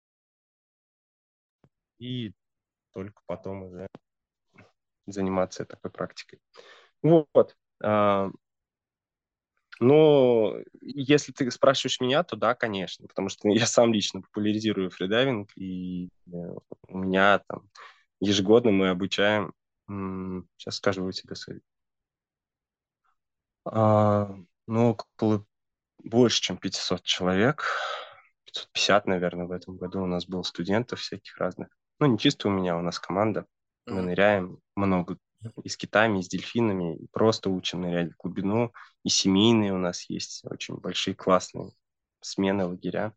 И 2.00 2.34
только 2.94 3.22
потом 3.26 3.64
уже 3.64 3.88
заниматься 5.08 5.66
такой 5.66 5.92
практикой. 5.92 6.40
Вот. 7.04 7.56
А, 7.84 8.30
но 9.80 10.56
если 10.82 11.32
ты 11.32 11.50
спрашиваешь 11.52 12.00
меня, 12.00 12.24
то 12.24 12.36
да, 12.36 12.56
конечно, 12.56 13.08
потому 13.08 13.30
что 13.30 13.50
я 13.50 13.66
сам 13.66 13.94
лично 13.94 14.22
популяризирую 14.22 14.90
фридайвинг, 14.90 15.50
и 15.56 16.10
э, 16.28 16.32
у 16.88 16.98
меня 16.98 17.40
там 17.48 17.70
ежегодно 18.20 18.72
мы 18.72 18.90
обучаем, 18.90 19.54
сейчас 19.88 20.78
скажу 20.78 21.12
тебе 21.12 21.36
свои, 21.36 21.60
а, 23.66 24.36
ну, 24.68 24.98
больше, 26.04 26.42
чем 26.42 26.58
500 26.58 27.04
человек, 27.04 27.66
550, 28.46 29.08
наверное, 29.08 29.46
в 29.48 29.52
этом 29.52 29.78
году 29.78 30.04
у 30.04 30.08
нас 30.08 30.26
было 30.26 30.44
студентов 30.44 31.00
всяких 31.00 31.38
разных. 31.38 31.68
Ну, 32.00 32.08
не 32.08 32.18
чисто 32.18 32.48
у 32.48 32.52
меня, 32.52 32.78
у 32.78 32.82
нас 32.82 33.00
команда, 33.00 33.46
мы 33.86 34.02
ныряем 34.02 34.60
много 34.76 35.18
и 35.64 35.70
с 35.70 35.78
китами, 35.78 36.20
и 36.20 36.24
с 36.24 36.28
дельфинами, 36.28 36.98
и 36.98 37.08
просто 37.12 37.50
учим 37.50 37.82
нырять 37.82 38.14
в 38.14 38.18
глубину, 38.18 38.72
и 39.04 39.10
семейные 39.10 39.74
у 39.74 39.78
нас 39.78 40.10
есть 40.10 40.44
очень 40.46 40.76
большие 40.76 41.16
классные 41.16 41.72
смены, 42.22 42.66
лагеря. 42.66 43.14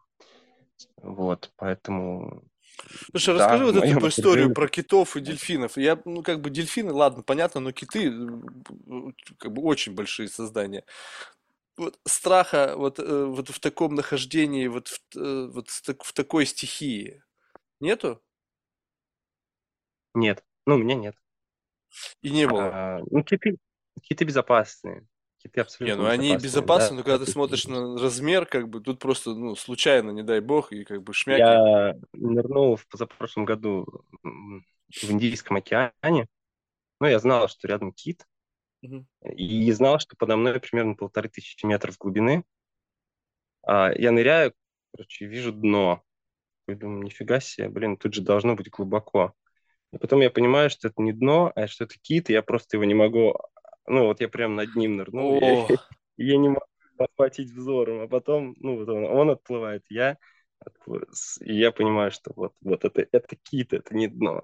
Вот, 0.96 1.52
поэтому... 1.56 2.44
Слушай, 3.10 3.36
да, 3.36 3.44
расскажи 3.44 3.64
вот 3.64 3.76
эту 3.76 4.08
историю 4.08 4.54
про 4.54 4.68
китов 4.68 5.16
и 5.16 5.20
дельфинов. 5.20 5.76
Я, 5.76 6.00
ну, 6.04 6.22
как 6.22 6.40
бы 6.40 6.50
дельфины, 6.50 6.92
ладно, 6.92 7.22
понятно, 7.22 7.60
но 7.60 7.72
киты, 7.72 8.12
как 9.38 9.52
бы, 9.52 9.62
очень 9.62 9.94
большие 9.94 10.28
создания. 10.28 10.84
Вот 11.76 11.98
страха 12.06 12.74
вот, 12.76 12.98
э, 12.98 13.24
вот 13.24 13.48
в 13.48 13.60
таком 13.60 13.94
нахождении, 13.94 14.66
вот, 14.66 14.88
в, 14.88 15.00
э, 15.16 15.46
вот 15.46 15.68
в 15.70 16.12
такой 16.12 16.46
стихии 16.46 17.22
нету? 17.80 18.20
Нет, 20.14 20.44
ну, 20.66 20.74
у 20.74 20.78
меня 20.78 20.94
нет. 20.94 21.16
И 22.22 22.30
не 22.30 22.46
было. 22.46 22.70
А, 22.72 23.00
ну, 23.10 23.22
киты, 23.22 23.56
киты 24.02 24.24
безопасные. 24.24 25.06
Киты 25.38 25.60
абсолютно 25.60 25.94
Не, 25.94 26.02
ну 26.02 26.08
они 26.08 26.36
безопасны, 26.36 26.90
да, 26.90 26.94
но 26.96 27.02
когда 27.04 27.24
ты 27.24 27.30
смотришь 27.30 27.66
на 27.66 27.96
размер, 27.98 28.44
как 28.46 28.68
бы 28.68 28.80
тут 28.80 28.98
просто, 28.98 29.34
ну, 29.34 29.54
случайно, 29.54 30.10
не 30.10 30.22
дай 30.22 30.40
бог, 30.40 30.72
и 30.72 30.84
как 30.84 31.02
бы 31.02 31.12
шмяки. 31.12 31.40
Я 31.40 31.94
нырнул 32.12 32.76
в 32.76 32.86
позапрошлом 32.88 33.44
году 33.44 33.86
в 34.22 35.10
Индийском 35.10 35.56
океане. 35.56 36.26
Ну, 37.00 37.06
я 37.06 37.18
знал, 37.20 37.48
что 37.48 37.68
рядом 37.68 37.92
кит. 37.92 38.26
Угу. 38.82 39.06
И 39.36 39.70
знал, 39.72 39.98
что 39.98 40.16
подо 40.16 40.36
мной 40.36 40.60
примерно 40.60 40.94
полторы 40.94 41.28
тысячи 41.28 41.64
метров 41.66 41.98
глубины. 41.98 42.44
А, 43.62 43.92
я 43.94 44.10
ныряю, 44.12 44.54
короче, 44.92 45.26
вижу 45.26 45.52
дно. 45.52 46.02
Я 46.66 46.76
думаю, 46.76 47.04
нифига 47.04 47.40
себе, 47.40 47.68
блин, 47.68 47.96
тут 47.96 48.14
же 48.14 48.22
должно 48.22 48.54
быть 48.54 48.70
глубоко. 48.70 49.34
И 49.92 49.98
потом 49.98 50.20
я 50.20 50.30
понимаю, 50.30 50.70
что 50.70 50.88
это 50.88 51.00
не 51.00 51.12
дно, 51.12 51.52
а 51.54 51.66
что 51.66 51.84
это 51.84 51.94
кит, 52.00 52.30
и 52.30 52.34
я 52.34 52.42
просто 52.42 52.76
его 52.76 52.84
не 52.84 52.94
могу... 52.94 53.34
Ну, 53.86 54.06
вот 54.06 54.20
я 54.20 54.28
прям 54.28 54.54
над 54.54 54.74
ним 54.76 54.96
нырнул, 54.96 55.38
и 55.38 55.76
я 56.18 56.36
не 56.36 56.48
могу 56.48 56.60
охватить 56.98 57.50
взором. 57.50 58.02
А 58.02 58.08
потом, 58.08 58.54
ну, 58.58 58.76
вот 58.76 58.88
он, 58.88 59.04
он 59.04 59.30
отплывает, 59.30 59.84
я 59.88 60.18
и 61.40 61.54
я 61.54 61.72
понимаю, 61.72 62.10
что 62.10 62.32
вот, 62.34 62.54
вот 62.60 62.84
это, 62.84 63.06
это 63.12 63.36
кит, 63.36 63.72
это 63.72 63.94
не 63.94 64.08
дно. 64.08 64.42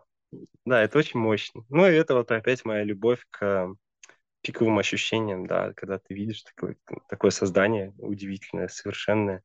Да, 0.65 0.83
это 0.83 0.99
очень 0.99 1.21
мощно. 1.21 1.65
Ну, 1.69 1.87
и 1.87 1.93
это 1.93 2.15
вот 2.15 2.31
опять 2.31 2.65
моя 2.65 2.85
любовь 2.85 3.25
к 3.31 3.69
пиковым 4.41 4.79
ощущениям, 4.79 5.47
да, 5.47 5.73
когда 5.75 5.99
ты 5.99 6.15
видишь 6.15 6.43
такое, 6.43 6.77
такое 7.09 7.31
создание 7.31 7.95
удивительное, 7.99 8.69
совершенное 8.69 9.43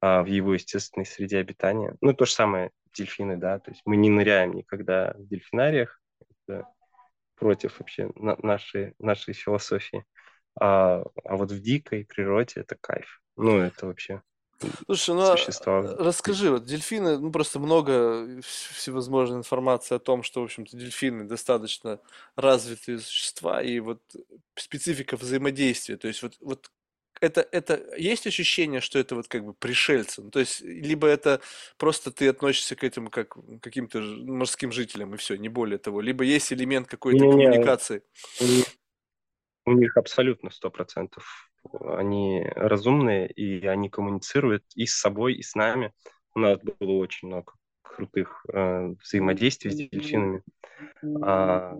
а, 0.00 0.22
в 0.22 0.26
его 0.26 0.54
естественной 0.54 1.06
среде 1.06 1.38
обитания. 1.38 1.96
Ну, 2.00 2.12
то 2.12 2.24
же 2.24 2.32
самое 2.32 2.70
дельфины, 2.98 3.36
да, 3.36 3.58
то 3.58 3.70
есть 3.70 3.82
мы 3.84 3.96
не 3.96 4.10
ныряем 4.10 4.54
никогда 4.54 5.14
в 5.16 5.26
дельфинариях, 5.26 6.00
это 6.46 6.66
против 7.36 7.78
вообще 7.78 8.10
на, 8.16 8.36
нашей, 8.42 8.94
нашей 8.98 9.34
философии. 9.34 10.04
А, 10.60 11.04
а 11.24 11.36
вот 11.36 11.52
в 11.52 11.60
дикой 11.60 12.04
природе 12.04 12.60
это 12.60 12.76
кайф. 12.80 13.20
Ну, 13.36 13.58
это 13.58 13.86
вообще 13.86 14.22
Слушай, 14.86 15.14
ну 15.14 15.36
существа. 15.36 15.78
А, 15.78 15.96
расскажи, 15.98 16.50
вот 16.50 16.64
дельфины, 16.64 17.18
ну 17.18 17.30
просто 17.30 17.60
много 17.60 18.40
всевозможной 18.42 19.38
информации 19.38 19.94
о 19.94 20.00
том, 20.00 20.24
что, 20.24 20.40
в 20.40 20.44
общем-то, 20.44 20.76
дельфины 20.76 21.24
достаточно 21.24 22.00
развитые 22.34 22.98
существа, 22.98 23.62
и 23.62 23.78
вот 23.78 24.02
специфика 24.56 25.16
взаимодействия, 25.16 25.96
то 25.96 26.08
есть 26.08 26.22
вот, 26.22 26.34
вот 26.40 26.70
это, 27.20 27.46
это 27.52 27.82
есть 27.96 28.26
ощущение, 28.26 28.80
что 28.80 28.98
это 28.98 29.14
вот 29.14 29.28
как 29.28 29.44
бы 29.44 29.54
пришельцы? 29.54 30.22
Ну, 30.22 30.30
то 30.30 30.40
есть, 30.40 30.60
либо 30.60 31.06
это 31.06 31.40
просто 31.76 32.10
ты 32.10 32.28
относишься 32.28 32.76
к 32.76 32.84
этому 32.84 33.10
как 33.10 33.30
к 33.30 33.60
каким-то 33.60 34.00
морским 34.00 34.72
жителям, 34.72 35.14
и 35.14 35.16
все, 35.16 35.36
не 35.36 35.48
более 35.48 35.78
того. 35.78 36.00
Либо 36.00 36.24
есть 36.24 36.52
элемент 36.52 36.88
какой-то 36.88 37.24
Не-не-не, 37.24 37.46
коммуникации. 37.46 38.02
у 38.40 38.44
них, 38.44 38.66
у 39.66 39.72
них 39.72 39.96
абсолютно 39.96 40.50
сто 40.50 40.70
процентов. 40.70 41.50
Они 41.80 42.44
разумные, 42.54 43.30
и 43.30 43.66
они 43.66 43.90
коммуницируют 43.90 44.64
и 44.74 44.86
с 44.86 44.96
собой, 44.96 45.34
и 45.34 45.42
с 45.42 45.54
нами. 45.54 45.92
У 46.34 46.40
нас 46.40 46.58
было 46.60 46.92
очень 46.92 47.28
много 47.28 47.52
крутых 47.82 48.44
э, 48.52 48.94
взаимодействий 49.02 49.72
с 49.72 49.74
дельфинами. 49.74 50.42
А, 51.22 51.76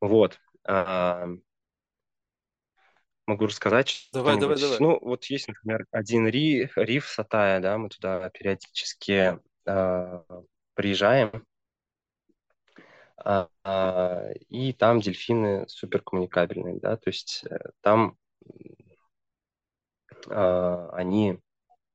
вот. 0.00 0.40
А, 0.64 1.28
могу 3.32 3.46
рассказать 3.46 4.08
Давай, 4.12 4.38
давай, 4.38 4.58
давай. 4.58 4.78
Ну, 4.80 4.98
вот 5.00 5.24
есть, 5.26 5.48
например, 5.48 5.86
один 5.90 6.26
ри, 6.26 6.70
риф 6.76 7.08
Сатая, 7.08 7.60
да, 7.60 7.78
мы 7.78 7.88
туда 7.88 8.30
периодически 8.30 9.38
а, 9.66 10.24
приезжаем, 10.74 11.44
а, 13.16 14.30
и 14.48 14.72
там 14.72 15.00
дельфины 15.00 15.66
суперкоммуникабельные, 15.68 16.80
да, 16.80 16.96
то 16.96 17.08
есть 17.08 17.44
э, 17.48 17.70
там 17.80 18.16
а, 20.28 20.90
они 20.92 21.38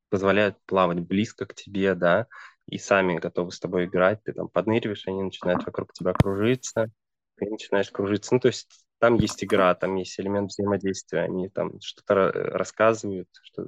позволяют 0.10 0.58
плавать 0.66 1.00
близко 1.00 1.46
к 1.46 1.54
тебе, 1.54 1.96
да, 1.96 2.28
и 2.66 2.78
сами 2.78 3.18
готовы 3.18 3.52
с 3.52 3.60
тобой 3.60 3.86
играть, 3.86 4.24
ты 4.24 4.34
там 4.34 4.48
подныриваешь, 4.48 5.08
они 5.08 5.24
начинают 5.24 5.66
вокруг 5.66 5.94
тебя 5.94 6.14
кружиться, 6.14 6.90
ты 7.36 7.50
начинаешь 7.50 7.92
кружиться, 7.92 8.34
ну, 8.34 8.40
то 8.40 8.48
есть 8.48 8.87
там 9.00 9.16
есть 9.16 9.43
игра, 9.43 9.74
там 9.76 9.95
есть 9.95 10.20
элемент 10.20 10.52
взаимодействия, 10.52 11.22
они 11.22 11.50
там 11.50 11.80
что-то 11.82 12.32
рассказывают, 12.32 13.30
что 13.41 13.64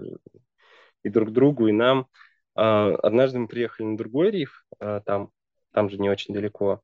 и 1.04 1.10
друг 1.10 1.32
другу, 1.32 1.68
и 1.68 1.72
нам. 1.72 2.08
А, 2.56 2.96
однажды 2.96 3.40
мы 3.40 3.48
приехали 3.48 3.88
на 3.88 3.98
другой 3.98 4.32
риф, 4.32 4.66
а, 4.80 5.02
там, 5.02 5.32
там 5.72 5.90
же 5.90 5.98
не 5.98 6.10
очень 6.10 6.34
далеко, 6.34 6.82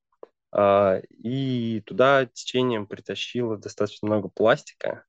а, 0.51 1.01
и 1.09 1.81
туда 1.85 2.25
течением 2.25 2.87
притащило 2.87 3.57
достаточно 3.57 4.07
много 4.07 4.29
пластика, 4.29 5.05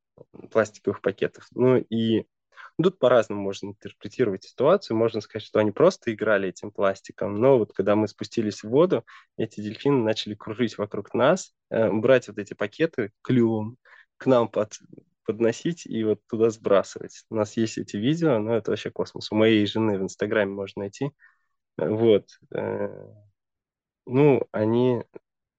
пластиковых 0.51 1.01
пакетов. 1.01 1.47
Ну 1.53 1.77
и 1.77 2.27
тут 2.83 2.99
по-разному 2.99 3.43
можно 3.43 3.69
интерпретировать 3.69 4.45
ситуацию. 4.45 4.97
Можно 4.97 5.21
сказать, 5.21 5.47
что 5.47 5.59
они 5.59 5.71
просто 5.71 6.13
играли 6.13 6.49
этим 6.49 6.71
пластиком, 6.71 7.41
но 7.41 7.59
вот 7.59 7.73
когда 7.73 7.97
мы 7.97 8.09
спустились 8.09 8.63
в 8.63 8.69
воду, 8.69 9.05
эти 9.37 9.61
дельфины 9.61 10.03
начали 10.03 10.35
кружить 10.35 10.79
вокруг 10.79 11.15
нас, 11.15 11.55
э, 11.71 11.91
брать 11.91 12.29
вот 12.29 12.39
эти 12.39 12.55
пакеты 12.55 13.13
клювом 13.23 13.79
к 14.19 14.27
нам 14.27 14.49
под, 14.49 14.79
подносить 15.25 15.87
и 15.87 16.05
вот 16.05 16.21
туда 16.29 16.51
сбрасывать. 16.51 17.25
У 17.31 17.35
нас 17.35 17.57
есть 17.57 17.79
эти 17.79 17.97
видео, 17.97 18.39
но 18.39 18.57
это 18.57 18.71
вообще 18.71 18.91
космос. 18.91 19.33
У 19.33 19.37
моей 19.37 19.67
жены 19.67 19.99
в 19.99 20.03
Инстаграме 20.03 20.53
можно 20.53 20.81
найти. 20.81 21.11
Вот. 21.79 22.29
Э, 22.55 22.89
ну, 24.07 24.47
они 24.53 25.03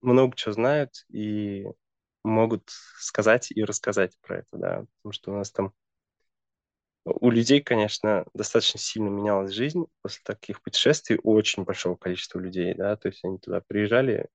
много 0.02 0.36
чего 0.36 0.54
знают 0.54 1.06
и 1.10 1.66
могут 2.24 2.70
сказать 3.00 3.52
и 3.52 3.64
рассказать 3.64 4.18
про 4.22 4.40
это, 4.40 4.58
да, 4.58 4.86
потому 4.98 5.14
что 5.14 5.32
у 5.32 5.36
нас 5.36 5.52
там 5.52 5.74
у 7.08 7.30
людей, 7.30 7.62
конечно, 7.62 8.26
достаточно 8.34 8.80
сильно 8.80 9.08
менялась 9.08 9.54
жизнь 9.54 9.86
после 10.02 10.22
таких 10.24 10.62
путешествий 10.62 11.20
очень 11.24 11.64
большого 11.64 11.96
количества 11.96 12.40
людей, 12.40 12.74
да, 12.74 12.96
то 12.98 13.08
есть 13.08 13.24
они 13.24 13.38
туда 13.38 13.62
приезжали, 13.66 14.28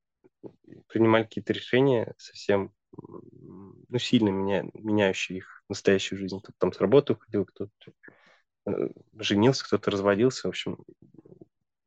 принимали 0.88 1.24
какие-то 1.24 1.52
решения 1.52 2.14
совсем, 2.16 2.72
ну, 2.96 3.98
сильно 3.98 4.30
меня, 4.30 4.64
меняющие 4.74 5.38
их 5.38 5.62
настоящую 5.68 6.18
жизнь. 6.18 6.38
Кто-то 6.38 6.56
там 6.58 6.72
с 6.72 6.80
работы 6.80 7.12
уходил, 7.12 7.44
кто-то 7.44 7.92
э, 8.66 8.88
женился, 9.18 9.64
кто-то 9.66 9.90
разводился, 9.90 10.48
в 10.48 10.50
общем, 10.50 10.78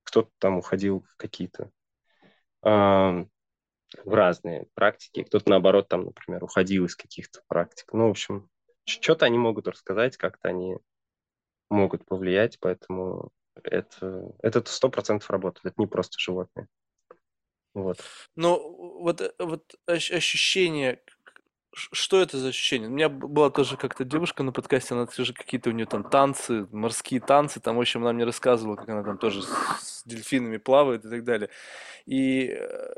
кто-то 0.03 0.29
там 0.37 0.57
уходил 0.57 1.05
в 1.09 1.15
какие-то 1.15 1.71
э, 2.63 3.25
в 4.03 4.13
разные 4.13 4.67
практики, 4.73 5.23
кто-то 5.23 5.49
наоборот 5.49 5.87
там, 5.87 6.05
например, 6.05 6.43
уходил 6.43 6.85
из 6.85 6.95
каких-то 6.95 7.41
практик. 7.47 7.91
Ну, 7.93 8.07
в 8.07 8.11
общем, 8.11 8.49
что-то 8.85 9.25
они 9.25 9.37
могут 9.37 9.67
рассказать, 9.67 10.17
как-то 10.17 10.49
они 10.49 10.77
могут 11.69 12.05
повлиять, 12.05 12.59
поэтому 12.59 13.31
это 13.63 14.63
сто 14.65 14.89
процентов 14.89 15.29
работает, 15.29 15.65
это 15.65 15.75
не 15.77 15.87
просто 15.87 16.19
животные. 16.19 16.67
Вот. 17.73 17.97
Ну, 18.35 18.99
вот, 18.99 19.35
вот 19.37 19.75
ощущение, 19.85 21.01
что 21.73 22.21
это 22.21 22.37
за 22.37 22.49
ощущение? 22.49 22.87
У 22.87 22.91
меня 22.91 23.09
была 23.09 23.49
тоже 23.49 23.75
как-то 23.75 24.05
девушка 24.05 24.43
на 24.43 24.53
подкасте, 24.53 24.93
она 24.93 25.05
тоже 25.07 25.33
какие-то 25.33 25.69
у 25.69 25.73
нее 25.73 25.85
там 25.85 26.03
танцы, 26.09 26.67
морские 26.71 27.19
танцы, 27.19 27.59
там, 27.59 27.75
в 27.75 27.81
общем, 27.81 28.01
она 28.01 28.13
мне 28.13 28.23
рассказывала, 28.23 28.77
как 28.77 28.87
она 28.87 29.03
там 29.03 29.17
тоже 29.17 29.41
с 29.41 30.03
дельфинами 30.05 30.57
плавает 30.57 31.03
и 31.03 31.09
так 31.09 31.23
далее. 31.25 31.49
И 32.05 32.47
э, 32.47 32.93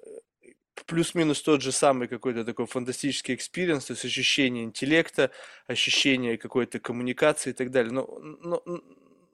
плюс-минус 0.86 1.42
тот 1.42 1.62
же 1.62 1.72
самый 1.72 2.08
какой-то 2.08 2.44
такой 2.44 2.66
фантастический 2.66 3.36
experience, 3.36 3.86
то 3.86 3.94
есть 3.94 4.06
ощущение 4.06 4.64
интеллекта, 4.64 5.32
ощущение 5.66 6.38
какой-то 6.38 6.80
коммуникации 6.80 7.52
и 7.52 7.54
так 7.54 7.72
далее. 7.72 7.92
Но, 7.92 8.08
но, 8.42 8.62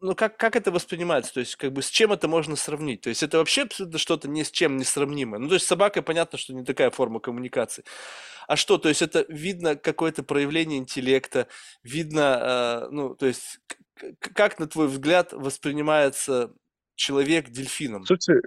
но 0.04 0.16
как, 0.16 0.36
как 0.38 0.56
это 0.56 0.70
воспринимается? 0.70 1.34
То 1.34 1.40
есть, 1.40 1.56
как 1.56 1.72
бы 1.72 1.82
с 1.82 1.90
чем 1.90 2.12
это 2.12 2.28
можно 2.28 2.56
сравнить? 2.58 3.02
То 3.02 3.10
есть, 3.10 3.24
это 3.24 3.38
вообще 3.38 3.64
абсолютно 3.64 3.98
что-то 3.98 4.28
ни 4.28 4.44
с 4.44 4.52
чем 4.52 4.76
не 4.78 4.84
сравнимое. 4.84 5.40
Ну, 5.40 5.48
то 5.48 5.54
есть, 5.54 5.66
собака, 5.66 6.02
понятно, 6.02 6.38
что 6.38 6.54
не 6.54 6.66
такая 6.66 6.92
форма 6.92 7.22
коммуникации. 7.22 7.86
А 8.48 8.58
что? 8.58 8.78
То 8.78 8.90
есть, 8.90 9.02
это 9.02 9.26
видно 9.30 9.78
какое-то 9.78 10.22
проявление 10.24 10.80
интеллекта, 10.80 11.48
видно, 11.84 12.84
э, 12.86 12.88
ну, 12.92 13.16
то 13.16 13.28
есть, 13.28 13.60
как, 14.20 14.60
на 14.60 14.68
твой 14.68 14.88
взгляд, 14.88 15.32
воспринимается 15.32 16.54
человек 16.96 17.50
дельфином? 17.50 18.06
Слушай, 18.06 18.42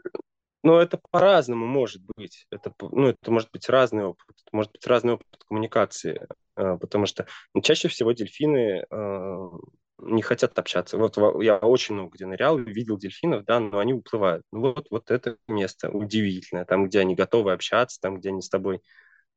но 0.66 0.80
это 0.80 0.98
по-разному 1.12 1.64
может 1.64 2.02
быть. 2.16 2.44
Это, 2.50 2.74
ну, 2.80 3.06
это 3.06 3.30
может 3.30 3.52
быть 3.52 3.68
разный 3.68 4.04
опыт. 4.04 4.26
Это 4.30 4.56
может 4.56 4.72
быть 4.72 4.84
разный 4.84 5.12
опыт 5.12 5.28
коммуникации. 5.48 6.26
Э, 6.56 6.76
потому 6.76 7.06
что 7.06 7.26
ну, 7.54 7.60
чаще 7.60 7.86
всего 7.86 8.10
дельфины 8.10 8.84
э, 8.90 9.48
не 9.98 10.22
хотят 10.22 10.58
общаться. 10.58 10.98
Вот 10.98 11.16
я 11.40 11.58
очень 11.58 11.94
много 11.94 12.16
где 12.16 12.26
нырял, 12.26 12.58
видел 12.58 12.98
дельфинов, 12.98 13.44
да, 13.44 13.60
но 13.60 13.78
они 13.78 13.92
уплывают. 13.92 14.42
Ну, 14.50 14.60
вот, 14.60 14.88
вот 14.90 15.12
это 15.12 15.36
место 15.46 15.88
удивительное. 15.88 16.64
Там, 16.64 16.88
где 16.88 16.98
они 16.98 17.14
готовы 17.14 17.52
общаться, 17.52 18.00
там, 18.00 18.18
где 18.18 18.30
они 18.30 18.42
с 18.42 18.48
тобой 18.48 18.82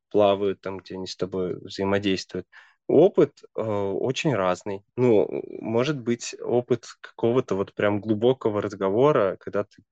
плавают, 0.09 0.61
там, 0.61 0.77
где 0.79 0.95
они 0.95 1.05
с 1.05 1.15
тобой 1.15 1.59
взаимодействуют. 1.59 2.47
Опыт 2.87 3.43
э, 3.55 3.61
очень 3.61 4.33
разный. 4.33 4.83
Ну, 4.95 5.27
может 5.61 5.99
быть, 6.01 6.35
опыт 6.41 6.87
какого-то 7.01 7.53
вот 7.53 7.75
прям 7.75 8.01
глубокого 8.01 8.63
разговора, 8.63 9.37
когда 9.39 9.63
ты, 9.63 9.83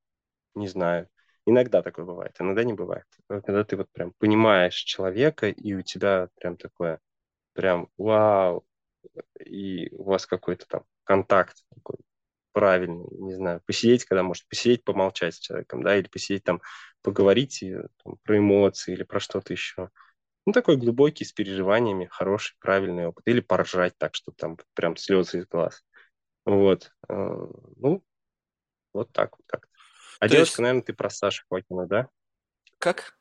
не 0.56 0.68
знаю, 0.68 1.08
Иногда 1.48 1.82
такое 1.82 2.06
бывает, 2.06 2.36
иногда 2.39 2.64
не 2.66 2.74
бывает. 2.74 3.06
Когда 3.30 3.64
ты 3.64 3.78
вот 3.78 3.89
прям 3.93 4.14
понимаешь 4.20 4.76
человека, 4.76 5.50
и 5.50 5.74
у 5.76 5.82
тебя 5.82 6.30
прям 6.41 6.58
такое, 6.58 7.00
прям 7.54 7.89
вау, 7.98 8.66
и 9.45 9.89
у 9.93 10.04
вас 10.04 10.26
какой-то 10.28 10.68
там 10.68 10.84
контакт 11.06 11.58
такой 11.76 11.98
правильный, 12.54 13.08
не 13.20 13.34
знаю, 13.36 13.62
посидеть, 13.66 14.06
когда 14.06 14.24
может 14.24 14.48
посидеть, 14.50 14.84
помолчать 14.84 15.36
с 15.36 15.39
человеком, 15.39 15.84
да, 15.84 15.98
или 15.98 16.08
посидеть 16.08 16.43
там, 16.43 16.62
поговорить 17.04 17.64
там, 18.04 18.18
про 18.24 18.38
эмоции 18.39 18.93
или 18.93 19.04
про 19.04 19.20
что-то 19.20 19.54
еще. 19.54 19.91
Ну, 20.45 20.54
такой 20.54 20.78
глубокий, 20.78 21.26
с 21.26 21.34
переживаниями, 21.34 22.08
хороший, 22.12 22.56
правильный 22.60 23.08
опыт. 23.08 23.24
Или 23.28 23.41
поржать 23.41 23.98
так, 23.98 24.16
что 24.16 24.32
там 24.34 24.58
прям 24.76 24.98
слезы 24.98 25.39
из 25.39 25.48
глаз. 25.48 25.84
Вот. 26.45 26.91
Э, 27.10 27.14
ну, 27.78 28.04
вот 28.93 29.12
так 29.14 29.38
вот 29.38 29.45
как-то. 29.48 29.70
А 30.20 30.28
То 30.28 30.34
девушка, 30.34 30.49
есть, 30.51 30.59
наверное, 30.59 30.82
ты 30.84 30.93
про 30.93 31.09
Сашу 31.09 31.43
Фокина, 31.49 31.88
да? 31.88 32.09
как? 32.80 33.18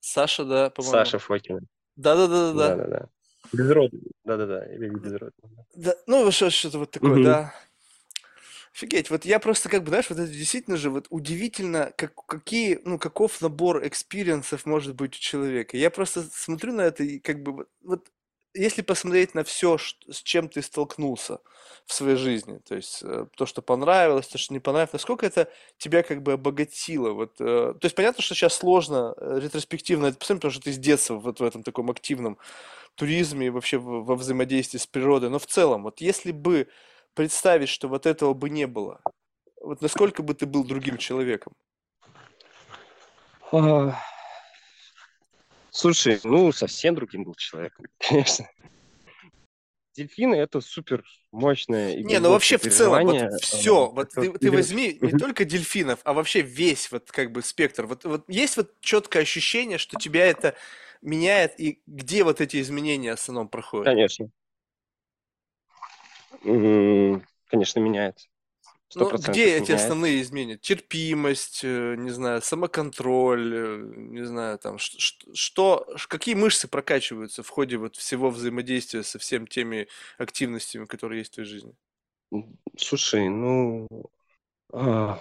Саша, 0.00 0.44
да, 0.44 0.70
по-моему. 0.70 0.92
Саша 0.92 1.18
Фокина. 1.18 1.60
Да-да-да-да-да. 1.96 2.76
Да-да-да. 2.76 3.08
Безродный. 3.52 4.00
Да-да-да, 4.24 4.72
или 4.74 4.88
безродный. 4.88 5.50
Да, 5.74 5.94
ну, 6.06 6.30
что- 6.30 6.50
что-то 6.50 6.78
вот 6.78 6.90
такое, 6.90 7.14
Мгм. 7.14 7.24
да. 7.24 7.54
Офигеть, 8.72 9.10
вот 9.10 9.24
я 9.24 9.40
просто 9.40 9.68
как 9.68 9.82
бы, 9.82 9.88
знаешь, 9.88 10.08
вот 10.10 10.18
это 10.20 10.30
действительно 10.30 10.76
же 10.76 10.90
вот 10.90 11.06
удивительно, 11.10 11.92
как, 11.96 12.14
какие, 12.26 12.80
ну, 12.84 12.98
каков 12.98 13.40
набор 13.40 13.84
experience 13.86 14.51
ов 14.51 14.64
может 14.64 14.94
быть 14.94 15.16
у 15.16 15.18
человека. 15.18 15.76
Я 15.76 15.90
просто 15.90 16.22
смотрю 16.32 16.72
на 16.72 16.82
это 16.82 17.02
и 17.02 17.18
как 17.18 17.42
бы 17.42 17.52
вот, 17.52 17.68
вот 17.82 18.08
если 18.54 18.82
посмотреть 18.82 19.34
на 19.34 19.44
все, 19.44 19.78
с 19.78 20.22
чем 20.22 20.48
ты 20.48 20.62
столкнулся 20.62 21.40
в 21.86 21.92
своей 21.92 22.16
жизни, 22.16 22.58
то 22.58 22.74
есть 22.74 23.00
э, 23.02 23.26
то, 23.36 23.46
что 23.46 23.62
понравилось, 23.62 24.28
то, 24.28 24.38
что 24.38 24.52
не 24.52 24.60
понравилось, 24.60 24.92
насколько 24.92 25.26
это 25.26 25.48
тебя 25.78 26.02
как 26.02 26.22
бы 26.22 26.32
обогатило? 26.32 27.12
Вот, 27.12 27.40
э, 27.40 27.74
то 27.78 27.84
есть 27.84 27.94
понятно, 27.94 28.22
что 28.22 28.34
сейчас 28.34 28.54
сложно 28.54 29.14
э, 29.16 29.40
ретроспективно 29.40 30.06
это 30.06 30.18
посмотреть, 30.18 30.40
потому 30.40 30.52
что 30.52 30.62
ты 30.62 30.72
с 30.72 30.78
детства 30.78 31.14
вот 31.14 31.40
в 31.40 31.44
этом 31.44 31.62
таком 31.62 31.90
активном 31.90 32.38
туризме 32.96 33.46
и 33.46 33.50
вообще 33.50 33.78
во 33.78 34.16
взаимодействии 34.16 34.78
с 34.78 34.86
природой, 34.86 35.30
но 35.30 35.38
в 35.38 35.46
целом, 35.46 35.84
вот 35.84 36.00
если 36.00 36.32
бы 36.32 36.68
представить, 37.14 37.68
что 37.68 37.88
вот 37.88 38.06
этого 38.06 38.34
бы 38.34 38.50
не 38.50 38.66
было, 38.66 39.00
вот 39.60 39.80
насколько 39.80 40.22
бы 40.22 40.34
ты 40.34 40.46
был 40.46 40.64
другим 40.64 40.96
человеком? 40.96 41.52
Слушай, 45.70 46.20
ну, 46.24 46.52
совсем 46.52 46.94
другим 46.94 47.24
был 47.24 47.34
человеком, 47.34 47.86
конечно. 47.98 48.48
дельфины 49.94 50.36
это 50.36 50.60
супер 50.60 51.04
мощное 51.32 51.96
и 51.96 52.04
Не, 52.04 52.18
ну 52.20 52.30
вообще 52.30 52.58
в 52.58 52.62
целом, 52.62 53.04
вот 53.04 53.42
все, 53.42 53.90
вот 53.90 54.10
ты, 54.10 54.32
ты 54.32 54.50
возьми 54.50 54.98
не 55.00 55.12
только 55.12 55.44
дельфинов, 55.44 56.00
а 56.04 56.12
вообще 56.12 56.40
весь 56.40 56.90
вот 56.90 57.10
как 57.10 57.32
бы 57.32 57.42
спектр. 57.42 57.86
Вот, 57.86 58.04
вот 58.04 58.24
есть 58.28 58.56
вот 58.56 58.80
четкое 58.80 59.22
ощущение, 59.22 59.78
что 59.78 59.98
тебя 59.98 60.26
это 60.26 60.54
меняет, 61.02 61.58
и 61.58 61.82
где 61.86 62.24
вот 62.24 62.40
эти 62.40 62.60
изменения 62.60 63.10
в 63.10 63.20
основном 63.20 63.48
проходят? 63.48 63.86
Конечно. 63.86 64.30
Конечно, 66.42 67.80
меняется. 67.80 68.29
Ну, 68.94 69.12
где 69.16 69.56
эти 69.56 69.72
основные 69.72 70.20
изменения? 70.20 70.58
Терпимость, 70.58 71.60
э, 71.62 71.94
не 71.96 72.10
знаю, 72.10 72.42
самоконтроль, 72.42 73.54
э, 73.54 73.76
не 73.96 74.24
знаю, 74.26 74.58
там, 74.58 74.78
что, 74.78 75.86
ш- 75.96 76.08
какие 76.08 76.34
мышцы 76.34 76.66
прокачиваются 76.68 77.42
в 77.44 77.48
ходе 77.48 77.76
вот 77.76 77.96
всего 77.96 78.30
взаимодействия 78.30 79.04
со 79.04 79.18
всеми 79.20 79.46
теми 79.46 79.88
активностями, 80.18 80.86
которые 80.86 81.20
есть 81.20 81.32
в 81.32 81.34
твоей 81.34 81.48
жизни? 81.48 81.74
Слушай, 82.76 83.28
ну, 83.28 83.86
а, 84.72 85.18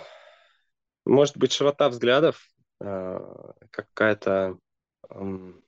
может 1.05 1.37
быть, 1.37 1.51
широта 1.51 1.89
взглядов, 1.89 2.47
а, 2.81 3.53
какая-то 3.71 4.57
м, 5.09 5.63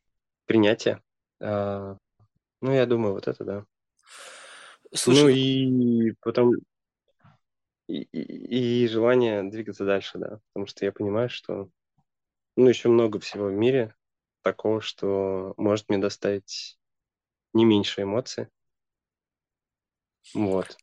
принятие. 0.45 1.01
А, 1.41 1.97
Ну, 2.61 2.73
я 2.73 2.85
думаю, 2.87 3.13
вот 3.15 3.27
это, 3.27 3.45
да. 3.45 3.65
Ну 5.05 5.27
Слушай, 5.27 5.29
и 5.29 6.13
потом 6.21 6.53
и, 7.99 8.07
и- 8.11 8.83
и 8.83 8.87
желание 8.87 9.43
двигаться 9.43 9.85
дальше, 9.85 10.17
да. 10.17 10.39
Потому 10.53 10.67
что 10.67 10.85
я 10.85 10.91
понимаю, 10.91 11.29
что 11.29 11.69
ну, 12.55 12.67
еще 12.67 12.89
много 12.89 13.19
всего 13.19 13.47
в 13.47 13.53
мире 13.53 13.95
такого, 14.43 14.81
что 14.81 15.53
может 15.57 15.89
мне 15.89 15.97
доставить 15.97 16.77
не 17.53 17.65
меньше 17.65 18.03
эмоций. 18.03 18.47
Вот. 20.33 20.77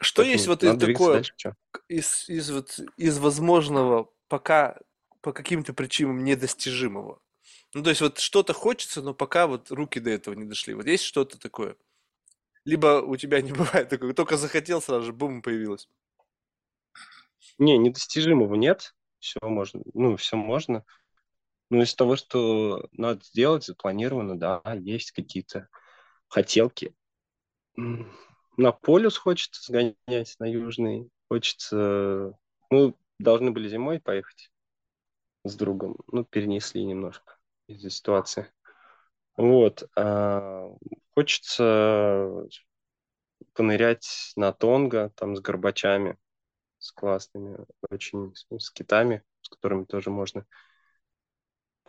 что 0.00 0.22
есть 0.22 0.46
Поэтому 0.46 0.72
вот 0.72 0.82
из 0.82 0.92
такое, 0.92 1.12
дальше. 1.14 1.54
Из, 1.88 2.28
из 2.28 2.50
вот, 2.50 2.80
из 2.96 3.18
возможного 3.18 4.10
пока 4.28 4.78
по 5.20 5.32
каким-то 5.32 5.72
причинам 5.74 6.24
недостижимого? 6.24 7.20
Ну, 7.74 7.82
то 7.82 7.90
есть 7.90 8.00
вот 8.00 8.18
что-то 8.18 8.52
хочется, 8.52 9.02
но 9.02 9.14
пока 9.14 9.46
вот 9.46 9.70
руки 9.70 10.00
до 10.00 10.10
этого 10.10 10.34
не 10.34 10.44
дошли. 10.44 10.74
Вот 10.74 10.86
есть 10.86 11.04
что-то 11.04 11.38
такое? 11.38 11.76
Либо 12.64 13.00
у 13.00 13.16
тебя 13.16 13.40
не 13.40 13.52
бывает 13.52 13.88
такого, 13.88 14.14
только 14.14 14.36
захотел, 14.36 14.82
сразу 14.82 15.06
же 15.06 15.12
бум, 15.12 15.42
появилось. 15.42 15.88
Не, 17.58 17.78
недостижимого 17.78 18.54
нет. 18.54 18.94
Все 19.18 19.38
можно. 19.42 19.82
Ну, 19.94 20.16
все 20.16 20.36
можно. 20.36 20.84
Но 21.70 21.82
из 21.82 21.94
того, 21.94 22.16
что 22.16 22.88
надо 22.92 23.24
сделать, 23.24 23.64
запланировано, 23.64 24.38
да, 24.38 24.62
есть 24.80 25.10
какие-то 25.12 25.68
хотелки. 26.28 26.94
На 27.76 28.72
полюс 28.72 29.16
хочется 29.16 29.62
сгонять, 29.62 30.36
на 30.38 30.44
южный. 30.44 31.10
Хочется... 31.28 32.38
Ну, 32.70 32.96
должны 33.18 33.50
были 33.50 33.68
зимой 33.68 34.00
поехать 34.00 34.50
с 35.44 35.54
другом. 35.56 35.96
Ну, 36.06 36.24
перенесли 36.24 36.84
немножко 36.84 37.36
из-за 37.68 37.90
ситуации. 37.90 38.52
Вот. 39.36 39.88
а 39.96 40.70
хочется 41.14 42.46
понырять 43.52 44.32
на 44.36 44.52
Тонго, 44.52 45.10
там, 45.16 45.36
с 45.36 45.40
горбачами, 45.40 46.18
с 46.86 46.92
классными, 46.92 47.58
очень, 47.90 48.34
с, 48.34 48.70
китами, 48.70 49.22
с 49.42 49.48
которыми 49.48 49.84
тоже 49.84 50.10
можно 50.10 50.46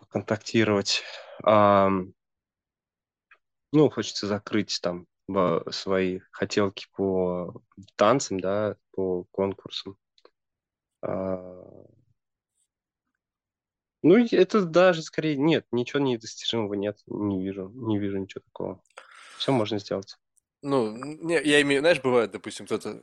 контактировать. 0.09 1.03
Ам, 1.43 2.13
ну, 3.71 3.89
хочется 3.89 4.27
закрыть 4.27 4.79
там 4.81 5.07
свои 5.71 6.19
хотелки 6.31 6.87
по 6.93 7.61
танцам, 7.95 8.39
да, 8.39 8.77
по 8.91 9.25
конкурсам. 9.25 9.97
А, 11.01 11.63
ну, 14.03 14.17
это 14.17 14.65
даже 14.65 15.01
скорее 15.01 15.37
нет, 15.37 15.65
ничего 15.71 15.99
недостижимого 15.99 16.75
нет, 16.75 16.99
не 17.07 17.43
вижу, 17.43 17.69
не 17.69 17.99
вижу 17.99 18.17
ничего 18.17 18.41
такого. 18.41 18.81
Все 19.37 19.51
можно 19.51 19.79
сделать. 19.79 20.17
Ну, 20.61 20.95
не, 20.95 21.41
я 21.43 21.61
имею, 21.61 21.81
знаешь, 21.81 22.01
бывает, 22.01 22.31
допустим, 22.31 22.65
кто-то 22.65 23.01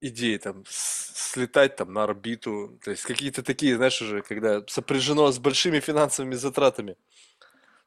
идеи 0.00 0.36
там 0.38 0.64
слетать 0.68 1.76
там 1.76 1.92
на 1.92 2.04
орбиту, 2.04 2.78
то 2.84 2.90
есть 2.90 3.02
какие-то 3.02 3.42
такие, 3.42 3.76
знаешь, 3.76 4.00
уже, 4.02 4.22
когда 4.22 4.62
сопряжено 4.66 5.30
с 5.30 5.38
большими 5.38 5.80
финансовыми 5.80 6.34
затратами. 6.34 6.96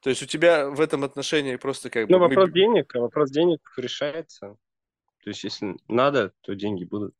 То 0.01 0.09
есть 0.09 0.21
у 0.21 0.25
тебя 0.25 0.69
в 0.69 0.81
этом 0.81 1.03
отношении 1.03 1.55
просто 1.55 1.89
как 1.89 2.09
Ну, 2.09 2.19
бы 2.19 2.23
мы... 2.23 2.29
вопрос 2.29 2.49
б- 2.49 2.59
денег, 2.59 2.95
а 2.95 2.99
вопрос 2.99 3.31
денег 3.31 3.61
решается. 3.77 4.57
То 5.23 5.29
есть, 5.29 5.43
если 5.45 5.77
надо, 5.87 6.33
то 6.41 6.53
деньги 6.53 6.83
будут. 6.83 7.15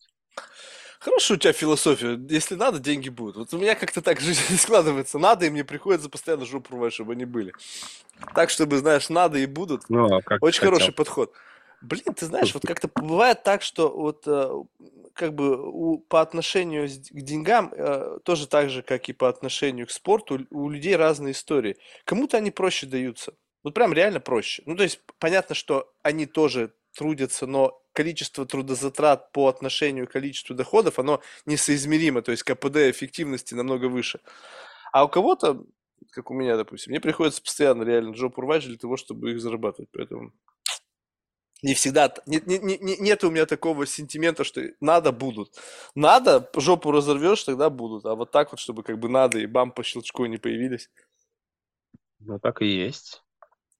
Хорошая 0.99 1.37
у 1.37 1.39
тебя 1.39 1.53
философия. 1.53 2.19
Если 2.29 2.55
надо, 2.55 2.79
деньги 2.79 3.09
будут. 3.09 3.35
Вот 3.37 3.53
у 3.53 3.57
меня 3.57 3.75
как-то 3.75 4.01
так 4.01 4.19
жизнь 4.21 4.57
складывается. 4.57 5.17
Надо, 5.19 5.45
и 5.45 5.49
мне 5.49 5.63
приходится 5.63 6.09
постоянно 6.09 6.45
жопу 6.45 6.75
рвать, 6.75 6.93
чтобы 6.93 7.13
они 7.13 7.25
были. 7.25 7.53
Так, 8.35 8.49
чтобы, 8.49 8.77
знаешь, 8.77 9.09
надо 9.09 9.37
и 9.39 9.45
будут. 9.45 9.89
Ну, 9.89 10.13
а 10.17 10.21
как 10.21 10.43
Очень 10.43 10.59
хотел? 10.59 10.73
хороший 10.73 10.93
подход. 10.93 11.33
Блин, 11.83 12.13
ты 12.15 12.25
знаешь, 12.25 12.53
вот 12.53 12.63
как-то 12.65 12.87
бывает 12.95 13.43
так, 13.43 13.61
что 13.61 13.89
вот 13.89 14.23
э, 14.25 14.49
как 15.13 15.35
бы 15.35 15.57
у- 15.69 15.99
по 15.99 16.21
отношению 16.21 16.87
к 16.87 17.21
деньгам 17.21 17.73
э, 17.75 18.19
тоже 18.23 18.47
так 18.47 18.69
же, 18.69 18.81
как 18.83 19.09
и 19.09 19.13
по 19.13 19.27
отношению 19.27 19.87
к 19.87 19.91
спорту, 19.91 20.39
у 20.49 20.69
людей 20.69 20.95
разные 20.95 21.33
истории. 21.33 21.75
Кому-то 22.05 22.37
они 22.37 22.51
проще 22.51 22.87
даются. 22.87 23.33
Вот 23.63 23.73
прям 23.73 23.93
реально 23.93 24.21
проще. 24.21 24.63
Ну, 24.65 24.77
то 24.77 24.83
есть 24.83 25.01
понятно, 25.19 25.55
что 25.55 25.93
они 26.03 26.25
тоже 26.25 26.73
трудятся, 26.97 27.47
но 27.47 27.81
количество 27.91 28.45
трудозатрат 28.45 29.31
по 29.33 29.47
отношению 29.49 30.07
к 30.07 30.11
количеству 30.11 30.55
доходов, 30.55 30.99
оно 30.99 31.21
несоизмеримо. 31.45 32.21
То 32.21 32.31
есть 32.31 32.43
КПД 32.43 32.77
эффективности 32.89 33.55
намного 33.55 33.85
выше. 33.87 34.19
А 34.91 35.05
у 35.05 35.09
кого-то, 35.09 35.63
как 36.11 36.31
у 36.31 36.33
меня, 36.33 36.57
допустим, 36.57 36.91
мне 36.91 37.01
приходится 37.01 37.41
постоянно 37.41 37.83
реально 37.83 38.15
жопу 38.15 38.41
рвать 38.41 38.63
для 38.65 38.77
того, 38.77 38.97
чтобы 38.97 39.31
их 39.31 39.41
зарабатывать. 39.41 39.89
Поэтому 39.93 40.33
не 41.63 41.73
всегда, 41.73 42.13
нет, 42.25 42.45
нет, 42.45 42.61
нет, 42.61 42.99
нет 42.99 43.23
у 43.23 43.31
меня 43.31 43.45
такого 43.45 43.87
сентимента, 43.87 44.43
что 44.43 44.61
надо 44.81 45.11
будут. 45.13 45.57
Надо, 45.95 46.49
жопу 46.57 46.91
разорвешь, 46.91 47.43
тогда 47.43 47.69
будут. 47.69 48.05
А 48.05 48.15
вот 48.15 48.31
так 48.31 48.51
вот, 48.51 48.59
чтобы 48.59 48.83
как 48.83 48.99
бы 48.99 49.07
надо 49.07 49.39
и 49.39 49.45
бам 49.45 49.71
по 49.71 49.81
щелчку 49.81 50.25
не 50.25 50.37
появились. 50.37 50.91
Ну, 52.19 52.37
так 52.39 52.61
и 52.61 52.67
есть. 52.67 53.23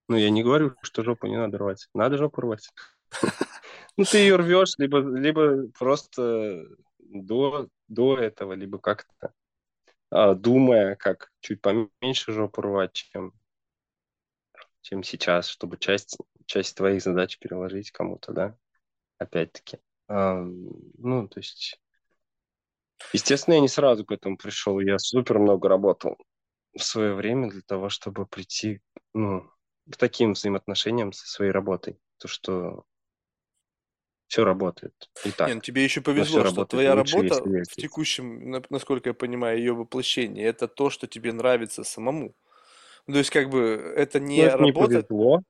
Ну, 0.08 0.16
я 0.16 0.30
не 0.30 0.42
говорю, 0.42 0.74
что 0.82 1.04
жопу 1.04 1.26
не 1.26 1.36
надо 1.36 1.58
рвать. 1.58 1.88
Надо 1.94 2.18
жопу 2.18 2.40
рвать. 2.40 2.70
Ну, 3.96 4.02
ты 4.02 4.18
ее 4.18 4.34
рвешь, 4.34 4.74
либо, 4.78 4.98
либо 4.98 5.68
просто 5.78 6.66
до, 6.98 7.68
до 7.86 8.18
этого, 8.18 8.54
либо 8.54 8.80
как-то 8.80 9.32
а, 10.10 10.34
думая, 10.34 10.96
как 10.96 11.30
чуть 11.38 11.60
поменьше 11.60 12.32
жопу 12.32 12.60
рвать, 12.60 12.92
чем, 12.92 13.32
чем 14.80 15.04
сейчас, 15.04 15.46
чтобы 15.46 15.76
часть, 15.76 16.18
часть 16.46 16.76
твоих 16.76 17.02
задач 17.02 17.38
переложить 17.38 17.90
кому-то, 17.90 18.32
да, 18.32 18.56
опять-таки. 19.18 19.78
Ну, 20.08 21.28
то 21.28 21.40
есть, 21.40 21.80
естественно, 23.12 23.54
я 23.54 23.60
не 23.60 23.68
сразу 23.68 24.04
к 24.04 24.12
этому 24.12 24.36
пришел, 24.36 24.80
я 24.80 24.98
супер 24.98 25.38
много 25.38 25.68
работал 25.68 26.16
в 26.76 26.82
свое 26.82 27.14
время 27.14 27.50
для 27.50 27.62
того, 27.62 27.88
чтобы 27.88 28.26
прийти, 28.26 28.80
ну, 29.12 29.48
к 29.90 29.96
таким 29.96 30.32
взаимоотношениям 30.32 31.12
со 31.12 31.26
своей 31.26 31.52
работой. 31.52 31.98
То, 32.18 32.28
что 32.28 32.84
все 34.28 34.44
работает. 34.44 34.94
И 35.24 35.30
Не, 35.46 35.54
ну 35.54 35.60
так. 35.60 35.64
тебе 35.64 35.84
еще 35.84 36.00
повезло, 36.00 36.40
что 36.40 36.50
работает 36.50 36.70
твоя 36.70 36.94
лучше, 36.94 37.16
работа 37.16 37.44
в 37.44 37.76
текущем, 37.76 38.50
на- 38.50 38.62
насколько 38.70 39.10
я 39.10 39.14
понимаю, 39.14 39.58
ее 39.58 39.74
воплощение, 39.74 40.46
это 40.46 40.66
то, 40.66 40.90
что 40.90 41.06
тебе 41.06 41.32
нравится 41.32 41.84
самому. 41.84 42.34
Ну, 43.06 43.12
То 43.14 43.18
есть 43.18 43.30
как 43.30 43.50
бы 43.50 43.92
это 43.96 44.18
Ну, 44.18 44.26
не 44.26 44.40
это 44.40 44.62
не 44.62 44.72
работа, 44.72 45.02
повезло, 45.02 45.40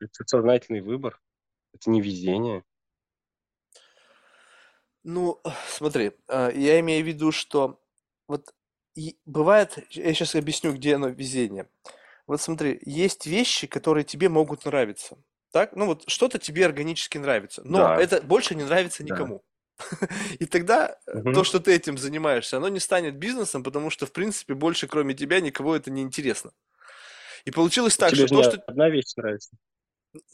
это 0.00 0.24
сознательный 0.26 0.80
выбор, 0.80 1.20
это 1.72 1.90
не 1.90 2.00
везение. 2.00 2.64
Ну, 5.04 5.40
смотри, 5.68 6.12
а, 6.28 6.50
я 6.50 6.80
имею 6.80 7.04
в 7.04 7.06
виду, 7.06 7.32
что 7.32 7.80
вот 8.26 8.52
бывает, 9.24 9.78
я 9.90 10.12
сейчас 10.12 10.34
объясню, 10.34 10.74
где 10.74 10.96
оно 10.96 11.08
везение. 11.08 11.68
Вот 12.26 12.40
смотри, 12.40 12.78
есть 12.84 13.26
вещи, 13.26 13.66
которые 13.66 14.04
тебе 14.04 14.28
могут 14.28 14.64
нравиться. 14.64 15.16
Так? 15.50 15.74
Ну 15.74 15.86
вот 15.86 16.04
что-то 16.08 16.38
тебе 16.38 16.66
органически 16.66 17.16
нравится, 17.16 17.62
но 17.64 17.78
Да, 17.78 18.00
это 18.00 18.20
больше 18.20 18.54
не 18.54 18.64
нравится 18.64 19.02
да. 19.02 19.14
никому. 19.14 19.42
И 20.38 20.44
тогда 20.44 20.98
э, 21.06 21.22
то, 21.32 21.44
что 21.44 21.60
ты 21.60 21.72
этим 21.74 21.96
занимаешься, 21.96 22.56
оно 22.56 22.68
не 22.68 22.80
станет 22.80 23.16
бизнесом, 23.16 23.62
потому 23.62 23.90
что, 23.90 24.06
в 24.06 24.12
принципе, 24.12 24.54
больше 24.54 24.88
кроме 24.88 25.14
тебя 25.14 25.40
никого 25.40 25.74
это 25.74 25.90
не 25.90 26.02
интересно. 26.02 26.50
И 27.44 27.50
получилось 27.50 27.96
так, 27.96 28.12
Тебе 28.12 28.26
что 28.26 28.42
то, 28.42 28.50
что 28.50 28.62
одна 28.66 28.90
вещь 28.90 29.14
нравится. 29.16 29.50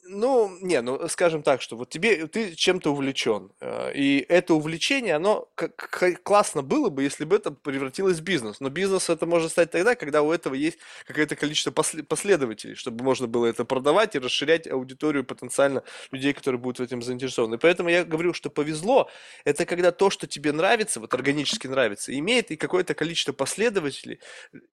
Ну, 0.06 0.56
не, 0.60 0.80
ну, 0.82 1.08
скажем 1.08 1.42
так, 1.42 1.60
что 1.60 1.76
вот 1.76 1.88
тебе, 1.90 2.28
ты 2.28 2.54
чем-то 2.54 2.92
увлечен, 2.92 3.50
э, 3.60 3.92
и 3.94 4.24
это 4.28 4.54
увлечение, 4.54 5.14
оно 5.16 5.48
как, 5.56 6.22
классно 6.22 6.62
было 6.62 6.90
бы, 6.90 7.02
если 7.02 7.24
бы 7.24 7.34
это 7.34 7.50
превратилось 7.50 8.18
в 8.18 8.22
бизнес. 8.22 8.60
Но 8.60 8.68
бизнес 8.68 9.10
это 9.10 9.26
может 9.26 9.50
стать 9.50 9.72
тогда, 9.72 9.96
когда 9.96 10.22
у 10.22 10.30
этого 10.30 10.54
есть 10.54 10.78
какое-то 11.06 11.34
количество 11.34 11.72
после- 11.72 12.04
последователей, 12.04 12.76
чтобы 12.76 13.02
можно 13.02 13.26
было 13.26 13.46
это 13.46 13.64
продавать 13.64 14.14
и 14.14 14.20
расширять 14.20 14.68
аудиторию 14.68 15.24
потенциально 15.24 15.82
людей, 16.12 16.34
которые 16.34 16.60
будут 16.60 16.78
в 16.78 16.82
этом 16.82 17.02
заинтересованы. 17.02 17.58
Поэтому 17.58 17.88
я 17.88 18.04
говорю, 18.04 18.32
что 18.32 18.50
повезло, 18.50 19.10
это 19.44 19.66
когда 19.66 19.90
то, 19.90 20.08
что 20.08 20.28
тебе 20.28 20.52
нравится, 20.52 21.00
вот 21.00 21.14
органически 21.14 21.66
нравится, 21.66 22.16
имеет 22.16 22.52
и 22.52 22.56
какое-то 22.56 22.94
количество 22.94 23.32
последователей 23.32 24.20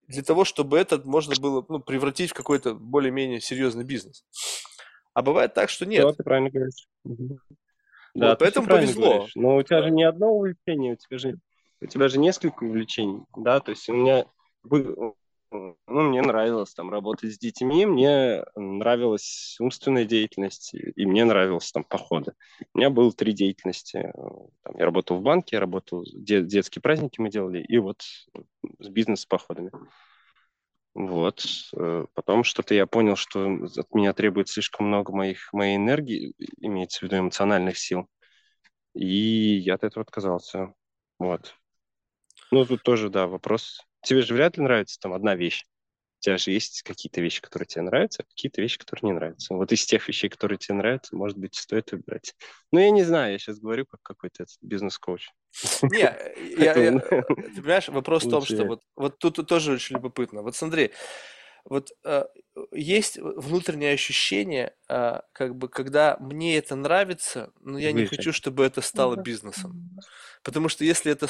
для 0.08 0.22
того, 0.22 0.45
чтобы 0.45 0.78
это 0.78 1.02
можно 1.06 1.34
было 1.39 1.66
ну, 1.70 1.80
превратить 1.80 2.32
в 2.32 2.34
какой-то 2.34 2.76
более-менее 2.76 3.41
серьезный 3.41 3.84
бизнес. 3.84 4.24
А 5.14 5.22
бывает 5.22 5.53
так, 5.53 5.70
что 5.70 5.86
нет. 5.86 6.05
Да, 6.05 6.14
ты 6.14 6.24
правильно 6.24 6.49
говоришь. 6.49 6.88
Да, 8.14 8.30
Вот, 8.30 8.39
поэтому 8.39 8.68
повезло. 8.68 9.09
говоришь. 9.16 9.32
Но 9.36 9.55
у 9.57 9.64
тебя 9.64 9.84
же 9.84 9.91
не 9.91 10.03
одно 10.03 10.32
увлечение, 10.34 10.93
у 10.93 10.95
тебя 10.97 11.18
же, 11.18 11.38
у 11.82 11.86
тебя 11.86 12.07
же 12.07 12.20
несколько 12.20 12.64
увлечений, 12.64 13.24
да, 13.36 13.59
то 13.59 13.72
есть 13.72 13.88
у 13.89 13.93
меня, 13.93 14.26
ну, 14.64 15.76
мне 15.88 16.22
нравилось 16.22 16.74
там 16.74 16.89
работать 16.89 17.34
с 17.34 17.38
детьми, 17.38 17.86
мне 17.86 18.43
нравилась 18.55 19.57
умственная 19.59 20.05
деятельность, 20.05 20.74
и 20.74 21.05
мне 21.05 21.26
нравилось 21.26 21.72
там 21.72 21.84
походы. 21.84 22.34
У 22.74 22.78
меня 22.78 22.89
было 22.89 23.12
три 23.12 23.34
деятельности. 23.34 24.12
Там, 24.64 24.78
я 24.78 24.86
работал 24.86 25.18
в 25.18 25.22
банке, 25.22 25.57
я 25.57 25.59
работал, 25.59 26.05
де- 26.14 26.43
детские 26.43 26.82
праздники 26.82 27.20
мы 27.20 27.30
делали, 27.30 27.62
и 27.62 27.78
вот 27.80 28.01
с 28.80 28.88
бизнес-походами. 28.88 29.72
Вот. 30.94 31.46
Э, 31.76 32.06
Потом 32.14 32.44
что-то 32.44 32.74
я 32.74 32.86
понял, 32.86 33.16
что 33.16 33.46
от 33.78 33.94
меня 33.94 34.14
требует 34.14 34.50
слишком 34.50 34.88
много 34.88 35.14
моих, 35.14 35.52
моей 35.54 35.78
энергии, 35.78 36.34
имеется 36.60 37.00
в 37.00 37.04
виду 37.04 37.20
эмоциональных 37.20 37.78
сил. 37.78 38.08
И 38.94 39.58
я 39.58 39.76
от 39.76 39.84
этого 39.84 40.04
отказался. 40.04 40.74
Вот. 41.18 41.56
Ну, 42.52 42.66
тут 42.66 42.84
тоже, 42.84 43.10
да, 43.10 43.28
вопрос. 43.28 43.82
Тебе 44.04 44.22
же 44.22 44.34
вряд 44.34 44.58
ли 44.58 44.64
нравится 44.64 45.00
там 45.00 45.14
одна 45.14 45.36
вещь. 45.36 45.66
У 46.20 46.24
тебя 46.24 46.38
же 46.38 46.52
есть 46.52 46.84
какие-то 46.84 47.22
вещи, 47.22 47.42
которые 47.42 47.66
тебе 47.68 47.84
нравятся, 47.84 48.24
а 48.24 48.26
какие-то 48.26 48.62
вещи, 48.62 48.78
которые 48.78 49.12
не 49.12 49.16
нравятся. 49.16 49.56
Вот 49.56 49.72
из 49.72 49.86
тех 49.86 50.08
вещей, 50.08 50.30
которые 50.30 50.58
тебе 50.58 50.76
нравятся, 50.76 51.16
может 51.16 51.38
быть, 51.38 51.56
стоит 51.56 51.92
выбрать. 51.94 52.36
Но 52.72 52.80
я 52.80 52.92
не 52.92 53.04
знаю, 53.04 53.32
я 53.32 53.39
сейчас 53.39 53.60
говорю 53.60 53.86
как 53.86 54.02
какой-то 54.02 54.46
бизнес-коуч. 54.62 55.30
Не, 55.84 55.97
я, 55.99 56.18
я- 56.58 56.74
Поэтому 56.74 56.99
ты 57.45 57.62
понимаешь, 57.62 57.88
вопрос 57.89 58.24
в 58.26 58.30
том, 58.30 58.43
что 58.45 58.56
я- 58.56 58.66
вот, 58.66 58.82
вот 58.95 59.20
тут 59.20 59.45
тоже 59.47 59.74
очень 59.74 59.95
любопытно. 59.97 60.41
Вот 60.41 60.56
смотри, 60.56 60.91
вот 61.66 61.91
э, 62.03 62.26
есть 62.72 63.18
внутреннее 63.18 63.93
ощущение, 63.93 64.74
а, 64.89 65.24
как 65.34 65.55
бы, 65.55 65.68
когда 65.70 66.18
мне 66.20 66.57
это 66.57 66.76
нравится, 66.76 67.51
но 67.62 67.78
я 67.78 67.91
не 67.91 68.03
Выше. 68.03 68.16
хочу, 68.18 68.34
чтобы 68.34 68.66
это 68.66 68.82
стало 68.82 69.16
бизнесом. 69.16 69.89
Потому 70.43 70.70
что 70.70 70.84
если 70.84 71.12
это 71.12 71.28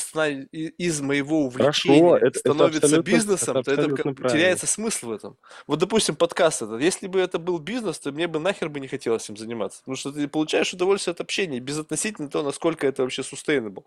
из 0.78 1.02
моего 1.02 1.50
Хорошо, 1.50 1.90
увлечения 1.92 2.18
это- 2.18 2.26
это 2.28 2.40
становится 2.40 2.86
абсолютно- 2.86 3.12
бизнесом, 3.12 3.58
это 3.58 3.76
то 3.76 3.82
это 3.82 3.90
как 3.96 4.04
правильно. 4.16 4.30
теряется 4.30 4.68
смысл 4.68 5.08
в 5.08 5.12
этом. 5.12 5.38
Вот, 5.68 5.80
допустим, 5.80 6.16
подкаст 6.16 6.62
этот. 6.62 6.82
Если 6.82 7.08
бы 7.08 7.20
это 7.20 7.38
был 7.38 7.60
бизнес, 7.60 8.00
то 8.00 8.12
мне 8.14 8.28
бы 8.28 8.40
нахер 8.40 8.70
бы 8.70 8.80
не 8.80 8.88
хотелось 8.88 9.30
им 9.30 9.36
заниматься. 9.36 9.80
Потому 9.82 9.96
что 9.98 10.12
ты 10.14 10.28
получаешь 10.30 10.74
удовольствие 10.74 11.12
от 11.12 11.20
общения, 11.22 11.60
безотносительно 11.60 12.30
того, 12.30 12.46
насколько 12.46 12.88
это 12.88 13.04
вообще 13.04 13.22
sustainable. 13.22 13.84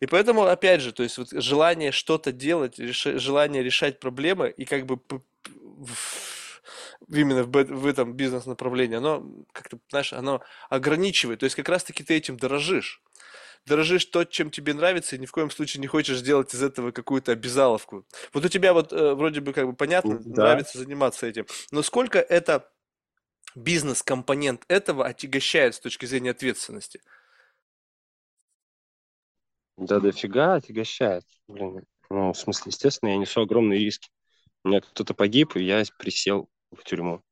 И 0.00 0.06
поэтому, 0.06 0.44
опять 0.44 0.80
же, 0.80 0.92
то 0.92 1.02
есть 1.02 1.18
вот 1.18 1.28
желание 1.32 1.90
что-то 1.92 2.30
делать, 2.32 2.78
реш- 2.78 3.18
желание 3.18 3.62
решать 3.62 3.98
проблемы 4.00 4.50
и 4.56 4.64
как 4.64 4.86
бы 4.86 4.98
в- 5.76 6.62
именно 7.08 7.42
в, 7.44 7.50
в 7.50 7.86
этом 7.86 8.14
бизнес-направлении, 8.14 8.96
оно 8.96 9.24
как-то, 9.52 9.78
знаешь, 9.90 10.12
оно 10.12 10.42
ограничивает. 10.70 11.40
То 11.40 11.44
есть 11.44 11.56
как 11.56 11.68
раз-таки 11.68 12.04
ты 12.04 12.14
этим 12.14 12.36
дорожишь. 12.36 13.02
Дорожишь 13.66 14.04
то, 14.06 14.24
чем 14.24 14.50
тебе 14.50 14.74
нравится, 14.74 15.16
и 15.16 15.18
ни 15.18 15.24
в 15.26 15.32
коем 15.32 15.50
случае 15.50 15.80
не 15.80 15.86
хочешь 15.86 16.18
сделать 16.18 16.52
из 16.54 16.62
этого 16.62 16.90
какую-то 16.90 17.32
обязаловку. 17.32 18.06
Вот 18.34 18.44
у 18.44 18.48
тебя 18.48 18.74
вот 18.74 18.92
э, 18.92 19.14
вроде 19.14 19.40
бы 19.40 19.52
как 19.54 19.66
бы 19.66 19.74
понятно, 19.74 20.18
Да. 20.18 20.42
нравится 20.42 20.78
заниматься 20.78 21.26
этим. 21.26 21.46
Но 21.70 21.82
сколько 21.82 22.18
это 22.18 22.70
бизнес-компонент 23.54 24.64
этого 24.68 25.06
отягощает 25.06 25.74
с 25.74 25.80
точки 25.80 26.04
зрения 26.04 26.32
ответственности? 26.32 27.00
Да 29.76 29.98
дофига 29.98 30.54
отягощает. 30.54 31.24
Блин. 31.48 31.84
Ну, 32.10 32.32
в 32.32 32.38
смысле, 32.38 32.64
естественно, 32.70 33.10
я 33.10 33.16
несу 33.16 33.40
огромные 33.40 33.80
риски. 33.80 34.10
У 34.64 34.68
меня 34.68 34.80
кто-то 34.80 35.14
погиб, 35.14 35.56
и 35.56 35.62
я 35.62 35.82
присел 35.98 36.48
в 36.72 36.82
тюрьму. 36.84 37.22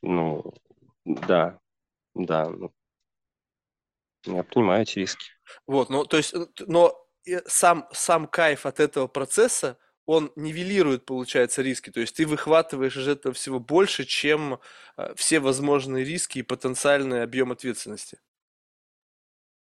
Ну, 0.00 0.54
да, 1.04 1.60
да. 2.14 2.48
ну, 2.48 2.72
я 4.24 4.42
понимаю 4.42 4.82
эти 4.82 5.00
риски. 5.00 5.26
Вот, 5.66 5.90
ну, 5.90 6.04
то 6.04 6.16
есть, 6.16 6.34
но 6.60 6.98
сам, 7.46 7.86
сам 7.92 8.26
кайф 8.26 8.66
от 8.66 8.80
этого 8.80 9.06
процесса, 9.06 9.78
он 10.06 10.32
нивелирует, 10.34 11.04
получается, 11.04 11.62
риски. 11.62 11.90
То 11.90 12.00
есть 12.00 12.16
ты 12.16 12.26
выхватываешь 12.26 12.96
из 12.96 13.06
этого 13.06 13.34
всего 13.34 13.60
больше, 13.60 14.04
чем 14.04 14.58
э, 14.96 15.14
все 15.14 15.38
возможные 15.40 16.04
риски 16.04 16.38
и 16.38 16.42
потенциальный 16.42 17.22
объем 17.22 17.52
ответственности. 17.52 18.18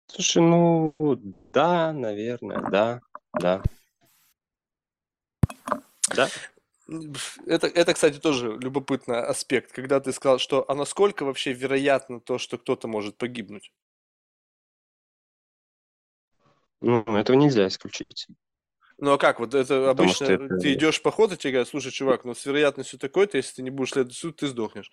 Слушай, 0.07 0.43
ну, 0.43 0.95
да, 1.53 1.93
наверное, 1.93 2.61
да, 2.71 3.01
да. 3.41 3.63
Да, 6.15 6.29
Это, 7.47 7.67
это, 7.67 7.95
кстати, 7.95 8.19
тоже 8.19 8.59
любопытный 8.61 9.21
аспект, 9.21 9.73
когда 9.73 10.01
ты 10.01 10.13
сказал, 10.13 10.39
что 10.39 10.65
а 10.69 10.75
насколько 10.75 11.25
вообще 11.25 11.53
вероятно 11.53 12.21
то, 12.21 12.39
что 12.39 12.59
кто-то 12.59 12.89
может 12.89 13.17
погибнуть? 13.17 13.73
ну, 16.81 17.03
этого 17.17 17.37
нельзя 17.37 17.69
исключить. 17.69 18.27
Ну 18.99 19.13
а 19.13 19.19
как? 19.19 19.41
Вот 19.41 19.55
это 19.55 19.89
Потому 19.89 19.91
обычно 19.91 20.25
это- 20.27 20.59
ты 20.59 20.75
идешь 20.75 20.99
в 20.99 21.03
поход, 21.03 21.33
и 21.33 21.37
тебе 21.37 21.53
говорят, 21.53 21.69
слушай, 21.69 21.91
чувак, 21.91 22.25
ну 22.25 22.35
с 22.35 22.45
вероятностью 22.45 22.99
такой-то, 22.99 23.37
если 23.37 23.57
ты 23.57 23.63
не 23.63 23.71
будешь 23.71 23.91
следовать 23.93 24.17
суд, 24.17 24.37
ты 24.37 24.47
сдохнешь. 24.47 24.91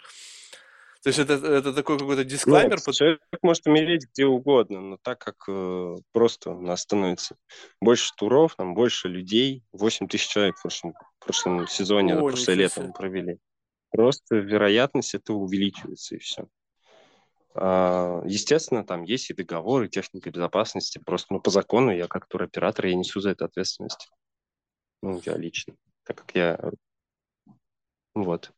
То 1.01 1.09
есть 1.09 1.19
это, 1.19 1.33
это 1.33 1.73
такой 1.73 1.97
какой-то 1.97 2.25
дисклаймер, 2.25 2.75
Нет, 2.75 2.85
под- 2.85 2.95
человек 2.95 3.21
может 3.41 3.65
умереть 3.67 4.07
где 4.11 4.25
угодно, 4.25 4.81
но 4.81 4.97
так 5.01 5.19
как 5.19 5.35
э, 5.47 5.95
просто 6.11 6.51
у 6.51 6.61
нас 6.61 6.81
становится 6.81 7.37
больше 7.79 8.11
туров, 8.17 8.55
там 8.55 8.73
больше 8.73 9.07
людей, 9.07 9.63
8 9.71 10.07
тысяч 10.09 10.27
человек 10.27 10.57
в 10.57 10.61
прошлом, 10.61 10.93
в 11.19 11.25
прошлом 11.25 11.67
сезоне, 11.67 12.15
О, 12.17 12.27
прошлое 12.27 12.55
лето 12.55 12.81
мы 12.81 12.91
провели. 12.91 13.37
Просто 13.91 14.35
вероятность 14.35 15.15
этого 15.15 15.37
увеличивается, 15.37 16.15
и 16.15 16.19
все. 16.19 16.47
Естественно, 17.55 18.85
там 18.85 19.03
есть 19.03 19.29
и 19.31 19.33
договоры, 19.33 19.87
и 19.87 19.89
техника 19.89 20.29
безопасности. 20.29 20.99
Просто 21.03 21.33
ну, 21.33 21.41
по 21.41 21.49
закону 21.49 21.91
я 21.91 22.07
как 22.07 22.27
туроператор, 22.27 22.85
я 22.85 22.95
несу 22.95 23.21
за 23.21 23.31
это 23.31 23.45
ответственность. 23.45 24.11
Ну, 25.01 25.19
я 25.25 25.35
лично, 25.35 25.75
так 26.03 26.17
как 26.17 26.35
я... 26.35 26.71
Вот. 28.13 28.51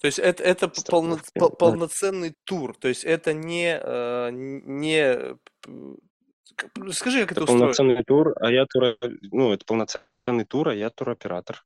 То 0.00 0.06
есть 0.06 0.18
это, 0.18 0.42
это 0.42 0.66
полно- 0.90 1.20
пол- 1.34 1.50
полноценный 1.50 2.34
тур, 2.44 2.76
то 2.76 2.88
есть 2.88 3.04
это 3.04 3.32
не, 3.32 3.78
э, 3.82 4.30
не 4.32 5.36
скажи, 6.92 7.20
как 7.22 7.32
это, 7.32 7.40
Это 7.40 7.42
устроено? 7.42 7.60
полноценный 7.60 8.04
тур, 8.04 8.34
а 8.40 8.50
я 8.50 8.66
тура... 8.66 8.96
Ну, 9.00 9.52
это 9.52 9.64
полноценный 9.64 10.44
тур, 10.48 10.68
а 10.68 10.74
я 10.74 10.90
туроператор. 10.90 11.64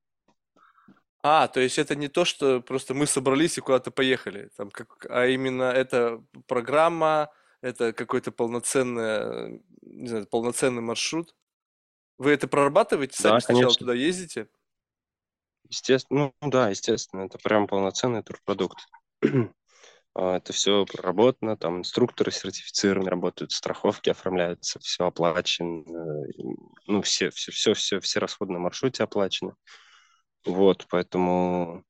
А, 1.22 1.48
то 1.48 1.60
есть 1.60 1.78
это 1.78 1.96
не 1.96 2.08
то, 2.08 2.24
что 2.24 2.60
просто 2.60 2.94
мы 2.94 3.06
собрались 3.06 3.58
и 3.58 3.60
куда-то 3.60 3.90
поехали, 3.90 4.50
там, 4.56 4.70
как, 4.70 5.06
а 5.10 5.26
именно 5.26 5.64
это 5.64 6.22
программа, 6.46 7.30
это 7.60 7.92
какой-то 7.92 8.30
полноценный, 8.30 9.60
не 9.82 10.08
знаю, 10.08 10.26
полноценный 10.26 10.80
маршрут. 10.80 11.34
Вы 12.18 12.30
это 12.32 12.48
прорабатываете 12.48 13.16
сами 13.20 13.34
Да, 13.34 13.40
сначала 13.40 13.62
конечно. 13.64 13.78
туда 13.80 13.94
ездите? 13.94 14.48
Естественно, 15.68 16.32
ну 16.40 16.50
да, 16.50 16.70
естественно, 16.70 17.22
это 17.22 17.38
прям 17.38 17.66
полноценный 17.66 18.22
турпродукт. 18.22 18.78
А, 20.14 20.36
Это 20.38 20.52
все 20.52 20.86
проработано, 20.86 21.56
там 21.56 21.78
инструкторы 21.78 22.32
сертифицированы, 22.32 23.10
работают, 23.10 23.52
страховки 23.52 24.10
оформляются, 24.10 24.80
все 24.80 25.06
оплачено, 25.06 25.84
ну 26.86 27.02
все, 27.02 27.30
все, 27.30 27.52
все, 27.52 27.74
все, 27.74 28.00
все 28.00 28.18
расходы 28.20 28.52
на 28.52 28.58
маршруте 28.58 29.04
оплачены. 29.04 29.54
Вот, 30.46 30.86
поэтому, 30.90 31.84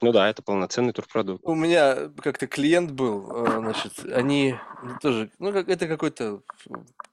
ну 0.00 0.12
да, 0.12 0.28
это 0.28 0.42
полноценный 0.42 0.92
турпродукт. 0.92 1.44
У 1.44 1.54
меня 1.54 2.10
как-то 2.22 2.46
клиент 2.46 2.92
был, 2.92 3.30
э, 3.46 3.58
значит, 3.58 3.92
они 4.12 4.54
ну, 4.82 4.98
тоже, 5.00 5.30
ну, 5.38 5.52
как 5.52 5.68
это 5.68 5.86
какой-то 5.86 6.42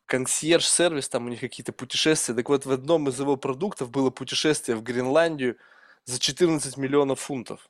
консьерж-сервис, 0.06 1.10
там 1.10 1.26
у 1.26 1.30
них 1.30 1.40
какие-то 1.40 1.74
путешествия. 1.74 2.36
Так 2.36 2.50
вот, 2.50 2.66
в 2.66 2.72
одном 2.72 3.10
из 3.10 3.20
его 3.20 3.38
продуктов 3.38 3.90
было 3.90 4.10
путешествие 4.10 4.78
в 4.78 4.84
Гренландию 4.84 5.58
за 6.06 6.20
14 6.20 6.78
миллионов 6.78 7.20
фунтов. 7.20 7.70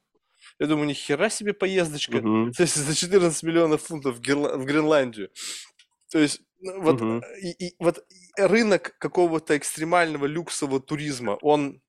Я 0.59 0.68
думаю, 0.68 0.88
ни 0.88 0.93
хера 0.93 1.30
себе 1.30 1.53
поездочка. 1.53 2.18
Мгм. 2.18 2.51
То 2.57 2.63
есть 2.63 2.76
за 2.76 2.95
14 2.95 3.43
миллионов 3.43 3.84
фунтов 3.84 4.18
в, 4.18 4.22
Герла- 4.22 4.57
в 4.57 4.66
Гренландию. 4.66 5.30
То 6.11 6.20
есть 6.20 6.41
ну, 6.59 6.82
вот, 6.82 7.01
Мгм. 7.01 7.24
и, 7.41 7.68
и 7.68 7.76
вот 7.80 8.05
рынок 8.38 8.95
какого-то 8.97 9.57
экстремального 9.57 10.26
люксового 10.26 10.80
туризма, 10.80 11.38
он, 11.41 11.82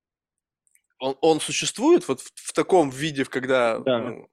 он, 0.99 1.17
он 1.21 1.41
существует 1.41 2.07
вот 2.09 2.21
в, 2.21 2.31
в 2.35 2.53
таком 2.53 2.91
виде, 2.91 3.25
когда 3.25 3.79
Да. 3.81 3.99
ну, 3.99 4.29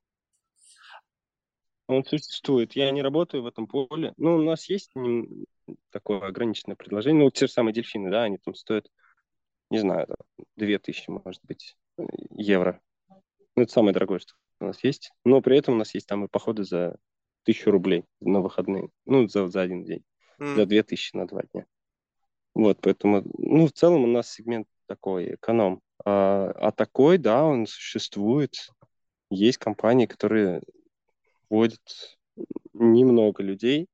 он 1.87 2.05
существует. 2.05 2.73
Я 2.73 2.91
не 2.91 3.01
работаю 3.01 3.43
в 3.43 3.47
этом 3.47 3.67
поле. 3.67 4.13
Ну, 4.17 4.37
у 4.37 4.41
нас 4.41 4.69
есть 4.69 4.91
такое 5.91 6.21
ограниченное 6.21 6.75
предложение. 6.75 7.23
Ну, 7.23 7.31
те 7.31 7.47
же 7.47 7.53
самые 7.53 7.73
дельфины, 7.73 8.09
да, 8.09 8.23
они 8.23 8.37
там 8.37 8.55
стоят, 8.55 8.89
не 9.69 9.79
знаю, 9.79 10.07
две 10.55 10.79
тысячи, 10.79 11.09
может 11.09 11.41
быть, 11.43 11.75
евро. 12.31 12.81
Ну, 13.55 13.63
это 13.63 13.71
самое 13.71 13.93
дорогое, 13.93 14.19
что 14.19 14.33
у 14.59 14.65
нас 14.65 14.83
есть. 14.83 15.11
Но 15.25 15.41
при 15.41 15.57
этом 15.57 15.75
у 15.75 15.77
нас 15.77 15.93
есть 15.93 16.07
там 16.07 16.25
и 16.25 16.29
походы 16.29 16.63
за 16.63 16.97
тысячу 17.43 17.71
рублей 17.71 18.05
на 18.21 18.41
выходные. 18.41 18.89
Ну, 19.05 19.27
за, 19.27 19.47
за 19.47 19.61
один 19.61 19.83
день. 19.83 20.03
Mm. 20.39 20.55
За 20.55 20.65
две 20.65 20.83
тысячи 20.83 21.15
на 21.15 21.27
два 21.27 21.43
дня. 21.53 21.65
Вот, 22.55 22.79
поэтому, 22.81 23.23
ну, 23.37 23.67
в 23.67 23.71
целом 23.71 24.03
у 24.03 24.07
нас 24.07 24.31
сегмент 24.31 24.67
такой, 24.87 25.35
эконом. 25.35 25.81
А, 26.05 26.51
а 26.55 26.71
такой, 26.71 27.17
да, 27.17 27.43
он 27.43 27.67
существует. 27.67 28.69
Есть 29.29 29.57
компании, 29.57 30.05
которые 30.05 30.61
вводят 31.49 31.81
немного 32.73 33.43
людей, 33.43 33.87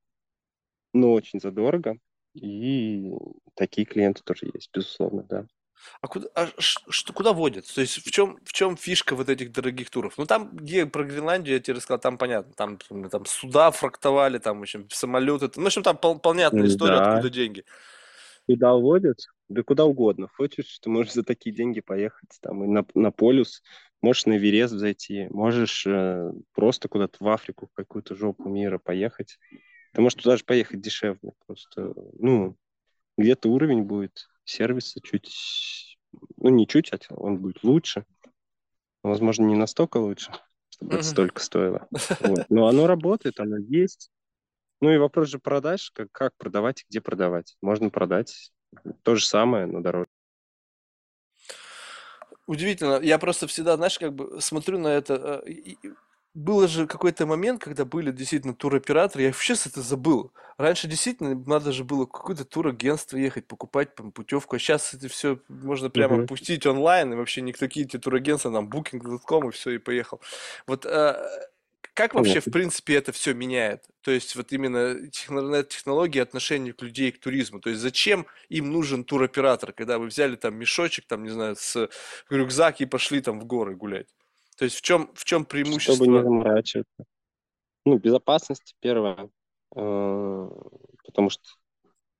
но 0.94 1.14
очень 1.14 1.40
задорого. 1.40 1.98
И 2.34 3.12
такие 3.56 3.86
клиенты 3.86 4.22
тоже 4.24 4.50
есть, 4.54 4.70
безусловно, 4.74 5.24
да. 5.24 5.46
А 6.02 6.08
куда, 6.08 6.28
а 6.36 6.50
что, 6.58 7.14
куда 7.14 7.34
водят? 7.34 7.66
То 7.74 7.82
есть 7.82 8.06
в 8.06 8.12
чем, 8.12 8.38
в 8.44 8.52
чем 8.52 8.76
фишка 8.76 9.16
вот 9.16 9.30
этих 9.30 9.52
дорогих 9.52 9.90
туров? 9.90 10.18
Ну 10.18 10.26
там, 10.26 10.50
где 10.56 10.86
про 10.86 11.04
Гренландию 11.04 11.56
я 11.56 11.62
тебе 11.62 11.78
рассказал, 11.78 12.00
там 12.00 12.18
понятно, 12.18 12.54
там, 12.54 12.78
там 13.10 13.26
суда 13.26 13.72
фрактовали, 13.72 14.40
там, 14.40 14.60
в 14.60 14.62
общем, 14.62 14.90
самолеты, 14.90 15.50
ну, 15.56 15.64
в 15.64 15.68
общем, 15.68 15.84
там 15.84 15.98
пол, 15.98 16.20
понятная 16.20 16.68
история, 16.68 16.98
да. 16.98 17.14
откуда 17.14 17.30
деньги. 17.30 17.66
Куда 18.50 18.74
водят? 18.74 19.28
Да 19.48 19.62
куда 19.62 19.86
угодно. 19.86 20.28
Хочешь, 20.28 20.80
ты 20.80 20.90
можешь 20.90 21.14
за 21.14 21.24
такие 21.24 21.56
деньги 21.56 21.82
поехать 21.82 22.32
там 22.42 22.64
и 22.64 22.68
на, 22.68 22.84
на 22.96 23.12
полюс, 23.12 23.62
можешь 24.02 24.26
на 24.26 24.38
Эверест 24.38 24.74
зайти, 24.74 25.28
можешь 25.30 25.86
э, 25.86 26.32
просто 26.54 26.88
куда-то 26.88 27.24
в 27.24 27.28
Африку, 27.30 27.68
в 27.68 27.76
какую-то 27.76 28.16
жопу 28.16 28.50
мира 28.50 28.80
поехать. 28.80 29.38
Ты 29.94 30.02
можешь 30.02 30.20
туда 30.20 30.36
же 30.36 30.44
поехать 30.46 30.82
дешевле. 30.82 31.34
Просто, 31.46 31.94
ну, 32.18 32.58
где-то 33.20 33.50
уровень 33.50 33.84
будет 33.84 34.28
сервиса 34.46 35.00
чуть, 35.00 35.96
ну, 36.38 36.50
не 36.50 36.66
чуть, 36.66 36.92
а 36.92 36.98
он 37.14 37.38
будет 37.38 37.64
лучше. 37.64 38.04
Возможно, 39.04 39.44
не 39.44 39.56
настолько 39.56 39.98
лучше, 39.98 40.32
чтобы 40.70 40.96
это 40.96 41.04
столько 41.04 41.40
стоило. 41.40 41.88
Вот. 42.20 42.48
Но 42.50 42.66
оно 42.66 42.88
работает, 42.88 43.40
оно 43.40 43.58
есть. 43.58 44.10
Ну 44.82 44.92
и 44.92 44.98
вопрос 44.98 45.30
же 45.30 45.40
продаж, 45.40 45.92
как, 45.92 46.12
как 46.12 46.34
продавать 46.38 46.82
и 46.82 46.86
где 46.90 47.02
продавать. 47.02 47.58
Можно 47.62 47.90
продать 47.90 48.52
то 49.04 49.16
же 49.16 49.26
самое, 49.26 49.66
но 49.66 49.82
дороже. 49.82 50.08
Удивительно. 52.46 53.00
Я 53.02 53.20
просто 53.20 53.48
всегда, 53.48 53.76
знаешь, 53.76 54.00
как 54.00 54.14
бы 54.14 54.42
смотрю 54.42 54.80
на 54.80 54.88
это. 54.88 55.44
Э, 55.46 55.74
было 56.34 56.68
же 56.68 56.88
какой-то 56.88 57.26
момент, 57.26 57.62
когда 57.62 57.86
были 57.86 58.12
действительно 58.12 58.54
туроператоры, 58.54 59.24
я 59.24 59.30
вообще 59.30 59.54
это 59.54 59.82
забыл. 59.82 60.32
Раньше 60.58 60.88
действительно 60.88 61.36
надо 61.46 61.72
же 61.72 61.84
было 61.84 62.06
какое-то 62.06 62.46
турагентство 62.46 63.18
ехать, 63.18 63.48
покупать 63.48 63.96
там, 63.96 64.12
путевку, 64.12 64.56
а 64.56 64.60
сейчас 64.60 64.94
это 64.94 65.10
все 65.10 65.40
можно 65.48 65.90
прямо 65.90 66.18
uh-huh. 66.18 66.28
пустить 66.28 66.66
онлайн, 66.66 67.14
и 67.14 67.16
вообще 67.16 67.42
никакие 67.42 67.86
эти 67.86 67.98
турагентства, 67.98 68.52
там, 68.52 68.70
booking.com, 68.70 69.50
и 69.50 69.52
все, 69.52 69.72
и 69.72 69.78
поехал. 69.78 70.22
Вот 70.68 70.86
э, 70.86 71.16
как 72.00 72.14
вообще, 72.14 72.40
в 72.40 72.46
принципе, 72.46 72.96
это 72.96 73.12
все 73.12 73.34
меняет? 73.34 73.84
То 74.04 74.12
есть 74.12 74.34
вот 74.38 74.54
именно 74.54 74.94
интернет-технологии 74.94 76.20
отношение 76.20 76.72
к 76.72 76.82
людей 76.82 77.12
к 77.12 77.20
туризму. 77.20 77.60
То 77.60 77.72
есть 77.72 77.82
зачем 77.82 78.26
им 78.48 78.72
нужен 78.72 79.04
туроператор, 79.04 79.74
когда 79.74 80.00
вы 80.00 80.06
взяли 80.08 80.38
там 80.38 80.56
мешочек, 80.56 81.06
там, 81.08 81.24
не 81.24 81.30
знаю, 81.30 81.58
с 81.58 81.90
рюкзак 82.30 82.80
и 82.80 82.86
пошли 82.86 83.20
там 83.20 83.42
в 83.42 83.46
горы 83.46 83.76
гулять? 83.76 84.08
То 84.58 84.64
есть 84.64 84.78
в 84.78 84.82
чем, 84.82 85.12
в 85.14 85.26
чем 85.26 85.44
преимущество? 85.44 85.96
Чтобы 85.96 86.12
не 86.12 86.24
заморачиваться. 86.24 87.04
Ну, 87.86 87.98
безопасность 87.98 88.78
первое. 88.80 89.30
Э, 89.76 90.50
потому 91.04 91.30
что 91.30 91.44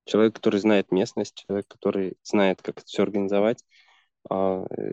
человек, 0.04 0.36
который 0.36 0.60
знает 0.60 0.92
местность, 0.92 1.46
человек, 1.48 1.70
который 1.70 2.18
знает, 2.24 2.62
как 2.62 2.80
это 2.80 2.86
все 2.86 3.04
организовать, 3.04 3.64
а, 4.30 4.66
э, 4.78 4.92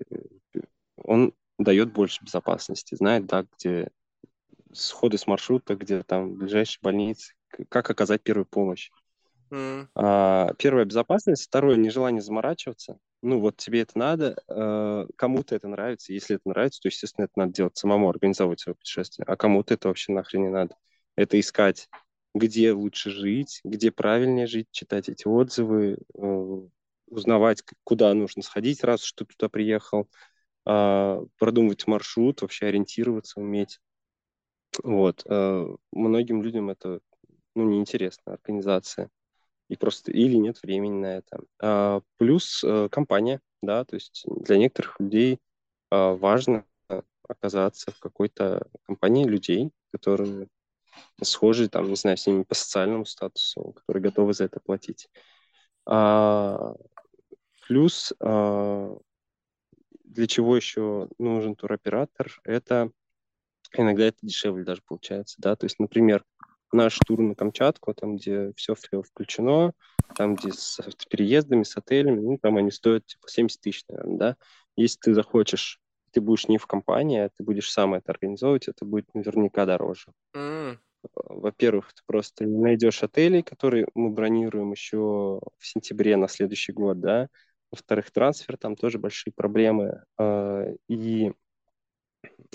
он 1.03 1.35
дает 1.59 1.93
больше 1.93 2.23
безопасности, 2.23 2.95
знает, 2.95 3.27
да, 3.27 3.47
где 3.59 3.91
сходы 4.77 5.19
с 5.19 5.27
маршрута, 5.27 5.75
где 5.77 6.03
там 6.03 6.35
ближайшие 6.35 6.81
больницы, 6.83 7.35
как 7.69 7.91
оказать 7.91 8.23
первую 8.23 8.47
помощь. 8.47 8.91
Mm. 9.51 9.89
А, 9.95 10.53
первая 10.59 10.85
безопасность, 10.85 11.47
второе 11.47 11.77
нежелание 11.77 12.21
заморачиваться. 12.21 12.99
Ну 13.23 13.41
вот 13.41 13.57
тебе 13.57 13.81
это 13.81 13.99
надо, 13.99 14.37
э, 14.49 15.07
кому-то 15.17 15.55
это 15.55 15.69
нравится, 15.69 16.13
если 16.13 16.37
это 16.37 16.49
нравится, 16.49 16.81
то 16.81 16.89
естественно 16.89 17.25
это 17.25 17.33
надо 17.37 17.53
делать 17.53 17.77
самому, 17.77 18.09
организовывать 18.09 18.61
свое 18.61 18.77
путешествие, 18.77 19.25
а 19.27 19.37
кому-то 19.37 19.75
это 19.75 19.89
вообще 19.89 20.13
нахрен 20.13 20.43
не 20.43 20.51
надо. 20.51 20.77
Это 21.17 21.41
искать, 21.41 21.89
где 22.35 22.73
лучше 22.73 23.11
жить, 23.11 23.61
где 23.65 23.91
правильнее 23.91 24.47
жить, 24.47 24.69
читать 24.71 25.09
эти 25.09 25.27
отзывы, 25.27 25.99
э, 26.15 26.61
узнавать, 27.09 27.63
куда 27.85 28.13
нужно 28.15 28.43
сходить, 28.43 28.85
раз 28.85 29.03
что 29.03 29.25
ты 29.25 29.35
туда 29.37 29.49
приехал, 29.49 30.09
э, 30.67 31.21
продумывать 31.39 31.87
маршрут, 31.87 32.43
вообще 32.43 32.67
ориентироваться, 32.67 33.41
уметь. 33.41 33.81
Вот. 34.83 35.23
Э, 35.27 35.67
многим 35.93 36.43
людям 36.43 36.71
это 36.71 37.01
ну, 37.55 37.65
неинтересно, 37.65 38.35
организация. 38.35 39.11
И 39.69 39.77
просто 39.77 40.13
или 40.13 40.37
нет 40.37 40.63
времени 40.63 41.01
на 41.01 41.17
это. 41.17 41.41
А, 41.61 42.01
плюс 42.19 42.63
а, 42.65 42.89
компания, 42.89 43.41
да, 43.63 43.85
то 43.85 43.97
есть 43.97 44.25
для 44.27 44.59
некоторых 44.59 45.01
людей 45.01 45.41
а, 45.91 46.15
важно 46.15 46.65
оказаться 47.29 47.91
в 47.91 47.99
какой-то 47.99 48.69
компании 48.85 49.25
людей, 49.25 49.73
которые 49.93 50.49
схожи, 51.23 51.69
там, 51.69 51.89
не 51.89 51.97
знаю, 51.97 52.17
с 52.17 52.27
ними 52.27 52.45
по 52.45 52.55
социальному 52.55 53.05
статусу, 53.05 53.73
которые 53.73 54.03
готовы 54.03 54.35
за 54.35 54.45
это 54.45 54.61
платить. 54.61 55.09
А, 55.87 56.75
плюс 57.67 58.13
а, 58.21 58.97
для 60.05 60.27
чего 60.27 60.57
еще 60.57 61.09
нужен 61.19 61.57
туроператор? 61.57 62.41
Это 62.45 62.91
иногда 63.79 64.07
это 64.07 64.19
дешевле 64.23 64.65
даже 64.65 64.83
получается, 64.87 65.37
да, 65.39 65.57
то 65.57 65.67
есть, 65.67 65.79
например, 65.79 66.25
наш 66.73 66.99
тур 67.07 67.21
на 67.21 67.35
Камчатку, 67.35 67.95
там, 67.95 68.17
где 68.17 68.53
все 68.57 68.75
включено, 68.75 69.73
там, 70.15 70.35
где 70.35 70.53
с, 70.53 70.81
переездами, 71.09 71.63
с 71.63 71.77
отелями, 71.77 72.21
ну, 72.21 72.39
там 72.39 72.57
они 72.57 72.71
стоят, 72.71 73.07
типа, 73.07 73.29
70 73.29 73.61
тысяч, 73.61 73.85
наверное, 73.89 74.19
да. 74.19 74.37
Если 74.77 74.99
ты 75.01 75.15
захочешь, 75.15 75.81
ты 76.13 76.21
будешь 76.21 76.49
не 76.49 76.59
в 76.59 76.67
компании, 76.67 77.21
а 77.21 77.31
ты 77.35 77.45
будешь 77.45 77.71
сам 77.71 77.95
это 77.95 78.13
организовывать, 78.13 78.69
это 78.69 78.85
будет 78.85 79.15
наверняка 79.15 79.67
дороже. 79.67 80.13
Mm. 80.35 80.79
Во-первых, 81.15 81.93
ты 81.95 82.03
просто 82.07 82.45
не 82.45 82.59
найдешь 82.59 83.03
отелей, 83.03 83.43
которые 83.43 83.87
мы 83.95 84.11
бронируем 84.11 84.73
еще 84.73 84.99
в 85.59 85.67
сентябре 85.67 86.17
на 86.17 86.29
следующий 86.29 86.73
год, 86.73 87.01
да. 87.01 87.29
Во-вторых, 87.71 88.11
трансфер, 88.11 88.57
там 88.57 88.77
тоже 88.77 88.99
большие 88.99 89.33
проблемы. 89.33 90.03
А, 90.19 90.67
и 90.89 91.33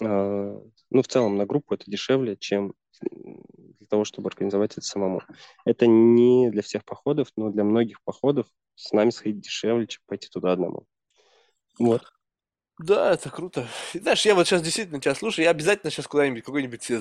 а, 0.01 0.61
ну, 0.91 1.01
в 1.01 1.07
целом 1.07 1.37
на 1.37 1.45
группу 1.45 1.73
это 1.73 1.89
дешевле, 1.89 2.37
чем 2.37 2.73
для 3.01 3.87
того, 3.87 4.05
чтобы 4.05 4.27
организовать 4.29 4.73
это 4.73 4.81
самому. 4.81 5.21
Это 5.65 5.87
не 5.87 6.51
для 6.51 6.61
всех 6.61 6.85
походов, 6.85 7.29
но 7.35 7.49
для 7.49 7.63
многих 7.63 8.01
походов 8.03 8.47
с 8.75 8.91
нами 8.91 9.09
сходить 9.09 9.41
дешевле, 9.41 9.87
чем 9.87 10.01
пойти 10.05 10.27
туда 10.29 10.51
одному. 10.51 10.85
Вот. 11.79 12.03
Да, 12.77 13.13
это 13.13 13.29
круто. 13.29 13.67
И 13.93 13.99
знаешь, 13.99 14.25
я 14.25 14.35
вот 14.35 14.47
сейчас 14.47 14.61
действительно 14.61 14.99
тебя 14.99 15.15
слушаю, 15.15 15.45
я 15.45 15.51
обязательно 15.51 15.91
сейчас 15.91 16.07
куда-нибудь, 16.07 16.43
какую-нибудь 16.43 16.91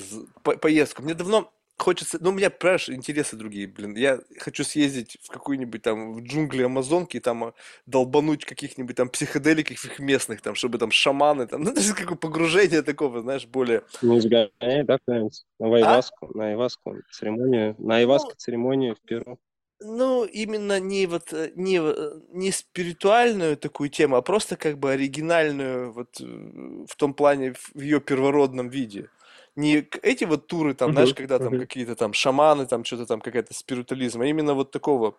поездку. 0.61 1.03
Мне 1.03 1.15
давно 1.15 1.53
хочется, 1.81 2.19
ну, 2.21 2.31
у 2.31 2.33
меня, 2.33 2.51
понимаешь, 2.51 2.89
интересы 2.89 3.37
другие, 3.37 3.67
блин. 3.67 3.97
Я 3.97 4.21
хочу 4.39 4.65
съездить 4.65 5.19
в 5.23 5.29
какую-нибудь 5.29 5.83
там, 5.83 6.13
в 6.15 6.23
джунгли 6.23 6.63
Амазонки, 6.63 7.17
и 7.17 7.21
там 7.21 7.45
а, 7.45 7.55
долбануть 7.87 8.45
каких-нибудь 8.45 8.97
там 8.97 9.09
психоделиков 9.09 9.99
местных, 9.99 10.41
там, 10.43 10.55
чтобы 10.55 10.79
там 10.79 10.91
шаманы, 10.91 11.47
там, 11.47 11.63
ну, 11.65 11.73
это 11.73 11.81
же 11.81 11.95
какое 11.95 12.17
погружение 12.17 12.83
такого, 12.83 13.23
знаешь, 13.23 13.47
более... 13.47 13.83
Ну, 14.03 14.21
сгоняй, 14.21 14.85
да, 14.85 14.99
на 15.07 15.77
Айваску, 15.77 16.31
а? 16.35 16.39
на 16.39 16.49
Айваску 16.49 16.97
церемонию, 17.11 17.75
на 17.79 17.97
Айваску 17.97 18.31
ну, 18.31 18.37
церемонию 18.37 18.95
в 18.95 19.01
Перу. 19.01 19.39
Ну, 19.83 20.27
именно 20.27 20.79
не 20.79 21.07
вот 21.07 21.33
э, 21.33 21.53
не, 21.55 21.81
э, 21.81 22.21
не 22.33 22.53
спиритуальную 22.53 23.57
такую 23.57 23.89
тему, 23.89 24.17
а 24.17 24.23
просто 24.23 24.57
как 24.57 24.79
бы 24.79 24.93
оригинальную 24.93 25.93
вот 25.93 26.21
э, 26.21 26.25
в 26.25 26.97
том 26.97 27.15
плане 27.15 27.55
в 27.55 27.81
ее 27.81 27.99
первородном 28.01 28.69
виде 28.69 29.09
не 29.57 29.89
эти 30.03 30.25
вот 30.25 30.47
туры, 30.47 30.75
там, 30.75 30.93
знаешь, 30.93 31.15
когда 31.15 31.39
там 31.39 31.59
какие-то 31.59 31.97
там 31.97 32.13
шаманы, 32.13 32.67
там 32.67 32.85
что-то 32.85 33.07
там, 33.07 33.21
какая-то 33.21 33.55
спиритуализм, 33.55 34.21
а 34.21 34.27
именно 34.27 34.55
вот 34.55 34.71
такого 34.71 35.17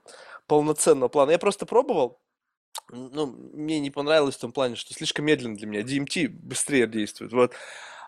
полноценного 0.47 1.09
плана. 1.09 1.31
Я 1.31 1.39
просто 1.39 1.65
пробовал, 1.65 2.19
ну, 2.89 3.27
мне 3.27 3.79
не 3.79 3.91
понравилось 3.91 4.35
в 4.35 4.41
том 4.41 4.51
плане, 4.51 4.75
что 4.75 4.93
слишком 4.93 5.25
медленно 5.25 5.55
для 5.55 5.67
меня. 5.67 5.81
DMT 5.81 6.29
быстрее 6.29 6.87
действует, 6.87 7.33
вот. 7.33 7.53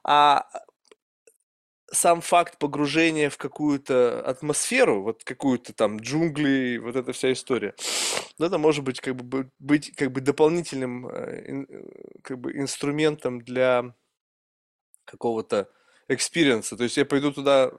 А 0.04 0.48
сам 1.92 2.22
факт 2.22 2.58
погружения 2.58 3.30
в 3.30 3.38
какую-то 3.38 4.22
атмосферу, 4.22 5.04
вот 5.04 5.24
какую-то 5.24 5.74
там 5.74 5.98
джунгли, 5.98 6.78
вот 6.78 6.96
эта 6.96 7.14
вся 7.14 7.32
история, 7.32 7.76
ну, 8.40 8.46
это 8.46 8.58
может 8.58 8.84
быть 8.84 9.00
как 9.00 9.16
бы 9.16 9.52
быть 9.60 9.96
как 9.96 10.12
бы 10.12 10.22
дополнительным 10.22 11.08
э, 11.08 11.66
э, 11.70 11.84
как 12.24 12.40
бы 12.40 12.54
инструментом 12.54 13.42
для 13.42 13.94
какого-то 15.06 15.70
experience 16.08 16.66
а. 16.66 16.78
То 16.78 16.84
есть 16.84 16.98
я 16.98 17.06
пойду 17.06 17.32
туда, 17.32 17.72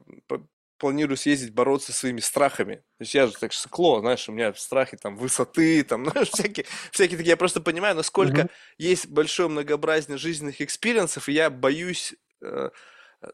планирую 0.79 1.17
съездить 1.17 1.55
бороться 1.55 1.93
со 1.93 2.01
своими 2.01 2.21
страхами. 2.21 2.77
То 2.77 3.01
есть 3.01 3.15
я 3.15 3.27
же 3.27 3.33
так 3.33 3.53
скло, 3.53 4.01
знаешь, 4.01 4.29
у 4.29 4.33
меня 4.33 4.53
страхи 4.55 4.97
там 4.97 5.17
высоты, 5.17 5.83
там, 5.85 6.05
знаешь, 6.11 6.29
всякие, 6.31 6.67
всякие 6.91 7.17
такие. 7.17 7.31
Я 7.31 7.37
просто 7.37 7.61
понимаю, 7.61 7.97
насколько 7.97 8.43
mm-hmm. 8.43 8.51
есть 8.79 9.07
большое 9.07 9.49
многообразие 9.49 10.19
жизненных 10.19 10.61
experience 10.61 11.13
ов, 11.13 11.29
и 11.29 11.33
я 11.33 11.49
боюсь 11.51 12.15
э, 12.43 12.71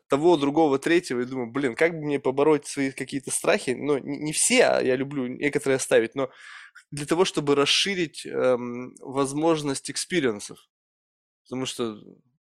того, 0.08 0.36
другого, 0.36 0.78
третьего, 0.78 1.20
и 1.20 1.24
думаю, 1.24 1.50
блин, 1.50 1.74
как 1.74 1.92
бы 1.92 2.04
мне 2.04 2.20
побороть 2.20 2.66
свои 2.66 2.90
какие-то 2.90 3.30
страхи, 3.30 3.70
ну, 3.70 3.98
не, 3.98 4.18
не 4.18 4.32
все, 4.32 4.64
а 4.66 4.82
я 4.82 4.96
люблю 4.96 5.26
некоторые 5.26 5.76
оставить, 5.76 6.14
но 6.14 6.30
для 6.90 7.06
того, 7.06 7.24
чтобы 7.24 7.54
расширить 7.54 8.26
эм, 8.26 8.94
возможность 9.00 9.90
experience 9.90 10.43
ов. 10.43 10.58
Потому 11.44 11.66
что 11.66 11.98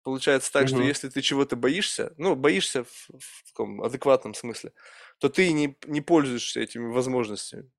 получается 0.04 0.52
так, 0.52 0.68
что 0.68 0.82
если 0.82 1.10
ты 1.10 1.22
чего-то 1.22 1.56
боишься, 1.56 2.14
ну, 2.18 2.36
боишься 2.36 2.84
в, 2.84 3.10
в 3.20 3.44
таком 3.48 3.82
адекватном 3.82 4.34
смысле, 4.34 4.74
то 5.20 5.30
ты 5.30 5.52
не, 5.54 5.78
не 5.86 6.02
пользуешься 6.02 6.60
этими 6.62 6.92
возможностями. 6.92 7.72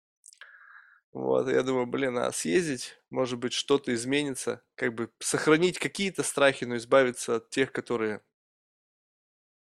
Вот, 1.13 1.49
я 1.49 1.63
думаю, 1.63 1.87
блин, 1.87 2.19
а 2.19 2.33
съездить, 2.33 2.99
может 3.09 3.39
быть, 3.39 3.53
что-то 3.53 3.95
изменится, 3.95 4.63
как 4.75 4.95
бы 4.95 5.11
сохранить 5.21 5.79
какие-то 5.79 6.25
страхи, 6.25 6.65
но 6.65 6.77
избавиться 6.77 7.37
от 7.37 7.51
тех, 7.51 7.71
которые, 7.71 8.21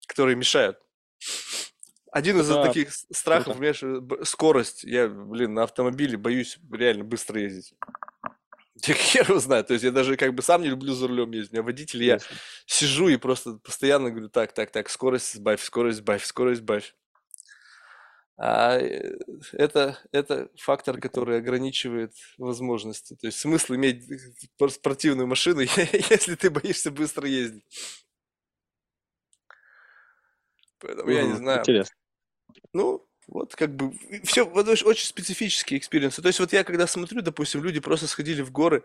которые 0.07 0.35
мешают. 0.35 0.79
Один 2.11 2.39
из 2.39 2.47
Да, 2.47 2.63
таких 2.63 2.91
страхов, 2.91 3.57
круто. 3.57 3.85
э, 3.85 4.23
скорость. 4.25 4.83
Я, 4.83 5.07
блин, 5.07 5.53
на 5.53 5.63
автомобиле 5.63 6.17
боюсь 6.17 6.57
реально 6.71 7.03
быстро 7.03 7.39
ездить. 7.39 7.73
Я 8.85 8.93
хер 8.93 9.29
его 9.29 9.39
знает. 9.39 9.67
То 9.67 9.73
есть 9.73 9.83
я 9.83 9.91
даже 9.91 10.17
как 10.17 10.33
бы 10.33 10.41
сам 10.41 10.61
не 10.61 10.69
люблю 10.69 10.93
за 10.93 11.07
рулем 11.07 11.31
ездить. 11.31 11.51
У 11.51 11.55
меня 11.55 11.63
водитель, 11.63 12.03
я 12.03 12.13
Ясно. 12.13 12.37
сижу 12.65 13.07
и 13.09 13.17
просто 13.17 13.53
постоянно 13.53 14.11
говорю, 14.11 14.29
так, 14.29 14.53
так, 14.53 14.71
так, 14.71 14.89
скорость 14.89 15.33
сбавь, 15.33 15.61
скорость 15.61 15.99
сбавь, 15.99 16.23
скорость 16.23 16.61
сбавь. 16.61 16.95
А 18.37 18.77
э, 18.77 19.17
это, 19.51 19.99
это 20.13 20.49
фактор, 20.55 21.01
который 21.01 21.37
ограничивает 21.37 22.13
возможности. 22.37 23.15
То 23.15 23.27
есть 23.27 23.39
смысл 23.39 23.75
иметь 23.75 24.09
э, 24.09 24.69
спортивную 24.69 25.27
машину, 25.27 25.59
если 26.09 26.35
ты 26.35 26.49
боишься 26.49 26.89
быстро 26.89 27.27
ездить. 27.27 27.65
Поэтому 30.79 31.09
я 31.11 31.23
не 31.23 31.35
знаю. 31.35 31.59
Интересно. 31.59 31.95
Ну, 32.71 33.08
вот 33.29 33.55
как 33.55 33.75
бы 33.75 33.93
все, 34.23 34.45
вот 34.45 34.67
очень 34.67 35.05
специфические 35.05 35.79
experience 35.79 36.14
ы. 36.14 36.21
То 36.21 36.27
есть 36.27 36.39
вот 36.39 36.53
я 36.53 36.63
когда 36.63 36.87
смотрю, 36.87 37.21
допустим, 37.21 37.63
люди 37.63 37.79
просто 37.79 38.07
сходили 38.07 38.41
в 38.41 38.51
горы, 38.51 38.83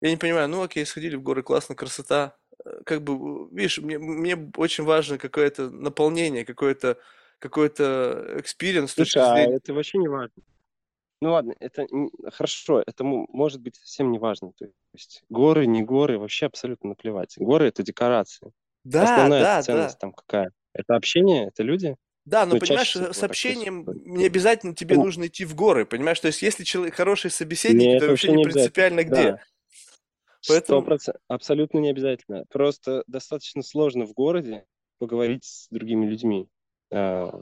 я 0.00 0.10
не 0.10 0.16
понимаю, 0.16 0.48
ну 0.48 0.62
окей, 0.62 0.84
сходили 0.84 1.16
в 1.16 1.22
горы, 1.22 1.42
классно, 1.42 1.74
красота. 1.74 2.36
Э, 2.64 2.80
Как 2.84 3.02
бы, 3.02 3.48
видишь, 3.50 3.78
мне, 3.78 3.98
мне 3.98 4.50
очень 4.56 4.84
важно 4.84 5.18
какое-то 5.18 5.70
наполнение, 5.70 6.44
какое-то 6.44 6.98
какой-то 7.38 8.34
experience 8.38 8.92
Слушай, 8.92 9.22
а 9.22 9.38
это 9.38 9.74
вообще 9.74 9.98
не 9.98 10.08
важно. 10.08 10.42
Ну 11.22 11.32
ладно, 11.32 11.54
это 11.60 11.86
хорошо, 12.32 12.82
это 12.86 13.04
мо- 13.04 13.26
может 13.28 13.60
быть 13.60 13.76
совсем 13.76 14.10
не 14.12 14.18
важно. 14.18 14.52
То 14.52 14.68
есть 14.92 15.22
горы, 15.30 15.66
не 15.66 15.82
горы, 15.82 16.18
вообще 16.18 16.46
абсолютно 16.46 16.90
наплевать. 16.90 17.34
Горы 17.38 17.68
это 17.68 17.82
декорации. 17.82 18.52
Да, 18.84 19.04
Основная 19.04 19.42
да, 19.42 19.62
ценность 19.62 19.94
да. 19.94 19.98
там 19.98 20.12
какая? 20.12 20.52
Это 20.72 20.94
общение, 20.94 21.48
это 21.48 21.62
люди. 21.62 21.96
Да, 22.26 22.44
но 22.44 22.54
Ну, 22.54 22.58
чаще 22.60 22.98
понимаешь, 22.98 23.18
с 23.18 23.22
общением 23.22 23.86
не 24.04 24.26
обязательно 24.26 24.74
тебе 24.74 24.96
Ну, 24.96 25.04
нужно 25.04 25.26
идти 25.28 25.44
в 25.44 25.54
горы, 25.54 25.86
понимаешь? 25.86 26.20
То 26.20 26.26
есть 26.26 26.42
если 26.42 26.64
человек 26.64 26.94
хороший 26.94 27.30
собеседник, 27.30 27.86
это 27.94 28.08
вообще 28.08 28.28
не 28.28 28.44
принципиально 28.44 29.04
где. 29.04 29.12
Да, 29.12 29.40
Поэтому, 30.48 30.82
процентов, 30.82 31.22
абсолютно 31.28 31.78
не 31.78 31.90
обязательно. 31.90 32.44
Просто 32.50 33.04
достаточно 33.06 33.62
сложно 33.62 34.06
в 34.06 34.12
городе 34.12 34.64
поговорить 34.98 35.44
с 35.44 35.68
другими 35.70 36.06
людьми. 36.06 36.48
А, 36.92 37.40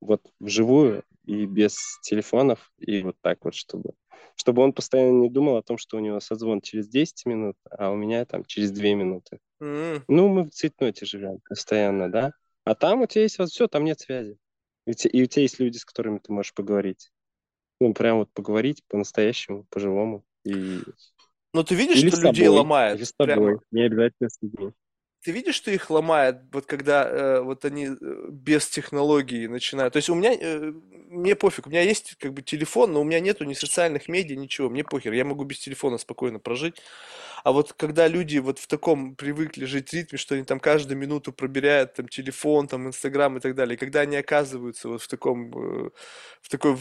вот 0.00 0.22
вживую 0.40 1.02
и 1.24 1.46
без 1.46 1.76
телефонов, 2.02 2.70
и 2.78 3.02
вот 3.02 3.16
так 3.20 3.44
вот, 3.44 3.54
чтобы, 3.54 3.94
чтобы 4.36 4.62
он 4.62 4.72
постоянно 4.72 5.20
не 5.22 5.30
думал 5.30 5.56
о 5.56 5.62
том, 5.62 5.78
что 5.78 5.96
у 5.96 6.00
него 6.00 6.20
созвон 6.20 6.60
через 6.60 6.88
10 6.88 7.24
минут, 7.26 7.56
а 7.70 7.90
у 7.90 7.96
меня 7.96 8.24
там 8.24 8.44
через 8.44 8.70
2 8.70 8.94
минуты. 8.94 9.38
м, 9.60 10.04
Ну, 10.08 10.28
мы 10.28 10.44
в 10.44 10.50
цветноте 10.50 11.06
живем 11.06 11.40
постоянно, 11.48 12.10
да? 12.10 12.32
А 12.64 12.74
там 12.74 13.02
у 13.02 13.06
тебя 13.06 13.22
есть 13.22 13.38
вот 13.38 13.50
все, 13.50 13.68
там 13.68 13.84
нет 13.84 14.00
связи. 14.00 14.38
И 14.86 14.90
и 14.90 15.22
у 15.22 15.26
тебя 15.26 15.42
есть 15.42 15.58
люди, 15.60 15.76
с 15.76 15.84
которыми 15.84 16.18
ты 16.18 16.32
можешь 16.32 16.54
поговорить. 16.54 17.10
Ну, 17.80 17.92
прям 17.94 18.18
вот 18.18 18.30
поговорить 18.32 18.82
по-настоящему, 18.88 19.64
по-живому. 19.70 20.24
И... 20.44 20.80
но 21.52 21.62
ты 21.62 21.74
видишь, 21.74 21.98
Или 21.98 22.08
что 22.08 22.16
с 22.16 22.22
людей 22.22 22.44
тобой, 22.44 22.54
или 22.54 22.58
ломает 22.58 23.06
с 23.06 23.12
прямо 23.12 23.34
тобой. 23.34 23.58
Не 23.70 23.82
обязательно 23.82 24.28
с 24.28 24.38
людьми. 24.40 24.72
Ты 25.24 25.32
видишь, 25.32 25.54
что 25.54 25.70
их 25.70 25.88
ломает, 25.88 26.36
вот 26.52 26.66
когда 26.66 27.08
э, 27.08 27.40
вот 27.40 27.64
они 27.64 27.86
э, 27.86 28.26
без 28.28 28.68
технологий 28.68 29.48
начинают. 29.48 29.94
То 29.94 29.96
есть 29.96 30.10
у 30.10 30.14
меня, 30.14 30.34
э, 30.38 30.70
мне 31.08 31.34
пофиг, 31.34 31.66
у 31.66 31.70
меня 31.70 31.80
есть 31.80 32.14
как 32.16 32.34
бы 32.34 32.42
телефон, 32.42 32.92
но 32.92 33.00
у 33.00 33.04
меня 33.04 33.20
нету 33.20 33.44
ни 33.44 33.54
социальных 33.54 34.08
медиа, 34.08 34.36
ничего, 34.36 34.68
мне 34.68 34.84
похер, 34.84 35.14
я 35.14 35.24
могу 35.24 35.44
без 35.44 35.60
телефона 35.60 35.96
спокойно 35.96 36.40
прожить. 36.40 36.74
А 37.42 37.52
вот 37.52 37.72
когда 37.72 38.06
люди 38.06 38.36
вот 38.36 38.58
в 38.58 38.66
таком 38.66 39.16
привыкли 39.16 39.64
жить 39.64 39.94
ритме, 39.94 40.18
что 40.18 40.34
они 40.34 40.44
там 40.44 40.60
каждую 40.60 40.98
минуту 40.98 41.32
пробирают 41.32 41.94
там 41.94 42.06
телефон, 42.06 42.68
там 42.68 42.88
Инстаграм 42.88 43.34
и 43.38 43.40
так 43.40 43.54
далее, 43.54 43.76
и 43.76 43.78
когда 43.78 44.00
они 44.00 44.16
оказываются 44.16 44.90
вот 44.90 45.00
в 45.00 45.08
таком, 45.08 45.86
э, 45.86 45.90
в 46.42 46.48
такой, 46.50 46.76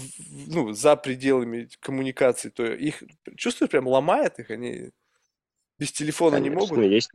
ну, 0.47 0.73
за 0.73 0.97
пределами 0.97 1.69
коммуникации, 1.79 2.49
то 2.49 2.65
их, 2.65 3.03
чувствуешь, 3.37 3.71
прям 3.71 3.87
ломает 3.87 4.39
их, 4.39 4.49
они 4.49 4.89
без 5.79 5.93
телефона 5.93 6.35
не 6.35 6.49
Конечно, 6.49 6.75
могут. 6.75 6.91
есть 6.91 7.09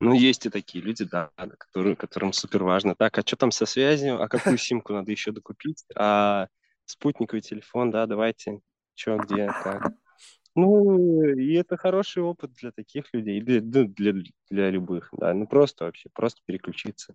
Ну, 0.00 0.14
есть 0.14 0.46
и 0.46 0.50
такие 0.50 0.82
люди, 0.82 1.04
да, 1.04 1.30
которые, 1.36 1.94
которым 1.94 2.32
супер 2.32 2.64
важно. 2.64 2.94
Так, 2.94 3.18
а 3.18 3.22
что 3.22 3.36
там 3.36 3.50
со 3.50 3.66
связью? 3.66 4.22
А 4.22 4.28
какую 4.28 4.56
симку 4.58 4.94
надо 4.94 5.10
еще 5.10 5.30
докупить? 5.30 5.84
А 5.94 6.48
спутниковый 6.86 7.42
телефон, 7.42 7.90
да, 7.90 8.06
давайте. 8.06 8.60
Что, 8.94 9.18
где, 9.18 9.46
как? 9.46 9.92
Ну, 10.54 11.24
и 11.24 11.52
это 11.54 11.76
хороший 11.76 12.22
опыт 12.22 12.52
для 12.54 12.72
таких 12.72 13.12
людей, 13.12 13.40
для, 13.40 13.60
для, 13.60 14.14
для 14.50 14.70
любых, 14.70 15.10
да. 15.12 15.32
Ну, 15.32 15.46
просто 15.46 15.84
вообще, 15.84 16.08
просто 16.12 16.40
переключиться 16.44 17.14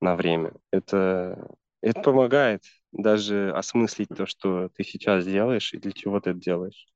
на 0.00 0.16
время. 0.16 0.52
Это, 0.70 1.48
это 1.80 2.00
помогает 2.00 2.62
даже 2.92 3.52
осмыслить 3.52 4.08
то, 4.08 4.26
что 4.26 4.70
ты 4.70 4.84
сейчас 4.84 5.24
делаешь 5.24 5.72
и 5.74 5.78
для 5.78 5.92
чего 5.92 6.20
ты 6.20 6.30
это 6.30 6.40
делаешь. 6.40 6.86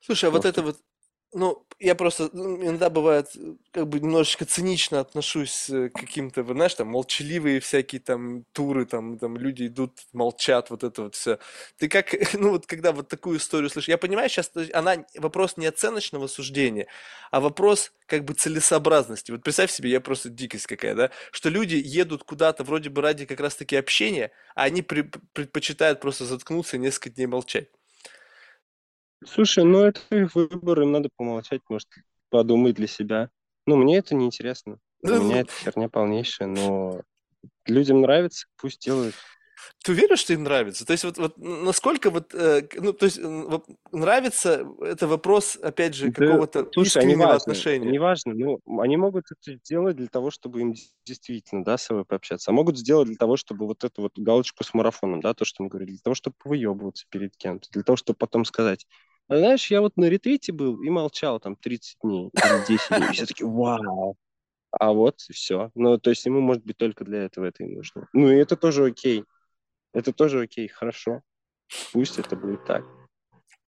Слушай, 0.00 0.26
а 0.28 0.30
вот 0.32 0.44
это 0.44 0.62
вот, 0.62 0.76
ну, 1.34 1.66
я 1.80 1.94
просто 1.94 2.30
иногда 2.32 2.88
бывает, 2.90 3.28
как 3.72 3.88
бы 3.88 4.00
немножечко 4.00 4.44
цинично 4.44 5.00
отношусь 5.00 5.68
э, 5.68 5.88
к 5.90 5.94
каким-то, 6.00 6.44
знаешь, 6.44 6.74
там, 6.74 6.88
молчаливые 6.88 7.60
всякие 7.60 8.00
там 8.00 8.44
туры, 8.52 8.86
там, 8.86 9.18
там 9.18 9.36
люди 9.36 9.66
идут, 9.66 9.92
молчат, 10.12 10.70
вот 10.70 10.84
это 10.84 11.02
вот 11.02 11.14
все. 11.16 11.38
Ты 11.78 11.88
как, 11.88 12.14
ну, 12.34 12.50
вот 12.50 12.66
когда 12.66 12.92
вот 12.92 13.08
такую 13.08 13.38
историю 13.38 13.68
слышишь, 13.70 13.88
я 13.88 13.98
понимаю, 13.98 14.28
сейчас 14.28 14.52
она, 14.72 15.04
вопрос 15.16 15.56
не 15.56 15.66
оценочного 15.66 16.28
суждения, 16.28 16.86
а 17.30 17.40
вопрос 17.40 17.92
как 18.06 18.24
бы 18.24 18.34
целесообразности. 18.34 19.30
Вот 19.32 19.42
представь 19.42 19.70
себе, 19.70 19.90
я 19.90 20.00
просто 20.00 20.28
дикость 20.30 20.66
какая, 20.66 20.94
да, 20.94 21.10
что 21.32 21.48
люди 21.48 21.74
едут 21.74 22.24
куда-то 22.24 22.64
вроде 22.64 22.90
бы 22.90 23.02
ради 23.02 23.26
как 23.26 23.40
раз-таки 23.40 23.76
общения, 23.76 24.30
а 24.54 24.62
они 24.64 24.82
при- 24.82 25.10
предпочитают 25.32 26.00
просто 26.00 26.24
заткнуться 26.24 26.76
и 26.76 26.80
несколько 26.80 27.10
дней 27.10 27.26
молчать. 27.26 27.68
Слушай, 29.26 29.64
ну 29.64 29.80
это 29.80 30.00
их 30.10 30.34
выбор, 30.34 30.82
им 30.82 30.92
надо 30.92 31.08
помолчать, 31.16 31.62
может, 31.68 31.88
подумать 32.30 32.74
для 32.74 32.86
себя. 32.86 33.30
Ну, 33.66 33.76
мне 33.76 33.98
это 33.98 34.14
неинтересно. 34.14 34.78
Для 35.02 35.18
меня 35.18 35.36
Ну, 35.36 35.40
это 35.40 35.52
херня 35.52 35.88
полнейшая, 35.88 36.48
но 36.48 37.02
людям 37.66 38.00
нравится, 38.00 38.46
пусть 38.56 38.80
делают. 38.80 39.14
Ты 39.82 39.92
уверен, 39.92 40.16
что 40.16 40.32
им 40.32 40.44
нравится? 40.44 40.84
То 40.84 40.92
есть 40.92 41.04
вот, 41.04 41.18
вот 41.18 41.38
насколько 41.38 42.10
вот, 42.10 42.34
э, 42.34 42.68
ну, 42.74 42.92
то 42.92 43.06
есть 43.06 43.18
нравится, 43.92 44.66
это 44.80 45.06
вопрос, 45.06 45.56
опять 45.56 45.94
же, 45.94 46.08
Да, 46.08 46.26
какого-то 46.26 46.68
слушай, 46.72 47.02
они 47.02 47.14
важны, 47.14 47.36
отношения. 47.36 47.88
они 47.88 47.98
важны, 47.98 48.34
ну, 48.34 48.80
они 48.80 48.96
могут 48.96 49.26
это 49.30 49.56
сделать 49.58 49.96
для 49.96 50.08
того, 50.08 50.30
чтобы 50.30 50.60
им 50.60 50.74
действительно, 51.04 51.64
да, 51.64 51.78
с 51.78 51.84
собой 51.84 52.04
пообщаться, 52.04 52.50
а 52.50 52.54
могут 52.54 52.78
сделать 52.78 53.08
для 53.08 53.16
того, 53.16 53.36
чтобы 53.36 53.66
вот 53.66 53.84
эту 53.84 54.02
вот 54.02 54.18
галочку 54.18 54.64
с 54.64 54.74
марафоном, 54.74 55.20
да, 55.20 55.34
то, 55.34 55.44
что 55.44 55.62
мы 55.62 55.68
говорили, 55.68 55.92
для 55.92 56.02
того, 56.02 56.14
чтобы 56.14 56.36
выебываться 56.44 57.06
перед 57.08 57.36
кем-то, 57.36 57.68
для 57.70 57.82
того, 57.82 57.96
чтобы 57.96 58.16
потом 58.18 58.44
сказать, 58.44 58.86
а 59.28 59.38
знаешь, 59.38 59.70
я 59.70 59.80
вот 59.80 59.96
на 59.96 60.06
ретрите 60.06 60.52
был 60.52 60.82
и 60.82 60.90
молчал 60.90 61.40
там 61.40 61.56
30 61.56 61.98
дней 62.02 62.30
или 62.32 62.66
10 62.66 62.88
дней, 62.88 63.12
все 63.12 63.26
таки 63.26 63.44
вау, 63.44 64.16
а 64.70 64.92
вот 64.92 65.20
все. 65.20 65.70
Ну, 65.74 65.98
то 65.98 66.10
есть 66.10 66.26
ему, 66.26 66.40
может 66.40 66.64
быть, 66.64 66.76
только 66.76 67.04
для 67.04 67.24
этого 67.24 67.46
это 67.46 67.64
и 67.64 67.74
нужно. 67.74 68.08
Ну, 68.12 68.30
и 68.30 68.36
это 68.36 68.56
тоже 68.56 68.84
окей, 68.84 69.24
это 69.92 70.12
тоже 70.12 70.42
окей, 70.42 70.68
хорошо, 70.68 71.22
пусть 71.92 72.18
это 72.18 72.36
будет 72.36 72.64
так. 72.64 72.84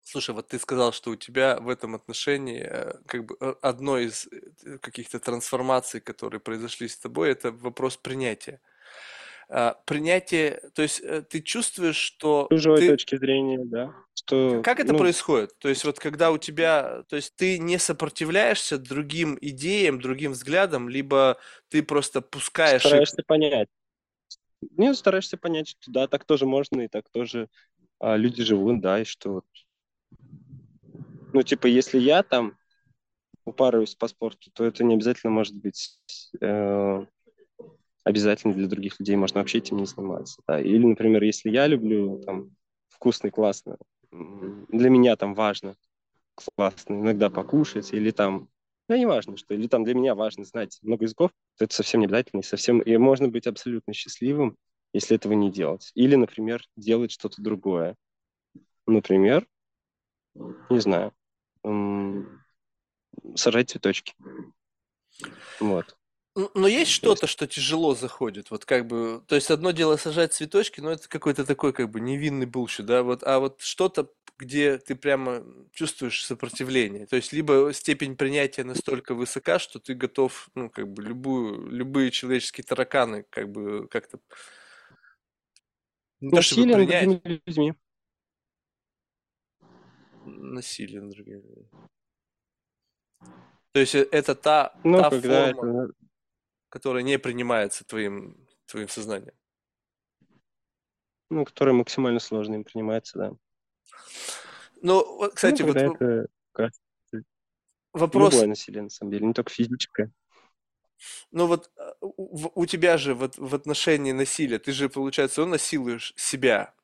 Слушай, 0.06 0.34
вот 0.34 0.48
ты 0.48 0.58
сказал, 0.58 0.92
что 0.92 1.10
у 1.10 1.16
тебя 1.16 1.58
в 1.58 1.68
этом 1.68 1.94
отношении 1.94 2.60
э, 2.60 2.92
как 3.06 3.24
бы 3.24 3.36
э, 3.40 3.54
одной 3.62 4.04
из 4.04 4.26
э, 4.26 4.78
каких-то 4.78 5.18
трансформаций, 5.18 6.00
которые 6.00 6.40
произошли 6.40 6.88
с 6.88 6.98
тобой, 6.98 7.30
это 7.30 7.52
вопрос 7.52 7.96
принятия. 7.96 8.60
А, 9.56 9.80
принятие, 9.84 10.60
то 10.74 10.82
есть 10.82 11.00
э, 11.00 11.22
ты 11.22 11.40
чувствуешь, 11.40 11.94
что 11.94 12.48
Чужой 12.50 12.76
ты... 12.76 12.88
точки 12.88 13.16
зрения, 13.16 13.60
да. 13.64 13.94
Что, 14.12 14.60
Как 14.64 14.80
это 14.80 14.94
ну, 14.94 14.98
происходит? 14.98 15.56
То 15.60 15.68
есть 15.68 15.84
вот 15.84 16.00
когда 16.00 16.32
у 16.32 16.38
тебя, 16.38 17.04
то 17.08 17.14
есть 17.14 17.36
ты 17.36 17.60
не 17.60 17.78
сопротивляешься 17.78 18.78
другим 18.78 19.38
идеям, 19.40 20.00
другим 20.00 20.32
взглядам, 20.32 20.88
либо 20.88 21.38
ты 21.68 21.84
просто 21.84 22.20
пускаешь 22.20 22.82
их... 22.82 22.88
стараешься 22.88 23.22
понять. 23.24 23.68
Не, 24.76 24.92
стараешься 24.92 25.36
понять, 25.36 25.68
что 25.68 25.92
да, 25.92 26.08
так 26.08 26.24
тоже 26.24 26.46
можно, 26.46 26.80
и 26.80 26.88
так 26.88 27.08
тоже 27.10 27.48
а, 28.00 28.16
люди 28.16 28.42
живут, 28.42 28.80
да, 28.80 29.02
и 29.02 29.04
что 29.04 29.34
вот. 29.34 29.46
Ну, 31.32 31.42
типа, 31.42 31.68
если 31.68 32.00
я 32.00 32.24
там 32.24 32.58
упарываюсь 33.44 33.94
по 33.94 34.08
спорту, 34.08 34.50
то 34.52 34.64
это 34.64 34.82
не 34.82 34.94
обязательно 34.94 35.30
может 35.30 35.54
быть 35.54 35.96
э, 36.40 37.06
обязательно 38.04 38.54
для 38.54 38.68
других 38.68 39.00
людей, 39.00 39.16
можно 39.16 39.40
вообще 39.40 39.58
этим 39.58 39.78
не 39.78 39.86
заниматься. 39.86 40.40
Да. 40.46 40.60
Или, 40.60 40.84
например, 40.84 41.22
если 41.22 41.50
я 41.50 41.66
люблю 41.66 42.22
там 42.24 42.50
вкусно 42.88 43.30
классно, 43.30 43.78
для 44.12 44.90
меня 44.90 45.16
там 45.16 45.34
важно 45.34 45.74
классно 46.34 46.94
иногда 46.94 47.30
покушать, 47.30 47.92
или 47.92 48.10
там, 48.10 48.48
ну, 48.88 48.96
не 48.96 49.06
важно, 49.06 49.36
что, 49.36 49.54
или 49.54 49.66
там 49.66 49.84
для 49.84 49.94
меня 49.94 50.14
важно 50.14 50.44
знать 50.44 50.78
много 50.82 51.04
языков, 51.04 51.30
то 51.56 51.64
это 51.64 51.74
совсем 51.74 52.00
не 52.00 52.06
обязательно, 52.06 52.40
и 52.40 52.44
совсем, 52.44 52.80
и 52.80 52.96
можно 52.96 53.28
быть 53.28 53.46
абсолютно 53.46 53.92
счастливым, 53.92 54.56
если 54.92 55.16
этого 55.16 55.32
не 55.32 55.50
делать. 55.50 55.90
Или, 55.94 56.16
например, 56.16 56.64
делать 56.76 57.12
что-то 57.12 57.42
другое. 57.42 57.96
Например, 58.86 59.46
не 60.34 60.80
знаю, 60.80 61.12
сажать 63.34 63.70
цветочки. 63.70 64.14
Вот. 65.60 65.96
Но 66.36 66.66
есть 66.66 66.76
То 66.76 66.80
есть, 66.80 66.92
что-то, 66.92 67.26
что 67.28 67.46
тяжело 67.46 67.94
заходит, 67.94 68.50
вот 68.50 68.64
как 68.64 68.88
бы, 68.88 69.22
то 69.28 69.36
есть 69.36 69.52
одно 69.52 69.70
дело 69.70 69.96
сажать 69.96 70.32
цветочки, 70.32 70.80
но 70.80 70.90
это 70.90 71.08
какой-то 71.08 71.44
такой 71.44 71.72
как 71.72 71.90
бы 71.90 72.00
невинный 72.00 72.46
bullshit, 72.46 72.86
да, 72.86 73.04
вот, 73.04 73.22
а 73.22 73.38
вот 73.38 73.60
что-то, 73.62 74.10
где 74.36 74.78
ты 74.78 74.96
прямо 74.96 75.44
чувствуешь 75.72 76.26
сопротивление, 76.26 77.06
то 77.06 77.14
есть 77.14 77.32
либо 77.32 77.70
степень 77.72 78.16
принятия 78.16 78.64
настолько 78.64 79.14
высока, 79.14 79.60
что 79.60 79.78
ты 79.78 79.94
готов, 79.94 80.50
ну, 80.56 80.70
как 80.70 80.92
бы 80.92 81.04
любую, 81.04 81.68
любые 81.70 82.10
человеческие 82.10 82.64
тараканы, 82.64 83.24
как 83.30 83.52
бы 83.52 83.86
как-то 83.86 84.18
не 86.20 86.30
насилие 86.30 86.76
над 86.76 86.88
другими 86.88 87.40
людьми. 87.46 87.74
насилие 90.24 91.00
над 91.00 91.10
другими 91.12 91.42
людьми. 91.42 91.68
То 93.72 93.80
есть 93.80 93.94
э, 93.94 94.08
это 94.10 94.34
та, 94.34 94.74
Ну, 94.82 94.98
та 94.98 95.10
когда 95.10 95.52
форма, 95.52 95.84
это, 95.84 96.03
которая 96.74 97.04
не 97.04 97.20
принимается 97.20 97.84
твоим, 97.84 98.36
твоим 98.66 98.88
сознанием. 98.88 99.32
ну, 101.30 101.44
которое 101.44 101.72
максимально 101.72 102.18
сложно 102.18 102.54
им 102.56 102.64
принимается, 102.64 103.16
да. 103.18 103.32
Ну, 104.82 105.16
вот, 105.16 105.30
Ну, 105.30 105.34
кстати, 105.36 105.62
вот 105.62 105.74
когда 105.74 105.88
в- 105.88 105.94
это 105.94 106.28
вопрос, 107.92 108.32
любое 108.34 108.48
насилие, 108.48 108.82
на 108.82 108.90
самом 108.90 109.12
деле, 109.12 109.26
не 109.26 109.32
только 109.34 109.50
физическое. 109.52 110.10
ну 111.30 111.46
вот 111.46 111.70
э, 111.76 111.92
у, 112.00 112.60
у 112.62 112.66
тебя 112.66 112.98
же 112.98 113.14
вот 113.14 113.38
в 113.38 113.54
отношении 113.54 114.10
насилия, 114.12 114.58
ты 114.58 114.72
же, 114.72 114.88
получается, 114.88 115.42
он 115.42 115.50
насилуешь 115.50 116.12
себя. 116.16 116.74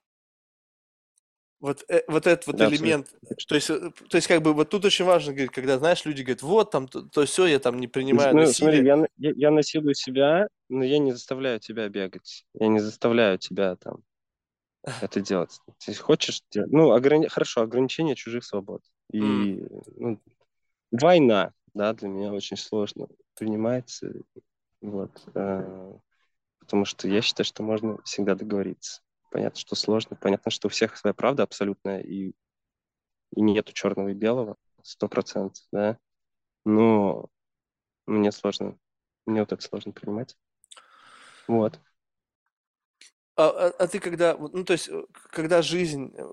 Вот, 1.61 1.85
э, 1.89 2.03
вот 2.09 2.27
этот 2.27 2.47
вот 2.47 2.57
Да, 2.57 2.69
элемент, 2.69 3.09
то 3.47 3.55
есть, 3.55 3.69
э, 3.69 3.91
то 4.09 4.17
есть 4.17 4.27
как 4.27 4.41
бы 4.43 4.55
вот 4.55 4.71
тут 4.71 4.85
очень 4.87 5.05
важно, 5.05 5.33
говорить, 5.33 5.53
когда, 5.53 5.79
знаешь, 5.79 6.05
люди 6.07 6.23
говорят, 6.23 6.43
вот 6.43 6.71
там, 6.71 6.89
то, 6.89 7.03
то 7.03 7.27
все, 7.27 7.47
я 7.47 7.59
там 7.59 7.79
не 7.79 7.87
принимаю 7.87 8.35
Ну, 8.35 8.47
смотри, 8.47 8.79
насилие. 8.79 8.87
я, 8.87 8.97
на- 8.97 9.09
я, 9.19 9.33
я 9.37 9.51
насилую 9.51 9.95
себя, 9.95 10.49
но 10.71 10.83
я 10.85 10.99
не 10.99 11.13
заставляю 11.13 11.61
тебя 11.61 11.89
бегать. 11.89 12.47
Я 12.55 12.69
не 12.69 12.81
заставляю 12.81 13.37
тебя 13.39 13.77
там 13.77 14.03
это 15.03 15.21
делать. 15.21 15.61
Если 15.87 16.01
хочешь, 16.01 16.41
дел- 16.51 16.67
ну, 16.69 16.93
ограни... 16.93 17.29
хорошо, 17.29 17.61
ограничение 17.61 18.15
чужих 18.15 18.45
свобод. 18.45 18.83
И 19.13 19.63
ну, 19.97 20.19
война, 20.91 21.53
да, 21.75 21.93
для 21.93 22.09
меня 22.09 22.33
очень 22.33 22.57
сложно 22.57 23.09
принимается. 23.37 24.13
Вот. 24.81 25.11
э, 25.35 25.93
Потому 26.61 26.85
что 26.85 27.09
я 27.09 27.21
считаю, 27.23 27.45
что 27.45 27.63
можно 27.63 28.01
всегда 28.05 28.35
договориться. 28.35 29.03
Понятно, 29.31 29.59
что 29.59 29.77
сложно, 29.77 30.17
понятно, 30.17 30.51
что 30.51 30.67
у 30.67 30.71
всех 30.71 30.97
своя 30.97 31.15
правда 31.15 31.45
абсолютная, 31.45 32.01
и, 32.01 32.33
и 33.35 33.41
нету 33.41 33.73
черного 33.73 34.09
и 34.09 34.15
белого, 34.15 34.57
сто 34.83 35.09
процентов, 35.09 35.63
да. 35.73 35.99
Но 36.65 37.29
мне 38.07 38.33
сложно, 38.33 38.77
мне 39.27 39.41
вот 39.41 39.53
это 39.53 39.63
сложно 39.63 39.93
принимать. 39.93 40.37
Вот. 41.47 41.81
А, 43.37 43.49
а- 43.49 43.75
а 43.79 43.87
ты 43.87 44.01
когда, 44.01 44.37
ну 44.37 44.65
то 44.65 44.73
есть, 44.73 44.89
э, 44.89 45.05
когда 45.31 45.63
жизнь, 45.63 46.13
э, 46.15 46.27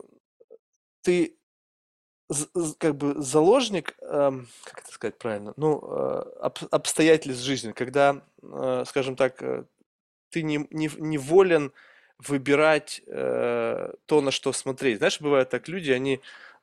ты 1.01 1.37
как 2.79 2.97
бы 2.97 3.21
заложник, 3.21 3.95
эм, 4.01 4.47
как 4.65 4.79
это 4.79 4.91
сказать 4.91 5.17
правильно, 5.17 5.53
ну, 5.55 5.79
э, 5.81 6.21
об- 6.41 6.67
обстоятельств 6.71 7.43
жизни, 7.43 7.71
когда, 7.71 8.21
э, 8.41 8.83
скажем 8.85 9.15
так, 9.15 9.41
э, 9.41 9.63
ты 10.29 10.43
не, 10.43 10.67
не, 10.71 10.89
не 10.97 11.17
волен 11.17 11.71
выбирать 12.19 13.01
э, 13.07 13.93
то, 14.05 14.21
на 14.21 14.31
что 14.31 14.53
смотреть. 14.53 14.97
Знаешь, 14.97 15.21
бывает 15.21 15.49
так, 15.49 15.67
люди, 15.67 15.91
они 15.91 16.21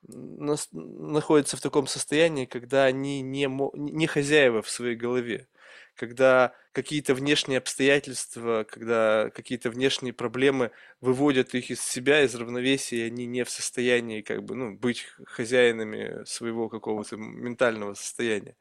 нас- 0.09 0.69
находятся 0.73 1.57
в 1.57 1.61
таком 1.61 1.87
состоянии, 1.87 2.47
когда 2.47 2.85
они 2.85 3.21
не, 3.23 3.49
не 3.75 4.07
хозяева 4.07 4.63
в 4.63 4.69
своей 4.69 4.97
голове, 4.97 5.47
когда 5.95 6.55
какие-то 6.73 7.15
внешние 7.15 7.59
обстоятельства, 7.59 8.67
когда 8.69 9.31
какие-то 9.31 9.71
внешние 9.71 10.13
проблемы 10.13 10.73
выводят 11.01 11.55
их 11.55 11.71
из 11.71 11.81
себя, 11.81 12.23
из 12.23 12.35
равновесия, 12.35 12.99
и 12.99 13.07
они 13.07 13.27
не 13.27 13.45
в 13.45 13.51
состоянии 13.51 14.23
как 14.23 14.43
бы, 14.43 14.57
ну, 14.57 14.75
быть 14.75 15.07
хозяинами 15.25 16.25
своего 16.25 16.69
какого-то 16.69 17.17
ментального 17.17 17.95
состояния. 17.95 18.57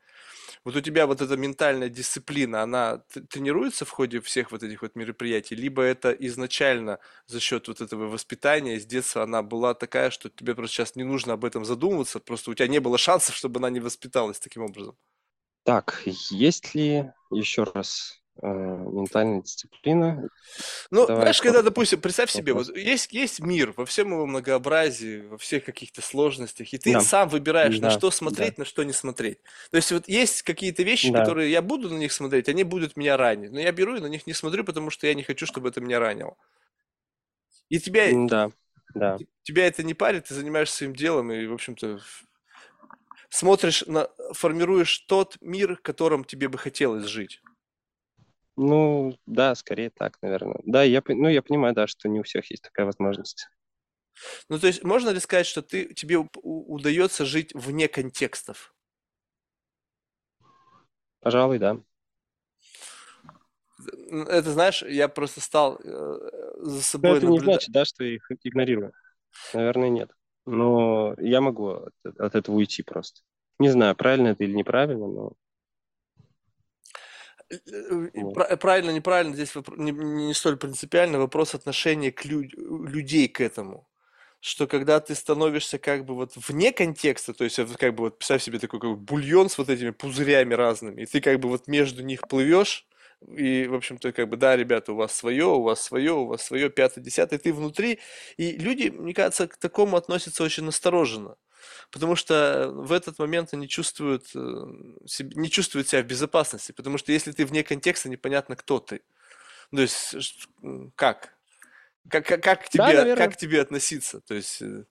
Вот 0.66 0.76
у 0.78 0.82
тебя 0.82 1.08
вот 1.08 1.22
эта 1.22 1.36
ментальная 1.36 1.90
дисциплина, 1.90 2.64
она 2.64 3.00
тренируется 3.30 3.84
в 3.84 3.90
ходе 3.90 4.22
всех 4.22 4.52
вот 4.52 4.64
этих 4.64 4.82
вот 4.82 4.96
мероприятий, 4.96 5.56
либо 5.56 5.82
это 5.82 6.12
изначально 6.12 7.00
за 7.28 7.42
счет 7.42 7.68
вот 7.68 7.82
этого 7.82 8.08
воспитания 8.08 8.80
с 8.80 8.86
детства 8.86 9.24
она 9.24 9.44
была 9.44 9.74
такая, 9.74 10.10
что 10.10 10.30
тебе 10.30 10.56
просто 10.56 10.76
сейчас 10.78 10.96
не 10.96 11.04
нужно 11.04 11.34
об 11.34 11.44
этом 11.44 11.66
задумываться, 11.66 12.20
просто 12.20 12.52
у 12.52 12.54
тебя 12.54 12.68
не 12.68 12.80
было 12.80 12.98
шансов, 12.98 13.36
чтобы 13.36 13.60
она 13.60 13.70
не 13.70 13.82
воспиталась 13.82 14.40
таким 14.40 14.64
образом. 14.64 14.96
Так, 15.64 16.02
есть 16.06 16.76
ли 16.76 17.12
еще 17.30 17.64
раз 17.64 18.23
ментальная 18.42 19.42
дисциплина? 19.42 20.30
Ну, 20.92 21.08
Давай 21.08 21.22
знаешь, 21.22 21.42
когда, 21.42 21.62
допустим, 21.62 22.02
представь 22.02 22.30
себе, 22.32 22.54
вот 22.54 22.76
есть, 22.76 23.12
есть 23.14 23.40
мир 23.40 23.74
во 23.76 23.86
всем 23.86 24.12
его 24.12 24.26
многообразии, 24.26 25.22
во 25.22 25.38
всех 25.38 25.66
каких-то 25.66 26.02
сложностях, 26.02 26.72
и 26.74 26.78
ты 26.78 26.94
Да, 26.94 27.02
сам 27.02 27.30
выбираешь, 27.30 27.82
на 27.82 27.90
да, 27.90 27.90
что 27.90 28.10
да, 28.10 28.12
смотреть, 28.12 28.58
на 28.58 28.66
что 28.66 28.84
не 28.84 28.94
смотреть. 28.94 29.40
То 29.72 29.78
есть 29.78 29.92
вот 29.92 30.08
есть 30.08 30.44
какие-то 30.44 30.84
вещи, 30.84 31.12
да, 31.12 31.24
которые 31.24 31.52
я 31.52 31.62
буду 31.62 31.90
на 31.90 31.98
них 31.98 32.12
смотреть, 32.12 32.50
они 32.50 32.64
будут 32.64 32.96
меня 32.98 33.18
ранить, 33.18 33.52
но 33.52 33.60
я 33.60 33.72
беру 33.72 33.96
и 33.96 34.00
на 34.00 34.08
них 34.08 34.28
не 34.28 34.34
смотрю, 34.34 34.64
потому 34.64 34.90
что 34.90 35.08
я 35.08 35.14
не 35.14 35.24
хочу, 35.24 35.46
чтобы 35.46 35.70
это 35.70 35.82
меня 35.82 36.00
ранило. 36.00 36.36
И 37.70 37.80
тебя, 37.80 38.10
да, 38.30 38.52
да. 38.96 39.18
тебя 39.44 39.68
это 39.68 39.84
не 39.84 39.94
парит, 39.94 40.26
ты 40.26 40.34
занимаешься 40.34 40.78
своим 40.78 40.96
делом 40.96 41.32
и, 41.32 41.46
в 41.46 41.54
общем-то, 41.54 42.00
смотришь, 43.30 43.84
на, 43.88 44.10
формируешь 44.34 45.00
тот 45.00 45.38
мир, 45.42 45.76
в 45.78 45.82
котором 45.82 46.24
тебе 46.24 46.48
бы 46.48 46.58
хотелось 46.58 47.06
жить. 47.06 47.42
Ну, 48.56 49.18
да, 49.26 49.56
скорее 49.56 49.90
так, 49.90 50.22
наверное. 50.22 50.60
Да, 50.66 50.84
я, 50.84 51.02
ну, 51.08 51.28
я 51.28 51.42
понимаю, 51.42 51.74
да, 51.74 51.88
что 51.88 52.08
не 52.08 52.20
у 52.20 52.24
всех 52.24 52.50
есть 52.52 52.64
такая 52.64 52.86
возможность. 52.86 53.48
Ну, 54.50 54.60
то 54.60 54.68
есть 54.68 54.84
можно 54.84 55.10
ли 55.10 55.20
сказать, 55.20 55.48
что 55.48 55.62
ты, 55.62 55.94
тебе 55.94 56.18
удается 56.18 57.26
жить 57.26 57.52
вне 57.54 57.88
контекстов? 57.88 58.74
Пожалуй, 61.20 61.58
да. 61.58 61.80
Это, 64.12 64.52
знаешь, 64.52 64.84
я 64.84 65.08
просто 65.08 65.42
стал 65.42 65.80
э, 65.84 66.20
за 66.58 66.76
Но 66.76 66.82
собой 66.82 67.18
это 67.18 67.26
не 67.26 67.38
наблюдать. 67.38 67.64
значит, 67.66 67.74
да, 67.74 67.86
что 67.86 68.04
я 68.04 68.16
их 68.16 68.32
игнорирую. 68.44 68.94
Наверное, 69.54 69.90
нет. 69.90 70.12
Но 70.46 71.16
я 71.18 71.42
могу 71.42 71.70
от, 71.70 71.94
от 72.18 72.36
этого 72.36 72.56
уйти 72.56 72.84
просто. 72.84 73.22
Не 73.60 73.70
знаю, 73.70 73.96
правильно 73.96 74.30
это 74.30 74.44
или 74.44 74.54
неправильно, 74.54 75.08
но 75.08 75.34
вот. 78.14 78.34
пра- 78.36 78.58
Правильно, 78.58 78.92
неправильно, 78.92 79.36
здесь 79.36 79.54
не, 79.78 79.92
не 79.92 80.34
столь 80.34 80.58
принципиально 80.58 81.20
вопрос 81.20 81.56
отношения 81.56 82.12
к 82.12 82.26
лю- 82.26 82.50
людей 82.88 83.28
к 83.28 83.42
этому. 83.42 83.88
Что 84.40 84.68
когда 84.68 85.00
ты 85.00 85.16
становишься 85.16 85.80
как 85.80 86.06
бы 86.06 86.16
вот 86.16 86.34
вне 86.36 86.74
контекста, 86.74 87.34
то 87.34 87.46
есть 87.46 87.58
как 87.78 87.96
бы 87.96 88.06
вот 88.06 88.18
представь 88.18 88.44
себе 88.44 88.60
такой 88.60 88.80
как 88.82 88.90
бы 88.90 88.96
бульон 88.98 89.50
с 89.50 89.58
вот 89.58 89.70
этими 89.70 89.92
пузырями 89.92 90.54
разными, 90.54 91.04
и 91.04 91.06
ты 91.06 91.22
как 91.22 91.40
бы 91.40 91.48
вот 91.50 91.68
между 91.68 92.04
них 92.04 92.28
плывешь, 92.28 92.86
и, 93.38 93.68
в 93.68 93.74
общем-то, 93.76 94.12
как 94.12 94.30
бы, 94.30 94.38
да, 94.38 94.56
ребята, 94.56 94.92
у 94.92 94.96
вас 94.96 95.14
свое, 95.16 95.46
у 95.46 95.62
вас 95.62 95.82
свое, 95.82 96.12
у 96.14 96.26
вас 96.26 96.44
свое, 96.44 96.70
пятое, 96.70 97.04
десятое, 97.04 97.40
ты 97.40 97.54
внутри, 97.54 98.00
и 98.38 98.52
люди, 98.58 98.90
мне 98.90 99.14
кажется, 99.14 99.48
к 99.48 99.58
такому 99.58 99.96
относятся 99.96 100.44
очень 100.44 100.64
настороженно. 100.64 101.38
Потому 101.92 102.16
что 102.16 102.70
в 102.72 102.92
этот 102.92 103.20
момент 103.20 103.54
они 103.54 103.68
чувствуют, 103.68 104.26
э, 104.36 104.66
не 105.36 105.50
чувствуют 105.50 105.88
себя 105.88 106.02
в 106.02 106.06
безопасности, 106.06 106.72
потому 106.72 106.98
что 106.98 107.12
если 107.12 107.32
ты 107.32 107.46
вне 107.46 107.64
контекста, 107.64 108.10
непонятно, 108.10 108.56
кто 108.56 108.80
ты. 108.80 109.02
То 109.72 109.82
есть, 109.82 110.16
как? 110.96 111.36
Как, 112.10 112.26
как, 112.26 112.44
как, 112.44 112.70
тебе, 112.70 112.84
Да, 112.84 112.94
наверное. 112.94 113.16
как 113.16 113.38
тебе 113.38 113.62
относиться? 113.62 114.22
То 114.22 114.34
есть, 114.34 114.62
э, 114.62 114.86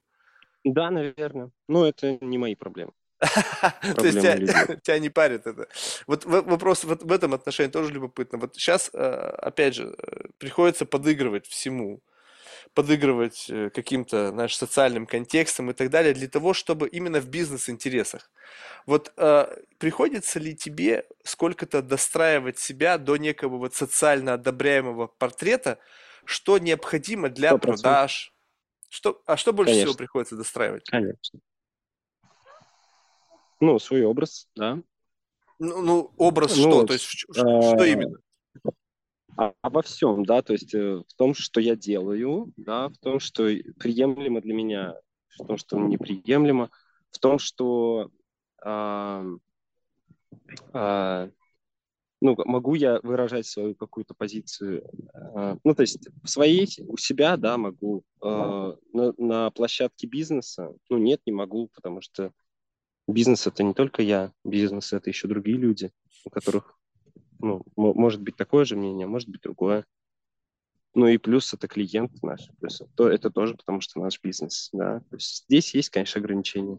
Да, 0.64 0.90
наверное. 0.90 1.50
Но 1.68 1.86
это 1.86 2.18
не 2.20 2.38
мои 2.38 2.54
проблемы. 2.54 2.92
То 3.20 4.06
есть 4.06 4.20
тебя, 4.20 4.98
не 4.98 5.10
парит 5.10 5.46
это. 5.46 5.68
Вот 6.06 6.24
вопрос 6.24 6.84
вот 6.84 7.02
в 7.02 7.12
этом 7.12 7.34
отношении 7.34 7.70
тоже 7.70 7.92
любопытно. 7.92 8.38
Вот 8.38 8.56
сейчас, 8.56 8.90
опять 8.92 9.74
же, 9.74 9.94
э, 9.96 10.28
приходится 10.38 10.86
подыгрывать 10.86 11.46
всему, 11.46 12.00
подыгрывать 12.74 13.46
э, 13.50 13.70
каким-то, 13.70 14.30
знаешь, 14.30 14.56
социальным 14.56 15.06
контекстом 15.06 15.70
и 15.70 15.74
так 15.74 15.90
далее, 15.90 16.14
для 16.14 16.28
того, 16.28 16.54
чтобы 16.54 16.88
именно 16.88 17.20
в 17.20 17.28
бизнес-интересах. 17.28 18.30
Вот 18.86 19.12
э, 19.16 19.46
приходится 19.78 20.38
ли 20.38 20.56
тебе 20.56 21.06
сколько-то 21.24 21.82
достраивать 21.82 22.58
себя 22.58 22.98
до 22.98 23.16
некого 23.16 23.56
вот 23.58 23.74
социально 23.74 24.34
одобряемого 24.34 25.06
портрета, 25.06 25.78
что 26.24 26.58
необходимо 26.58 27.28
для 27.28 27.50
Сто 27.50 27.58
процентов. 27.58 27.82
продаж? 27.82 28.34
Что, 28.88 29.22
а 29.26 29.36
что 29.36 29.52
больше 29.52 29.72
всего 29.72 29.84
Конечно. 29.84 29.98
приходится 29.98 30.36
достраивать? 30.36 30.84
Конечно. 30.90 31.40
Ну, 33.60 33.78
свой 33.78 34.02
образ, 34.04 34.48
да. 34.56 34.82
Ну, 35.58 35.82
ну, 35.82 36.12
образ 36.16 36.56
Ну, 36.56 36.62
что? 36.62 36.86
То 36.86 36.92
есть, 36.94 37.04
ш- 37.04 37.26
что 37.32 37.84
э, 37.84 37.88
именно? 37.88 38.18
А- 39.36 39.52
Обо 39.62 39.82
всем, 39.82 40.24
да, 40.24 40.42
то 40.42 40.52
есть 40.52 40.74
э, 40.74 40.96
в 40.96 41.14
том, 41.16 41.34
что 41.34 41.60
я 41.60 41.76
делаю, 41.76 42.52
да, 42.56 42.88
в 42.88 42.98
том, 42.98 43.20
что 43.20 43.44
приемлемо 43.78 44.40
для 44.40 44.54
меня, 44.54 44.94
в 45.38 45.46
том, 45.46 45.56
что 45.56 45.78
неприемлемо, 45.78 46.70
в 47.10 47.18
том, 47.18 47.38
что 47.38 48.10
а, 48.62 49.24
а, 50.72 51.28
ну, 52.20 52.36
могу 52.44 52.74
я 52.74 53.00
выражать 53.02 53.46
свою 53.46 53.74
какую-то 53.74 54.14
позицию, 54.14 54.88
а, 55.12 55.56
ну, 55.64 55.74
то 55.74 55.82
есть 55.82 56.08
в 56.22 56.28
своей, 56.28 56.68
у 56.86 56.96
себя, 56.96 57.36
да, 57.36 57.56
могу, 57.56 58.04
а, 58.20 58.76
на, 58.92 59.12
на 59.18 59.50
площадке 59.50 60.06
бизнеса, 60.06 60.72
ну, 60.88 60.98
нет, 60.98 61.20
не 61.26 61.32
могу, 61.32 61.68
потому 61.74 62.00
что 62.00 62.32
бизнес 63.08 63.46
это 63.46 63.62
не 63.62 63.74
только 63.74 64.02
я, 64.02 64.32
бизнес 64.44 64.92
это 64.92 65.10
еще 65.10 65.26
другие 65.26 65.56
люди, 65.56 65.90
у 66.24 66.30
которых, 66.30 66.78
ну, 67.42 67.62
мо- 67.76 67.94
может 67.94 68.22
быть 68.22 68.36
такое 68.36 68.64
же 68.64 68.76
мнение, 68.76 69.06
может 69.06 69.28
быть 69.28 69.42
другое. 69.42 69.84
Ну 70.94 71.06
и 71.06 71.16
плюс 71.18 71.52
это 71.54 71.68
клиент 71.68 72.22
наш, 72.22 72.48
плюс 72.60 72.82
то, 72.96 73.08
это 73.08 73.30
тоже 73.30 73.54
потому 73.54 73.80
что 73.80 74.00
наш 74.00 74.20
бизнес, 74.20 74.68
да. 74.72 75.00
То 75.10 75.16
есть 75.16 75.44
здесь 75.44 75.74
есть, 75.74 75.90
конечно, 75.90 76.20
ограничения. 76.20 76.78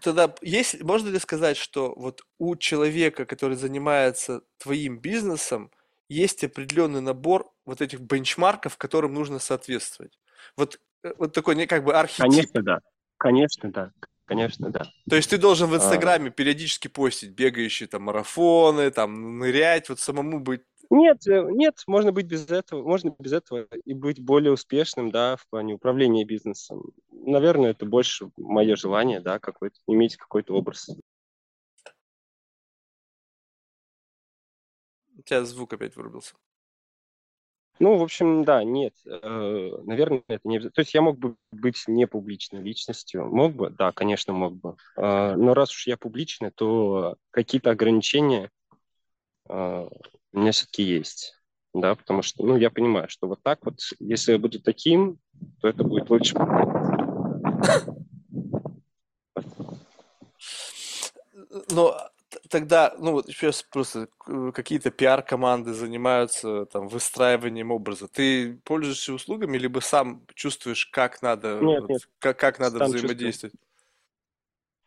Тогда 0.00 0.34
есть, 0.42 0.82
можно 0.82 1.08
ли 1.08 1.18
сказать, 1.18 1.56
что 1.56 1.94
вот 1.96 2.22
у 2.38 2.56
человека, 2.56 3.24
который 3.24 3.56
занимается 3.56 4.42
твоим 4.58 4.98
бизнесом, 4.98 5.70
есть 6.08 6.44
определенный 6.44 7.00
набор 7.00 7.52
вот 7.64 7.80
этих 7.80 8.00
бенчмарков, 8.00 8.76
которым 8.76 9.14
нужно 9.14 9.38
соответствовать? 9.38 10.18
Вот, 10.56 10.78
э, 11.02 11.14
вот 11.18 11.32
такой 11.32 11.56
не 11.56 11.66
как 11.66 11.84
бы 11.84 11.94
архетип. 11.94 12.22
Конечно, 12.22 12.62
да. 12.62 12.80
Конечно, 13.16 13.72
да. 13.72 13.92
Конечно, 14.26 14.70
да. 14.70 14.90
То 15.08 15.16
есть 15.16 15.30
ты 15.30 15.38
должен 15.38 15.68
в 15.68 15.72
А. 15.72 15.76
Инстаграме 15.76 16.30
периодически 16.30 16.88
постить 16.88 17.30
бегающие 17.30 17.88
там 17.88 18.02
марафоны, 18.02 18.90
там 18.90 19.38
нырять, 19.38 19.88
вот 19.88 20.00
самому 20.00 20.40
быть. 20.40 20.62
Нет, 20.90 21.26
э, 21.28 21.46
нет, 21.50 21.82
можно 21.86 22.12
быть 22.12 22.26
без 22.26 22.48
этого, 22.50 22.82
можно 22.82 23.14
без 23.18 23.32
этого 23.32 23.66
и 23.84 23.94
быть 23.94 24.20
более 24.20 24.52
успешным, 24.52 25.10
да, 25.10 25.36
в 25.36 25.46
плане 25.48 25.74
управления 25.74 26.24
бизнесом. 26.24 26.82
Наверное, 27.10 27.70
это 27.70 27.86
больше 27.86 28.30
мое 28.36 28.76
желание, 28.76 29.20
да, 29.20 29.38
какой-то, 29.38 29.76
иметь 29.86 30.16
какой-то 30.16 30.54
образ. 30.54 30.88
У 35.16 35.22
тебя 35.22 35.44
звук 35.44 35.72
опять 35.72 35.96
вырубился. 35.96 36.34
Ну, 37.78 37.98
в 37.98 38.02
общем, 38.02 38.44
да, 38.44 38.64
нет, 38.64 38.94
э, 39.04 39.70
наверное, 39.84 40.22
это 40.28 40.40
не... 40.48 40.60
То 40.60 40.80
есть 40.80 40.94
я 40.94 41.02
мог 41.02 41.18
бы 41.18 41.36
быть 41.52 41.84
не 41.86 42.06
публичной 42.06 42.62
личностью, 42.62 43.26
мог 43.26 43.52
бы, 43.52 43.70
да, 43.70 43.92
конечно, 43.92 44.32
мог 44.32 44.54
бы. 44.54 44.76
Э, 44.96 45.34
Но 45.36 45.52
раз 45.52 45.70
уж 45.72 45.86
я 45.86 45.96
публичный, 45.98 46.50
то 46.50 47.16
какие-то 47.30 47.70
ограничения 47.70 48.50
э, 49.48 49.88
у 50.32 50.38
меня 50.38 50.52
все-таки 50.52 50.82
есть, 50.84 51.34
да, 51.74 51.94
потому 51.94 52.22
что, 52.22 52.44
ну, 52.46 52.56
я 52.56 52.70
понимаю, 52.70 53.08
что 53.10 53.28
вот 53.28 53.42
так 53.42 53.58
вот, 53.64 53.76
если 53.98 54.32
я 54.32 54.38
буду 54.38 54.60
таким, 54.60 55.18
то 55.60 55.68
это 55.68 55.84
будет 55.84 56.08
лучше. 56.08 56.34
Но 61.70 61.92
т- 61.92 62.15
тогда, 62.60 62.94
ну 62.98 63.12
вот 63.12 63.26
сейчас 63.26 63.62
просто 63.62 64.08
э, 64.26 64.50
какие-то 64.54 64.90
пиар-команды 64.90 65.74
занимаются 65.74 66.64
там 66.64 66.88
выстраиванием 66.88 67.70
образа. 67.70 68.08
Ты 68.08 68.54
пользуешься 68.64 69.12
услугами, 69.12 69.58
либо 69.58 69.80
сам 69.80 70.24
чувствуешь, 70.34 70.86
как 70.86 71.20
надо, 71.20 71.58
Нет, 71.60 71.82
вот, 71.82 71.90
нет. 71.90 72.08
как, 72.18 72.38
как 72.38 72.58
надо 72.58 72.78
Сам 72.78 72.86
чувствую. 72.92 73.04
взаимодействовать? 73.04 73.54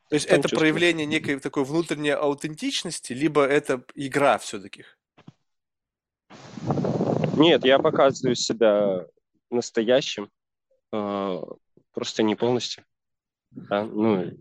То 0.10 0.16
есть 0.16 0.28
Сам 0.28 0.40
это 0.40 0.50
чувствую. 0.50 0.60
проявление 0.62 1.06
некой 1.06 1.40
такой 1.40 1.64
внутренней 1.64 2.10
аутентичности, 2.10 3.14
либо 3.14 3.46
это 3.46 3.84
игра 3.94 4.40
все-таки? 4.40 4.86
Нет, 7.38 7.64
я 7.66 7.78
показываю 7.78 8.36
себя 8.36 9.06
настоящим, 9.52 10.32
э, 10.92 11.42
просто 11.94 12.24
не 12.24 12.34
полностью. 12.34 12.84
Да? 13.52 13.84
Ну, 13.86 14.34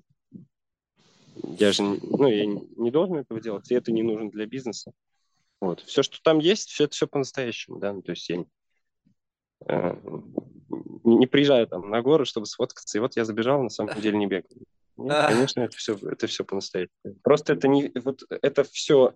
я 1.43 1.73
же 1.73 1.83
не- 1.83 2.01
ну, 2.03 2.29
я 2.29 2.47
не 2.47 2.67
не 2.77 2.91
должен 2.91 3.17
этого 3.17 3.41
делать, 3.41 3.71
и 3.71 3.75
это 3.75 3.93
не 3.93 4.03
нужно 4.03 4.31
для 4.31 4.47
бизнеса. 4.47 4.93
Вот. 5.61 5.81
Все, 5.81 6.03
что 6.03 6.21
там 6.23 6.39
есть, 6.39 6.69
все 6.71 6.85
это 6.85 6.95
все 6.95 7.07
по-настоящему, 7.07 7.79
да, 7.79 7.93
ну, 7.93 8.03
то 8.03 8.13
есть 8.13 8.29
я 8.29 8.45
э, 9.67 9.97
не, 11.05 11.17
не 11.17 11.27
приезжаю 11.27 11.67
там 11.67 11.91
на 11.91 12.01
гору, 12.03 12.25
чтобы 12.25 12.47
сфоткаться, 12.47 12.99
и 12.99 13.01
вот 13.01 13.17
я 13.17 13.25
забежал, 13.25 13.63
на 13.63 13.69
самом 13.69 14.01
деле 14.01 14.19
не 14.19 14.27
бегаю. 14.27 14.63
Нет, 14.97 15.13
А. 15.13 15.29
конечно, 15.33 15.61
это 15.61 15.77
все, 15.77 15.97
это 15.97 16.27
все 16.27 16.45
по-настоящему. 16.45 16.95
Просто 17.23 17.55
это 17.55 17.67
не, 17.69 17.91
вот 17.97 18.23
это 18.31 18.65
все 18.65 19.13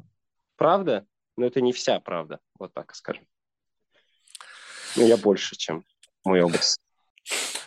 правда, 0.56 1.06
но 1.36 1.46
это 1.46 1.60
не 1.60 1.72
вся 1.72 2.00
правда, 2.00 2.40
вот 2.58 2.72
так 2.74 2.94
скажем. 2.94 3.24
Ну, 4.96 5.06
я 5.06 5.16
больше, 5.16 5.56
чем 5.56 5.84
мой 6.24 6.42
образ. 6.42 6.78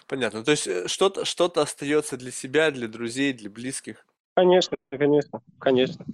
Понятно. 0.08 0.44
То 0.44 0.52
есть 0.52 0.68
э, 0.68 0.88
что-то 0.88 1.26
что-то 1.26 1.62
остается 1.62 2.18
для 2.18 2.32
себя, 2.32 2.72
для 2.72 2.88
друзей, 2.88 3.34
для 3.34 3.50
близких. 3.50 4.05
Конечно, 4.36 4.78
конечно, 4.92 5.42
конечно. 5.60 6.06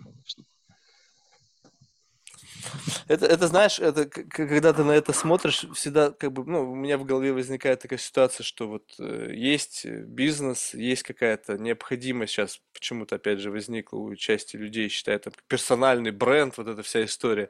Это, 3.07 3.25
это 3.25 3.47
знаешь, 3.47 3.79
это 3.79 4.05
когда 4.05 4.73
ты 4.73 4.83
на 4.83 4.91
это 4.91 5.13
смотришь, 5.13 5.65
всегда 5.73 6.11
как 6.11 6.31
бы, 6.31 6.45
ну, 6.45 6.71
у 6.71 6.75
меня 6.75 6.97
в 6.97 7.05
голове 7.05 7.33
возникает 7.33 7.81
такая 7.81 7.99
ситуация, 7.99 8.43
что 8.43 8.67
вот 8.67 8.93
э, 8.99 9.31
есть 9.33 9.85
э, 9.85 10.03
бизнес, 10.03 10.73
есть 10.73 11.03
какая-то 11.03 11.57
необходимость 11.57 12.33
сейчас, 12.33 12.61
почему-то 12.73 13.15
опять 13.15 13.39
же 13.39 13.51
возникла 13.51 13.97
у 13.97 14.15
части 14.15 14.55
людей, 14.55 14.89
считают 14.89 15.27
это 15.27 15.37
персональный 15.47 16.11
бренд, 16.11 16.57
вот 16.57 16.67
эта 16.67 16.83
вся 16.83 17.03
история, 17.03 17.49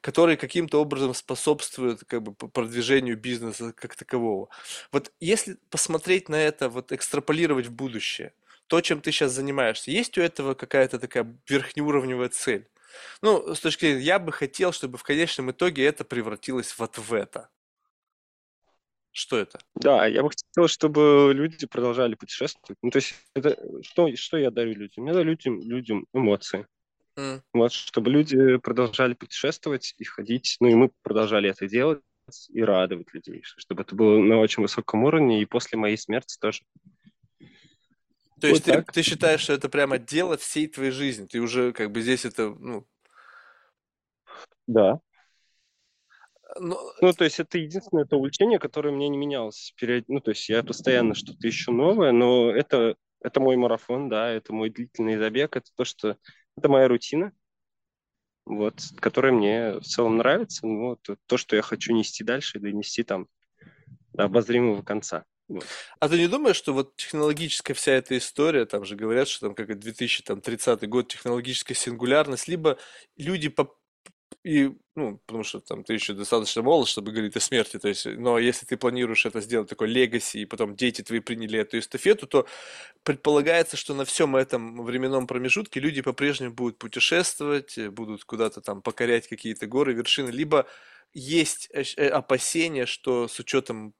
который 0.00 0.36
каким-то 0.36 0.80
образом 0.80 1.14
способствует 1.14 2.04
как 2.04 2.22
бы 2.22 2.34
продвижению 2.34 3.16
бизнеса 3.16 3.72
как 3.72 3.96
такового. 3.96 4.48
Вот 4.92 5.10
если 5.20 5.56
посмотреть 5.70 6.28
на 6.28 6.36
это, 6.36 6.68
вот 6.68 6.92
экстраполировать 6.92 7.66
в 7.66 7.72
будущее, 7.72 8.32
то, 8.66 8.80
чем 8.80 9.00
ты 9.00 9.12
сейчас 9.12 9.32
занимаешься, 9.32 9.90
есть 9.90 10.18
у 10.18 10.22
этого 10.22 10.54
какая-то 10.54 10.98
такая 10.98 11.38
верхнеуровневая 11.48 12.28
цель? 12.30 12.68
Ну, 13.22 13.54
с 13.54 13.60
точки 13.60 13.86
зрения, 13.86 14.00
я 14.02 14.18
бы 14.18 14.32
хотел, 14.32 14.72
чтобы 14.72 14.98
в 14.98 15.02
конечном 15.02 15.50
итоге 15.50 15.84
это 15.86 16.04
превратилось 16.04 16.76
вот 16.78 16.98
в 16.98 17.12
это. 17.14 17.48
Что 19.14 19.36
это? 19.38 19.58
Да, 19.74 20.06
я 20.06 20.22
бы 20.22 20.30
хотел, 20.30 20.68
чтобы 20.68 21.32
люди 21.34 21.66
продолжали 21.66 22.14
путешествовать. 22.14 22.78
Ну, 22.82 22.90
то 22.90 22.96
есть, 22.96 23.14
это, 23.34 23.56
что, 23.82 24.14
что 24.16 24.38
я 24.38 24.50
дарю 24.50 24.74
людям? 24.74 25.06
Я 25.06 25.12
дарю 25.12 25.30
людям, 25.30 25.60
людям 25.60 26.06
эмоции. 26.14 26.66
М. 27.16 27.42
Вот, 27.54 27.72
чтобы 27.72 28.10
люди 28.10 28.58
продолжали 28.58 29.14
путешествовать 29.14 29.94
и 29.98 30.04
ходить, 30.04 30.56
ну, 30.60 30.68
и 30.68 30.74
мы 30.74 30.90
продолжали 31.02 31.50
это 31.50 31.68
делать 31.68 32.00
и 32.50 32.62
радовать 32.62 33.12
людей, 33.14 33.42
чтобы 33.44 33.82
это 33.82 33.94
было 33.96 34.18
на 34.20 34.38
очень 34.38 34.62
высоком 34.62 35.04
уровне, 35.04 35.42
и 35.42 35.46
после 35.46 35.78
моей 35.78 35.98
смерти 35.98 36.38
тоже. 36.40 36.62
То 38.42 38.48
есть 38.48 38.66
Вот 38.66 38.74
ты, 38.74 38.82
так. 38.82 38.92
ты 38.92 39.02
считаешь, 39.02 39.40
что 39.40 39.52
это 39.52 39.68
прямо 39.68 39.98
дело 39.98 40.36
всей 40.36 40.66
твоей 40.66 40.90
жизни? 40.90 41.26
Ты 41.26 41.38
уже 41.38 41.72
как 41.72 41.92
бы 41.92 42.00
здесь 42.02 42.24
это, 42.24 42.48
ну, 42.58 42.84
Да. 44.66 44.98
ну, 46.58 46.76
Ну, 47.00 47.12
то 47.12 47.22
есть 47.22 47.38
это 47.38 47.58
единственное 47.58 48.02
это 48.02 48.16
увлечение, 48.16 48.58
которое 48.58 48.88
у 48.88 48.96
меня 48.96 49.08
не 49.08 49.16
менялось. 49.16 49.72
Период... 49.76 50.08
Ну, 50.08 50.18
то 50.18 50.32
есть 50.32 50.48
я 50.48 50.64
постоянно 50.64 51.14
что-то 51.14 51.48
ищу 51.48 51.70
новое, 51.70 52.10
но 52.10 52.50
это, 52.50 52.96
это 53.20 53.38
мой 53.38 53.54
марафон, 53.54 54.08
да, 54.08 54.28
это 54.28 54.52
мой 54.52 54.70
длительный 54.70 55.18
забег, 55.18 55.54
это 55.54 55.70
то, 55.76 55.84
что... 55.84 56.16
Это 56.56 56.68
моя 56.68 56.88
рутина, 56.88 57.32
вот, 58.44 58.74
которая 58.98 59.30
мне 59.32 59.74
в 59.74 59.84
целом 59.84 60.16
нравится, 60.16 60.66
ну, 60.66 60.80
вот, 60.88 61.16
то, 61.26 61.36
что 61.36 61.54
я 61.54 61.62
хочу 61.62 61.94
нести 61.94 62.24
дальше 62.24 62.58
и 62.58 62.60
донести 62.60 63.04
там 63.04 63.28
до 64.12 64.24
обозримого 64.24 64.82
конца. 64.82 65.26
Вот. 65.48 65.66
А 66.00 66.08
ты 66.08 66.18
не 66.18 66.28
думаешь, 66.28 66.56
что 66.56 66.72
вот 66.72 66.96
технологическая 66.96 67.74
вся 67.74 67.92
эта 67.92 68.16
история, 68.16 68.64
там 68.64 68.84
же 68.84 68.96
говорят, 68.96 69.28
что 69.28 69.46
там 69.48 69.54
как 69.54 69.70
и 69.70 69.74
2030 69.74 70.86
год 70.86 71.08
технологическая 71.08 71.74
сингулярность, 71.74 72.48
либо 72.48 72.78
люди 73.16 73.48
по- 73.48 73.74
и, 74.44 74.72
ну, 74.96 75.18
потому 75.26 75.44
что 75.44 75.60
там 75.60 75.84
ты 75.84 75.94
еще 75.94 76.14
достаточно 76.14 76.62
молод, 76.62 76.88
чтобы 76.88 77.12
говорить 77.12 77.36
о 77.36 77.40
смерти, 77.40 77.78
то 77.78 77.88
есть, 77.88 78.06
но 78.06 78.38
если 78.38 78.66
ты 78.66 78.76
планируешь 78.76 79.26
это 79.26 79.40
сделать 79.40 79.68
такой 79.68 79.88
легаси, 79.88 80.38
и 80.38 80.46
потом 80.46 80.76
дети 80.76 81.02
твои 81.02 81.20
приняли 81.20 81.60
эту 81.60 81.78
эстафету, 81.78 82.26
то 82.26 82.46
предполагается, 83.04 83.76
что 83.76 83.94
на 83.94 84.04
всем 84.04 84.36
этом 84.36 84.84
временном 84.84 85.26
промежутке 85.26 85.80
люди 85.80 86.02
по-прежнему 86.02 86.54
будут 86.54 86.78
путешествовать, 86.78 87.78
будут 87.90 88.24
куда-то 88.24 88.60
там 88.60 88.82
покорять 88.82 89.28
какие-то 89.28 89.66
горы, 89.66 89.94
вершины, 89.94 90.30
либо 90.30 90.66
есть 91.14 91.68
э, 91.74 92.08
опасения, 92.08 92.86
что 92.86 93.28
с 93.28 93.38
учетом 93.38 93.94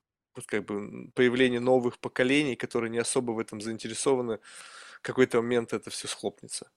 как 0.46 0.64
бы 0.64 1.10
появления 1.14 1.60
новых 1.60 1.98
поколений, 1.98 2.56
которые 2.56 2.90
не 2.90 2.98
особо 2.98 3.32
в 3.32 3.38
этом 3.38 3.60
заинтересованы, 3.60 4.38
в 4.98 5.00
какой-то 5.02 5.42
момент 5.42 5.72
это 5.72 5.90
все 5.90 6.08
схлопнется. 6.08 6.70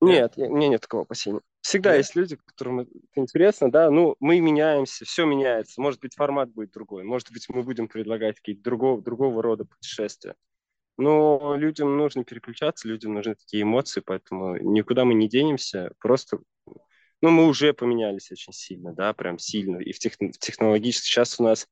Нет, 0.00 0.34
я, 0.36 0.46
у 0.46 0.56
меня 0.56 0.68
нет 0.68 0.82
такого 0.82 1.02
опасения. 1.02 1.40
Всегда 1.60 1.90
Нет? 1.90 1.98
есть 1.98 2.14
люди, 2.14 2.36
которым 2.36 2.80
это 2.80 2.90
интересно, 3.14 3.70
да, 3.70 3.90
ну, 3.90 4.16
мы 4.20 4.40
меняемся, 4.40 5.04
все 5.04 5.26
меняется, 5.26 5.80
может 5.80 6.00
быть, 6.00 6.14
формат 6.14 6.50
будет 6.52 6.70
другой, 6.70 7.02
может 7.02 7.32
быть, 7.32 7.46
мы 7.48 7.62
будем 7.62 7.88
предлагать 7.88 8.36
какие-то 8.36 8.62
другого, 8.62 9.02
другого 9.02 9.42
рода 9.42 9.64
путешествия. 9.64 10.34
Но 10.96 11.56
людям 11.56 11.96
нужно 11.96 12.24
переключаться, 12.24 12.88
людям 12.88 13.14
нужны 13.14 13.34
такие 13.34 13.64
эмоции, 13.64 14.00
поэтому 14.00 14.56
никуда 14.56 15.04
мы 15.04 15.14
не 15.14 15.28
денемся, 15.28 15.92
просто, 15.98 16.38
ну, 17.20 17.30
мы 17.30 17.46
уже 17.46 17.72
поменялись 17.72 18.30
очень 18.30 18.52
сильно, 18.52 18.92
да, 18.94 19.12
прям 19.12 19.38
сильно, 19.38 19.78
и 19.78 19.92
в, 19.92 19.98
тех, 19.98 20.14
в 20.14 20.38
технологически, 20.38 21.06
сейчас 21.06 21.40
у 21.40 21.44
нас, 21.44 21.66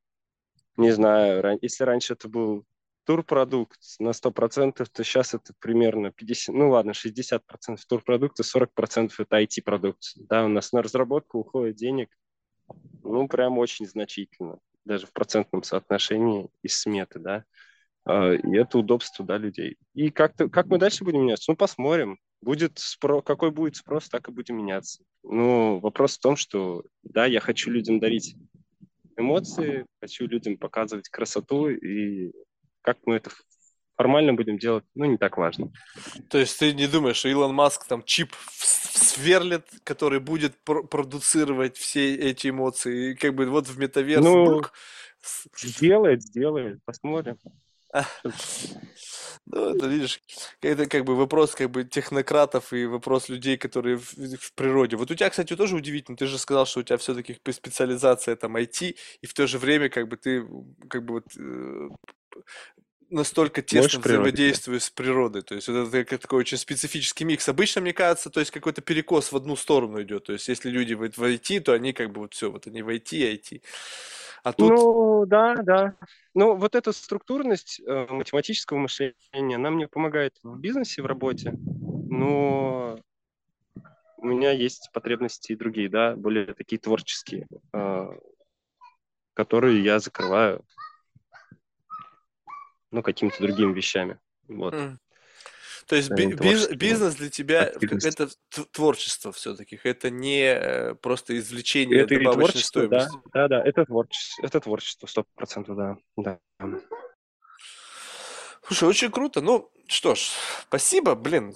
не 0.76 0.90
знаю, 0.90 1.58
если 1.62 1.84
раньше 1.84 2.14
это 2.14 2.28
был 2.28 2.64
турпродукт 3.04 3.78
на 4.00 4.10
100%, 4.10 4.84
то 4.92 5.04
сейчас 5.04 5.32
это 5.32 5.54
примерно 5.60 6.10
50, 6.10 6.54
ну 6.54 6.70
ладно, 6.70 6.90
60% 6.90 7.40
турпродукта, 7.88 8.42
40% 8.42 9.12
это 9.18 9.42
IT-продукт. 9.42 10.02
Да, 10.16 10.44
у 10.44 10.48
нас 10.48 10.72
на 10.72 10.82
разработку 10.82 11.38
уходит 11.38 11.76
денег, 11.76 12.10
ну, 13.02 13.28
прям 13.28 13.58
очень 13.58 13.86
значительно, 13.86 14.58
даже 14.84 15.06
в 15.06 15.12
процентном 15.12 15.62
соотношении 15.62 16.50
из 16.62 16.78
сметы, 16.78 17.20
да. 17.20 17.44
А, 18.04 18.32
и 18.32 18.56
это 18.56 18.78
удобство, 18.78 19.24
да, 19.24 19.38
людей. 19.38 19.76
И 19.94 20.10
как-то, 20.10 20.48
как 20.48 20.66
мы 20.66 20.78
дальше 20.78 21.04
будем 21.04 21.22
меняться? 21.22 21.50
Ну, 21.50 21.56
посмотрим. 21.56 22.18
Будет 22.40 22.78
спро... 22.78 23.22
Какой 23.22 23.50
будет 23.50 23.76
спрос, 23.76 24.08
так 24.08 24.28
и 24.28 24.32
будем 24.32 24.58
меняться. 24.58 25.02
Ну, 25.22 25.78
вопрос 25.80 26.16
в 26.16 26.20
том, 26.20 26.36
что, 26.36 26.84
да, 27.02 27.26
я 27.26 27.40
хочу 27.40 27.70
людям 27.70 27.98
дарить 27.98 28.36
эмоции, 29.16 29.86
хочу 30.00 30.26
людям 30.26 30.56
показывать 30.56 31.08
красоту, 31.08 31.68
и 31.68 32.32
как 32.82 32.98
мы 33.06 33.16
это 33.16 33.30
формально 33.96 34.34
будем 34.34 34.58
делать, 34.58 34.84
ну, 34.94 35.06
не 35.06 35.16
так 35.16 35.38
важно. 35.38 35.72
То 36.28 36.38
есть 36.38 36.58
ты 36.58 36.72
не 36.74 36.86
думаешь, 36.86 37.16
что 37.16 37.28
Илон 37.28 37.54
Маск 37.54 37.86
там 37.86 38.02
чип 38.04 38.34
сверлит, 38.58 39.66
который 39.84 40.20
будет 40.20 40.56
пр- 40.64 40.86
продуцировать 40.86 41.76
все 41.76 42.14
эти 42.14 42.48
эмоции, 42.48 43.12
и 43.12 43.14
как 43.14 43.34
бы 43.34 43.46
вот 43.46 43.66
в 43.68 43.78
метаверс... 43.78 44.24
Ну, 44.24 44.44
бурк... 44.44 44.72
сделает, 45.56 46.22
сделает, 46.22 46.80
посмотрим. 46.84 47.38
Ну, 49.46 49.74
это, 49.74 49.86
видишь, 49.86 50.20
это 50.60 50.86
как 50.86 51.04
бы 51.04 51.14
вопрос 51.14 51.54
как 51.54 51.70
бы 51.70 51.84
технократов 51.84 52.72
и 52.72 52.84
вопрос 52.86 53.28
людей, 53.28 53.56
которые 53.56 53.96
в, 53.96 54.12
в 54.14 54.52
природе. 54.54 54.96
Вот 54.96 55.10
у 55.10 55.14
тебя, 55.14 55.30
кстати, 55.30 55.54
тоже 55.54 55.76
удивительно, 55.76 56.16
ты 56.16 56.26
же 56.26 56.36
сказал, 56.36 56.66
что 56.66 56.80
у 56.80 56.82
тебя 56.82 56.96
все-таки 56.98 57.38
специализация 57.52 58.34
там 58.34 58.56
IT, 58.56 58.96
и 59.20 59.26
в 59.26 59.34
то 59.34 59.46
же 59.46 59.58
время 59.58 59.88
как 59.88 60.08
бы 60.08 60.16
ты 60.16 60.44
как 60.88 61.04
бы 61.04 61.14
вот 61.14 61.26
э, 61.36 61.88
настолько 63.10 63.62
тесно 63.62 64.00
взаимодействую 64.00 64.80
с 64.80 64.90
природой. 64.90 65.42
То 65.42 65.54
есть 65.54 65.68
это 65.68 66.18
такой 66.18 66.40
очень 66.40 66.58
специфический 66.58 67.24
микс. 67.24 67.48
Обычно, 67.48 67.80
мне 67.80 67.92
кажется, 67.92 68.30
то 68.30 68.40
есть 68.40 68.50
какой-то 68.50 68.82
перекос 68.82 69.32
в 69.32 69.36
одну 69.36 69.56
сторону 69.56 70.02
идет. 70.02 70.24
То 70.24 70.32
есть 70.32 70.48
если 70.48 70.70
люди 70.70 70.94
в 70.94 71.02
IT, 71.02 71.60
то 71.60 71.72
они 71.72 71.92
как 71.92 72.10
бы 72.10 72.22
вот 72.22 72.34
все, 72.34 72.50
вот 72.50 72.66
они 72.66 72.82
в 72.82 72.88
IT, 72.88 73.12
IT. 73.12 73.62
А 74.46 74.52
тут... 74.52 74.70
Ну, 74.70 75.26
да, 75.26 75.56
да. 75.56 75.96
Ну, 76.32 76.54
вот 76.54 76.76
эта 76.76 76.92
структурность 76.92 77.80
э, 77.80 78.06
математического 78.08 78.78
мышления, 78.78 79.56
она 79.56 79.72
мне 79.72 79.88
помогает 79.88 80.36
в 80.44 80.60
бизнесе, 80.60 81.02
в 81.02 81.06
работе, 81.06 81.52
но 82.08 82.96
у 84.18 84.24
меня 84.24 84.52
есть 84.52 84.90
потребности 84.92 85.50
и 85.50 85.56
другие, 85.56 85.88
да, 85.88 86.14
более 86.14 86.54
такие 86.54 86.78
творческие, 86.78 87.48
э, 87.72 88.06
которые 89.34 89.82
я 89.82 89.98
закрываю 89.98 90.64
ну, 92.92 93.02
какими-то 93.02 93.42
другими 93.42 93.72
вещами. 93.72 94.20
Вот. 94.46 94.74
Mm. 94.74 94.98
То 95.86 95.94
есть 95.94 96.10
би- 96.10 96.32
биз- 96.32 96.74
бизнес 96.74 97.14
для 97.14 97.30
тебя 97.30 97.72
это 98.02 98.28
творчество 98.72 99.30
все-таки, 99.30 99.78
это 99.84 100.10
не 100.10 100.42
э, 100.42 100.94
просто 100.96 101.38
извлечение 101.38 102.00
это 102.00 102.16
добавочной 102.16 102.62
стоимости. 102.62 103.16
Да, 103.32 103.46
да, 103.46 103.58
да, 103.58 103.64
это 103.64 103.84
творчество, 103.84 104.42
это 104.44 104.60
творчество, 104.60 105.06
сто 105.06 105.24
процентов, 105.36 105.76
да, 105.76 105.96
да. 106.16 106.40
Слушай, 108.66 108.88
очень 108.88 109.12
круто. 109.12 109.40
Ну, 109.40 109.70
что 109.86 110.16
ж, 110.16 110.28
спасибо, 110.62 111.14
блин. 111.14 111.54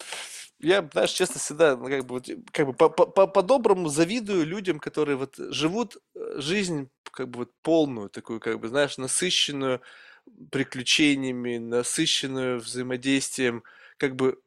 Я, 0.61 0.89
знаешь, 0.93 1.11
честно, 1.11 1.41
всегда 1.41 1.77
ну, 1.77 1.89
как 1.89 2.05
бы, 2.05 2.23
как 2.53 2.67
бы 2.67 2.75
по-доброму 2.75 3.89
завидую 3.89 4.47
людям, 4.47 4.79
которые 4.79 5.17
вот 5.17 5.35
живут 5.37 5.97
э, 6.15 6.35
жизнь 6.37 6.89
как 7.11 7.31
бы 7.31 7.41
вот 7.41 7.51
полную, 7.63 8.11
такую, 8.11 8.39
как 8.39 8.61
бы, 8.61 8.69
знаешь, 8.69 8.97
насыщенную, 8.97 9.81
приключениями, 10.53 11.59
насыщенную 11.59 12.61
взаимодействием 12.61 13.65
как 14.01 14.17
бы 14.17 14.41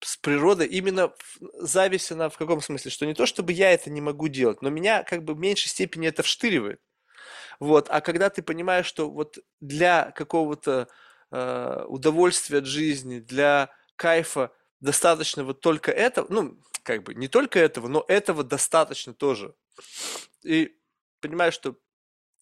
с 0.00 0.16
природой. 0.16 0.66
Именно 0.66 1.12
зависть 1.58 2.10
она 2.10 2.30
в 2.30 2.38
каком 2.38 2.60
смысле? 2.62 2.90
Что 2.90 3.06
не 3.06 3.14
то, 3.14 3.26
чтобы 3.26 3.52
я 3.52 3.70
это 3.70 3.90
не 3.90 4.00
могу 4.00 4.28
делать, 4.28 4.62
но 4.62 4.70
меня 4.70 5.02
как 5.02 5.24
бы 5.24 5.34
в 5.34 5.38
меньшей 5.38 5.68
степени 5.68 6.08
это 6.08 6.22
вштыривает. 6.22 6.80
Вот. 7.60 7.88
А 7.90 8.00
когда 8.00 8.30
ты 8.30 8.42
понимаешь, 8.42 8.86
что 8.86 9.10
вот 9.10 9.38
для 9.60 10.10
какого-то 10.12 10.88
э, 11.30 11.84
удовольствия 11.88 12.58
от 12.58 12.66
жизни, 12.66 13.18
для 13.18 13.70
кайфа 13.96 14.52
достаточно 14.80 15.44
вот 15.44 15.60
только 15.60 15.90
этого, 15.90 16.26
ну, 16.30 16.58
как 16.82 17.02
бы 17.02 17.14
не 17.14 17.28
только 17.28 17.58
этого, 17.58 17.88
но 17.88 18.04
этого 18.08 18.44
достаточно 18.44 19.12
тоже. 19.12 19.54
И 20.44 20.74
понимаешь, 21.20 21.54
что 21.54 21.76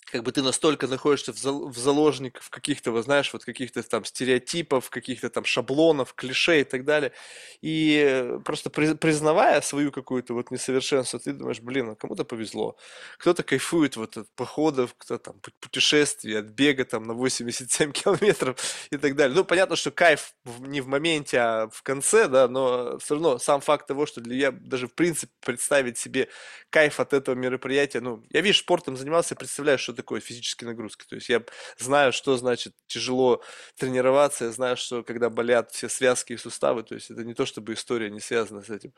как 0.07 0.23
бы 0.23 0.31
ты 0.31 0.41
настолько 0.41 0.87
находишься 0.87 1.33
в, 1.33 1.39
зал, 1.39 1.69
в 1.69 1.77
заложниках 1.77 2.49
каких-то, 2.49 2.93
вот 2.93 3.05
знаешь, 3.05 3.33
вот 3.33 3.45
каких-то 3.45 3.83
там 3.83 4.05
стереотипов, 4.05 4.89
каких-то 4.89 5.31
там 5.31 5.45
шаблонов, 5.45 6.15
клише 6.15 6.61
и 6.61 6.65
так 6.65 6.85
далее. 6.85 7.13
И 7.61 8.39
просто 8.45 8.71
при, 8.71 8.95
признавая 8.95 9.61
свою 9.61 9.91
какую-то 9.91 10.35
вот 10.35 10.53
несовершенство, 10.53 11.19
ты 11.19 11.33
думаешь, 11.33 11.61
блин, 11.61 11.91
а 11.91 11.95
кому-то 11.97 12.25
повезло. 12.25 12.77
Кто-то 13.19 13.43
кайфует 13.43 13.97
вот 13.97 14.17
от 14.17 14.29
походов, 14.37 14.95
кто 14.97 15.19
там 15.19 15.41
путешествий, 15.61 16.39
от 16.39 16.47
бега 16.47 16.85
там 16.85 17.03
на 17.03 17.15
87 17.15 17.93
километров 17.93 18.57
и 18.91 18.97
так 18.97 19.17
далее. 19.17 19.37
Ну, 19.37 19.45
понятно, 19.45 19.75
что 19.75 19.91
кайф 19.91 20.35
не 20.61 20.81
в 20.81 20.87
моменте, 20.87 21.39
а 21.39 21.69
в 21.69 21.83
конце, 21.83 22.29
да, 22.29 22.47
но 22.47 22.99
все 22.99 23.15
равно 23.15 23.39
сам 23.39 23.61
факт 23.61 23.89
того, 23.89 24.07
что 24.07 24.21
для 24.21 24.37
я 24.37 24.51
даже 24.53 24.87
в 24.87 24.95
принципе 24.95 25.33
представить 25.41 25.99
себе 25.99 26.29
кайф 26.71 27.01
от 27.01 27.13
этого 27.13 27.35
мероприятия, 27.35 28.01
ну, 28.01 28.23
я, 28.31 28.41
видишь, 28.41 28.59
спортом 28.59 28.97
занимался, 28.97 29.35
представляю, 29.35 29.79
что 29.79 29.96
такое 29.97 30.21
физические 30.21 30.69
нагрузки. 30.69 31.05
То 31.09 31.17
есть 31.17 31.29
я 31.29 31.43
знаю, 31.79 32.13
что 32.13 32.37
значит 32.37 32.75
тяжело 32.87 33.43
тренироваться, 33.77 34.45
я 34.45 34.53
знаю, 34.53 34.77
что 34.77 35.03
когда 35.03 35.31
болят 35.31 35.73
все 35.73 35.89
связки 35.89 36.35
и 36.35 36.37
суставы, 36.37 36.83
то 36.83 36.95
есть 36.95 37.11
это 37.11 37.25
не 37.25 37.35
то, 37.35 37.47
чтобы 37.47 37.73
история 37.73 38.11
не 38.11 38.21
связана 38.21 38.63
с 38.63 38.71
этим. 38.71 38.91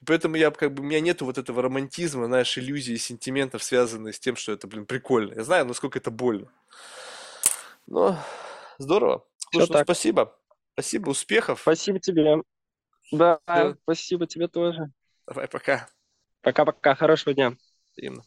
И 0.00 0.04
поэтому 0.04 0.36
я 0.36 0.50
как 0.50 0.72
бы, 0.72 0.82
у 0.82 0.86
меня 0.86 1.00
нету 1.00 1.24
вот 1.24 1.38
этого 1.38 1.62
романтизма, 1.62 2.26
знаешь, 2.26 2.56
иллюзий, 2.56 2.98
сентиментов, 2.98 3.62
связанных 3.62 4.14
с 4.14 4.20
тем, 4.20 4.36
что 4.36 4.52
это, 4.52 4.66
блин, 4.66 4.86
прикольно. 4.86 5.34
Я 5.34 5.44
знаю, 5.44 5.66
насколько 5.66 5.98
это 5.98 6.10
больно. 6.10 6.48
Но 7.86 8.18
здорово. 8.78 9.24
Слушай, 9.50 9.70
ну, 9.70 9.82
спасибо. 9.84 10.38
Спасибо, 10.74 11.10
успехов. 11.10 11.60
Спасибо 11.60 11.98
тебе. 11.98 12.42
Да, 13.10 13.40
Все. 13.46 13.76
спасибо 13.82 14.26
тебе 14.26 14.48
тоже. 14.48 14.90
Давай, 15.26 15.48
пока. 15.48 15.88
Пока-пока, 16.40 16.94
хорошего 16.94 17.34
дня. 17.34 17.56
Именно. 17.96 18.24